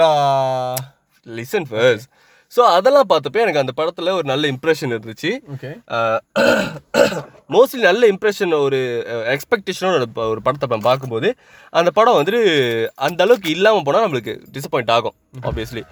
லிசன் 1.27 1.69
ஃபர்ஸ்ட் 1.71 2.09
ஸோ 2.53 2.63
அதெல்லாம் 2.77 3.11
பார்த்தப்ப 3.13 3.45
எனக்கு 3.45 3.63
அந்த 3.65 3.75
படத்துல 3.81 4.13
ஒரு 4.19 4.27
நல்ல 4.33 4.45
இம்ப்ரெஷன் 4.55 4.95
இருந்துச்சு. 4.97 5.33
ஓகே 5.55 5.73
மோஸ்ட்லி 7.51 7.81
நல்ல 7.81 8.03
இம்ப்ரெஷன் 8.13 8.53
ஒரு 8.67 8.79
எக்ஸ்பெக்டேஷனோட 9.35 10.07
ஒரு 10.33 10.41
படத்தை 10.47 10.69
நான் 10.73 10.89
பார்க்கும்போது 10.89 11.29
அந்த 11.73 11.91
படம் 11.91 12.19
வந்துட்டு 12.19 12.43
அந்த 13.09 13.23
அளவுக்கு 13.27 13.51
இல்லாமல் 13.57 13.87
போனால் 13.89 14.07
நம்மளுக்கு 14.07 14.35
டிசப்பாயிண்ட் 14.57 14.93
ஆகும் 14.97 15.17
ஆப்வியஸ்லி 15.51 15.85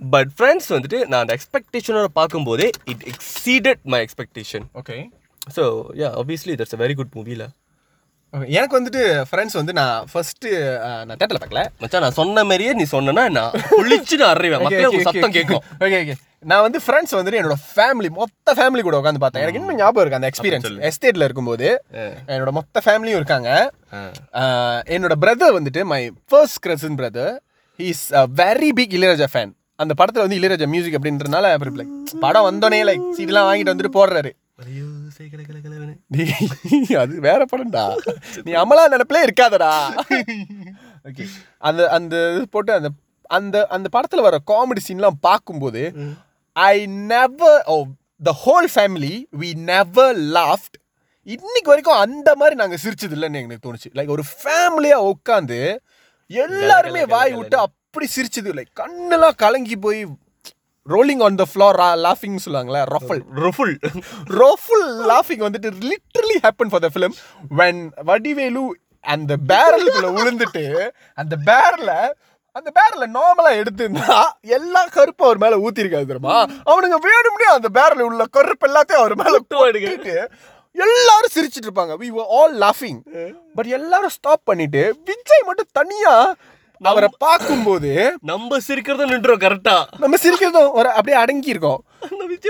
பட் 0.00 0.32
ஃப்ரெண்ட்ஸ் 0.38 0.70
வந்துட்டு 0.76 1.00
நான் 1.10 1.22
அந்த 1.24 1.34
எக்ஸ்பெக்டேஷனோட 1.38 2.08
பார்க்கும்போதே 2.20 2.68
it 2.92 3.04
exceeded 3.12 3.82
my 3.94 4.00
expectation 4.06 4.66
okay 4.80 4.96
so 5.56 5.64
yeah 6.02 6.10
obviously 6.22 6.56
that's 6.60 6.76
a 6.78 6.80
very 6.84 6.96
good 7.00 7.14
மூவில 7.18 7.46
எனக்கு 8.58 8.76
வந்துட்டு 8.76 9.02
ஃப்ரெண்ட்ஸ் 9.30 9.56
வந்து 9.58 9.72
நான் 9.78 10.06
ஃபர்ஸ்ட் 10.12 10.46
நான் 11.06 11.18
தேட்டரில் 11.18 11.40
பார்க்கல. 11.42 11.62
மச்சான் 11.82 12.02
நான் 12.04 12.16
சொன்ன 12.18 12.44
மாதிரியே 12.44 12.72
நீ 12.78 12.84
சொன்னா 12.94 13.24
நான் 13.36 13.52
குளிச்சு 13.70 14.16
நான் 14.22 14.32
அறிவேன் 14.34 15.04
சத்தம் 15.08 15.36
கேட்கும். 15.36 15.62
ஓகே 15.84 15.98
ஓகே 16.02 16.16
நான் 16.50 16.64
வந்து 16.66 16.78
ஃப்ரெண்ட்ஸ் 16.84 17.14
வந்துட்டு 17.16 17.38
என்னோட 17.40 17.56
ஃபேமிலி 17.68 18.08
மொத்த 18.18 18.54
ஃபேமிலி 18.58 18.82
கூட 18.86 18.96
உட்காந்து 19.00 19.22
பார்த்தேன். 19.22 19.44
எனக்கு 19.44 19.60
இன்னும் 19.60 19.76
ஞாபகம் 19.76 20.02
இருக்கு 20.02 20.18
அந்த 20.20 20.28
எக்ஸ்பீரியன்ஸ் 20.30 20.66
எஸ்டேட்ல 20.90 21.26
இருக்கும்போது 21.28 21.66
என்னோட 22.34 22.50
மொத்த 22.58 22.82
ஃபேமிலியும் 22.86 23.20
இருக்காங்க. 23.20 23.50
என்னோட 24.94 25.14
பிரதர் 25.24 25.56
வந்துட்டு 25.58 25.82
my 25.92 26.00
first 26.32 26.62
cousin 26.66 26.98
brother 27.00 27.34
is 27.78 28.04
a 28.14 28.24
very 28.42 28.70
big 28.80 28.96
Ilaiyaraaja 28.98 29.28
fan 29.34 29.52
அந்த 29.82 29.92
படத்துல 30.00 30.24
வந்து 30.24 30.38
இளையராஜா 30.40 30.66
மியூசிக் 30.74 30.96
அப்படின்றனால 30.98 31.52
அப்புறம் 31.54 31.78
like 31.80 31.92
படம் 32.24 32.46
வந்தோடனே 32.48 32.80
லைக் 32.90 33.06
சீட்லாம் 33.18 33.48
வாங்கிட்டு 33.48 33.72
வந்துட்டு 33.72 33.96
போடுறாரு. 33.98 34.32
அது 37.02 37.14
வேற 37.20 37.40
படம்டா. 37.52 37.84
நீ 38.46 38.52
அமலா 38.62 38.84
நினைப்பிலே 38.92 39.24
இருக்காதடா. 39.26 39.70
ஓகே 41.08 41.24
அந்த 41.68 41.88
அந்த 41.96 42.14
இது 42.34 42.44
போட்டு 42.48 42.72
அந்த 42.78 42.88
அந்த 43.36 43.56
அந்த 43.76 43.88
படத்துல 43.96 44.24
வர 44.26 44.38
காமெடி 44.50 44.80
சீன்லாம் 44.88 45.18
பார்க்கும்போது 45.20 45.82
I 46.56 46.86
never 46.86 47.60
oh 47.66 47.76
the 48.22 48.32
whole 48.44 48.68
family 48.74 49.14
we 49.38 49.50
never 49.64 50.16
laughed 50.32 50.76
இன்னைக்கு 51.26 51.70
வரைக்கும் 51.70 51.98
அந்த 51.98 52.30
மாதிரி 52.34 52.54
நாங்க 52.54 52.76
சிரிச்சது 52.76 53.14
இல்லைன்னு 53.16 53.40
எனக்கு 53.40 53.66
தோணுச்சு. 53.68 53.90
லைக் 53.94 54.08
ஒரு 54.08 54.24
ஃபேமிலியா 54.32 54.98
உட்காந்து 55.12 55.58
எல்லாருமே 56.30 57.02
வாய் 57.04 57.34
விட்டு 57.34 57.56
அப்படி 57.58 58.06
சிரிச்சது. 58.06 58.50
லைக் 58.52 58.70
கண்ணெல்லாம் 58.80 59.36
கலங்கி 59.36 59.76
போய் 59.76 60.00
ரோலிங் 60.86 61.20
ஆன் 61.20 61.36
த 61.36 61.46
ஃப்ளோர் 61.50 61.76
லாஃபிங் 62.06 62.40
சொல்லுவாங்களே 62.44 62.80
ரஃபல் 62.94 63.22
ருஃபுல் 63.36 63.74
ரோஃபுல் 64.34 64.86
லாஃபிங் 65.06 65.44
வந்துட்டு 65.46 65.70
literally 65.90 66.38
happen 66.44 66.72
for 66.72 66.84
the 66.86 66.90
film 66.94 67.14
when 67.56 67.80
Vadivelu 68.02 68.64
அந்த 69.04 69.32
பேரலுக்குள்ள 69.48 70.10
விழுந்துட்டு 70.18 70.64
அந்த 71.18 71.34
பேரல 71.46 71.90
அந்த 72.58 72.70
பேரல 72.76 73.04
நார்மலா 73.16 73.52
எடுத்திருந்தா 73.60 74.16
எல்லா 74.56 74.82
கருப்பும் 74.96 75.26
அவர் 75.28 75.40
மேல 75.44 75.54
ஊத்திருக்காது 75.64 76.06
தெரியுமா? 76.10 76.36
அவனுங்க 76.70 76.98
வேணும்னே 77.06 77.46
அந்த 77.54 77.68
பேரல 77.78 78.04
உள்ள 78.08 78.24
கருப்பு 78.36 78.66
எல்லாத்தையும் 78.68 79.02
அவர் 79.02 79.14
மேல 79.22 79.38
கொட்டிட்டு 79.54 80.14
எல்லாரும் 80.84 81.32
சிரிச்சிட்டு 81.34 81.68
இருப்பாங்க. 81.68 81.94
We 82.02 82.08
were 82.16 82.26
all 82.36 82.52
laughing. 82.64 82.96
But 83.56 83.70
எல்லாரும் 83.78 84.14
ஸ்டாப் 84.16 84.44
பண்ணிட்டு 84.50 84.82
விஜய் 85.10 85.46
மட்டும் 85.48 85.70
தனியா 85.78 86.14
அவரை 86.80 87.08
பார்க்கும்போது 87.24 87.90
நம்ம 88.30 88.58
சிரிக்கிறத 88.68 89.04
நின்றோம் 89.12 89.42
கரெக்டா 89.44 89.76
நம்ம 90.02 90.16
சிரிக்கிறதும் 90.24 90.72
ஒரு 90.78 90.88
அப்படியே 90.98 91.18
அடங்கி 91.22 91.54
இருக்கோம் 91.54 91.82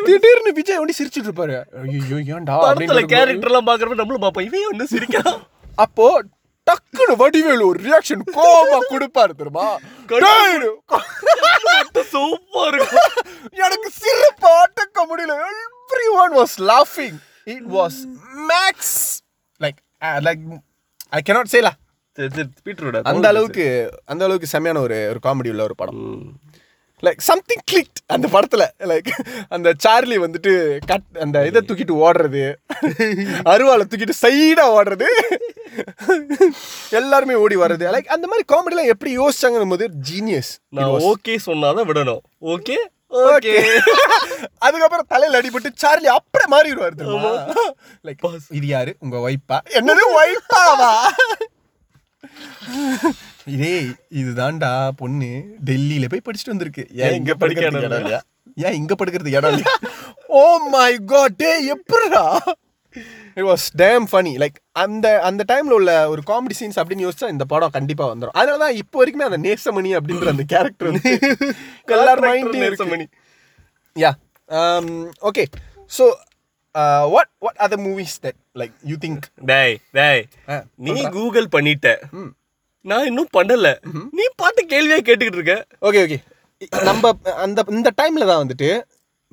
திடீர்னு 0.09 0.53
விஜய் 0.61 0.81
ஒண்டி 0.83 0.95
சிரிச்சிட்டு 1.01 1.29
இருப்பாரு. 1.31 1.59
ஐயோ 1.83 2.19
ஏன்டா 2.37 2.57
படத்துல 2.65 3.05
கேரக்டர் 3.15 3.51
எல்லாம் 3.53 3.69
பாக்குறப்ப 3.71 4.01
நம்மளும் 4.03 4.25
பாப்போம் 4.27 4.49
இவன் 4.49 4.71
ஒண்ணு 4.73 4.93
சிரிக்கிறான்? 4.95 5.39
அப்போ 5.85 6.07
டக்குனு 6.71 7.15
வடிவேலு 7.23 7.65
ஒரு 7.67 7.79
ரியாக்ஷன் 7.87 8.23
கோமா 8.37 8.79
கொடுப்பாரு 8.93 9.33
தெரியுமா? 9.41 9.67
டேய், 10.07 10.59
சூப்பர் 12.13 12.75
இருக்கும். 12.75 13.11
எனக்கு 13.65 13.91
சிரிப்பு 14.03 14.51
அடக்க 14.63 14.99
முடியல. 15.11 15.35
Every 15.65 16.09
one 16.23 16.35
was 16.41 16.57
லாஃபிங் 16.71 17.19
it 17.55 17.69
was 17.77 17.99
max 18.51 18.97
like 19.65 19.81
like 20.29 20.43
I 21.19 21.21
cannot 21.29 21.51
say 21.55 21.61
lah. 21.67 21.75
பீட்ரோட 22.65 23.01
அந்த 23.13 23.29
அளவுக்கு 23.29 23.65
அந்த 24.13 24.23
அளவுக்கு 24.25 24.49
செம்மையான 24.55 24.81
ஒரு 24.87 24.99
ஒரு 25.13 25.21
காமெடி 25.27 25.51
உள்ள 25.53 25.63
ஒரு 25.63 25.75
படம். 25.81 26.03
லைக் 27.03 27.21
சம்திங் 27.21 27.65
கிளிக்ட் 27.73 28.01
அந்த 28.07 28.27
படத்துல. 28.29 28.65
லைக் 28.91 29.11
அந்த 29.49 29.73
சார்லி 29.85 30.19
வந்துட்டு 30.19 30.53
கட் 30.87 31.09
அந்த 31.21 31.47
இதை 31.47 31.61
தூக்கிட்டு 31.63 31.95
ஓடுறது. 32.05 32.45
அருவாளை 33.53 33.85
தூக்கிட்டு 33.85 34.17
சைடா 34.23 34.65
ஓடுறது. 34.77 35.09
எல்லாருமே 36.91 37.35
ஓடி 37.35 37.57
வர்றது. 37.57 37.87
லைக் 37.95 38.13
அந்த 38.17 38.27
மாதிரி 38.27 38.47
காமெடிலாம் 38.53 38.93
எப்படி 38.95 39.19
யோசிச்சாங்கன்னு 39.19 39.71
போது 39.71 39.89
ஜீனியஸ் 40.11 40.53
நான் 40.69 40.97
ஓகே 41.11 41.37
சொன்னாதான் 41.47 41.89
விடணும். 41.91 42.23
ஓகே 42.47 42.79
ஓகே 43.25 43.53
அதுக்கப்புறம் 44.67 45.09
தலையில 45.09 45.41
அடிபட்டு 45.41 45.71
சார்லி 45.75 46.09
அப்படியே 46.09 46.47
மாறிடுவாரு 46.55 46.95
லைக் 48.05 48.25
இது 48.51 48.67
யாரு? 48.67 48.93
உங்க 48.99 49.17
ஒய்ஃபா 49.27 49.59
என்னது 49.79 50.05
ஒய்ஃபாவா 50.17 50.91
இதே 53.47 53.75
இதுதான்டா 54.21 54.71
பொண்ணு. 55.01 55.31
டெல்லியில 55.69 56.07
போய் 56.13 56.27
படிச்சுட்டு 56.27 56.55
வந்திருக்கு. 56.55 56.85
ஏன் 57.05 57.17
இங்க 57.21 57.33
படிக்க 57.43 57.65
இடம் 57.69 57.81
இல்லையா? 58.01 58.21
ஏன் 58.67 58.77
இங்க 58.81 58.93
படுக்கிறதுக்கு 59.01 59.39
இடம் 59.41 59.53
இல்லையா? 59.55 59.73
ஓ 60.41 60.43
மை 60.75 60.93
காட் 61.13 61.37
டே 61.43 61.53
எப்படிடா? 61.75 62.25
It 63.37 63.47
was 63.51 63.65
damn 63.81 64.05
funny 64.11 64.33
like 64.43 64.59
அந்த 64.83 65.07
அந்த 65.29 65.43
டைம்ல 65.51 65.77
உள்ள 65.79 65.93
ஒரு 66.13 66.23
காமெடி 66.31 66.57
சீன்ஸ் 66.59 66.79
அப்படின்னு 66.81 67.07
யோசிச்சா 67.07 67.31
இந்த 67.35 67.45
படம் 67.53 67.75
கண்டிப்பா 67.77 68.05
வந்துடும் 68.11 68.37
அதனால 68.41 68.61
தான் 68.65 68.79
இப்போ 68.83 68.99
வரைக்குமே 69.01 69.27
அந்த 69.29 69.41
நேசமணி 69.47 69.91
அப்படின்ற 69.99 70.29
அந்த 70.35 70.47
கேரக்டர் 70.53 70.91
வந்து 70.91 71.11
எல்லார் 71.97 72.23
மைண்ட்லயும் 72.29 72.69
இருக்கு. 72.69 72.85
Nesamani. 72.85 73.07
Yeah 73.97 74.13
okay 75.31 75.45
so 75.91 76.05
what 77.15 77.33
what 77.47 77.61
other 77.67 77.83
movies 77.89 78.17
that 78.25 78.39
like 78.63 78.75
you 78.93 78.97
think 79.05 79.27
டேய் 79.53 79.77
டேய் 79.99 80.23
நீ 80.89 80.97
கூகுள் 81.19 81.49
பண்ணிட்ட. 81.57 81.89
நான் 82.85 83.07
இன்னும் 83.11 83.31
பண்ணல. 83.37 83.69
நீ 84.19 84.25
பாட்டு 84.41 84.63
கேள்வியா 84.73 84.99
கேட்டுக்கிட்டு 85.07 85.41
இருக்க. 85.41 85.55
Okay 85.89 86.01
okay. 86.07 86.19
நம்ம 86.89 87.13
அந்த 87.45 87.65
இந்த 87.79 87.91
டைம்ல 88.01 88.27
தான் 88.31 88.43
வந்துட்டு 88.43 88.69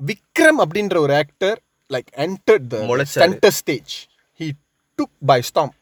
விக்ரம் 0.00 0.60
அப்படின்ற 0.64 0.96
ஒரு 1.04 1.14
actor 1.22 1.58
like 1.90 2.08
entered 2.24 2.66
the. 2.72 2.76
Center 3.16 3.54
stage 3.60 3.94
he 4.40 4.48
took 4.98 5.14
by 5.30 5.38
storm 5.50 5.72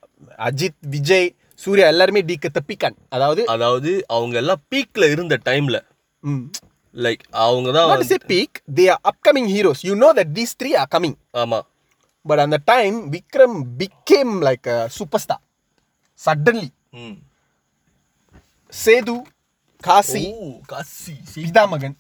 Ajith 0.49 0.81
Vijay 0.95 1.29
Surya 1.61 1.87
எல்லாருமே 1.93 2.21
டீக்க 2.29 2.49
தப்பிக்கான். 2.59 2.97
அதாவது 3.17 3.43
அதாவது 3.55 3.91
அவங்க 4.17 4.37
எல்லாம் 4.43 4.63
பீக்ல 4.73 5.11
இருந்த 5.15 5.35
டைம்ல 5.49 5.79
லைக் 6.95 7.25
அவங்க 7.47 7.69
தான் 7.77 7.89
not 7.93 8.05
is 8.07 8.29
peak 8.33 8.59
they 8.79 8.85
are 8.95 9.03
upcoming 9.13 9.51
heroes 9.55 9.83
you 9.89 9.95
know 10.05 10.11
that 10.21 10.33
these 10.39 10.55
three 10.61 10.71
are 10.83 10.91
coming 10.95 11.17
ஆமா. 11.43 11.61
பட் 12.27 12.43
அந்த 12.45 12.59
time 12.73 12.97
Vikram 13.15 13.59
became 13.81 14.35
like 14.49 14.69
super 14.99 15.23
star 15.25 15.43
suddenly. 16.21 16.71
Sethu 18.85 19.15
Kasi. 19.83 20.23
Kasi. 20.73 21.15
Pithamagan. 21.45 21.97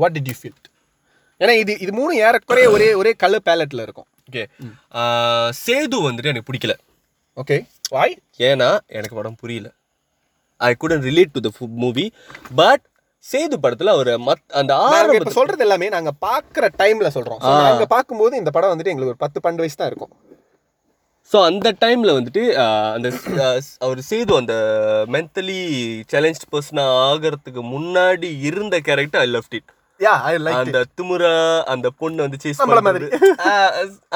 What 0.00 0.14
did 0.16 0.30
you 0.30 0.36
feel 0.40 0.58
ஏன்னா 1.40 1.54
இது 1.62 1.72
இது 1.84 1.92
மூணு 2.00 2.12
ஏறக்குறைய 2.26 2.66
ஒரே 2.74 2.88
ஒரே 3.00 3.12
கலர் 3.22 3.46
பேலட்ல 3.48 3.84
இருக்கும். 3.86 4.08
ஓகே 4.28 4.42
சேது 5.64 5.96
வந்துட்டு 6.06 6.32
எனக்கு 6.32 6.48
பிடிக்கல. 6.50 6.74
ஓகே 7.36 7.56
வாய் 7.94 8.14
ஏன்னா 8.48 8.68
எனக்கு 8.98 9.16
படம் 9.18 9.38
புரியல. 9.42 9.68
I 10.60 10.72
couldn't 10.82 11.06
relate 11.08 11.34
to 11.36 11.40
the 11.46 11.50
movie 11.84 12.06
but 12.60 12.84
Sethu 13.24 13.56
படத்துல 13.64 13.92
அவர் 13.96 14.10
மத் 14.28 14.44
அந்த 14.60 14.70
நாங்க 14.78 14.96
ஆரம்ப 14.96 15.18
இப்ப 15.18 15.32
சொல்றது 15.38 15.62
எல்லாமே 15.66 15.86
நாங்க 15.94 16.10
பாக்குற 16.26 16.64
டைம்ல 16.80 17.08
சொல்றோம். 17.16 17.40
So, 17.44 17.52
நாங்க 17.66 17.86
பாக்கும்போது 17.94 18.34
இந்த 18.40 18.50
படம் 18.56 18.72
வந்துட்டு 18.72 18.92
எங்களுக்கு 18.92 19.14
ஒரு 19.14 19.22
பத்து 19.24 19.38
பன்னெண்டு 19.44 19.64
வயசு 19.64 19.78
தான் 19.80 19.90
இருக்கும். 19.92 20.12
ஸோ 21.30 21.38
அந்த 21.50 21.68
டைம்ல 21.82 22.10
வந்துட்டு 22.16 22.42
அந்த 22.96 23.08
அவர் 23.86 24.00
சேது 24.08 24.34
அந்த 24.40 24.54
மென்டலி 25.14 25.60
சேலஞ்ச் 26.12 26.50
பர்சனா 26.52 26.84
ஆகிறதுக்கு 27.06 27.62
முன்னாடி 27.74 28.28
இருந்த 28.48 28.78
கேரக்டர் 28.88 29.22
ஐ 29.24 29.30
லவ்ட் 29.36 29.56
இட் 29.58 29.72
அந்த 30.60 30.78
திமுறா 30.98 31.32
அந்த 31.72 31.88
பொண்ணு 32.00 32.24
வந்து 32.24 32.38
சேஸ். 32.44 32.60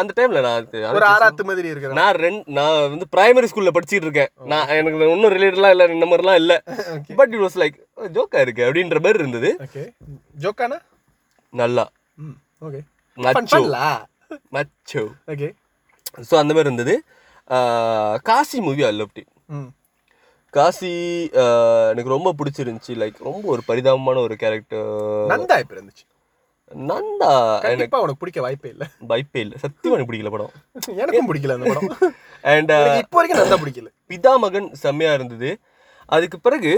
அந்த 0.00 0.10
டைம்ல 0.18 0.40
நான் 0.46 0.66
ஒரு 0.98 1.06
ஆறாத்து 1.12 1.44
மாதிரி 1.50 1.68
இருக்கிற 1.72 1.92
நான் 2.00 2.18
ரெண்டு 2.24 2.42
நான் 2.56 2.78
வந்து 2.94 3.06
பிரைமரி 3.14 3.48
ஸ்கூல்ல 3.50 3.72
படிச்சிட்டு 3.76 4.06
இருக்கேன். 4.08 4.32
நான் 4.52 4.72
எனக்கு 4.78 5.12
ஒன்றும் 5.14 5.34
ரிலேட்டட்லாம் 5.36 5.74
இல்லை 5.74 5.86
இந்த 5.96 6.08
மாதிரிலாம் 6.10 6.40
இல்லை. 6.42 6.56
பட் 7.20 7.32
இட் 7.34 7.44
வாஸ் 7.46 7.60
லைக் 7.62 7.78
ஜோக்கா 8.16 8.42
இருக்கு 8.46 8.66
அப்படின்ற 8.66 9.00
மாதிரி 9.06 9.22
இருந்தது. 9.24 9.52
ஜோக்கானா 10.44 10.78
நல்லா. 11.52 11.86
Okay 12.68 12.82
macho 13.18 13.62
macho 14.56 15.04
okay 15.34 15.50
so 16.28 16.34
அந்த 16.42 16.52
மாதிரி 16.54 16.68
இருந்தது. 16.68 16.94
Kasi 18.30 18.58
movie 18.66 18.84
I 18.88 18.92
loved 19.00 19.20
it 19.22 19.32
Kasi 20.54 20.92
எனக்கு 21.90 22.14
ரொம்ப 22.16 22.30
பிடிச்சிருந்துச்சி. 22.38 22.92
லைக் 23.02 23.18
ரொம்ப 23.28 23.44
ஒரு 23.54 23.62
பரிதாபமான 23.70 24.20
ஒரு 24.26 24.34
கேரக்டர் 24.42 24.88
நந்தா 25.32 25.56
இப்ப 25.62 25.74
இருந்துச்சு. 25.76 26.04
நந்தா 26.90 27.32
எனக்கு 27.72 28.02
உனக்கு 28.04 28.22
பிடிக்க 28.22 28.40
வாய்ப்பே 28.44 28.70
இல்ல. 28.74 28.84
பைப்பே 29.10 29.40
இல்லை. 29.44 29.56
சத்தியமா 29.64 29.96
எனக்கு 29.96 30.10
பிடிக்கல 30.10 30.32
படம். 30.34 30.52
எனக்கும் 31.02 31.28
பிடிக்கல 31.30 31.56
அந்த 31.58 31.68
படம். 31.72 31.90
அண்ட் 32.52 32.72
இப்போ 33.02 33.16
வரைக்கும் 33.18 33.40
நந்தா 33.42 33.58
பிடிக்கல. 33.62 33.90
பிதாமகன் 34.12 34.68
செம்மையா 34.84 35.12
இருந்தது. 35.18 35.50
அதுக்கு 36.16 36.36
பிறகு 36.46 36.72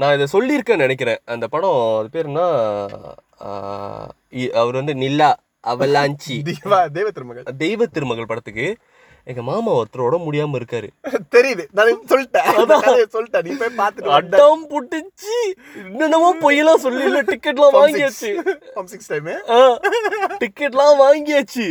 நான் 0.00 0.14
இதை 0.16 0.26
சொல்லியிருக்கேன்னு 0.34 0.86
நினைக்கிறேன். 0.86 1.20
அந்த 1.34 1.46
படம் 1.54 1.78
அது 2.00 2.08
பேர் 2.16 2.30
என்ன? 2.30 2.42
அவர் 4.62 4.80
வந்து 4.80 4.94
நில்லா. 5.02 5.30
அவலாஞ்சி. 5.66 6.36
தேவ 6.92 7.10
திருமகள். 7.10 7.44
தெய்வ 7.58 7.86
திருமகள் 7.86 8.26
படத்துக்கு 8.26 8.76
எங்க 9.24 9.42
மாமா 9.42 9.72
ஒருத்தரோட 9.72 10.16
முடியாம 10.26 10.58
இருக்காரு. 10.60 10.88
தெரியுது. 11.30 11.64
நான் 11.70 12.00
சொல்லிட்டேன். 12.08 12.48
சொல்லிட்டேன். 13.12 13.44
நீ 13.44 13.52
போய் 13.56 13.74
பார்த்துட்டு 13.76 14.04
வந்த 14.04 14.36
அடம் 14.36 14.64
புட்டுச்சு 14.70 15.36
என்னென்னமோ 15.74 16.34
பொய்யெல்லாம் 16.34 16.82
சொல்லி 16.86 17.04
இல்ல 17.04 17.22
டிக்கெட்லாம் 17.22 17.76
வாங்கியாச்சு. 17.78 18.30
சிக்ஸ் 18.84 19.06
டைம் 19.06 19.26
டிக்கெட்லாம் 20.42 20.96
வாங்கியாச்சு. 21.04 21.66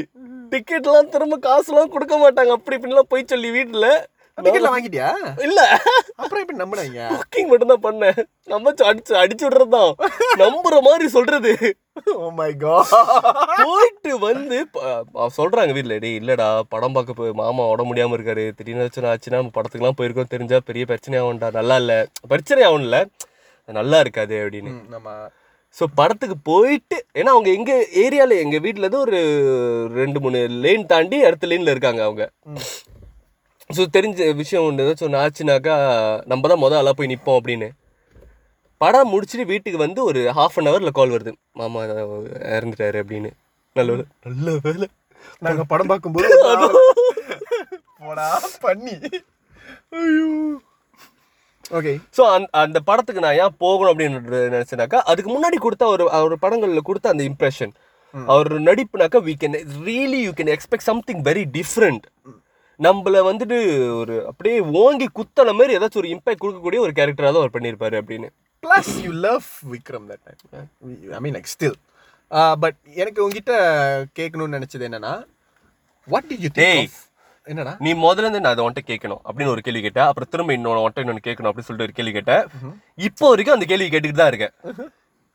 டிக்கெட்லாம் 0.49 1.09
திரும்ப 1.09 1.37
காசுலாம் 1.49 1.91
கொடுக்க 1.95 2.15
மாட்டாங்க. 2.17 2.51
அப்படி 2.51 2.77
இப்படிலாம் 2.77 3.11
போய் 3.13 3.23
சொல்லி 3.27 3.49
வீட்டுல 3.49 3.87
டிக்கெட்ல 4.45 4.71
வாங்கிட்டியா? 4.73 5.09
இல்ல. 5.47 5.59
அப்புறம் 6.21 6.41
எப்படி 6.43 6.59
நம்பினாங்க? 6.61 6.99
புக்கிங் 7.21 7.49
மட்டும் 7.51 7.71
தான் 7.73 7.83
பண்ணேன். 7.85 8.19
நம்ம 8.53 8.73
அடிச்சு 8.89 9.13
அடிச்சு 9.21 9.45
விடுறதுதான் 9.47 9.91
நம்புற 10.43 10.77
மாதிரி 10.87 11.07
சொல்றது. 11.17 11.51
ஓ 12.21 12.29
மை 12.39 12.49
காட் 12.63 12.93
போயிட்டு 13.65 14.11
வந்து 14.25 14.59
சொல்றாங்க 15.37 15.71
வீட்ல 15.77 15.97
டேய் 16.03 16.19
இல்லடா 16.21 16.47
படம் 16.73 16.95
பார்க்க 16.97 17.19
போய் 17.19 17.37
மாமா 17.41 17.65
உட 17.73 17.83
முடியாம 17.89 18.17
இருக்காரு. 18.17 18.45
திடீர்னு 18.57 18.85
ஏதாச்சும் 18.85 19.11
ஆச்சுன்னா 19.11 19.41
நம்ம 19.41 19.55
படத்துக்குலாம் 19.57 19.99
போயிருக்கோம் 19.99 20.33
தெரிஞ்சா 20.35 20.59
பெரிய 20.69 20.85
பிரச்சனை 20.91 21.19
ஆகும்டா. 21.23 21.49
நல்லா 21.59 21.77
இல்ல. 21.83 21.93
பிரச்சனை 22.33 22.63
ஆகும்ல. 22.69 22.99
நல்லா 23.69 23.99
இருக்காது 24.05 24.35
அப்படின்னு. 24.43 24.73
நம்ம 24.95 25.09
ஸோ 25.77 25.83
படத்துக்கு 25.99 26.35
போயிட்டு 26.47 26.97
ஏன்னா 27.19 27.33
அவங்க 27.35 27.49
எங்க 27.57 27.71
ஏரியால 28.01 28.37
எங்க 28.45 28.57
வீட்ல 28.63 28.85
இருந்து 28.85 29.03
ஒரு 29.05 29.19
ரெண்டு 29.99 30.19
மூணு 30.23 30.39
லேன் 30.63 30.89
தாண்டி 30.89 31.17
அடுத்த 31.27 31.49
லேன்ல 31.51 31.73
இருக்காங்க 31.75 32.01
அவங்க. 32.07 32.23
ஸோ 33.77 33.83
தெரிஞ்ச 33.95 34.19
விஷயம் 34.41 34.65
ஒன்று 34.67 34.83
ஏதாச்சும் 34.85 35.07
ஒன்று 35.07 35.21
ஆச்சுனாக்கா 35.23 35.75
நம்ம 36.31 36.47
தான் 36.51 36.61
மொதல் 36.63 36.79
ஆளாக 36.79 36.95
போய் 36.95 37.11
நிற்போம் 37.11 37.37
அப்படின்னு. 37.39 37.67
படம் 38.81 39.11
முடிச்சுட்டு 39.13 39.45
வீட்டுக்கு 39.51 39.79
வந்து 39.83 39.99
ஒரு 40.09 40.21
ஹாஃப் 40.37 40.57
அன் 40.59 40.69
ஹவரில் 40.69 40.91
கால் 40.91 41.13
வருது. 41.15 41.31
மாமா 41.59 41.81
இறந்துட்டாரு 42.55 42.97
அப்படின்னு. 43.03 43.31
நல்ல 43.75 43.91
வேலை 43.91 44.05
நல்ல 44.27 44.55
வேலை 44.65 44.87
நாங்க 45.41 45.63
படம் 45.73 45.91
பார்க்கும்போது 45.91 46.27
பண்ணி. 48.65 48.95
ஐயோ. 49.97 50.29
ஓகே 51.71 51.91
ஸோ 52.17 52.21
அந்த 52.35 52.47
அந்த 52.61 52.77
படத்துக்கு 52.87 53.23
நான் 53.25 53.37
ஏன் 53.43 53.57
போகணும் 53.59 53.91
அப்படின்னு 53.91 54.49
நினச்சேனாக்கா 54.55 54.99
அதுக்கு 55.11 55.29
முன்னாடி 55.33 55.57
கொடுத்த 55.65 55.83
ஒரு 55.93 56.05
அவர் 56.17 56.33
படங்களில் 56.43 56.87
கொடுத்த 56.89 57.13
அந்த 57.13 57.23
இம்ப்ரெஷன் 57.31 57.73
அவர் 58.13 58.49
நடிப்புனாக்கா 58.67 59.19
we 59.27 59.35
can 59.35 59.53
really 59.85 60.19
you 60.23 60.31
can 60.39 60.51
expect 60.55 60.87
something 60.89 61.21
very 61.29 61.43
different 61.57 62.05
நம்மள 62.85 63.17
வந்துட்டு 63.29 63.57
ஒரு 64.01 64.15
அப்படியே 64.29 64.57
ஓங்கி 64.81 65.07
குத்தன 65.17 65.53
மாதிரி 65.57 65.75
ஏதாச்சும் 65.77 66.01
ஒரு 66.01 66.11
இம்பாக்ட் 66.13 66.41
கொடுக்கக்கூடிய 66.43 66.79
ஒரு 66.85 66.93
கேரக்டராக 66.97 67.31
தான் 67.31 67.41
அவர் 67.41 67.55
பண்ணியிருப்பாரு 67.55 67.95
அப்படின்னு. 68.01 68.27
Plus 68.63 68.91
you 69.05 69.11
love 69.27 69.47
Vikram 69.73 70.05
that 70.11 70.23
time 70.25 71.13
I 71.17 71.21
mean 71.25 71.35
like 71.37 71.51
still 71.53 71.77
but 72.63 72.77
எனக்கு 73.01 73.23
உங்ககிட்ட 73.25 73.53
கேட்கணும்னு 74.19 74.57
நினைச்சது 74.57 74.87
என்னன்னா 74.89 75.13
வாட் 76.07 76.27
டிட் 76.31 76.45
யூ. 76.45 76.51
திங்க் 76.61 76.97
என்னடா? 77.47 77.73
நீ 77.85 77.91
முதல்ல 78.05 78.25
இருந்து 78.25 78.41
நான் 78.43 78.55
அதை 78.55 78.63
உன்ட்ட 78.65 78.81
கேட்கணும் 78.89 79.21
அப்படின்னு 79.27 79.53
ஒரு 79.53 79.61
கேள்வி 79.67 79.81
கேட்டேன். 79.85 80.07
அப்புறம் 80.09 80.31
திரும்ப 80.33 80.53
இன்னொன்று 80.57 80.83
உன்ட்ட 80.85 81.03
இன்னொன்று 81.03 81.27
கேட்கணும் 81.27 81.49
அப்படின்னு 81.49 81.67
சொல்லிட்டு 81.69 81.87
ஒரு 81.89 81.95
கேள்வி 81.99 82.13
கேட்டேன். 82.17 82.43
இப்போ 83.07 83.29
வரைக்கும் 83.31 83.55
அந்த 83.57 83.67
கேள்வி 83.71 83.87
கேட்டுக்கிட்டு 83.93 84.23
தான் 84.23 84.31
இருக்கேன். 84.33 84.53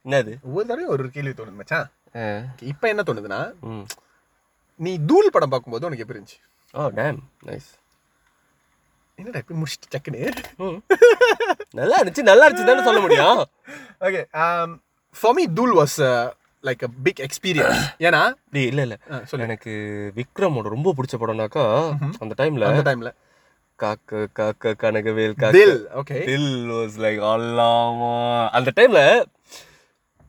என்னது? 0.05 0.33
ஒவ்வொரு 0.49 0.67
தடவையும் 0.69 0.93
ஒரு 0.97 1.11
கேள்வி 1.17 1.33
தோணுது 1.39 1.59
மச்சான். 1.61 1.89
இப்போ 2.73 2.87
என்ன 2.93 3.05
தோணுதுன்னா 3.09 3.41
நீ 4.81 4.93
தூள் 5.11 5.35
படம் 5.35 5.53
பார்க்கும்போது 5.55 5.87
உனக்கு 5.89 6.05
எப்படி 6.05 6.19
இருந்துச்சு? 6.19 6.41
ஓ 6.77 6.85
டேம் 6.97 7.19
நைஸ் 7.47 7.69
என்னடா 9.19 9.41
இப்படி 9.43 9.59
முடிச்சுட்டு 9.59 9.93
டக்குன்னு? 9.93 10.23
நல்லா 11.75 11.97
இருந்துச்சு 11.99 12.23
நல்லா 12.23 12.47
இருந்துச்சு 12.47 12.71
தானே 12.71 12.87
சொல்ல 12.89 13.01
முடியும். 13.05 13.39
Okay 14.01 14.21
for 15.15 15.37
me 15.39 15.45
Dhool 15.59 15.73
was 15.79 15.97
like 16.65 16.83
a 16.83 16.91
big 17.07 17.23
experience 17.27 17.81
ஏன்னா? 18.07 18.21
டேய் 18.55 18.69
இல்ல 18.71 18.83
இல்ல. 18.87 18.97
ஆ, 19.11 19.21
சொல்லு. 19.25 19.47
எனக்கு 19.47 19.73
விக்ரமோட 20.17 20.75
ரொம்ப 20.75 20.93
பிடிச்ச 20.99 21.17
படம்னாக்கா 21.23 21.65
அந்த 22.23 22.35
டைம்ல 22.43 22.69
அந்த 22.71 22.85
டைம்ல 22.89 23.13
காக்க 23.79 24.27
காக்க 24.33 24.75
கனகவேல் 24.83 25.35
தில் 25.57 25.77
ஓகே 26.01 26.19
தில் 26.29 26.51
வாஸ் 26.73 26.99
லைக் 27.05 27.23
அல்லாமா. 27.33 28.13
அந்த 28.59 28.71
டைம்ல 28.79 29.01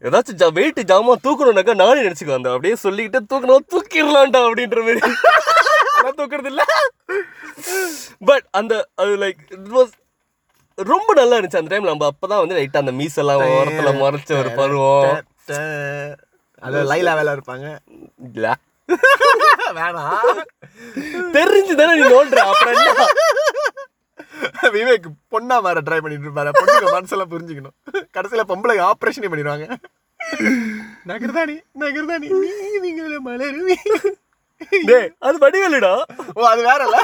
ஏதாச்சும் 0.03 0.39
ஜா 0.41 0.47
வெயிட் 0.55 0.81
ஜாமா 0.89 1.13
தூக்கணும்னாக்கா 1.23 1.73
நானே 1.77 2.01
நினைச்சுக்கோ 2.01 2.35
அந்த 2.35 2.49
அப்படியே 2.53 2.75
சொல்லிக்கிட்டு 2.83 3.29
தூக்கணும் 3.31 3.69
தூக்கிடலாம்டா 3.73 4.41
அப்படின்ற 4.47 4.81
மாதிரி. 4.87 5.01
நான் 6.03 6.17
தூக்குறது 6.19 6.51
இல்ல. 6.53 6.63
பட் 8.29 8.45
அந்த 8.59 8.73
அது 8.95 9.13
லைக் 9.23 9.41
இட் 9.57 9.71
வாஸ் 9.77 9.93
ரொம்ப 10.91 11.13
நல்லா 11.19 11.37
இருந்துச்சு 11.37 11.59
அந்த 11.61 11.71
டைம்ல 11.73 11.91
நம்ம 11.91 12.09
அப்பதான் 12.13 12.41
வந்து 12.43 12.57
லைட்டா 12.57 12.83
அந்த 12.83 12.93
மீசெல்லாம் 12.99 13.43
ஓரத்துல 13.57 13.91
மறைச்ச 14.03 14.31
ஒரு 14.41 14.51
பருவம். 14.59 15.21
அது 16.67 16.77
லைலா 16.91 17.13
வேலை 17.19 17.33
இருப்பாங்க. 17.37 17.67
இல்ல. 18.33 18.55
வேணாம் 19.77 20.41
தெரிஞ்சு 21.35 21.73
தானே 21.79 21.93
நீ 21.99 22.03
நோண்டுற. 22.13 22.41
அப்புறம் 22.51 22.75
விவேக் 24.75 25.07
பொண்ணா 25.33 25.55
மாற 25.65 25.81
ட்ரை 25.87 25.99
பண்ணிட்டு 26.03 26.27
இருப்பாரு. 26.27 26.51
பொண்ணுங்க 26.59 26.93
மனசெல்லாம் 26.95 27.31
புரிஞ்சுக்கணும். 27.33 27.75
கடைசியில 28.17 28.45
பொம்பளை 28.51 28.75
ஆப்ரேஷனே 28.89 29.31
பண்ணிடுவாங்க. 29.31 29.67
நகர்தானி 31.09 31.55
நகர்தானி 31.83 32.29
நீங்கள 32.85 33.17
மலருவி. 33.27 33.77
டேய் 34.89 35.09
அது 35.27 35.38
வடிவேலுடா. 35.45 35.93
ஓ 36.38 36.47
அது 36.53 36.61
வேற 36.69 36.81
இல்ல 36.88 36.99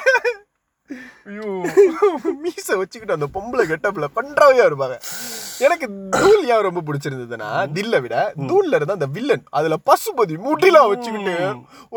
ஐயோ 1.29 1.49
மீச 2.43 2.67
வச்சுக்கிட்டு 2.79 3.15
அந்த 3.17 3.27
பொம்பளை 3.35 3.63
கெட்டப்ல 3.69 4.07
பண்றவையா 4.17 4.63
இருப்பாங்க. 4.69 4.95
எனக்கு 5.65 5.85
தூள் 6.15 6.41
ஏன் 6.53 6.65
ரொம்ப 6.67 6.81
பிடிச்சிருந்ததுன்னா 6.87 7.49
தில்ல 7.75 8.01
விட 8.05 8.15
தூள்ல 8.49 8.77
இருந்த 8.79 8.97
அந்த 8.97 9.07
வில்லன் 9.17 9.45
அதுல 9.59 9.75
பசுபதி 9.89 10.35
முட்டிலாம் 10.47 10.89
வச்சுக்கிட்டு 10.93 11.35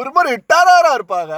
ஒரு 0.01 0.12
மாதிரி 0.16 0.43
டராரா 0.53 0.93
இருப்பாங்க. 0.99 1.35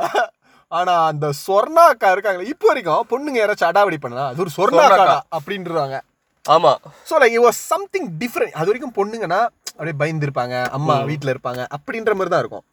ஆனா 0.79 0.95
அந்த 1.11 1.27
சொர்ணாக்கா 1.45 2.09
இருக்காங்களே 2.15 2.51
இப்போ 2.53 2.67
வரைக்கும் 2.71 3.07
பொண்ணுங்க 3.13 3.39
யாராச்சும் 3.41 3.71
அடாவடி 3.71 3.99
பண்ணா 4.03 4.25
அது 4.31 4.43
ஒரு 4.45 4.53
சொர்ணாக்கா. 4.57 5.17
அப்படின்றாங்க. 5.37 5.99
ஆமா. 6.45 6.73
So 7.09 7.15
like 7.23 7.37
it 7.39 7.45
was 7.47 7.59
something 7.73 8.09
different 8.23 8.59
அது 8.59 8.71
வரைக்கும் 8.71 8.97
பொண்ணுங்கன்னா 8.99 9.41
அப்படியே 9.73 9.97
பயந்துருப்பாங்க 10.03 10.55
அம்மா 10.79 10.95
வீட்டில் 11.11 11.33
இருப்பாங்க 11.35 11.63
அப்படின்ற 11.77 12.13
மாதிரி 12.19 12.33
தான் 12.35 12.43
இருக்கும். 12.45 12.65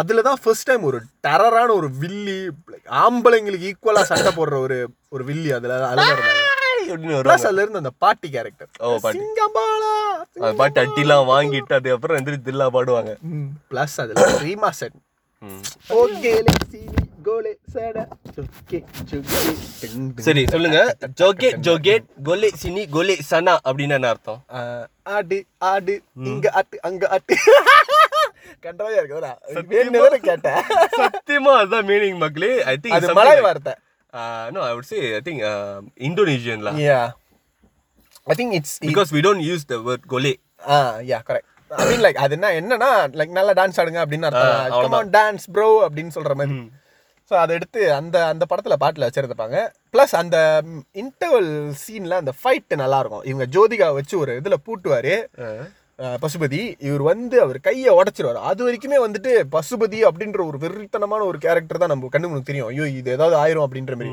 அதில் 0.00 0.26
தான் 0.26 0.38
ஃபர்ஸ்ட் 0.42 0.68
டைம் 0.68 0.84
ஒரு 0.88 0.98
டெரரான 1.26 1.70
ஒரு 1.80 1.88
வில்லி 2.02 2.36
ஆம்பளைங்களுக்கு 3.02 3.68
ஈக்குவலாக 3.70 4.06
சண்டை 4.10 4.30
போடுற 4.38 4.56
ஒரு 4.66 4.78
ஒரு 5.14 5.24
வில்லி 5.30 5.50
அதில் 5.56 5.74
அழகாக 5.90 6.14
இருந்தாங்க. 6.14 6.42
அதுல 7.34 7.62
இருந்து 7.62 7.82
அந்த 7.82 7.92
பாட்டி 8.04 8.28
கேரக்டர் 8.34 8.70
ஓ 8.86 8.96
பாட்டி. 9.04 9.20
அது 10.44 10.54
பாட்டு 10.60 10.80
அட்டிலாம் 10.84 11.30
வாங்கிட்டு 11.34 11.76
அதுக்கப்புறம் 11.78 12.18
எந்திரிச்சு 12.20 12.48
தில்லா 12.50 12.68
பாடுவாங்க. 12.76 13.12
ப்ளஸ் 13.72 13.96
அதில் 14.04 14.40
ரீமா 14.46 14.70
செட். 14.80 14.96
சரி 20.26 20.42
சொல்லுங்க. 20.54 20.78
ஜோகே 21.20 21.50
ஜோகேட் 21.66 22.06
கோலே 22.28 22.50
சினி 22.62 22.82
கோலே 22.96 23.16
சனா 23.30 23.54
அப்படின்னு 23.68 23.96
என்ன 23.98 24.10
அர்த்தம்? 24.14 24.40
ஆடு 25.16 25.38
ஆடு 25.72 25.96
இங்க 26.32 26.50
ஆட்டு 26.60 26.78
அங்க 26.90 27.04
ஆட்டு. 27.16 27.36
கண்டவையா 28.64 29.00
இருக்குதா 29.00 29.32
வேணும்னு 29.72 30.20
கேட்டேன். 30.28 30.60
சத்தியமா 31.00 31.54
அதுதான் 31.60 31.88
மீனிங் 31.90 32.20
மக்களே. 32.24 32.52
ஐ 32.66 32.76
திங்க் 32.78 32.96
அது 32.98 33.16
மலாய் 33.18 33.44
வார்த்தை 33.46 33.74
no 34.54 34.62
I 34.66 34.72
would 34.74 34.90
say 34.90 35.00
I 35.14 35.22
think 35.26 35.42
இந்தோனேஷியன்ல 36.08 36.72
yeah 36.82 37.00
I 38.26 38.36
think 38.38 38.54
it's 38.58 38.76
because 38.88 39.10
we 39.16 39.22
don't 39.26 39.44
use 39.48 39.66
the 39.72 39.78
word 39.86 40.06
Golay 40.12 40.34
ah 40.68 40.78
yeah 41.08 41.18
correct 41.28 41.50
I 41.70 41.84
mean 41.88 42.04
like 42.04 42.20
அது 42.24 42.34
என்ன 42.36 42.48
என்னன்னா 42.58 42.90
லைக் 43.18 43.36
நல்லா 43.38 43.54
டான்ஸ் 43.58 43.78
ஆடுங்க 43.80 44.00
அப்படின்னு 44.02 44.28
அர்த்தம். 44.28 44.64
கம் 44.78 44.96
ஆன் 44.98 45.12
டான்ஸ் 45.14 45.46
ப்ரோ 45.54 45.68
அப்படின்னு 45.86 46.14
சொல்ற 46.16 46.34
மாதிரி. 46.40 46.58
ஸோ 47.30 47.34
அதை 47.42 47.52
எடுத்து 47.58 47.80
அந்த 47.92 48.16
அந்த 48.32 48.44
படத்துல 48.50 48.74
பாட்டுல 48.80 49.06
வச்சிருப்பாங்க 49.06 49.58
ப்ளஸ் 49.94 50.14
அந்த 50.18 50.36
இன்டர்வல் 51.02 51.48
சீன்ல 51.82 52.18
அந்த 52.22 52.32
ஃபைட் 52.40 52.74
நல்லா 52.80 52.98
இருக்கும். 53.02 53.24
இவங்க 53.30 53.46
ஜோதிகா 53.54 53.86
வச்சு 53.98 54.14
ஒரு 54.22 54.32
இதுல 54.40 54.56
பூட்டுவாரு. 54.66 55.14
அஹ், 55.44 55.64
பசுபதி 56.22 56.76
இவர் 56.78 57.02
வந்து 57.02 57.36
அவர் 57.42 57.58
கையை 57.60 57.90
உடைச்சிருவாரு. 57.94 58.40
அது 58.50 58.60
வரைக்குமே 58.66 58.98
வந்துட்டு 59.06 59.32
பசுபதி 59.50 60.00
அப்படின்ற 60.08 60.40
ஒரு 60.46 60.58
வெறித்தனமான 60.58 61.24
ஒரு 61.24 61.38
கேரக்டர் 61.38 61.82
தான் 61.82 61.88
நம்ம 61.88 62.08
கண்ணு 62.12 62.28
முன்னுக்கு 62.28 62.50
தெரியும். 62.50 62.68
ஐயோ 62.68 62.86
இது 62.88 63.10
ஏதாவது 63.10 63.36
ஆயிரும் 63.42 63.66
அப்படின்ற 63.66 63.94
மாதிரி. 63.96 64.12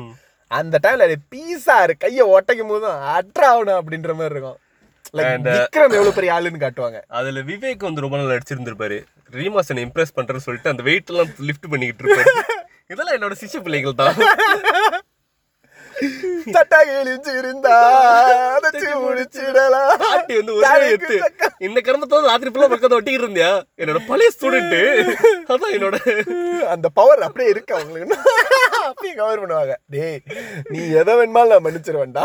அந்த 0.50 0.78
டைம்ல 0.82 1.06
அது 1.08 1.16
பீஸாரு 1.34 1.94
கையை 1.98 2.26
ஒட்டைக்கும் 2.26 2.72
போதும் 2.72 2.98
அட்ராகணும் 3.16 3.78
அப்படின்ற 3.80 4.14
மாதிரி 4.14 4.34
இருக்கும். 4.34 4.58
லைக் 5.14 5.46
விக்ரம் 5.46 5.94
எவ்வளவு 5.98 6.16
பெரிய 6.18 6.34
ஆளுன்னு 6.34 6.64
காட்டுவாங்க. 6.64 6.98
அதுல 7.08 7.40
விவேக் 7.40 7.88
வந்து 7.88 8.00
ரொம்ப 8.00 8.16
நாள் 8.16 8.34
நடிச்சிருந்திருப்பாரு 8.34 8.98
ரீமாசன் 9.32 9.82
இம்ப்ரெஸ் 9.86 10.16
பண்றேன்னு 10.16 10.46
சொல்லிட்டு 10.46 10.70
அந்த 10.70 10.82
வெயிட் 10.82 11.10
எல்லாம் 11.10 11.32
லிஃப்ட் 11.38 11.70
பண்ணிக்கிட்டு 11.70 12.04
இருப்பாரு. 12.04 12.32
இதெல்லாம் 12.92 13.16
என்னோட 13.18 13.34
சிஷ்ய 13.42 13.60
பிள்ளைகள் 13.62 14.00
தான். 14.02 14.16
தட்டாகையில் 16.54 17.10
இருந்தா 17.40 17.74
அதைச்சு 18.56 18.88
முடிச்சிடலாம். 19.04 19.92
பாட்டி 20.04 20.34
வந்து 20.38 20.54
ஒரே 20.58 20.88
எத்து 20.94 21.16
இந்த 21.66 21.78
கருமத்தை 21.86 22.20
ராத்திரி 22.30 22.50
ஃபுல்லா 22.52 22.68
பக்கத்தை 22.72 22.96
ஒட்டிக்கிட்டு 22.98 23.26
இருந்தியா? 23.26 23.50
என்னோட 23.82 24.00
பழைய 24.10 24.30
ஸ்டூடெண்ட் 24.36 24.78
அதான் 25.52 25.74
என்னோட. 25.76 25.96
அந்த 26.74 26.86
பவர் 26.98 27.26
அப்படியே 27.28 27.50
இருக்கு 27.54 27.76
அவங்களுக்கு 27.78 28.18
அப்படியே 28.88 29.14
கவர் 29.20 29.42
பண்ணுவாங்க. 29.42 29.74
டேய் 29.94 30.20
நீ 30.72 30.80
எதை 31.00 31.12
வேணுமாலும் 31.18 31.52
நான் 31.54 31.66
மன்னிச்சிருவேன்டா. 31.66 32.24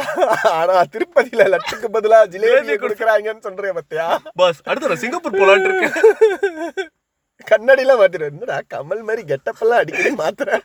ஆனா 0.60 0.76
திருப்பதியில 0.95 1.48
லட்டுக்கு 1.53 1.89
பதிலா 1.98 2.19
ஜிலேபி 2.35 2.77
கொடுக்குறாங்கன்னு 2.84 3.45
சொல்றேன் 3.48 3.80
பத்தியா? 3.80 4.07
பாஸ் 4.41 4.61
அடுத்து 4.69 4.91
நான் 4.94 5.03
சிங்கப்பூர் 5.06 5.39
போலான்னு 5.41 5.69
இருக்கேன். 5.69 6.89
கண்ணாடிலாம் 7.52 7.99
மாத்திடுவேன் 8.02 8.34
என்னடா 8.35 8.60
கமல் 8.73 9.07
மாதிரி 9.10 9.23
கெட்டப்பெல்லாம் 9.31 9.81
அடிக்கடி 9.81 10.11
மாத்துறேன் 10.23 10.64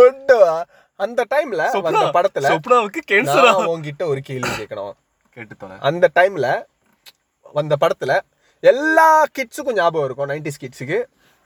ஒட்டுவா? 0.00 0.54
அந்த 0.96 1.24
டைம்ல 1.34 1.62
அந்த 1.82 2.06
படத்துல 2.16 2.50
சொப்னாவுக்கு 2.50 3.00
கேன்சரா 3.12 3.52
உன்கிட்ட 3.72 4.04
ஒரு 4.04 4.20
கேள்வி 4.20 4.48
கேட்கணும் 4.48 4.94
கேட்டு 5.30 5.68
அந்த 5.80 6.10
டைம்ல 6.14 6.64
வந்த 7.52 7.76
படத்துல 7.80 8.12
எல்லா 8.60 9.24
கிட்ஸுக்கும் 9.38 9.72
ஞாபகம் 9.72 10.04
இருக்கும் 10.04 10.28
நைன்டிஸ் 10.28 10.60
கிட்ஸுக்கு 10.60 10.98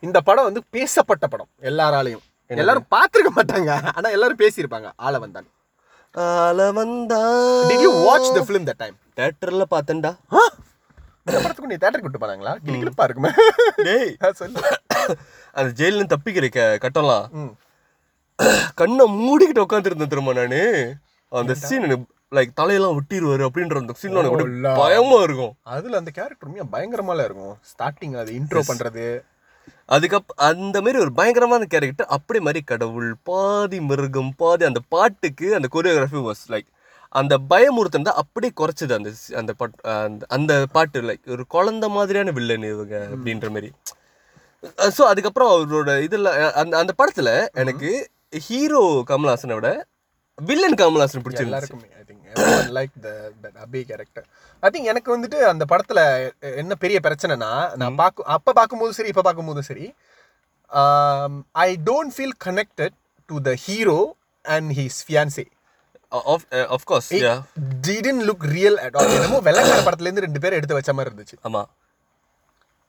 இந்த 0.03 0.21
படம் 0.21 0.45
வந்து 0.45 0.63
பேசப்பட்ட 0.71 1.27
படம் 1.27 1.49
எல்லாராலையும். 1.63 2.25
எல்லாரும் 2.47 2.87
பார்த்திருக்க 2.91 3.31
மாட்டாங்க 3.37 3.71
ஆனா 3.95 4.09
எல்லாரும் 4.09 4.39
பேசியிருப்பாங்க. 4.39 4.91
ஆள 4.97 5.19
வந்தான். 5.19 5.49
ஆல 6.15 6.73
வந்தா. 6.73 7.19
Did 7.71 7.81
you 7.81 7.91
watch 8.05 8.33
the 8.35 8.41
film 8.49 8.63
the 8.63 8.75
time 8.77 8.97
தியேட்டர்ல 9.17 9.65
பார்த்தேன்டா. 9.71 10.13
இந்த 11.25 11.41
படத்துக்கு 11.43 11.67
நீ 11.67 11.75
தேட்டருக்கு 11.75 12.07
கூட்டு 12.07 12.27
போனாங்களா? 12.27 12.53
கிளிக்கிழப்பா 12.67 13.03
இருக்குமே. 13.03 13.31
டேய். 13.77 14.17
ஆ, 14.25 14.33
சொல்லு. 14.33 14.61
அந்த 15.53 15.69
ஜெயில 15.79 16.15
தப்பிக்கிற 16.15 16.47
கட்டம்லாம். 16.85 17.27
ம். 17.31 17.53
கண்ணை 18.81 19.05
மூடிக்கிட்டு 19.21 19.65
உட்காந்துருந்தேன் 19.67 20.13
திரும்ப 20.13 20.33
நானு? 20.39 20.61
அந்த 21.33 21.55
சீன் 21.65 21.87
லைக் 22.37 22.59
தலையெல்லாம் 22.61 22.97
விட்டிருவாரு 22.99 23.43
அப்படின்ற 23.49 23.77
அந்த 23.83 23.95
சீன் 24.01 24.17
எனக்கு 24.21 24.37
அப்படியே. 24.37 24.73
பயமா 24.83 25.19
இருக்கும். 25.27 25.53
அதுல 25.75 25.99
அந்த 26.01 26.11
கேரக்டர் 26.19 26.49
உண்மையா 26.49 26.67
பயங்கரமால 26.75 27.25
இருக்கும். 27.29 27.55
ஸ்டார்டிங் 27.71 28.17
அது 28.23 28.31
இன்ட்ரோ 28.41 28.63
பண்றது. 28.71 29.07
அதுக்கப் 29.95 30.33
அந்த 30.49 30.77
மாதிரி 30.85 30.99
ஒரு 31.05 31.13
பயங்கரமான 31.19 31.67
கேரக்டர் 31.73 32.13
அப்படி 32.17 32.39
மாதிரி 32.47 32.61
கடவுள் 32.71 33.11
பாதி 33.29 33.79
மிருகம் 33.91 34.33
பாதி 34.43 34.65
அந்த 34.69 34.81
பாட்டுக்கு 34.95 35.47
அந்த 35.59 35.69
கொரியோகிராஃபி 35.75 36.21
வாஸ் 36.27 36.43
லைக் 36.55 36.69
அந்த 37.13 37.35
பயமுறுத்தம் 37.53 38.07
தான் 38.09 38.21
அப்படியே 38.23 38.53
குறைச்சது 38.61 38.95
அந்த 38.99 39.11
அந்த 39.41 39.53
பாட் 39.61 39.77
அந்த 40.05 40.27
அந்த 40.37 40.53
பாட்டு 40.73 41.03
லைக் 41.09 41.33
ஒரு 41.37 41.45
குழந்த 41.55 41.89
மாதிரியான 41.97 42.35
வில்லன் 42.39 42.67
இவங்க 42.73 42.97
அப்படின்ற 43.15 43.49
மாதிரி 43.55 43.71
ஸோ 44.97 45.03
அதுக்கப்புறம் 45.11 45.51
அவரோட 45.55 45.91
இதில் 46.07 46.31
அந்த 46.61 46.73
அந்த 46.83 46.93
படத்தில் 47.01 47.33
எனக்கு 47.63 47.91
ஹீரோ 48.33 48.81
கமல்ஹாசனை 49.11 49.55
விட 49.59 49.69
வில்லன் 50.39 50.77
கமல்ஹாசன் 50.81 51.23
பிடிச்சிருந்துச்சு. 51.25 51.47
எல்லாருக்குமே 51.47 51.89
I 52.01 52.03
think 52.09 52.73
like 52.77 52.93
the 53.05 53.11
Abhi 53.65 53.81
character 53.91 54.27
I 54.63 54.69
think 54.75 54.91
எனக்கு 54.93 55.11
வந்துட்டு 55.15 55.39
அந்த 55.53 55.65
படத்துல 55.73 56.01
என்ன 56.63 56.75
பெரிய 56.85 56.99
பிரச்சனைனா 57.07 57.51
நான் 57.83 57.99
பார்க்க 58.03 58.29
அப்ப 58.37 58.53
பார்க்கும்போது 58.53 58.97
சரி 58.99 59.13
இப்ப 59.15 59.25
பார்க்கும்போதும் 59.29 59.69
சரி 59.71 59.87
I 61.65 61.69
don't 61.89 62.15
feel 62.17 62.37
connected 62.47 62.95
to 63.31 63.39
the 63.49 63.55
hero 63.67 63.99
and 64.45 64.71
his 64.79 65.01
fiancee 65.09 65.47
of 66.35 66.47
of course 66.77 67.11
yeah 67.25 67.35
didn't 67.89 68.25
look 68.29 68.47
real 68.57 68.79
at 68.87 68.97
all 68.99 69.15
என்னமோ 69.17 69.41
வெள்ளக்கார 69.49 69.81
படத்துல 69.89 70.09
இருந்து 70.09 70.27
ரெண்டு 70.27 70.43
பேரும் 70.45 70.61
எடுத்து 70.61 70.79
வச்ச 70.79 70.93
மாதிரி 70.93 71.11
இருந்துச்சு. 71.13 71.39
ஆமாம் 71.41 71.69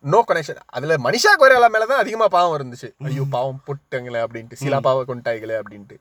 நோ 0.04 0.20
கனெக்ஷன் 0.28 0.62
அதுல 0.78 0.96
மனிஷா 1.06 1.32
கோரேலா 1.42 1.70
மேல 1.76 1.88
தான் 1.92 2.02
அதிகமா 2.04 2.28
பாவம் 2.36 2.58
இருந்துச்சு. 2.60 2.90
ஐயோ 3.08 3.24
பாவம் 3.36 3.62
போட்டுங்களே 3.68 4.20
அப்படின்ட்டு. 4.26 4.60
சில 4.64 4.80
பாவம் 4.88 5.10
கொண்டாய்களே 5.12 5.56
அப்படின்ட்டு. 5.62 5.96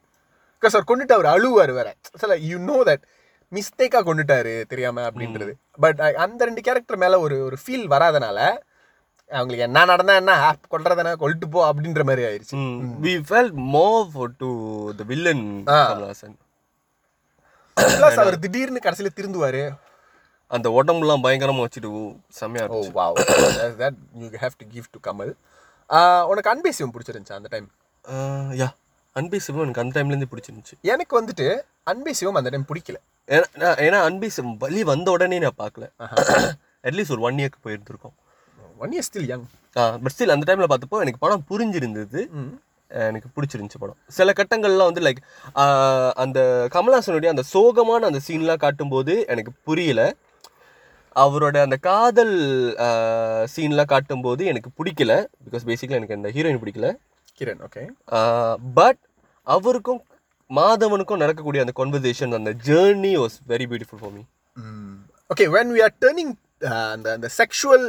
பிகாஸ் 0.59 0.77
அவர் 0.77 0.89
கொண்டுட்டு 0.91 1.16
அவர் 1.16 1.29
அழுவார் 1.35 1.73
வேற. 1.79 1.89
சில 2.23 2.37
யூ 2.51 2.59
நோ 2.70 2.77
தட் 2.91 3.05
மிஸ்டேக்கா 3.53 4.01
கொண்டுட்டாரு 4.09 4.55
தெரியாம 4.73 5.05
அப்படின்றது. 5.09 5.53
பட் 5.85 6.01
அந்த 6.25 6.41
ரெண்டு 6.49 6.65
கேரக்டர் 6.69 7.03
மேல 7.05 7.20
ஒரு 7.27 7.37
ஒரு 7.49 7.59
ஃபீல் 7.62 7.87
வராதனால 7.95 8.39
அவங்களுக்கு 9.31 9.66
என்ன 9.69 9.85
நடந்தா 9.91 10.15
என்ன 10.20 10.35
ஆப் 10.49 10.69
கொல்றதானே 10.75 11.11
கொல்ட்டு 11.23 11.47
போ 11.55 11.61
அப்படின்ற 11.70 12.03
மாதிரி 12.09 12.23
ஆயிடுச்சு 12.29 12.59
we 13.07 13.15
fell 13.29 13.51
more 13.75 14.31
to 14.43 14.51
the 15.01 15.05
villain 15.11 15.45
அவர் 18.23 18.43
திடீர்னு 18.45 18.81
கடைசியில 18.85 19.11
திருந்துவாரு. 19.19 19.62
அந்த 20.57 20.69
உடம்புலாம் 20.79 21.25
பயங்கரமா 21.25 21.65
வச்சுட்டு 21.65 21.89
இருந்துச்சு. 21.89 22.93
Wow 22.99 23.16
that 23.81 23.99
you 24.20 24.29
have 24.45 24.59
to 24.62 24.66
give 24.75 24.87
to 24.95 25.01
Kamal 25.09 25.33
உனக்கு 26.31 26.53
அன்பேசியம் 26.55 26.93
பிடிச்சிருந்துச்சு 26.95 27.39
அந்த 27.39 27.49
டைம் 27.55 27.69
யா 28.61 28.69
அன்பே 29.16 29.39
சிவம் 29.45 29.62
எனக்கு 29.65 29.83
அந்த 29.83 29.93
டைம்ல 29.97 30.12
இருந்து 30.15 30.31
பிடிச்சிருந்துச்சு. 30.33 30.75
எனக்கு 30.93 31.15
வந்துட்டு 31.20 31.47
அன்பே 31.91 32.12
சிவம் 32.19 32.39
அந்த 32.41 32.51
டைம் 32.55 32.66
பிடிக்கல. 32.70 32.99
ஏன்னா 33.29 33.70
ஏன்னா 33.87 33.99
அன்பே 34.09 34.29
சிவம் 34.37 34.59
வலி 34.65 34.83
வந்த 34.91 35.09
உடனே 35.16 35.39
நான் 35.45 35.61
பார்க்கல. 35.62 35.87
அட்லீஸ்ட் 36.89 37.12
ஒரு 37.15 37.23
ஒன் 37.29 37.39
இயர்க்கு 37.41 37.61
போயிருந்திருக்கோம். 37.66 38.15
One 38.83 38.93
year 38.95 39.07
still 39.09 39.29
young 39.33 39.45
but 40.05 40.15
still 40.15 40.35
அந்த 40.35 40.47
டைம்ல 40.49 40.69
பார்த்தப்போ 40.73 41.01
எனக்கு 41.05 41.23
படம் 41.25 41.45
புரிஞ்சிருந்தது. 41.51 42.20
எனக்கு 43.09 43.29
பிடிச்சிருந்துச்சு 43.37 43.81
படம். 43.83 43.99
சில 44.19 44.33
கட்டங்கள்லாம் 44.39 44.91
வந்து 44.91 45.05
லைக் 45.07 45.20
அந்த 46.23 46.39
கமல்ஹாசனுடைய 46.77 47.31
அந்த 47.35 47.45
சோகமான 47.55 48.09
அந்த 48.11 48.20
சீன்லாம் 48.29 48.62
காட்டும்போது 48.65 49.15
எனக்கு 49.35 49.53
புரியல. 49.69 50.03
அவரோட 51.24 51.56
அந்த 51.66 51.76
காதல் 51.89 52.35
சீன்லாம் 53.55 53.93
காட்டும்போது 53.93 54.43
எனக்கு 54.52 54.70
பிடிக்கல. 54.78 55.12
பிகாஸ் 55.47 55.66
பேசிக்கலி 55.70 55.98
எனக்கு 56.01 56.18
அந்த 56.18 56.30
ஹீரோயின் 56.36 56.60
பிடிக்கல. 56.64 56.90
கிரண் 57.40 57.62
ஓகே 57.68 57.82
பட் 58.78 59.01
அவருக்கும் 59.47 60.01
மாதவனுக்கும் 60.51 61.22
நடக்கக்கூடிய 61.22 61.62
அந்த 61.64 61.74
கான்வர்சேஷன் 61.80 62.36
அந்த 62.39 62.52
journey 62.68 63.12
was 63.22 63.39
very 63.52 63.66
beautiful 63.70 64.01
for 64.02 64.14
me. 64.18 64.22
Okay 65.30 65.47
when 65.56 65.72
we 65.76 65.82
are 65.86 65.97
turning 66.05 66.32
அந்த 66.93 67.09
அந்த 67.16 67.28
செக்ஷுவல் 67.40 67.86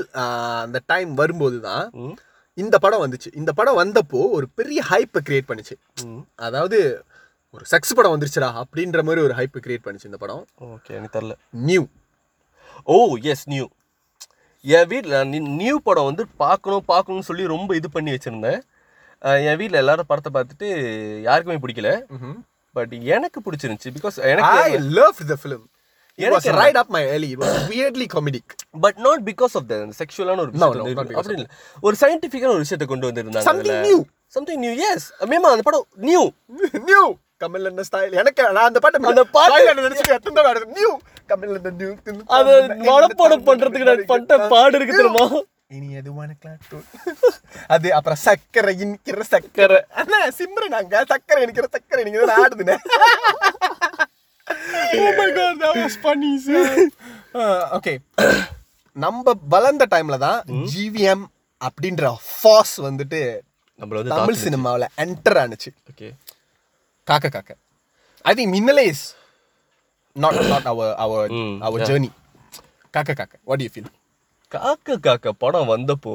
அந்த 0.63 0.79
டைம் 0.91 1.11
வரும்போது 1.21 1.59
தான். 1.67 1.85
இந்த 2.63 2.75
படம் 2.85 3.03
வந்துச்சு. 3.03 3.29
இந்த 3.41 3.51
படம் 3.59 3.79
வந்தப்போ 3.81 4.21
ஒரு 4.37 4.47
பெரிய 4.59 4.79
ஹைப்பை 4.91 5.21
கிரியேட் 5.27 5.49
பண்ணுச்சு. 5.51 5.75
அதாவது 6.47 6.79
ஒரு 7.55 7.65
செக்ஸ் 7.71 7.95
படம் 7.97 8.13
வந்துருச்சுடா 8.15 8.49
அப்படின்ற 8.61 9.01
மாதிரி 9.07 9.21
ஒரு 9.27 9.35
ஹைப்பை 9.39 9.61
கிரியேட் 9.65 9.85
பண்ணுச்சு 9.85 10.09
இந்த 10.09 10.19
படம். 10.23 10.43
ஓகே 10.75 10.91
எனக்கு 10.97 11.15
தெரில 11.17 11.35
நியூ 11.69 11.83
ஓ 12.83 13.17
எஸ் 13.21 13.49
நியூ 13.49 13.67
என் 14.61 14.87
வீட்டில் 14.87 15.41
நியூ 15.41 15.79
படம் 15.83 16.03
வந்து 16.03 16.25
பார்க்கணும் 16.37 16.85
பார்க்கணும்னு 16.85 17.25
சொல்லி 17.25 17.47
ரொம்ப 17.47 17.75
இது 17.75 17.89
பண்ணி 17.89 18.11
வச்சுருந்தேன். 18.11 18.61
என் 19.21 19.57
வீட்டில் 19.57 19.73
எல்லாரும் 19.73 20.05
படத்தை 20.07 20.31
பார்த்துட்டு 20.33 20.67
யாருக்குமே 21.21 21.57
பிடிக்கல. 21.57 22.01
பட் 22.73 22.91
எனக்கு 22.91 23.41
பிடிச்சிருந்துச்சு 23.41 23.95
பிகாஸ் 24.01 24.17
எனக்கு 24.23 24.61
ஐ 24.61 24.77
லவ் 24.77 25.19
த 25.27 25.37
ஃபிலிம் 25.43 25.65
எனக்கு 26.15 26.51
alley. 26.51 27.31
It 27.31 27.37
was 27.37 27.67
weirdly 27.69 28.05
comedic. 28.13 28.47
But 28.71 28.97
not 28.97 29.29
because 29.29 29.53
of 29.53 29.67
the 29.67 29.75
செக்ஷுவலான 29.75 30.39
ஒரு 30.39 30.51
அப்படி 30.95 31.23
இல்லை 31.29 31.45
ஒரு 31.81 31.95
சயின்டிஃபிக்கான 31.99 32.53
ஒரு 32.55 32.57
விஷயத்தை 32.57 32.87
கொண்டு 32.87 33.11
வந்திருந்தாங்க 33.11 33.47
Something 33.49 33.85
new. 33.87 34.05
Something 34.27 34.59
new 34.59 34.71
yes 34.71 35.13
மேமா 35.19 35.49
அந்த 35.53 35.61
படம் 35.61 35.87
நியூ 35.95 36.31
new. 36.73 37.17
கமல் 37.41 37.67
என்ன 37.67 37.83
ஸ்டைல் 37.87 38.17
எனக்கு 38.19 38.41
நான் 38.49 38.67
அந்த 38.67 38.79
பாட்டு 38.79 39.09
அந்த 39.11 39.23
பாட்டு- 39.35 39.75
நினைச்சிட்டு 39.79 40.15
எத்தனை 40.15 40.35
தடவை 40.39 40.65
நியூ. 40.75 40.89
கமல் 41.29 41.53
என்ன 41.53 41.71
நியூ. 41.77 41.91
அதை 42.37 42.55
மனப்பாடம் 42.87 43.45
பண்றதுக்கு 43.47 43.87
நான் 43.89 44.09
பண்ணிட்ட 44.09 44.49
பாடு 44.49 44.75
இருக்கு 44.75 44.97
தெரியுமா? 44.97 45.25
இனி 45.69 45.87
எது 45.93 46.09
உனக்கு 46.15 46.49
அது 47.69 47.87
அப்புறம் 47.93 48.21
சக்கரை 48.23 48.71
இனிக்கிற 48.83 49.25
சக்கரை 49.31 49.77
அண்ணா 49.95 50.19
சிம்ரன் 50.37 50.77
அங்க 50.77 51.03
சக்கரை 51.11 51.41
இனிக்கிற 51.43 51.67
சக்கரை 51.75 52.01
இனிக்கிற 52.03 52.37
ஆடுதுனே 52.37 52.75
my 55.17 55.27
god 55.31 55.55
that 55.59 55.75
was 55.77 55.95
funny 55.99 56.31
sir. 56.39 56.63
Okay 57.75 57.93
நம்ம 58.95 59.25
வளர்ந்த 59.49 59.85
டைம்ல 59.91 60.17
தான் 60.19 60.39
ஜிவிஎம் 60.71 61.25
அப்படின்ற 61.61 62.03
ஃபாஸ் 62.31 62.75
வந்துட்டு 62.83 63.21
நம்மள 63.79 63.97
வந்து 63.97 64.13
தமிழ் 64.13 64.39
சினிமாவில் 64.39 64.87
enter 64.97 65.39
ஆனுச்சு. 65.39 65.69
Okay 65.91 66.07
Kaakha 67.09 67.27
Kaakha. 67.29 67.51
I 68.25 68.33
think 68.37 68.53
Minnale 68.55 68.83
is 68.93 69.05
not 70.15 70.39
not 70.51 70.67
அவர் 70.71 70.91
அவர் 71.03 71.29
Mm, 71.35 71.53
our 71.61 71.85
journey 71.89 72.09
Kaakha 72.93 73.11
Kaakha. 73.13 73.35
What 73.43 73.63
you 73.63 73.69
feel 73.73 73.89
Kaakha 74.51 74.97
Kaakha. 74.99 75.33
படம் 75.43 75.69
வந்தப்போ 75.73 76.13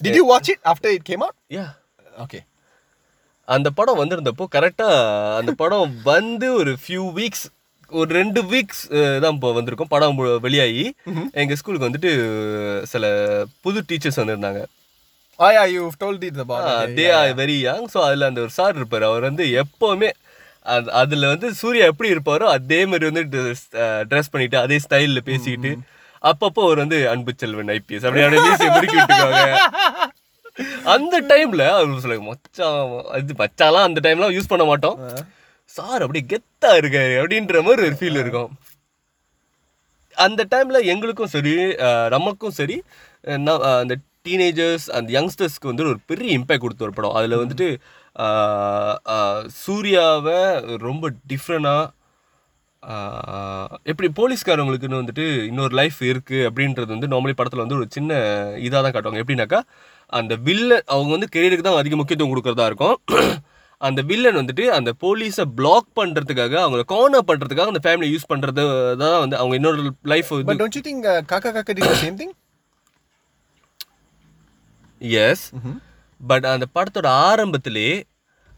did 0.00 0.18
you 0.20 0.24
watch 0.30 0.50
it 0.54 0.64
after 0.72 0.94
it 0.96 1.06
came 1.10 1.24
out 1.26 1.38
yeah 1.50 1.64
okay 2.24 2.40
அந்த 3.48 3.68
படம் 3.70 4.00
வந்திருந்தப்போ 4.00 4.44
கரெக்டாக 4.48 4.98
அந்த 5.38 5.52
படம் 5.54 5.90
வந்து 6.04 6.48
ஒரு 6.60 6.72
ஃபியூ 6.82 7.04
வீக்ஸ் 7.18 7.44
ஒரு 7.92 8.10
ரெண்டு 8.14 8.40
வீக்ஸ் 8.50 8.82
தான் 9.22 9.34
இப்போ 9.34 9.48
வந்திருக்கும். 9.52 9.88
படம் 9.88 10.14
வெளியாகி 10.40 10.84
எங்கள் 11.40 11.58
ஸ்கூலுக்கு 11.60 11.88
வந்துட்டு 11.88 12.10
சில 12.92 13.04
புது 13.60 13.78
டீச்சர்ஸ் 13.88 14.20
வந்திருந்தாங்க. 14.20 14.60
ஆ 15.44 15.46
yeah 15.56 15.64
you 15.74 15.82
told 16.02 16.24
it 16.28 16.38
they 16.98 17.06
are 17.20 17.32
very 17.42 17.58
young 17.68 17.86
so 17.94 17.98
அதில் 18.06 18.28
அந்த 18.28 18.40
ஒரு 18.46 18.52
சார் 18.58 18.76
இருப்பார். 18.80 19.06
அவர் 19.10 19.28
வந்து 19.28 19.44
எப்போவுமே 19.62 20.10
அது 20.74 20.88
அதில் 21.00 21.30
வந்து 21.32 21.48
சூர்யா 21.60 21.84
எப்படி 21.92 22.08
இருப்பாரோ 22.14 22.46
அதே 22.56 22.80
மாதிரி 22.90 23.04
வந்து 23.10 23.22
ட்ரெஸ் 24.10 24.32
பண்ணிட்டு 24.34 24.58
அதே 24.64 24.76
ஸ்டைலில் 24.84 25.26
பேசிக்கிட்டு 25.30 25.72
அப்பப்போ 26.30 26.60
அவர் 26.66 26.82
வந்து 26.84 26.98
அன்பு 27.12 27.32
செல்வன் 27.42 27.72
ஐபிஎஸ் 27.76 28.04
அப்படி 28.08 28.24
அப்படியே 28.24 28.42
மீசையை 28.48 28.70
முறுக்கி 28.74 28.96
விட்டுருக்காங்க 28.98 30.10
அந்த 30.94 31.16
டைம்ல 31.30 31.62
அவர் 31.76 32.02
சொல்லுங்க 32.04 32.26
மச்சான் 32.30 32.78
இது 33.22 33.34
மச்சாலாம் 33.42 33.86
அந்த 33.88 34.00
டைம்லாம் 34.06 34.34
யூஸ் 34.36 34.50
பண்ண 34.52 34.64
மாட்டோம். 34.70 34.98
சார் 35.74 36.02
அப்படியே 36.04 36.24
கெத்தா 36.32 36.70
இருக்காரு 36.80 37.14
அப்படின்ற 37.20 37.62
மாதிரி 37.66 37.86
ஒரு 37.88 37.98
ஃபீல் 38.00 38.20
இருக்கும். 38.22 38.50
அந்த 40.24 40.40
டைம்ல 40.54 40.78
எங்களுக்கும் 40.92 41.32
சரி 41.34 41.52
நமக்கும் 42.14 42.56
சரி 42.60 42.76
அந்த 43.80 43.94
டீனேஜர்ஸ் 44.26 44.86
அந்த 44.96 45.08
யங்ஸ்டர்ஸ்க்கு 45.18 45.70
வந்து 45.70 45.84
ஒரு 45.92 45.98
பெரிய 46.10 46.30
இம்பேக்ட் 46.38 46.64
கொடுத்த 46.64 46.86
ஒரு 46.88 46.94
படம். 46.98 47.16
அதில் 47.18 47.40
வந்துட்டு 47.42 47.68
சூர்யாவை 49.62 50.40
ரொம்ப 50.86 51.10
டிஃப்ரெண்டாக 51.32 51.90
எப்படி 53.90 54.08
போலீஸ்காரங்களுக்குன்னு 54.20 55.00
வந்துட்டு 55.00 55.24
இன்னொரு 55.50 55.74
லைஃப் 55.80 55.98
இருக்கு 56.10 56.38
அப்படின்றது 56.48 56.90
வந்து 56.94 57.10
நார்மலி 57.12 57.34
படத்தில் 57.38 57.64
வந்து 57.64 57.78
ஒரு 57.80 57.86
சின்ன 57.96 58.12
இதாக 58.66 58.80
தான் 58.82 58.94
காட்டுவாங்க. 58.94 59.22
எப்படின்னாக்கா 59.24 59.60
அந்த 60.12 60.34
வில்லன் 60.48 60.86
அவங்க 60.92 61.10
வந்து 61.16 61.28
கெரியருக்கு 61.34 61.66
தான் 61.68 61.80
அதிக 61.82 61.96
முக்கியத்துவம் 61.96 62.32
கொடுக்கறதா 62.34 62.66
இருக்கும். 62.70 62.96
அந்த 63.80 64.00
வில்லன் 64.10 64.38
வந்துட்டு 64.40 64.64
அந்த 64.76 64.90
போலீஸை 65.04 65.44
பிளாக் 65.58 65.88
பண்றதுக்காக 65.98 66.54
அவங்கள 66.64 66.82
கார்னர் 66.92 67.28
பண்றதுக்காக 67.30 67.72
அந்த 67.72 67.82
ஃபேமிலி 67.86 68.10
யூஸ் 68.12 68.30
பண்றது 68.32 68.64
தான் 69.02 69.18
வந்து 69.24 69.38
அவங்க 69.40 69.56
இன்னொரு 69.60 69.90
லைஃப் 70.12 70.30
காக்கா 71.32 71.50
காக்கா 71.56 71.94
சேம் 72.04 72.18
திங் 72.20 72.34
எஸ் 75.02 75.44
பட் 76.20 76.46
அந்த 76.46 76.66
படத்தோட 76.74 77.08
ஆரம்பத்திலே 77.28 77.88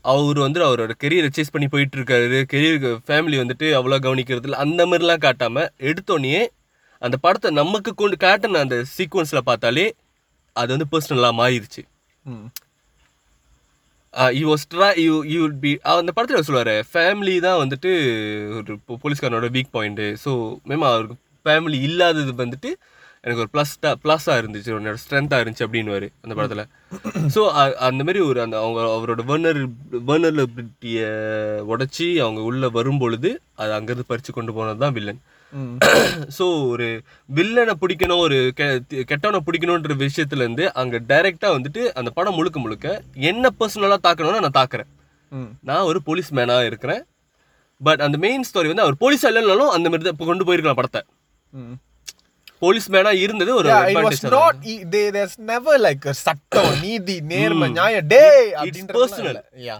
அவர் 0.05 0.39
வந்து 0.39 0.65
அவரோட 0.66 0.93
கெரியரை 1.03 1.29
சேஸ் 1.37 1.53
பண்ணி 1.53 1.69
போயிட்டு 1.69 1.97
இருக்காரு 1.99 2.41
கெரியருக்கு 2.53 2.91
ஃபேமிலி 3.07 3.37
வந்துட்டு 3.43 3.66
அவ்வளோ 3.79 3.99
கவனிக்கிறது 3.99 4.45
இல்ல 4.45 4.57
அந்த 4.57 4.87
மாதிரிலாம் 4.87 5.25
காட்டாம 5.25 5.66
எடுத்தோடனே 5.81 6.43
அந்த 7.03 7.16
படத்தை 7.16 7.51
நமக்கு 7.51 7.95
கொண்டு 7.95 8.16
காட்டின 8.16 8.61
அந்த 8.61 8.77
சீக்வன்ஸில் 8.97 9.47
பார்த்தாலே 9.47 9.87
அது 10.57 10.79
வந்து 10.79 10.89
பர்சனலாக 10.93 11.39
மாறிடுச்சு. 11.39 11.83
You 14.35 14.45
was 14.51 14.66
try 14.75 14.89
you 14.97 15.15
you 15.25 15.49
be 15.61 15.79
அந்த 15.93 16.12
படத்தில் 16.12 16.47
சொல்லுவார் 16.49 16.75
ஃபேமிலி 16.93 17.41
தான் 17.41 17.61
வந்துட்டு 17.62 17.91
ஒரு 18.59 18.75
போலீஸ்காரனோட 19.03 19.49
வீக் 19.51 19.73
பாயிண்ட்டு 19.73 20.07
ஸோ 20.25 20.33
மேம் 20.69 20.87
அவருக்கு 20.91 21.16
ஃபேமிலி 21.47 21.81
இல்லாதது 21.81 22.35
வந்துட்டு 22.45 22.71
எனக்கு 23.25 23.43
ஒரு 23.43 23.51
ப்ளஸ் 23.53 23.73
ப்ளஸ்ஸாக 24.03 24.41
இருந்துச்சு 24.41 24.71
என்னோட 24.73 24.99
ஸ்ட்ரென்த்தாக 25.03 25.43
இருந்துச்சு 25.43 25.67
அப்படின்னு 25.67 25.93
அந்த 26.25 26.35
படத்தில். 26.35 26.65
ஸோ 27.29 27.41
அந்த 27.83 28.01
மாதிரி 28.05 28.21
ஒரு 28.25 28.39
அந்த 28.43 28.57
அவங்க 28.59 28.81
அவரோட 28.95 29.23
வர்னர் 29.25 29.61
வர்னரபிலிட்டியை 30.09 31.07
உடச்சி 31.69 32.07
அவங்க 32.21 32.41
உள்ளே 32.43 32.69
வரும்பொழுது 32.73 33.31
அது 33.57 33.73
அங்கேருந்து 33.73 34.07
பறித்து 34.07 34.33
கொண்டு 34.33 34.53
போனது 34.53 34.79
தான் 34.79 34.93
வில்லன் 34.93 35.23
ஸோ 36.37 36.45
ஒரு 36.69 36.87
வில்லனை 37.29 37.75
பிடிக்கணும் 37.81 38.23
ஒரு 38.23 38.39
கெ- 38.57 38.81
கெட்டவனை 39.05 39.41
பிடிக்கணுன்ற 39.43 39.95
விஷயத்துல 40.01 40.43
இருந்து 40.43 40.73
அங்க 40.75 41.01
டைரக்டா 41.09 41.51
வந்துட்டு 41.53 41.85
அந்த 41.95 42.11
படம் 42.11 42.35
முழுக்க 42.35 42.59
முழுக்க 42.61 42.87
என்ன 43.25 43.53
பர்சனலா 43.59 43.99
தாக்கணும்னு 44.03 44.41
நான் 44.41 44.59
தாக்குறேன். 44.61 44.91
நான் 45.63 45.87
ஒரு 45.87 45.99
போலீஸ் 46.03 46.31
மேனா 46.35 46.57
இருக்கிறேன். 46.67 47.03
பட் 47.81 48.01
அந்த 48.01 48.17
மெயின் 48.19 48.47
ஸ்டோரி 48.49 48.69
வந்து 48.69 48.83
அவர் 48.83 48.97
போலீஸ் 48.99 49.27
இல்லைனாலும் 49.27 49.73
அந்த 49.73 49.89
மாதிரி 49.89 50.05
தான் 50.05 50.17
இப்ப 50.17 50.27
கொண்டு 50.27 50.45
போயிருக்கலாம் 50.45 50.81
படத்தை. 50.81 51.03
போலீஸ் 52.63 52.87
மேனா 52.95 53.13
இருந்தது 53.25 53.51
ஒரு 53.61 53.69
never 55.51 55.75
like 55.87 56.05
a 56.13 56.17
சட்டம் 56.25 56.71
நீதி 56.85 57.17
நேர்மை 57.33 57.69
நியாய 57.77 58.01
டே 58.13 58.25
அப்படின்ற. 58.61 59.41
யா 59.69 59.77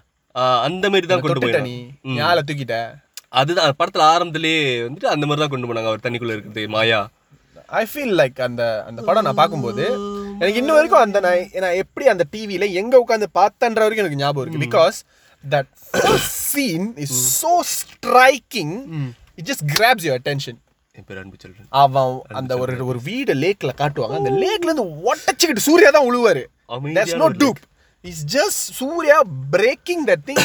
அந்த 0.67 0.85
மாதிரி 0.93 1.07
தான் 1.11 1.23
கொண்டு 1.25 1.41
போயிருக்காங்க 1.43 1.71
நீ. 1.71 1.77
தூக்கிட்ட? 2.49 2.77
அதுதான் 3.41 3.77
படத்துல 3.81 4.05
ஆரம்பத்திலேயே 4.15 4.63
வந்துட்டு 4.87 5.13
அந்த 5.13 5.25
மாதிரி 5.27 5.43
தான் 5.43 5.53
கொண்டு 5.53 5.69
போனாங்க 5.71 5.91
அவர் 5.93 6.05
தண்ணிக்குள்ள 6.07 6.35
இருக்குது 6.37 6.65
மாயா. 6.75 7.01
ஐ 7.81 7.83
ஃபீல் 7.91 8.15
லைக் 8.21 8.39
அந்த 8.47 8.63
அந்த 8.89 9.01
படம் 9.09 9.27
நான் 9.27 9.41
பார்க்கும்போது 9.41 9.85
எனக்கு 10.41 10.61
இன்ன 10.63 10.73
வரைக்கும் 10.77 11.05
அந்த 11.05 11.19
நான் 11.27 11.55
நான் 11.65 11.79
எப்படி 11.83 12.07
அந்த 12.13 12.25
டிவியில 12.33 12.67
எங்க 12.81 12.95
உட்காந்து 13.03 13.29
பார்த்தன்ற 13.41 13.85
வரைக்கும் 13.85 14.05
எனக்கு 14.05 14.23
ஞாபகம் 14.23 14.45
இருக்கு. 14.45 14.65
Because 14.67 14.99
that 15.45 15.71
scene 16.49 16.89
is 17.05 17.17
so 17.41 17.53
striking 17.77 18.75
it 19.39 19.47
just 19.51 19.67
grabs 19.75 20.07
your 20.09 20.19
attention 20.21 20.59
அவன் 21.83 22.12
அந்த 22.41 22.53
ஒரு 22.62 22.75
ஒரு 22.91 22.99
வீடு 23.09 23.33
லேக்ல 23.35 23.71
காட்டுவாங்க. 23.81 24.16
அந்த 24.21 24.31
லேக்ல 24.43 24.69
இருந்து 24.71 24.85
ஒட்டச்சுக்கிட்டு 25.11 25.65
சூர்யா 25.69 25.91
தான் 25.97 26.07
உழுவாரு. 26.11 26.43
no 27.21 27.25
ஒரு 27.29 27.37
dupe. 27.45 27.62
It's 28.09 28.25
just 28.35 28.62
Suriya 28.81 29.16
breaking 29.55 30.03
that 30.11 30.25
thing 30.29 30.43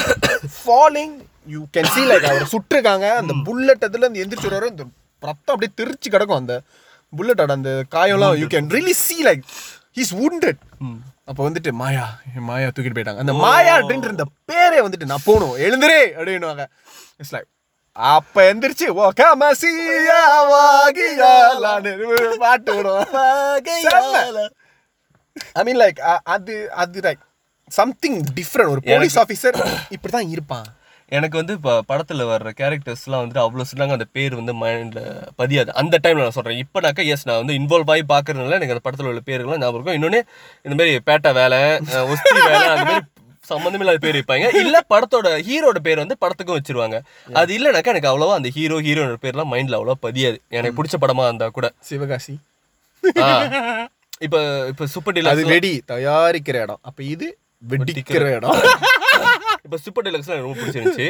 falling 0.60 1.16
you 1.56 1.62
can 1.76 1.90
see 1.96 2.06
like 2.12 2.28
அவர் 2.30 2.52
சுட்டிருக்காங்க. 2.54 3.08
அந்த 3.22 3.34
புல்லட் 3.48 3.86
அதுல 3.88 4.04
இருந்து 4.06 4.22
எந்திரிச்சு 4.24 4.52
வர 4.54 4.68
இந்த 4.74 4.86
ரத்தம் 5.30 5.54
அப்படியே 5.56 5.72
தெரிச்சு 5.82 6.10
கிடக்கும் 6.16 6.40
அந்த 6.42 6.56
புல்லட்டோட 7.18 7.52
அந்த 7.60 7.74
காயம்லாம். 7.96 8.36
You 8.42 8.48
can 8.56 8.72
really 8.78 8.96
see 9.06 9.22
like 9.30 9.46
he's 10.00 10.14
wounded. 10.22 10.58
அப்போ 11.30 11.42
வந்துட்டு 11.50 11.72
மாயா 11.84 12.06
என் 12.36 12.48
மாயா 12.50 12.68
தூக்கிட்டு 12.68 12.98
போயிட்டாங்க. 12.98 13.24
அந்த 13.26 13.34
மாயா 13.46 13.74
அப்படின்ற 13.80 14.10
இந்த 14.16 14.26
பேரே 14.52 14.80
வந்துட்டு 14.88 15.10
நான் 15.14 15.26
போகணும். 15.30 15.56
எழுந்துரே 15.66 16.02
அப்படின்னுவாங்க. 16.18 16.66
இட்ஸ் 17.18 17.34
லைக் 17.36 17.50
அப்ப 18.14 18.44
எந்திரிச்சு 18.50 18.88
ஓ 19.02 19.06
கமசியா 19.20 20.20
வாகியாலான்னு 20.52 21.94
பாட்டு 22.44 22.72
விடுவோம் 22.76 23.14
ஐ 25.60 25.64
மீன் 25.68 25.80
லைக் 25.84 26.00
அது 26.36 26.56
அது 26.84 27.00
லைக் 27.08 27.24
சம்திங் 27.80 28.20
டிஃப்ரெண்ட் 28.38 28.74
ஒரு 28.74 28.82
போலீஸ் 28.92 29.18
ஆஃபீஸர் 29.24 29.58
இப்படி 29.96 30.12
தான் 30.18 30.32
இருப்பான். 30.36 30.68
எனக்கு 31.18 31.36
வந்து 31.40 31.54
இப்போ 31.58 31.74
படத்தில் 31.90 32.24
வர்ற 32.32 32.50
கேரக்டர்ஸ்லாம் 32.60 33.22
வந்துட்டு 33.22 33.44
அவ்வளோ 33.44 33.66
சொன்னாங்க. 33.70 33.94
அந்த 33.98 34.08
பேர் 34.16 34.34
வந்து 34.40 34.54
மைண்டில் 34.64 35.06
பதியாது. 35.40 35.70
அந்த 35.82 35.96
டைமில் 36.04 36.26
நான் 36.26 36.36
சொல்கிறேன் 36.38 36.62
இப்போனாக்கா 36.64 37.04
எஸ் 37.14 37.26
நான் 37.30 37.40
வந்து 37.42 37.56
இன்வால்வ் 37.60 37.92
ஆகி 37.94 38.04
பார்க்கறதுனால 38.14 38.58
எனக்கு 38.58 38.76
அந்த 38.76 38.84
படத்தில் 38.88 39.10
உள்ள 39.12 39.22
பேருங்களாம் 39.30 39.62
ஞாபகம் 39.64 39.78
இருக்கும். 39.80 39.98
இன்னொன்று 40.00 40.20
இந்த 40.66 40.76
மாதிரி 40.80 40.92
பேட்டை 41.10 41.32
வேலை 41.40 41.60
ஒஸ்தி 42.14 42.36
வேலை 42.50 42.68
அந்த 42.74 42.86
மாதிரி 42.90 43.06
சம்மந்தம் 43.52 43.82
இல்லாத 43.84 44.00
பேர் 44.06 44.18
வைப்பாங்க 44.20 44.48
இல்லை 44.62 44.82
படத்தோட 44.94 45.28
ஹீரோட 45.48 45.80
பேர் 45.88 46.04
வந்து 46.04 46.18
படத்துக்கும் 46.24 46.58
வச்சிருவாங்க. 46.60 46.98
அது 47.42 47.52
இல்லைனாக்கா 47.58 47.94
எனக்கு 47.94 48.12
அவ்வளோவா 48.12 48.38
அந்த 48.40 48.52
ஹீரோ 48.58 48.78
ஹீரோனோட 48.88 49.20
பேர்லாம் 49.26 49.52
மைண்டில் 49.54 49.78
அவ்வளோ 49.80 49.98
பதியாது. 50.08 50.38
எனக்கு 50.58 50.78
பிடிச்ச 50.80 50.98
படமாக 51.04 51.30
இருந்தால் 51.32 51.56
கூட. 51.58 51.70
சிவகாசி. 51.90 52.36
இப்ப 54.26 54.38
இப்ப 54.72 54.88
சூப்பர் 54.94 55.14
அது 55.14 55.22
டீலக்ஸ் 55.22 55.54
வெடி 55.54 55.74
தயாரிக்கிற 55.94 56.58
இடம். 56.66 56.82
அப்ப 56.90 57.00
இது 57.14 57.28
வெடிக்கிற 57.72 58.26
இடம். 58.38 58.58
இப்ப 59.66 59.78
சூப்பர் 59.86 60.06
டீலக்ஸ் 60.08 60.32
எனக்கு 60.34 60.48
ரொம்ப 60.48 60.60
பிடிச்சிருந்துச்சு. 60.62 61.08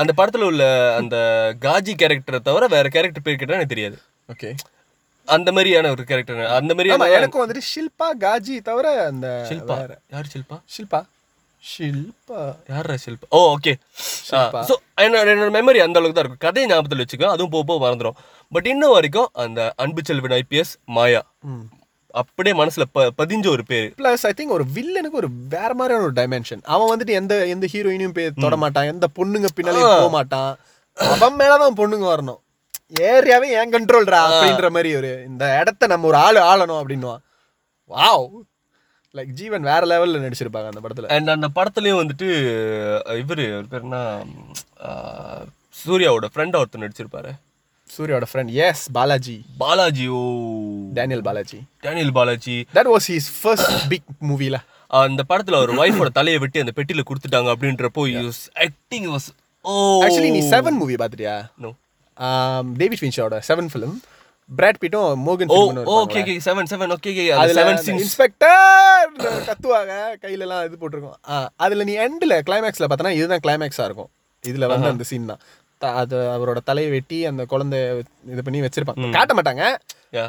அந்த 0.00 0.12
படத்துல 0.18 0.48
உள்ள 0.50 0.64
அந்த 0.98 1.16
காஜி 1.64 1.92
கேரக்டரை 2.00 2.40
தவிர 2.48 2.66
வேற 2.74 2.88
கேரக்டர் 2.96 3.24
பேர் 3.26 3.40
கேட்டா 3.40 3.56
எனக்கு 3.58 3.74
தெரியாது. 3.74 3.96
ஓகே. 4.34 4.50
அந்த 5.28 5.48
மாதிரியான 5.56 5.90
ஒரு 5.94 6.02
கேரக்டர் 6.10 6.38
அந்த 6.58 6.72
மாதிரியான 6.74 7.08
எனக்கும் 7.16 7.42
வந்துட்டு 7.42 7.64
ஷில்பா 7.72 8.08
காஜி 8.24 8.56
தவிர 8.68 8.86
அந்த 9.10 9.26
ஷில்பா. 9.50 9.76
யார் 10.14 10.30
ஷில்பா? 10.34 10.56
ஷில்பா. 10.76 11.00
ஷில்பா. 11.72 12.42
யாரா 12.72 12.94
ஷில்பா? 13.04 13.26
ஓ 13.36 13.38
ஓகே. 13.54 13.72
ஸோ 14.28 14.74
என்னோட 15.04 15.26
என்னோட 15.34 15.50
மெமரி 15.58 15.80
அந்த 15.86 15.98
அளவுக்கு 16.00 16.16
தான் 16.18 16.24
இருக்கும். 16.24 16.44
கதையை 16.46 16.66
ஞாபகத்தில் 16.70 17.02
வச்சுக்கோ 17.02 17.28
அதுவும் 17.34 17.52
போக 17.54 17.64
போக 17.70 17.78
மறந்துடும் 17.84 18.16
பட் 18.52 18.68
இன்னும் 18.72 18.94
வரைக்கும் 18.96 19.28
அந்த 19.44 19.60
அன்பு 19.84 20.02
செல்வன் 20.08 20.36
ஐபிஎஸ் 20.40 20.72
மாயா. 20.96 21.22
அப்படியே 22.20 22.54
மனசுல 22.60 22.84
ப 22.96 23.02
பதிஞ்ச 23.20 23.46
ஒரு 23.56 23.64
பேர். 23.70 23.88
பிளஸ் 24.00 24.24
ஐ 24.28 24.32
திங்க் 24.38 24.54
ஒரு 24.58 24.64
வில்லனுக்கு 24.76 25.20
ஒரு 25.22 25.28
வேற 25.54 25.70
மாதிரியான 25.80 26.06
ஒரு 26.08 26.14
டைமென்ஷன் 26.20 26.62
அவன் 26.74 26.90
வந்துட்டு 26.92 27.18
எந்த 27.20 27.34
எந்த 27.54 27.66
ஹீரோயினையும் 27.74 28.14
போய் 28.16 28.30
தொட 28.44 28.56
மாட்டான். 28.62 28.88
எந்த 28.92 29.08
பொண்ணுங்க 29.18 29.50
பின்னாலே 29.58 29.84
போக 29.96 30.10
மாட்டான். 30.18 30.52
அவன் 30.98 31.38
மேலதான் 31.40 31.78
பொண்ணுங்க 31.80 32.06
வரணும். 32.14 32.40
ஏரியாவே 33.10 33.48
என் 33.58 33.74
கண்ட்ரோல்ரா 33.74 34.20
அப்படின்ற 34.28 34.68
மாதிரி 34.76 34.92
ஒரு 35.00 35.10
இந்த 35.30 35.44
இடத்த 35.60 35.86
நம்ம 35.92 36.08
ஒரு 36.10 36.18
ஆளு 36.26 36.40
ஆளணும் 36.52 36.80
அப்படின்னுவான். 36.80 37.22
வாவ் 37.90 38.26
லைக் 39.14 39.30
ஜீவன் 39.32 39.62
வேற 39.62 39.82
லெவல்ல 39.86 40.18
நடிச்சிருப்பாங்க 40.18 40.68
அந்த 40.70 40.80
படத்துல. 40.82 41.06
அண்ட் 41.08 41.28
அந்த 41.28 41.48
படத்துலயும் 41.54 42.00
வந்துட்டு 42.02 42.28
இவர் 43.18 43.68
பேர் 43.68 43.80
என்ன? 43.80 43.98
சூர்யாவோட 45.76 46.26
ஃப்ரெண்ட் 46.34 46.58
ஒருத்தர் 46.58 46.84
நடிச்சிருப்பாரு. 46.84 47.30
சூர்யாவோட 47.90 48.26
friend 48.32 48.52
yes 48.64 48.90
Balaji. 48.92 49.36
Balaji 49.58 50.06
oh. 50.08 50.20
Daniel 50.92 51.22
Balaji. 51.22 51.58
Daniel 51.80 52.12
Balaji. 52.12 52.56
That 52.74 52.90
was 52.92 53.08
his 53.08 53.30
first 53.42 53.88
big 53.88 54.08
மூவில 54.28 54.58
அந்த 55.00 55.22
படத்துல 55.28 55.56
ஒரு 55.56 55.72
ஒய்ஃபோட 55.74 56.08
தலையை 56.10 56.38
வெட்டி 56.40 56.58
அந்த 56.60 56.72
பெட்டியில 56.76 57.02
கொடுத்துட்டாங்க 57.08 57.50
அப்படின்றப்போ 57.54 58.04
ஆக்டிங் 58.60 59.06
வாஸ் 59.06 59.28
ஓ. 59.64 59.72
ஆக்சுவலி 60.04 60.30
நீ 60.30 60.40
செவன் 60.50 60.70
மூவி 60.72 60.94
பார்த்துட்டியா? 60.94 61.34
நோ 61.58 61.70
டேவிட் 62.76 63.02
ஃபின்ஷோட 63.02 63.40
seven 63.48 63.68
film 63.72 63.96
Brad 64.58 64.78
பீட்டும் 64.82 65.20
Morgan 65.26 65.52
oh 65.56 65.58
okay 66.02 66.20
okay 66.22 66.34
seven 66.46 66.68
seven 66.72 66.92
okay 66.96 67.10
okay 67.14 67.24
அதுல 67.42 67.58
செவன் 67.60 67.80
சீன்ஸ் 67.86 68.02
இன்ஸ்பெக்டர் 68.04 69.10
கத்துவாங்க 69.48 69.94
கையில 70.22 70.44
எல்லாம் 70.46 70.64
இது 70.68 70.76
போட்டிருக்கோம். 70.80 71.18
அதுல 71.64 71.84
நீ 71.90 71.94
எண்ட்ல 72.06 72.36
கிளைமேக்ஸ்ல 72.48 72.88
பார்த்தனா 72.92 73.12
இதுதான் 73.18 73.42
கிளைமேக்ஸா 73.46 73.86
இருக்கும். 73.88 74.10
இதுல 74.44 74.68
வந்து 74.72 74.90
அந்த 74.92 75.04
சீன் 75.10 75.30
தான். 75.32 75.42
அது 76.00 76.16
அவரோட 76.34 76.58
தலையை 76.70 76.90
வெட்டி 76.94 77.18
அந்த 77.30 77.42
குழந்தை 77.52 77.78
இது 78.32 78.42
பண்ணி 78.46 78.60
வச்சிருப்பாங்க 78.64 79.10
காட்ட 79.16 79.34
மாட்டாங்க. 79.38 79.64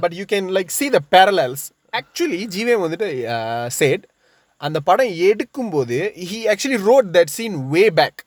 But 0.03 0.15
you 0.19 0.25
can 0.33 0.49
like 0.57 0.71
see 0.79 0.89
the 0.97 1.01
parallels. 1.15 1.63
Actually 1.99 2.41
ஜீவே 2.55 2.75
வந்துட்டு 2.83 3.07
சேட் 3.79 4.03
அந்த 4.67 4.79
படம் 4.89 5.13
எடுக்கும்போது 5.29 5.97
he 6.29 6.39
actually 6.51 6.79
wrote 6.89 7.09
that 7.17 7.33
scene 7.37 7.57
way 7.73 7.83
back 7.99 8.21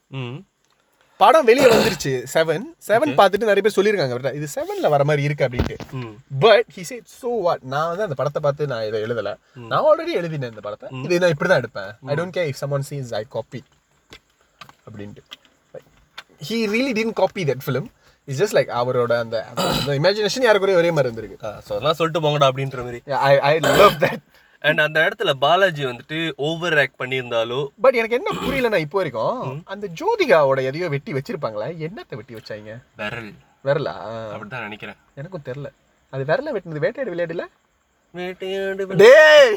படம் 1.22 1.46
வெளியே 1.48 1.68
வந்துருச்சு. 1.72 2.12
செவன் 2.32 2.64
செவன் 2.88 3.12
பார்த்துட்டு 3.18 3.48
நிறைய 3.50 3.62
பேர் 3.64 3.76
சொல்லியிருக்காங்க. 3.76 4.32
இது 4.38 4.46
செவன்ல 4.54 4.88
வர 4.94 5.02
மாதிரி 5.08 5.22
இருக்கு 5.28 5.44
அப்படின்ட்டு. 5.46 5.76
But 6.44 6.68
he 6.76 6.82
said 6.90 7.06
so 7.20 7.30
what 7.46 7.64
நான் 7.74 7.88
வந்து 7.90 8.06
அந்த 8.06 8.16
படத்தை 8.20 8.40
பார்த்து 8.46 8.70
நான் 8.72 8.86
இதை 8.88 9.00
எழுதல. 9.06 9.32
நான் 9.70 9.84
ஆல்ரெடி 9.90 10.14
எழுதினேன் 10.20 10.52
இந்த 10.54 10.64
படத்தை. 10.66 10.88
இது 11.04 11.20
நான் 11.24 11.34
இப்படி 11.34 11.50
தான் 11.52 11.62
எடுப்பேன். 11.62 11.90
I 12.10 12.16
don't 12.20 12.36
care 12.38 12.50
if 12.52 12.60
someone 12.62 12.86
sees 12.90 13.12
I 13.20 13.22
copy 13.36 13.62
அப்படின்ட்டு. 14.86 15.22
He 16.48 16.58
really 16.74 16.94
didn't 17.00 17.14
copy 17.22 17.44
that 17.50 17.64
film 17.66 17.88
it's 18.28 18.40
just 18.42 18.56
like 18.58 18.70
அவரோட 18.80 19.12
அந்த 19.24 19.36
இமேஜினேஷன் 20.00 20.46
யாருக்கு 20.48 20.80
ஒரே 20.82 20.92
மாதிரி 20.96 21.08
இருந்திருக்கு 21.10 21.38
ஸோ 21.66 21.70
அதெல்லாம் 21.74 21.98
சொல்லிட்டு 22.00 22.22
போங்கடா 22.24 22.48
அப்படின்ற 22.50 22.82
மாதிரி. 22.88 23.00
I 23.30 23.34
I 23.50 23.52
love 23.82 23.98
that 24.06 24.24
and 24.64 24.80
அந்த 24.80 24.98
இடத்துல 25.06 25.30
பாலாஜி 25.42 25.82
வந்துட்டு 25.86 26.18
ஓவர் 26.46 26.76
ஆக்ட் 26.78 27.00
பண்ணியிருந்தாலோ? 27.00 27.58
பட் 27.80 27.98
எனக்கு 28.00 28.16
என்ன 28.18 28.30
புரியலன்னா 28.38 28.78
இப்போ 28.84 28.98
வரைக்கும் 29.00 29.40
அந்த 29.66 29.86
ஜோதிகாவோட 30.00 30.60
எதையோ 30.62 30.88
வெட்டி 30.88 31.12
வச்சிருப்பாங்களா 31.16 31.66
என்னத்தை 31.86 32.16
வெட்டி 32.16 32.34
வச்சாங்க? 32.34 32.72
விரல். 33.00 33.32
வரல? 33.64 33.90
அப்படிதான் 34.32 34.66
நினைக்கிறேன். 34.68 34.98
எனக்கும் 35.14 35.46
தெரியல. 35.46 35.68
அது 36.12 36.24
விரல 36.24 36.52
வெட்டினது 36.54 36.84
வேட்டையாடு 36.84 37.12
விளையாடுல 37.14 37.44
வேட்டையாடு 38.14 38.82
டேய் 39.00 39.54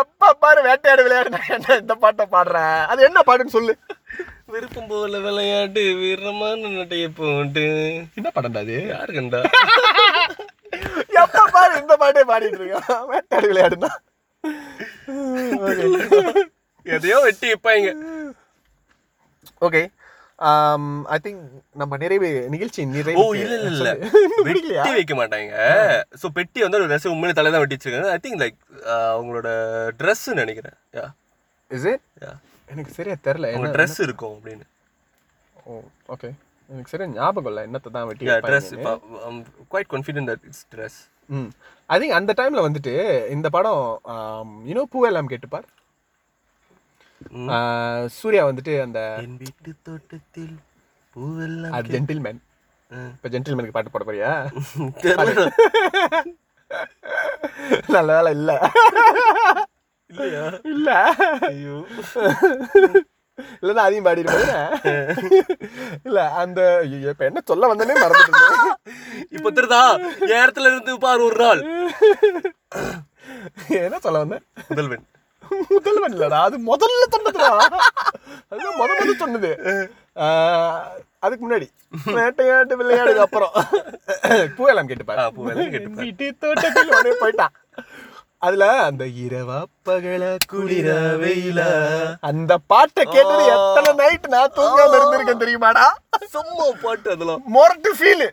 எப்ப 0.00 0.32
பாரு 0.42 0.60
வேட்டையாடு 0.66 1.04
விளையாடுனா 1.06 1.40
என்ன 1.54 1.76
இந்த 1.80 1.94
பாட்டை 2.02 2.24
பாடுற? 2.34 2.58
அது 2.90 3.00
என்ன 3.08 3.22
பாட்டுன்னு 3.28 3.56
சொல்லு. 3.56 3.72
விருப்பம் 4.52 4.90
போல 4.90 5.18
விளையாட்டு 5.24 5.82
வீரமான 6.00 6.68
நடைய 6.76 7.06
போட்டு. 7.16 7.64
என்ன 8.18 8.28
பாடண்டா 8.36 8.62
அது? 8.64 8.76
யாரு 8.92 9.12
கண்டா 9.14 9.40
எப்ப 11.22 11.44
பாரு 11.54 11.72
இந்த 11.82 11.94
பாட்டே 11.96 12.22
பாடிட்டு 12.30 12.60
இருக்கான். 12.60 13.02
வேட்டையாடு 13.10 13.50
விளையாடுனா. 13.52 13.90
எதையோ 16.96 17.16
வெட்டி 17.26 17.46
வைப்பாங்க. 17.50 17.88
ஓகே 19.66 19.82
ஐ 21.14 21.16
திங்க் 21.24 21.40
நம்ம 21.80 21.92
நிறைவு 22.02 22.28
நிகழ்ச்சி 22.54 22.80
நிறைவு 22.96 23.20
ஓ 23.22 23.24
இல்ல 23.42 23.54
இல்ல 23.58 23.70
இல்ல. 23.76 23.90
வெட்டி 24.48 24.90
வைக்க 24.98 25.14
மாட்டாங்க. 25.20 25.52
சோ 26.20 26.26
பெட்டி 26.38 26.58
வந்து 26.64 26.78
ஒரு 26.80 26.88
ட்ரெஸ் 26.90 27.12
உண்மையிலே 27.12 27.36
தலை 27.38 27.50
தான் 27.54 27.62
வெட்டி 27.62 27.76
வச்சிருக்காங்க. 27.76 28.10
ஐ 28.16 28.18
திங்க் 28.26 28.40
லைக் 28.44 28.58
அவங்களோட 29.14 29.48
ட்ரெஸ் 30.00 30.26
நினைக்கிறேன். 30.42 30.76
யா 30.98 31.06
இஸ் 31.70 31.86
இட் 31.92 32.04
யா 32.24 32.32
எனக்கு 32.72 32.92
சரியா 32.98 33.16
தெரியல. 33.28 33.50
என்ன 33.56 33.72
ட்ரெஸ் 33.76 33.98
இருக்கும் 34.06 34.34
அப்படின்னு. 34.36 34.66
ஓ 35.66 35.80
ஓகே 36.14 36.30
எனக்கு 36.70 36.92
சரியா 36.92 37.08
ஞாபகம் 37.18 37.50
இல்லை. 37.52 37.62
என்னத்தை 37.68 37.90
தான் 37.98 38.08
வெட்டி 38.10 38.28
யா 38.30 38.36
வைப்பாங்க. 38.36 38.50
Dress 38.50 38.70
quite 39.72 39.90
confident 39.94 40.30
that 40.32 40.44
it's 40.50 40.66
dress 40.74 41.00
hmm. 41.28 41.50
I 41.90 42.00
think 42.00 42.12
அந்த 42.12 42.34
டைம்ல 42.38 42.64
வந்துட்டு 42.64 43.28
இந்த 43.28 43.48
படம் 43.48 44.00
யூனோ 44.66 44.84
பூவெல்லாம் 44.92 45.30
கேட்டுப்பார்? 45.30 45.64
சூர்யா 48.16 48.44
வந்துட்டு 48.44 48.80
அந்த 48.80 49.20
வீட்டு 49.40 49.74
தோட்டத்தில் 49.82 50.56
பூவெல்லாம் 51.16 51.72
அது 51.72 51.94
ஜென்டில்மேன். 51.94 52.38
இப்போ 53.14 53.28
ஜென்டில்மேனுக்கு 53.28 53.72
பாட்டு 53.72 53.90
பாட 53.90 54.04
போறியா? 54.04 54.46
நல்ல 57.94 58.10
வேலை 58.10 58.32
இல்ல. 58.32 58.70
இல்லையா? 60.10 60.60
இல்ல. 60.66 61.14
ஐயோ. 61.48 61.86
இல்லைன்னா 63.60 63.84
அதையும் 63.86 64.04
பாடிருப்பேன். 64.04 64.54
இல்ல? 66.06 66.30
அந்த 66.42 66.60
ஐயோ, 66.82 67.08
இப்ப 67.08 67.24
என்ன 67.24 67.40
சொல்ல 67.44 67.74
வந்தனே 67.74 67.96
மறந்துட்டேன். 68.02 68.56
இப்ப 69.30 69.50
தெரியுதா 69.50 69.82
என் 70.32 70.42
இடத்துல 70.44 70.70
இருந்து 70.72 70.98
பாரு 70.98 71.24
ஒரு 71.24 71.36
நாள். 71.44 71.62
என்ன 73.82 73.98
சொல்ல 73.98 74.18
வந்தேன்? 74.18 74.44
முதல்வன். 74.68 75.06
முதல்வன் 75.68 76.14
இல்லடா 76.14 76.38
அது 76.46 76.56
முதல்ல 76.62 77.04
சொன்னதுடா. 77.14 77.50
அது 78.48 78.66
முத 78.78 78.90
முத 78.98 79.14
சொன்னது. 79.16 79.50
அதுக்கு 81.20 81.42
முன்னாடி. 81.44 81.66
வேட்டையாட்டு 82.06 82.74
விளையாடுக்கு 82.80 83.24
அப்புறம். 83.26 83.54
பூவெல்லாம் 84.56 84.88
கேட்டுப்பாரு. 84.90 85.18
ஆ, 85.18 85.30
பூவெல்லாம் 85.30 85.72
கேட்டுப்பாரு. 85.74 87.14
போயிட்டான் 87.22 87.54
அதுல 88.42 88.64
அந்த 88.88 89.04
இரவா 89.04 89.56
பகல 89.88 90.24
குளிர 90.50 90.88
வெயில. 91.22 91.60
அந்த 92.20 92.52
பாட்டை 92.72 93.02
கேட்டது 93.04 93.44
எத்தனை 93.54 93.90
நைட் 94.00 94.28
நான் 94.34 94.54
தூங்காம 94.58 94.92
இருந்திருக்கேன் 94.98 95.42
தெரியுமாடா? 95.44 95.86
சும்மா 96.34 96.66
பாட்டு 96.82 97.10
அதெல்லாம். 97.14 97.42
மொரட்டு 97.56 97.92
ஃபீல் 98.00 98.26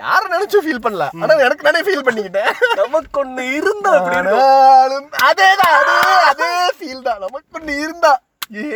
யார 0.00 0.20
நினைச்சும் 0.34 0.64
ஃபீல் 0.66 0.84
பண்ணல. 0.84 1.06
ஆனா 1.22 1.34
எனக்கு 1.46 1.66
நானே 1.66 1.80
ஃபீல் 1.86 2.06
பண்ணிக்கிட்டேன். 2.06 2.52
நமக்கு 2.82 3.20
ஒண்ணு 3.24 3.44
இருந்தா. 3.58 3.92
ஆனாலும் 4.18 5.08
அதேதான் 5.28 5.74
அதே 5.80 5.98
அதே 6.30 6.52
ஃபீல் 6.78 7.06
தான். 7.08 7.20
நமக்கு 7.26 7.58
ஒண்ணு 7.58 7.74
இருந்தா 7.84 8.12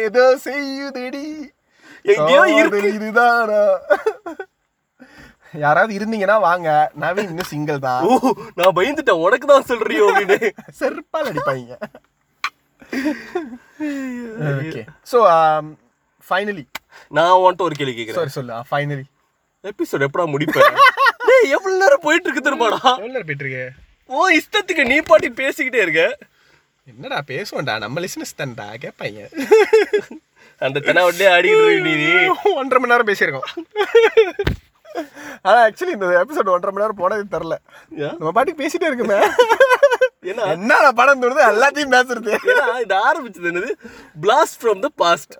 ஏதோ 0.07 0.25
செய்யுதடி. 0.45 1.27
எங்கேயோ 2.15 2.43
இருக்கு. 2.59 2.89
இதுதானா? 2.99 3.63
யாராவது 5.65 5.93
இருந்தீங்கன்னா 5.99 6.37
வாங்க. 6.49 6.69
நவீன் 7.03 7.31
இன்னும் 7.33 7.51
சிங்கிள் 7.53 7.79
தான். 7.87 8.03
ஓ 8.09 8.33
நான் 8.59 8.77
பயந்துட்டேன். 8.79 9.23
உனக்கு 9.27 9.47
தான் 9.53 9.69
சொல்றியோ 9.71 10.07
அப்படின்னு. 10.11 10.51
செருப்பால் 10.81 11.29
அடிப்பாங்க. 11.31 11.77
ஓகே 14.61 14.83
ஸோ 15.13 15.19
ஃபைனலி 16.29 16.65
நான் 17.17 17.35
உன்ட்ட 17.45 17.67
ஒரு 17.69 17.77
கேள்வி 17.81 17.95
கேக்குறேன். 17.97 18.21
சாரி 18.21 18.37
சொல்லு. 18.39 18.61
ஃபைனலி 18.71 19.05
எபிசோட் 19.71 20.07
எப்படா 20.07 20.25
முடிப்பேன் 20.35 20.77
டேய் 21.29 21.53
எவ்வளவு 21.57 21.81
நேரம் 21.83 22.05
போயிட்டு 22.07 22.27
இருக்கு 22.29 22.47
தெரியுமாடா? 22.47 22.79
எவ்வளோ 22.99 23.13
நேரம் 23.15 23.29
போயிட்டு 23.31 23.47
இருக்கு 23.47 23.65
ஓ 24.11 24.29
இஷ்டத்துக்கு 24.39 24.83
நீ 24.91 24.97
பாட்டி 25.11 25.29
பேசிக்கிட்டே 25.43 25.81
இருக்க. 25.85 26.03
என்னடா 26.93 27.19
பேசுவோம்டா? 27.31 27.75
நம்ம 27.85 28.01
லிசனஸ் 28.05 28.39
தான்டா 28.41 28.67
கேட்பாங்க 28.85 29.23
அந்த 30.67 30.79
தெனாவட்டிலே 30.87 31.33
ஆடிக்கிட்டு 31.33 31.81
நீ. 31.87 31.95
ஒன்றரை 32.61 32.79
மணி 32.81 32.93
நேரம் 32.93 33.11
பேசியிருக்கோம். 33.11 33.49
ஆனா 35.47 35.59
ஆக்சுவலி 35.67 35.95
இந்த 35.97 36.07
எபிசோட் 36.23 36.53
ஒன்றரை 36.55 36.73
மணி 36.73 36.85
நேரம் 36.85 37.01
போனது 37.03 37.25
தெரில? 37.35 37.55
நம்ம 38.19 38.33
பாட்டுக்கு 38.37 38.63
பேசிட்டே 38.63 38.89
இருக்குமே. 38.91 39.19
ஏன்னா 40.31 40.45
என்னடா 40.53 40.89
படம் 41.01 41.21
தோணுது 41.23 41.43
எல்லாத்தையும் 41.51 41.93
பேசுறது. 41.95 42.33
இது 42.85 42.95
ஆரம்பிச்சது 43.09 43.51
என்னது? 43.51 43.71
பிளாஸ்ட் 44.23 44.59
ஃப்ரம் 44.63 44.81
த 44.85 44.89
பாஸ்ட் 45.03 45.35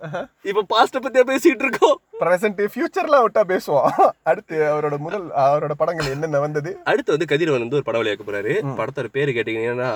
இப்ப 0.49 0.63
பாஸ்ட 0.73 1.01
பத்தியா 1.05 1.23
பேசிட்டு 1.31 1.65
இருக்கோம்? 1.65 1.97
பிரசன்ட் 2.21 2.61
ஃபியூச்சர்ல 2.73 3.17
விட்டா 3.23 3.41
பேசுவோம். 3.51 3.89
அடுத்து 4.29 4.55
அவரோட 4.71 4.95
முதல் 5.05 5.25
அவரோட 5.45 5.73
படங்கள் 5.81 6.13
என்னென்ன 6.13 6.39
வந்தது? 6.45 6.71
அடுத்து 6.91 7.13
வந்து 7.15 7.29
கதிரவன் 7.33 7.63
வந்து 7.65 7.79
ஒரு 7.79 7.87
படம் 7.89 8.01
விளையாக்க 8.03 8.25
போறாரு. 8.29 8.53
படத்தோட 8.79 9.09
பேரு 9.17 9.35
கேட்டீங்கன்னா 9.37 9.91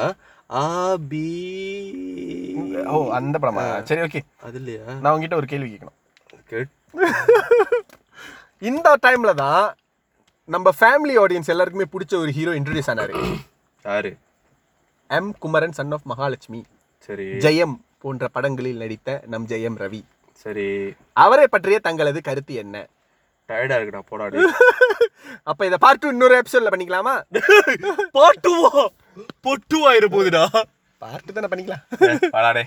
ஆபி 0.65 1.25
ஓ 2.93 2.97
அந்த 3.19 3.35
படமா? 3.43 3.65
சரி 3.89 4.01
ஓகே 4.07 4.21
அது 4.47 4.57
இல்லையா? 4.61 4.83
நான் 5.03 5.11
உங்ககிட்ட 5.13 5.39
ஒரு 5.41 5.49
கேள்வி 5.53 5.69
கேட்கணும். 5.73 5.97
கேட் 6.53 6.71
இந்த 8.61 8.89
டைம்ல 9.05 9.31
தான் 9.35 9.63
நம்ம 10.49 10.71
ஃபேமிலி 10.79 11.15
ஆடியன்ஸ் 11.17 11.51
எல்லாருக்குமே 11.53 11.87
பிடிச்ச 11.93 12.13
ஒரு 12.15 12.31
ஹீரோ 12.31 12.51
இன்ட்ரடியூஸ் 12.51 12.91
ஆனாரு. 12.93 13.13
யாரு? 13.85 14.11
M 15.09 15.31
Kumaran 15.39 15.75
son 15.77 15.91
of 15.91 16.07
Mahalakshmi. 16.07 16.61
சரி. 17.09 17.27
ஜெயம் 17.39 17.75
போன்ற 17.97 18.27
படங்களில் 18.27 18.77
நடித்த 18.77 19.09
நம் 19.25 19.47
ஜெயம் 19.47 19.77
ரவி. 19.83 20.01
சரி. 20.45 20.67
அவரை 21.15 21.47
பற்றிய 21.47 21.79
தங்களது 21.79 22.21
கருத்து 22.21 22.53
என்ன? 22.55 22.75
டயர்டா 23.49 23.77
இருக்குடா 23.77 24.01
போடாடி 24.11 24.37
அப்ப 25.49 25.65
இத 25.65 25.77
பார்ட் 25.77 26.01
டூ 26.01 26.09
இன்னொரு 26.09 26.35
எபிசோட்ல 26.41 26.71
பண்ணிக்கலாமா? 26.73 27.15
பாட்டுவா 28.17 28.83
பொட்டுவாயிர 29.45 30.05
போகுதுடா. 30.07 30.43
பார்ட் 31.01 31.35
தானே 31.37 31.49
பண்ணிக்கலாம். 31.51 31.83
வாடாடே 32.35 32.63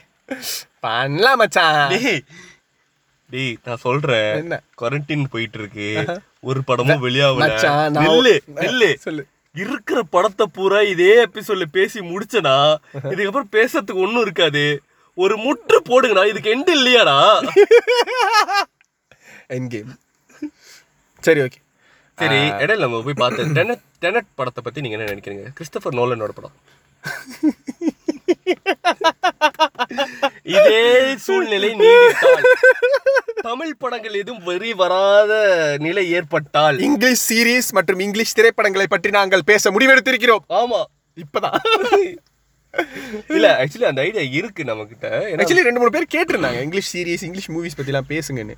பண்ணலாம் 0.80 1.38
மச்சான். 1.38 1.94
டேய் 3.30 3.54
நான் 3.64 3.82
சொல்றேன். 3.84 4.30
என்ன? 4.36 4.56
குவாரண்டைன் 4.80 5.30
போயிட்டு 5.30 5.58
இருக்கு 5.58 5.86
ஒரு 6.42 6.60
படமும் 6.64 7.04
வெளியாகல. 7.04 7.46
நில்லு 8.58 8.90
சொல்லு. 9.04 9.22
இருக்கிற 9.54 9.98
படத்தை 10.10 10.46
பூரா 10.52 10.80
இதே 10.92 11.12
எபிசோட்ல 11.24 11.66
பேசி 11.72 11.98
முடிச்சனா 12.08 12.54
இதுக்கப்புறம் 13.10 13.52
பேசுறதுக்கு 13.56 14.02
ஒண்ணும் 14.04 14.22
இருக்காது. 14.22 14.64
ஒரு 15.18 15.34
முற்று 15.36 15.78
போடுங்கடா 15.88 16.24
இதுக்கு 16.26 16.54
எண்டு 16.54 16.72
இல்லையாடா. 16.78 17.18
என் 19.48 19.68
கேம் 19.68 19.92
சரி 21.22 21.40
ஓகே 21.40 21.60
சரி 22.18 22.38
இடையில 22.62 22.84
நம்ம 22.84 23.02
போய் 23.02 23.20
பார்த்து 23.22 23.44
டெனட் 23.58 23.84
டெனட் 24.02 24.28
படத்தை 24.34 24.60
பத்தி 24.64 24.80
நீங்க 24.80 24.96
என்ன 24.98 25.10
நினைக்கிறீங்க? 25.12 25.44
கிறிஸ்டபர் 25.58 25.98
நோலனோட 25.98 26.32
படம். 26.38 26.56
இதே 30.42 31.16
சூழ்நிலை 31.16 31.70
நீடித்தால் 31.74 32.44
தமிழ் 33.42 33.76
படங்கள் 33.78 34.12
எதுவும் 34.12 34.42
வெறி 34.42 34.72
வராத 34.74 35.32
நிலை 35.80 36.10
ஏற்பட்டால் 36.10 36.78
இங்கிலீஷ் 36.78 37.32
சீரிஸ் 37.32 37.70
மற்றும் 37.70 37.98
இங்கிலீஷ் 37.98 38.34
திரைப்படங்களை 38.34 38.86
பற்றி 38.86 39.10
நாங்கள் 39.10 39.44
பேச 39.44 39.70
முடிவெடுத்திருக்கிறோம். 39.70 40.44
ஆமா. 40.48 40.80
இப்பதான். 41.16 41.58
இல்ல 43.36 43.48
ஆக்சுவலி 43.60 43.86
அந்த 43.90 44.00
ஐடியா 44.06 44.24
இருக்கு 44.38 44.62
நம்ம 44.70 44.84
கிட்ட 44.90 45.08
ஆக்சுவலி 45.40 45.64
ரெண்டு 45.66 45.80
மூணு 45.82 45.92
பேர் 45.96 46.06
கேட்டிருந்தாங்க 46.14 46.60
இங்கிலீஷ் 46.66 46.90
சீரிஸ் 46.94 47.24
இங்கிலீஷ் 47.28 47.50
மூவிஸ் 47.54 47.76
பத்திலாம் 47.78 48.08
பேசுங்கன்னு. 48.12 48.56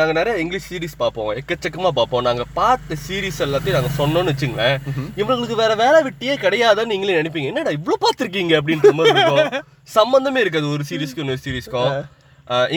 நாங்க 0.00 0.12
நிறைய 0.20 0.34
இங்கிலீஷ் 0.44 0.68
சீரிஸ் 0.70 0.96
பார்ப்போம் 1.02 1.30
எக்கச்சக்கமா 1.40 1.92
பார்ப்போம். 1.98 2.24
நாங்க 2.28 2.46
பார்த்த 2.60 2.98
சீரிஸ் 3.06 3.40
எல்லாத்தையும் 3.48 3.78
நாங்க 3.78 3.92
சொன்னோம்னு 4.00 4.32
வச்சுங்களேன் 4.32 4.78
இவங்களுக்கு 5.22 5.60
வேற 5.62 5.74
வேலை 5.84 6.00
வெட்டியே 6.08 6.36
கிடையாதுன்னு 6.44 6.92
நீங்களே 6.94 7.18
நினைப்பீங்க. 7.20 7.52
என்னடா 7.52 7.76
இவ்வளவு 7.78 8.02
பார்த்திருக்கீங்க 8.06 8.54
அப்படின்ற 8.60 8.92
மாதிரி 9.00 9.08
சம்பந்தமே 9.98 10.40
இருக்காது 10.44 10.66
ஒரு 10.74 10.84
சீரிஸ்க்கும் 10.90 11.24
இன்னொரு 11.24 11.44
சீரிஸ்க்கும் 11.46 11.94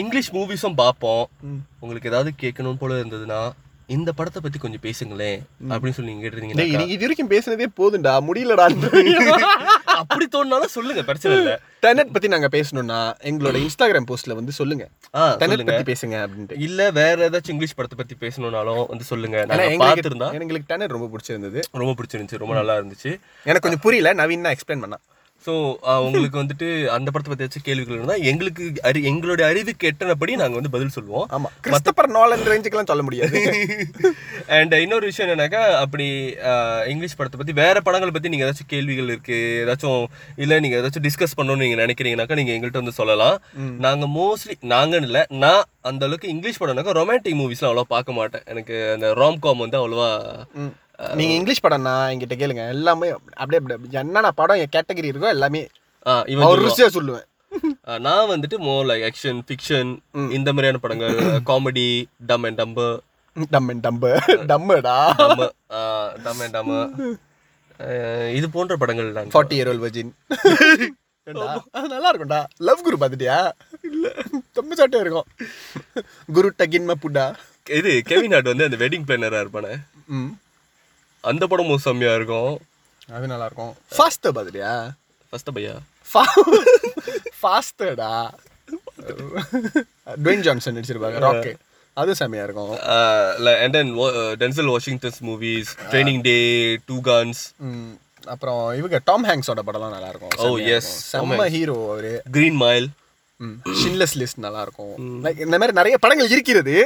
இங்கிலீஷ் 0.00 0.32
மூவிஸும் 0.36 0.80
பார்ப்போம். 0.80 1.24
உங்களுக்கு 1.82 2.10
ஏதாவது 2.10 2.30
கேட்கணும் 2.42 2.80
போல 2.80 2.98
இருந்ததுன்னா 3.02 3.42
இந்த 3.94 4.10
படத்தை 4.18 4.40
பத்தி 4.42 4.58
கொஞ்சம் 4.60 4.82
பேசுங்களேன் 4.84 5.40
அப்படின்னு 5.70 5.96
சொல்லி 5.96 6.10
நீங்க 6.10 6.24
கேட்டிருந்தீங்க 6.24 6.56
நீங்க 6.60 6.94
இது 6.94 7.04
வரைக்கும் 7.04 7.32
பேசுனதே 7.32 7.66
போதும்டா 7.80 8.14
முடியலடா. 8.28 8.66
அப்படி 10.08 10.26
தோணுனாலும் 10.34 10.72
சொல்லுங்க 10.76 11.02
பிரச்சனை 11.08 11.36
இல்ல. 11.38 11.52
டெனட் 11.84 12.12
பத்தி 12.14 12.28
நாங்க 12.34 12.48
பேசணும்னா 12.56 12.98
எங்களோட 13.30 13.56
இன்ஸ்டாகிராம் 13.64 14.08
போஸ்ட்ல 14.10 14.34
வந்து 14.40 14.52
சொல்லுங்க. 14.58 14.84
டெனட் 15.42 15.64
பத்தி 15.70 15.86
பேசுங்க 15.92 16.16
அப்படின்ட்டு. 16.24 16.58
இல்ல 16.66 16.90
வேற 17.00 17.16
ஏதாச்சும் 17.28 17.54
இங்கிலீஷ் 17.54 17.76
படத்தை 17.78 17.98
பத்தி 18.02 18.16
பேசணும்னாலும் 18.26 18.84
வந்து 18.92 19.06
சொல்லுங்க. 19.12 19.38
பார்த்திருந்தா 19.48 20.28
எங்களுக்கு 20.30 20.44
எங்களுக்கு 20.44 20.70
டெனட் 20.72 20.94
ரொம்ப 20.96 21.08
பிடிச்சிருந்தது. 21.14 21.62
ரொம்ப 21.82 21.94
பிடிச்சிருந்துச்சு 21.98 22.42
ரொம்ப 22.44 22.56
நல்லா 22.60 22.76
இருந்துச்சு. 22.80 23.12
எனக்கு 23.50 23.66
கொஞ்சம் 23.66 23.84
புரியல 23.86 24.14
நவீன் 24.22 24.46
தான் 24.48 24.56
எக்ஸ்பிளைன் 24.56 24.84
பண்ணா 24.86 25.00
ஸோ 25.46 25.52
உங்களுக்கு 26.04 26.40
வந்துட்டு 26.40 26.66
அந்த 26.96 27.08
படத்தை 27.10 27.30
பத்தி 27.30 27.44
ஏதாச்சும் 27.44 27.64
கேள்விகள் 27.66 27.96
இருந்தால் 27.96 28.22
எங்களுக்கு 28.30 28.64
அறி 28.88 29.00
எங்களுடைய 29.10 29.44
அறிவுக்கு 29.52 29.88
எட்டனபடி 29.90 30.32
நாங்கள் 30.40 30.58
வந்து 30.58 30.72
பதில் 30.74 30.94
சொல்லுவோம். 30.94 31.26
ஆமா. 31.36 31.48
கிறிஸ்டபர் 31.64 32.08
நாலன் 32.16 32.44
ரேஞ்சுக்கெல்லாம் 32.50 32.88
சொல்ல 32.90 33.02
முடியாது. 33.06 33.40
அண்ட் 34.56 34.74
இன்னொரு 34.84 35.04
விஷயம் 35.10 35.26
என்னன்னாக்கா 35.26 35.62
அப்படி 35.82 36.06
இங்கிலீஷ் 36.92 37.16
படத்தை 37.18 37.38
பத்தி 37.40 37.54
வேற 37.62 37.76
படங்களை 37.88 38.12
பத்தி 38.14 38.32
நீங்க 38.34 38.46
ஏதாச்சும் 38.46 38.70
கேள்விகள் 38.72 39.10
இருக்கு 39.12 39.38
ஏதாச்சும் 39.64 40.04
இல்ல 40.44 40.60
நீங்க 40.64 40.78
ஏதாச்சும் 40.80 41.06
டிஸ்கஸ் 41.08 41.36
பண்ணணும்னு 41.38 41.64
நீங்க 41.66 41.78
நினைக்கிறீங்கனாக்கா 41.84 42.38
நீங்க 42.40 42.54
எங்கள்கிட்ட 42.56 42.82
வந்து 42.82 42.98
சொல்லலாம். 43.00 43.36
நாங்க 43.86 44.08
மோஸ்ட்லி 44.18 44.56
நாங்கன்னு 44.74 45.10
இல்ல 45.10 45.22
நான் 45.44 45.62
அந்த 45.90 46.02
அளவுக்கு 46.08 46.32
இங்கிலீஷ் 46.34 46.60
படம்னாக்கா 46.62 46.96
ரொமான்டிக் 47.00 47.40
மூவிஸ்லாம் 47.42 47.70
அவ்வளோவா 47.70 47.92
பார்க்க 47.96 48.18
மாட்டேன். 48.20 48.46
எனக்கு 48.54 48.76
அந்த 48.94 49.10
ராம்காம் 49.22 49.62
வந்து 49.64 49.78
அவ்வளோவா 49.82 50.08
ம். 50.98 51.14
நீங்க 51.14 51.34
இங்கிலீஷ் 51.34 51.64
படம்னா 51.64 51.94
என்கிட்ட 52.10 52.36
கேளுங்க. 52.40 52.64
எல்லாமே 52.74 53.08
அப்படியே 53.36 53.60
அப்படியே 53.60 54.00
என்னென்ன 54.02 54.32
படம் 54.40 54.60
என் 54.62 54.74
கேட்டகரி 54.76 55.10
இருக்கோ 55.12 55.30
எல்லாமே 55.36 55.62
இவன் 56.26 56.46
அவர் 56.46 56.62
சொல்லுவான். 56.98 57.26
நான் 58.04 58.30
வந்துட்டு 58.30 58.56
மோர் 58.66 58.86
லைக் 58.86 59.04
ஆக்ஷன் 59.08 59.40
ஃபிக்ஷன் 59.48 59.90
இந்த 60.36 60.48
மாதிரியான 60.52 60.80
படங்கள். 60.84 61.16
காமெடி 61.50 61.88
டம் 62.30 62.46
அண்ட் 62.48 62.60
டம்பு 62.62 62.86
டம் 63.36 63.68
டம்ப 63.86 64.08
டம்மடா 64.50 64.96
டம்மு 65.20 65.46
டம் 66.24 66.42
அண்ட் 66.44 66.56
டம்மு 66.56 66.78
இது 68.36 68.46
போன்ற 68.50 68.74
படங்கள் 68.76 69.14
நான் 69.16 69.32
ஃபார்ட்டி 69.32 69.56
இயர் 69.58 69.70
ஓல் 69.72 69.82
வர்ஜின் 69.84 70.12
அது 71.72 71.86
நல்லா 71.92 72.08
இருக்கும்டா. 72.10 72.40
லவ் 72.66 72.82
குரு 72.82 72.96
பார்த்துட்டியா? 73.00 73.36
இல்ல. 73.88 74.06
ரொம்ப 74.58 74.74
சாட்டியா 74.74 75.00
இருக்கும். 75.00 75.28
குரு 76.32 76.48
டகின் 76.56 76.88
மப்புடா 76.90 77.24
இது 77.70 77.90
கெவின் 78.10 78.34
ஹார்ட் 78.34 78.50
வந்து 78.50 78.66
அந்த 78.68 78.78
வெட்டிங் 78.82 79.06
பிளானரா 79.08 79.40
இருப்பானே. 79.44 79.72
ம். 80.16 80.30
அந்த 81.24 81.44
படமும் 81.46 81.82
செம்மையா 81.84 82.14
இருக்கும். 82.14 82.52
அது 83.08 83.26
நல்லா 83.26 83.46
இருக்கும் 83.46 83.72
ஃபாஸ்டர் 83.96 84.34
பார்த்துட்டியா 84.36 84.72
ஃபர்ஸ்ட் 85.32 85.52
பையா 85.56 85.74
ஃபாஸ்டர்டா 87.40 88.12
டுவேன் 90.18 90.44
ஜான்சன் 90.46 90.76
நடிச்சிருப்பாங்க 90.76 91.20
ராக்கு 91.24 91.52
அது 91.96 92.12
செம்மையா 92.14 92.44
இருக்கும். 92.44 92.72
And 93.62 93.74
then 93.74 93.90
Denzel 94.40 94.70
Washington's 94.72 95.20
movies 95.22 95.70
training 95.90 96.22
day 96.22 96.36
two 96.88 96.96
guns 97.04 97.42
hmm, 97.66 97.92
அப்புறம் 98.26 98.62
இவங்க 98.74 98.98
டாம் 99.04 99.26
ஹேங்ஸோட 99.30 99.62
படம்லாம் 99.68 99.94
நல்லா 99.96 100.10
இருக்கும் 100.10 100.34
Oh, 100.36 100.42
செம்மையா 100.44 100.68
yes. 100.72 100.86
இருக்கும். 100.88 101.30
செம்ம 101.32 101.48
ஹீரோ 101.54 101.76
அவரு. 101.88 102.12
கிரீன் 102.32 102.58
மைல் 102.62 102.88
ஷின்லெஸ் 103.80 104.16
லிஸ்ட் 104.20 104.44
நல்லா 104.46 104.62
இருக்கும் 104.66 104.94
லைக் 105.26 105.42
இந்த 105.46 105.56
மாதிரி 105.60 105.78
நிறைய 105.80 105.96
படங்கள் 106.04 106.32
இருக்கிறது. 106.34 106.76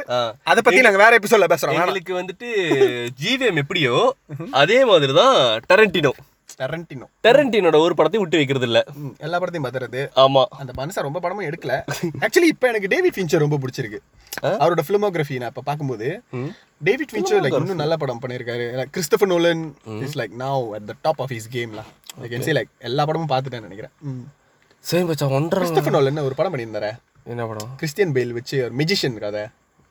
அதை 0.50 0.60
பத்தி 0.62 0.86
நாங்க 0.86 1.02
வேற 1.04 1.18
எபிசோட்ல 1.20 1.50
பேசுறோம். 1.52 1.78
எங்களுக்கு 1.82 2.14
வந்துட்டு 2.20 2.48
ஜிவிஎம் 3.22 3.60
எப்படியோ 3.64 3.94
அதே 4.62 4.80
மாதிரி 4.90 5.14
தான் 5.22 5.36
டெரண்டினோ 5.70 6.12
டரண்டினோ 6.60 7.06
டெரண்டினோட 7.24 7.76
ஒரு 7.86 7.94
படத்தையும் 7.98 8.22
விட்டு 8.22 8.38
வைக்கிறது 8.40 8.66
இல்ல 8.68 8.78
எல்லா 9.26 9.38
படத்தையும் 9.40 9.66
பார்த்துறது 9.66 10.00
ஆமா. 10.22 10.42
அந்த 10.60 10.72
மனுஷன் 10.78 11.06
ரொம்ப 11.06 11.20
படமும் 11.24 11.46
எடுக்கல. 11.48 11.74
ஆக்சுவலி 12.24 12.48
இப்போ 12.52 12.66
எனக்கு 12.70 12.90
டேவிட் 12.94 13.16
ஃபின்ச்சர் 13.16 13.44
ரொம்ப 13.44 13.58
பிடிச்சிருக்கு. 13.62 14.00
அவரோட 14.62 14.82
ஃபிலிமோகிராஃபி 14.86 15.36
நான் 15.42 15.52
இப்போ 15.52 15.64
பார்க்கும்போது 15.68 16.08
டேவிட் 16.88 17.12
ஃபின்ச்சர் 17.12 17.42
லைக் 17.44 17.58
இன்னும் 17.60 17.82
நல்ல 17.82 17.96
படம் 18.02 18.22
பண்ணியிருக்காரு. 18.24 18.66
Christopher 18.96 19.30
Nolan 19.34 19.62
is 20.06 20.18
like 20.20 20.34
now 20.44 20.66
at 20.78 20.88
the 20.90 20.96
top 21.06 21.22
of 21.24 21.34
his 21.36 21.48
கேம்லாம் 21.56 21.92
லைக் 22.58 22.72
எல்லா 22.90 23.04
படமும் 23.10 23.30
பார்த்துட்டேன்னு 23.34 23.68
நினைக்கிறேன். 23.68 23.94
சரி 24.86 25.04
மச்சான் 25.08 25.32
ஒன்றரை 25.36 25.64
கிறிஸ்டபர் 25.64 25.94
நோலன் 25.94 26.20
ஒரு 26.26 26.34
படம் 26.38 26.52
பண்ணியிருந்தாரு? 26.54 26.90
என்ன 27.32 27.46
படம்? 27.50 27.70
கிறிஸ்டியன் 27.76 28.12
பெயில் 28.16 28.36
வச்சு 28.36 28.56
ஒரு 28.64 28.74
மியூசிஷியன் 28.80 29.18
கதை 29.24 29.42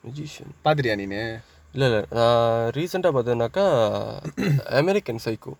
மியூசிஷியன். 0.05 0.53
பார்த்துட்டியா 0.65 0.95
நீனு? 1.01 1.21
இல்ல 1.73 1.85
இல்ல 1.89 1.97
நான் 2.17 2.69
ரீசெண்டா 2.77 3.09
பார்த்தேனாக்கா 3.17 3.65
அமெரிக்கன் 4.81 5.21
சைக்கோ. 5.25 5.53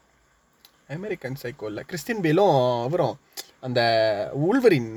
அமெரிக்கன் 0.96 1.38
சைக்கோ 1.44 1.66
இல்லை 1.72 1.84
கிறிஸ்டியன் 1.84 2.24
பேலும் 2.26 2.56
அவரும் 2.88 3.16
அந்த 3.68 3.82
ஊல்வரின் 4.46 4.92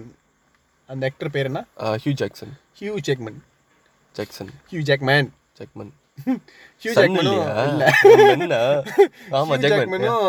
அந்த 0.92 1.10
ஆக்டர் 1.10 1.34
பேர் 1.36 1.48
என்ன? 1.50 1.62
Hugh 2.02 2.12
Jackson. 2.22 2.54
Hugh 2.80 2.94
Jackman. 3.08 3.38
Jackson. 4.16 4.52
Hugh 4.70 4.82
Jackman. 4.90 5.28
Jackman. 5.58 5.92
Hugh 6.82 6.92
ஜாக்மனும் 9.62 10.26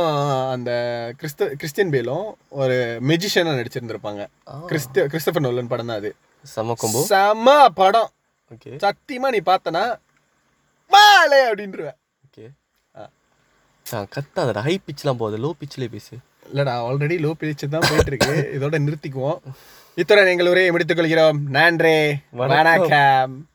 அந்த 0.54 0.72
கிறிஸ்த 1.20 1.48
கிறிஸ்டியன் 1.62 1.94
பேலும் 1.96 2.28
ஒரு 2.62 2.78
மெஜிஷியனா 3.10 3.54
நடிச்சிருந்திருப்பாங்க. 3.60 4.22
கிறிஸ்த 4.72 5.06
கிறிஸ்டபர் 5.14 5.46
நோலன் 5.48 5.72
படம் 5.74 5.92
தான் 5.92 6.02
அது. 6.02 6.12
செம 6.44 6.76
கொம்போ. 6.84 7.02
செம 7.12 7.56
படம். 7.82 8.10
ஓகே. 8.56 8.74
சத்தியமா 8.86 9.30
நீ 9.36 9.42
பார்த்தனா 9.52 9.84
வாலே 10.92 11.42
அப்படின்றவ 11.52 11.92
ஓகே. 12.26 12.46
கத்தாதடா. 14.16 14.62
ஹை 14.68 14.76
பிச்லாம் 14.88 15.20
போகுது. 15.22 15.38
லோ 15.46 15.52
பிச்சிலே 15.62 15.88
பேசு. 15.96 16.16
இல்லடா 16.54 16.74
ஆல்ரெடி 16.88 17.16
லோ 17.26 17.32
பிரிச்சு 17.42 17.68
தான் 17.74 17.88
போயிட்டு 17.90 18.12
இருக்கு 18.12 18.36
இதோட 18.58 18.76
நிறுத்திக்குவோம். 18.88 19.40
இத்துடன் 19.96 20.32
எங்கள் 20.34 20.52
உரையை 20.52 20.72
முடித்துக் 20.72 21.00
கொள்கிறோம். 21.00 21.40
நன்றி. 21.58 21.96
வணக்கம். 22.42 23.48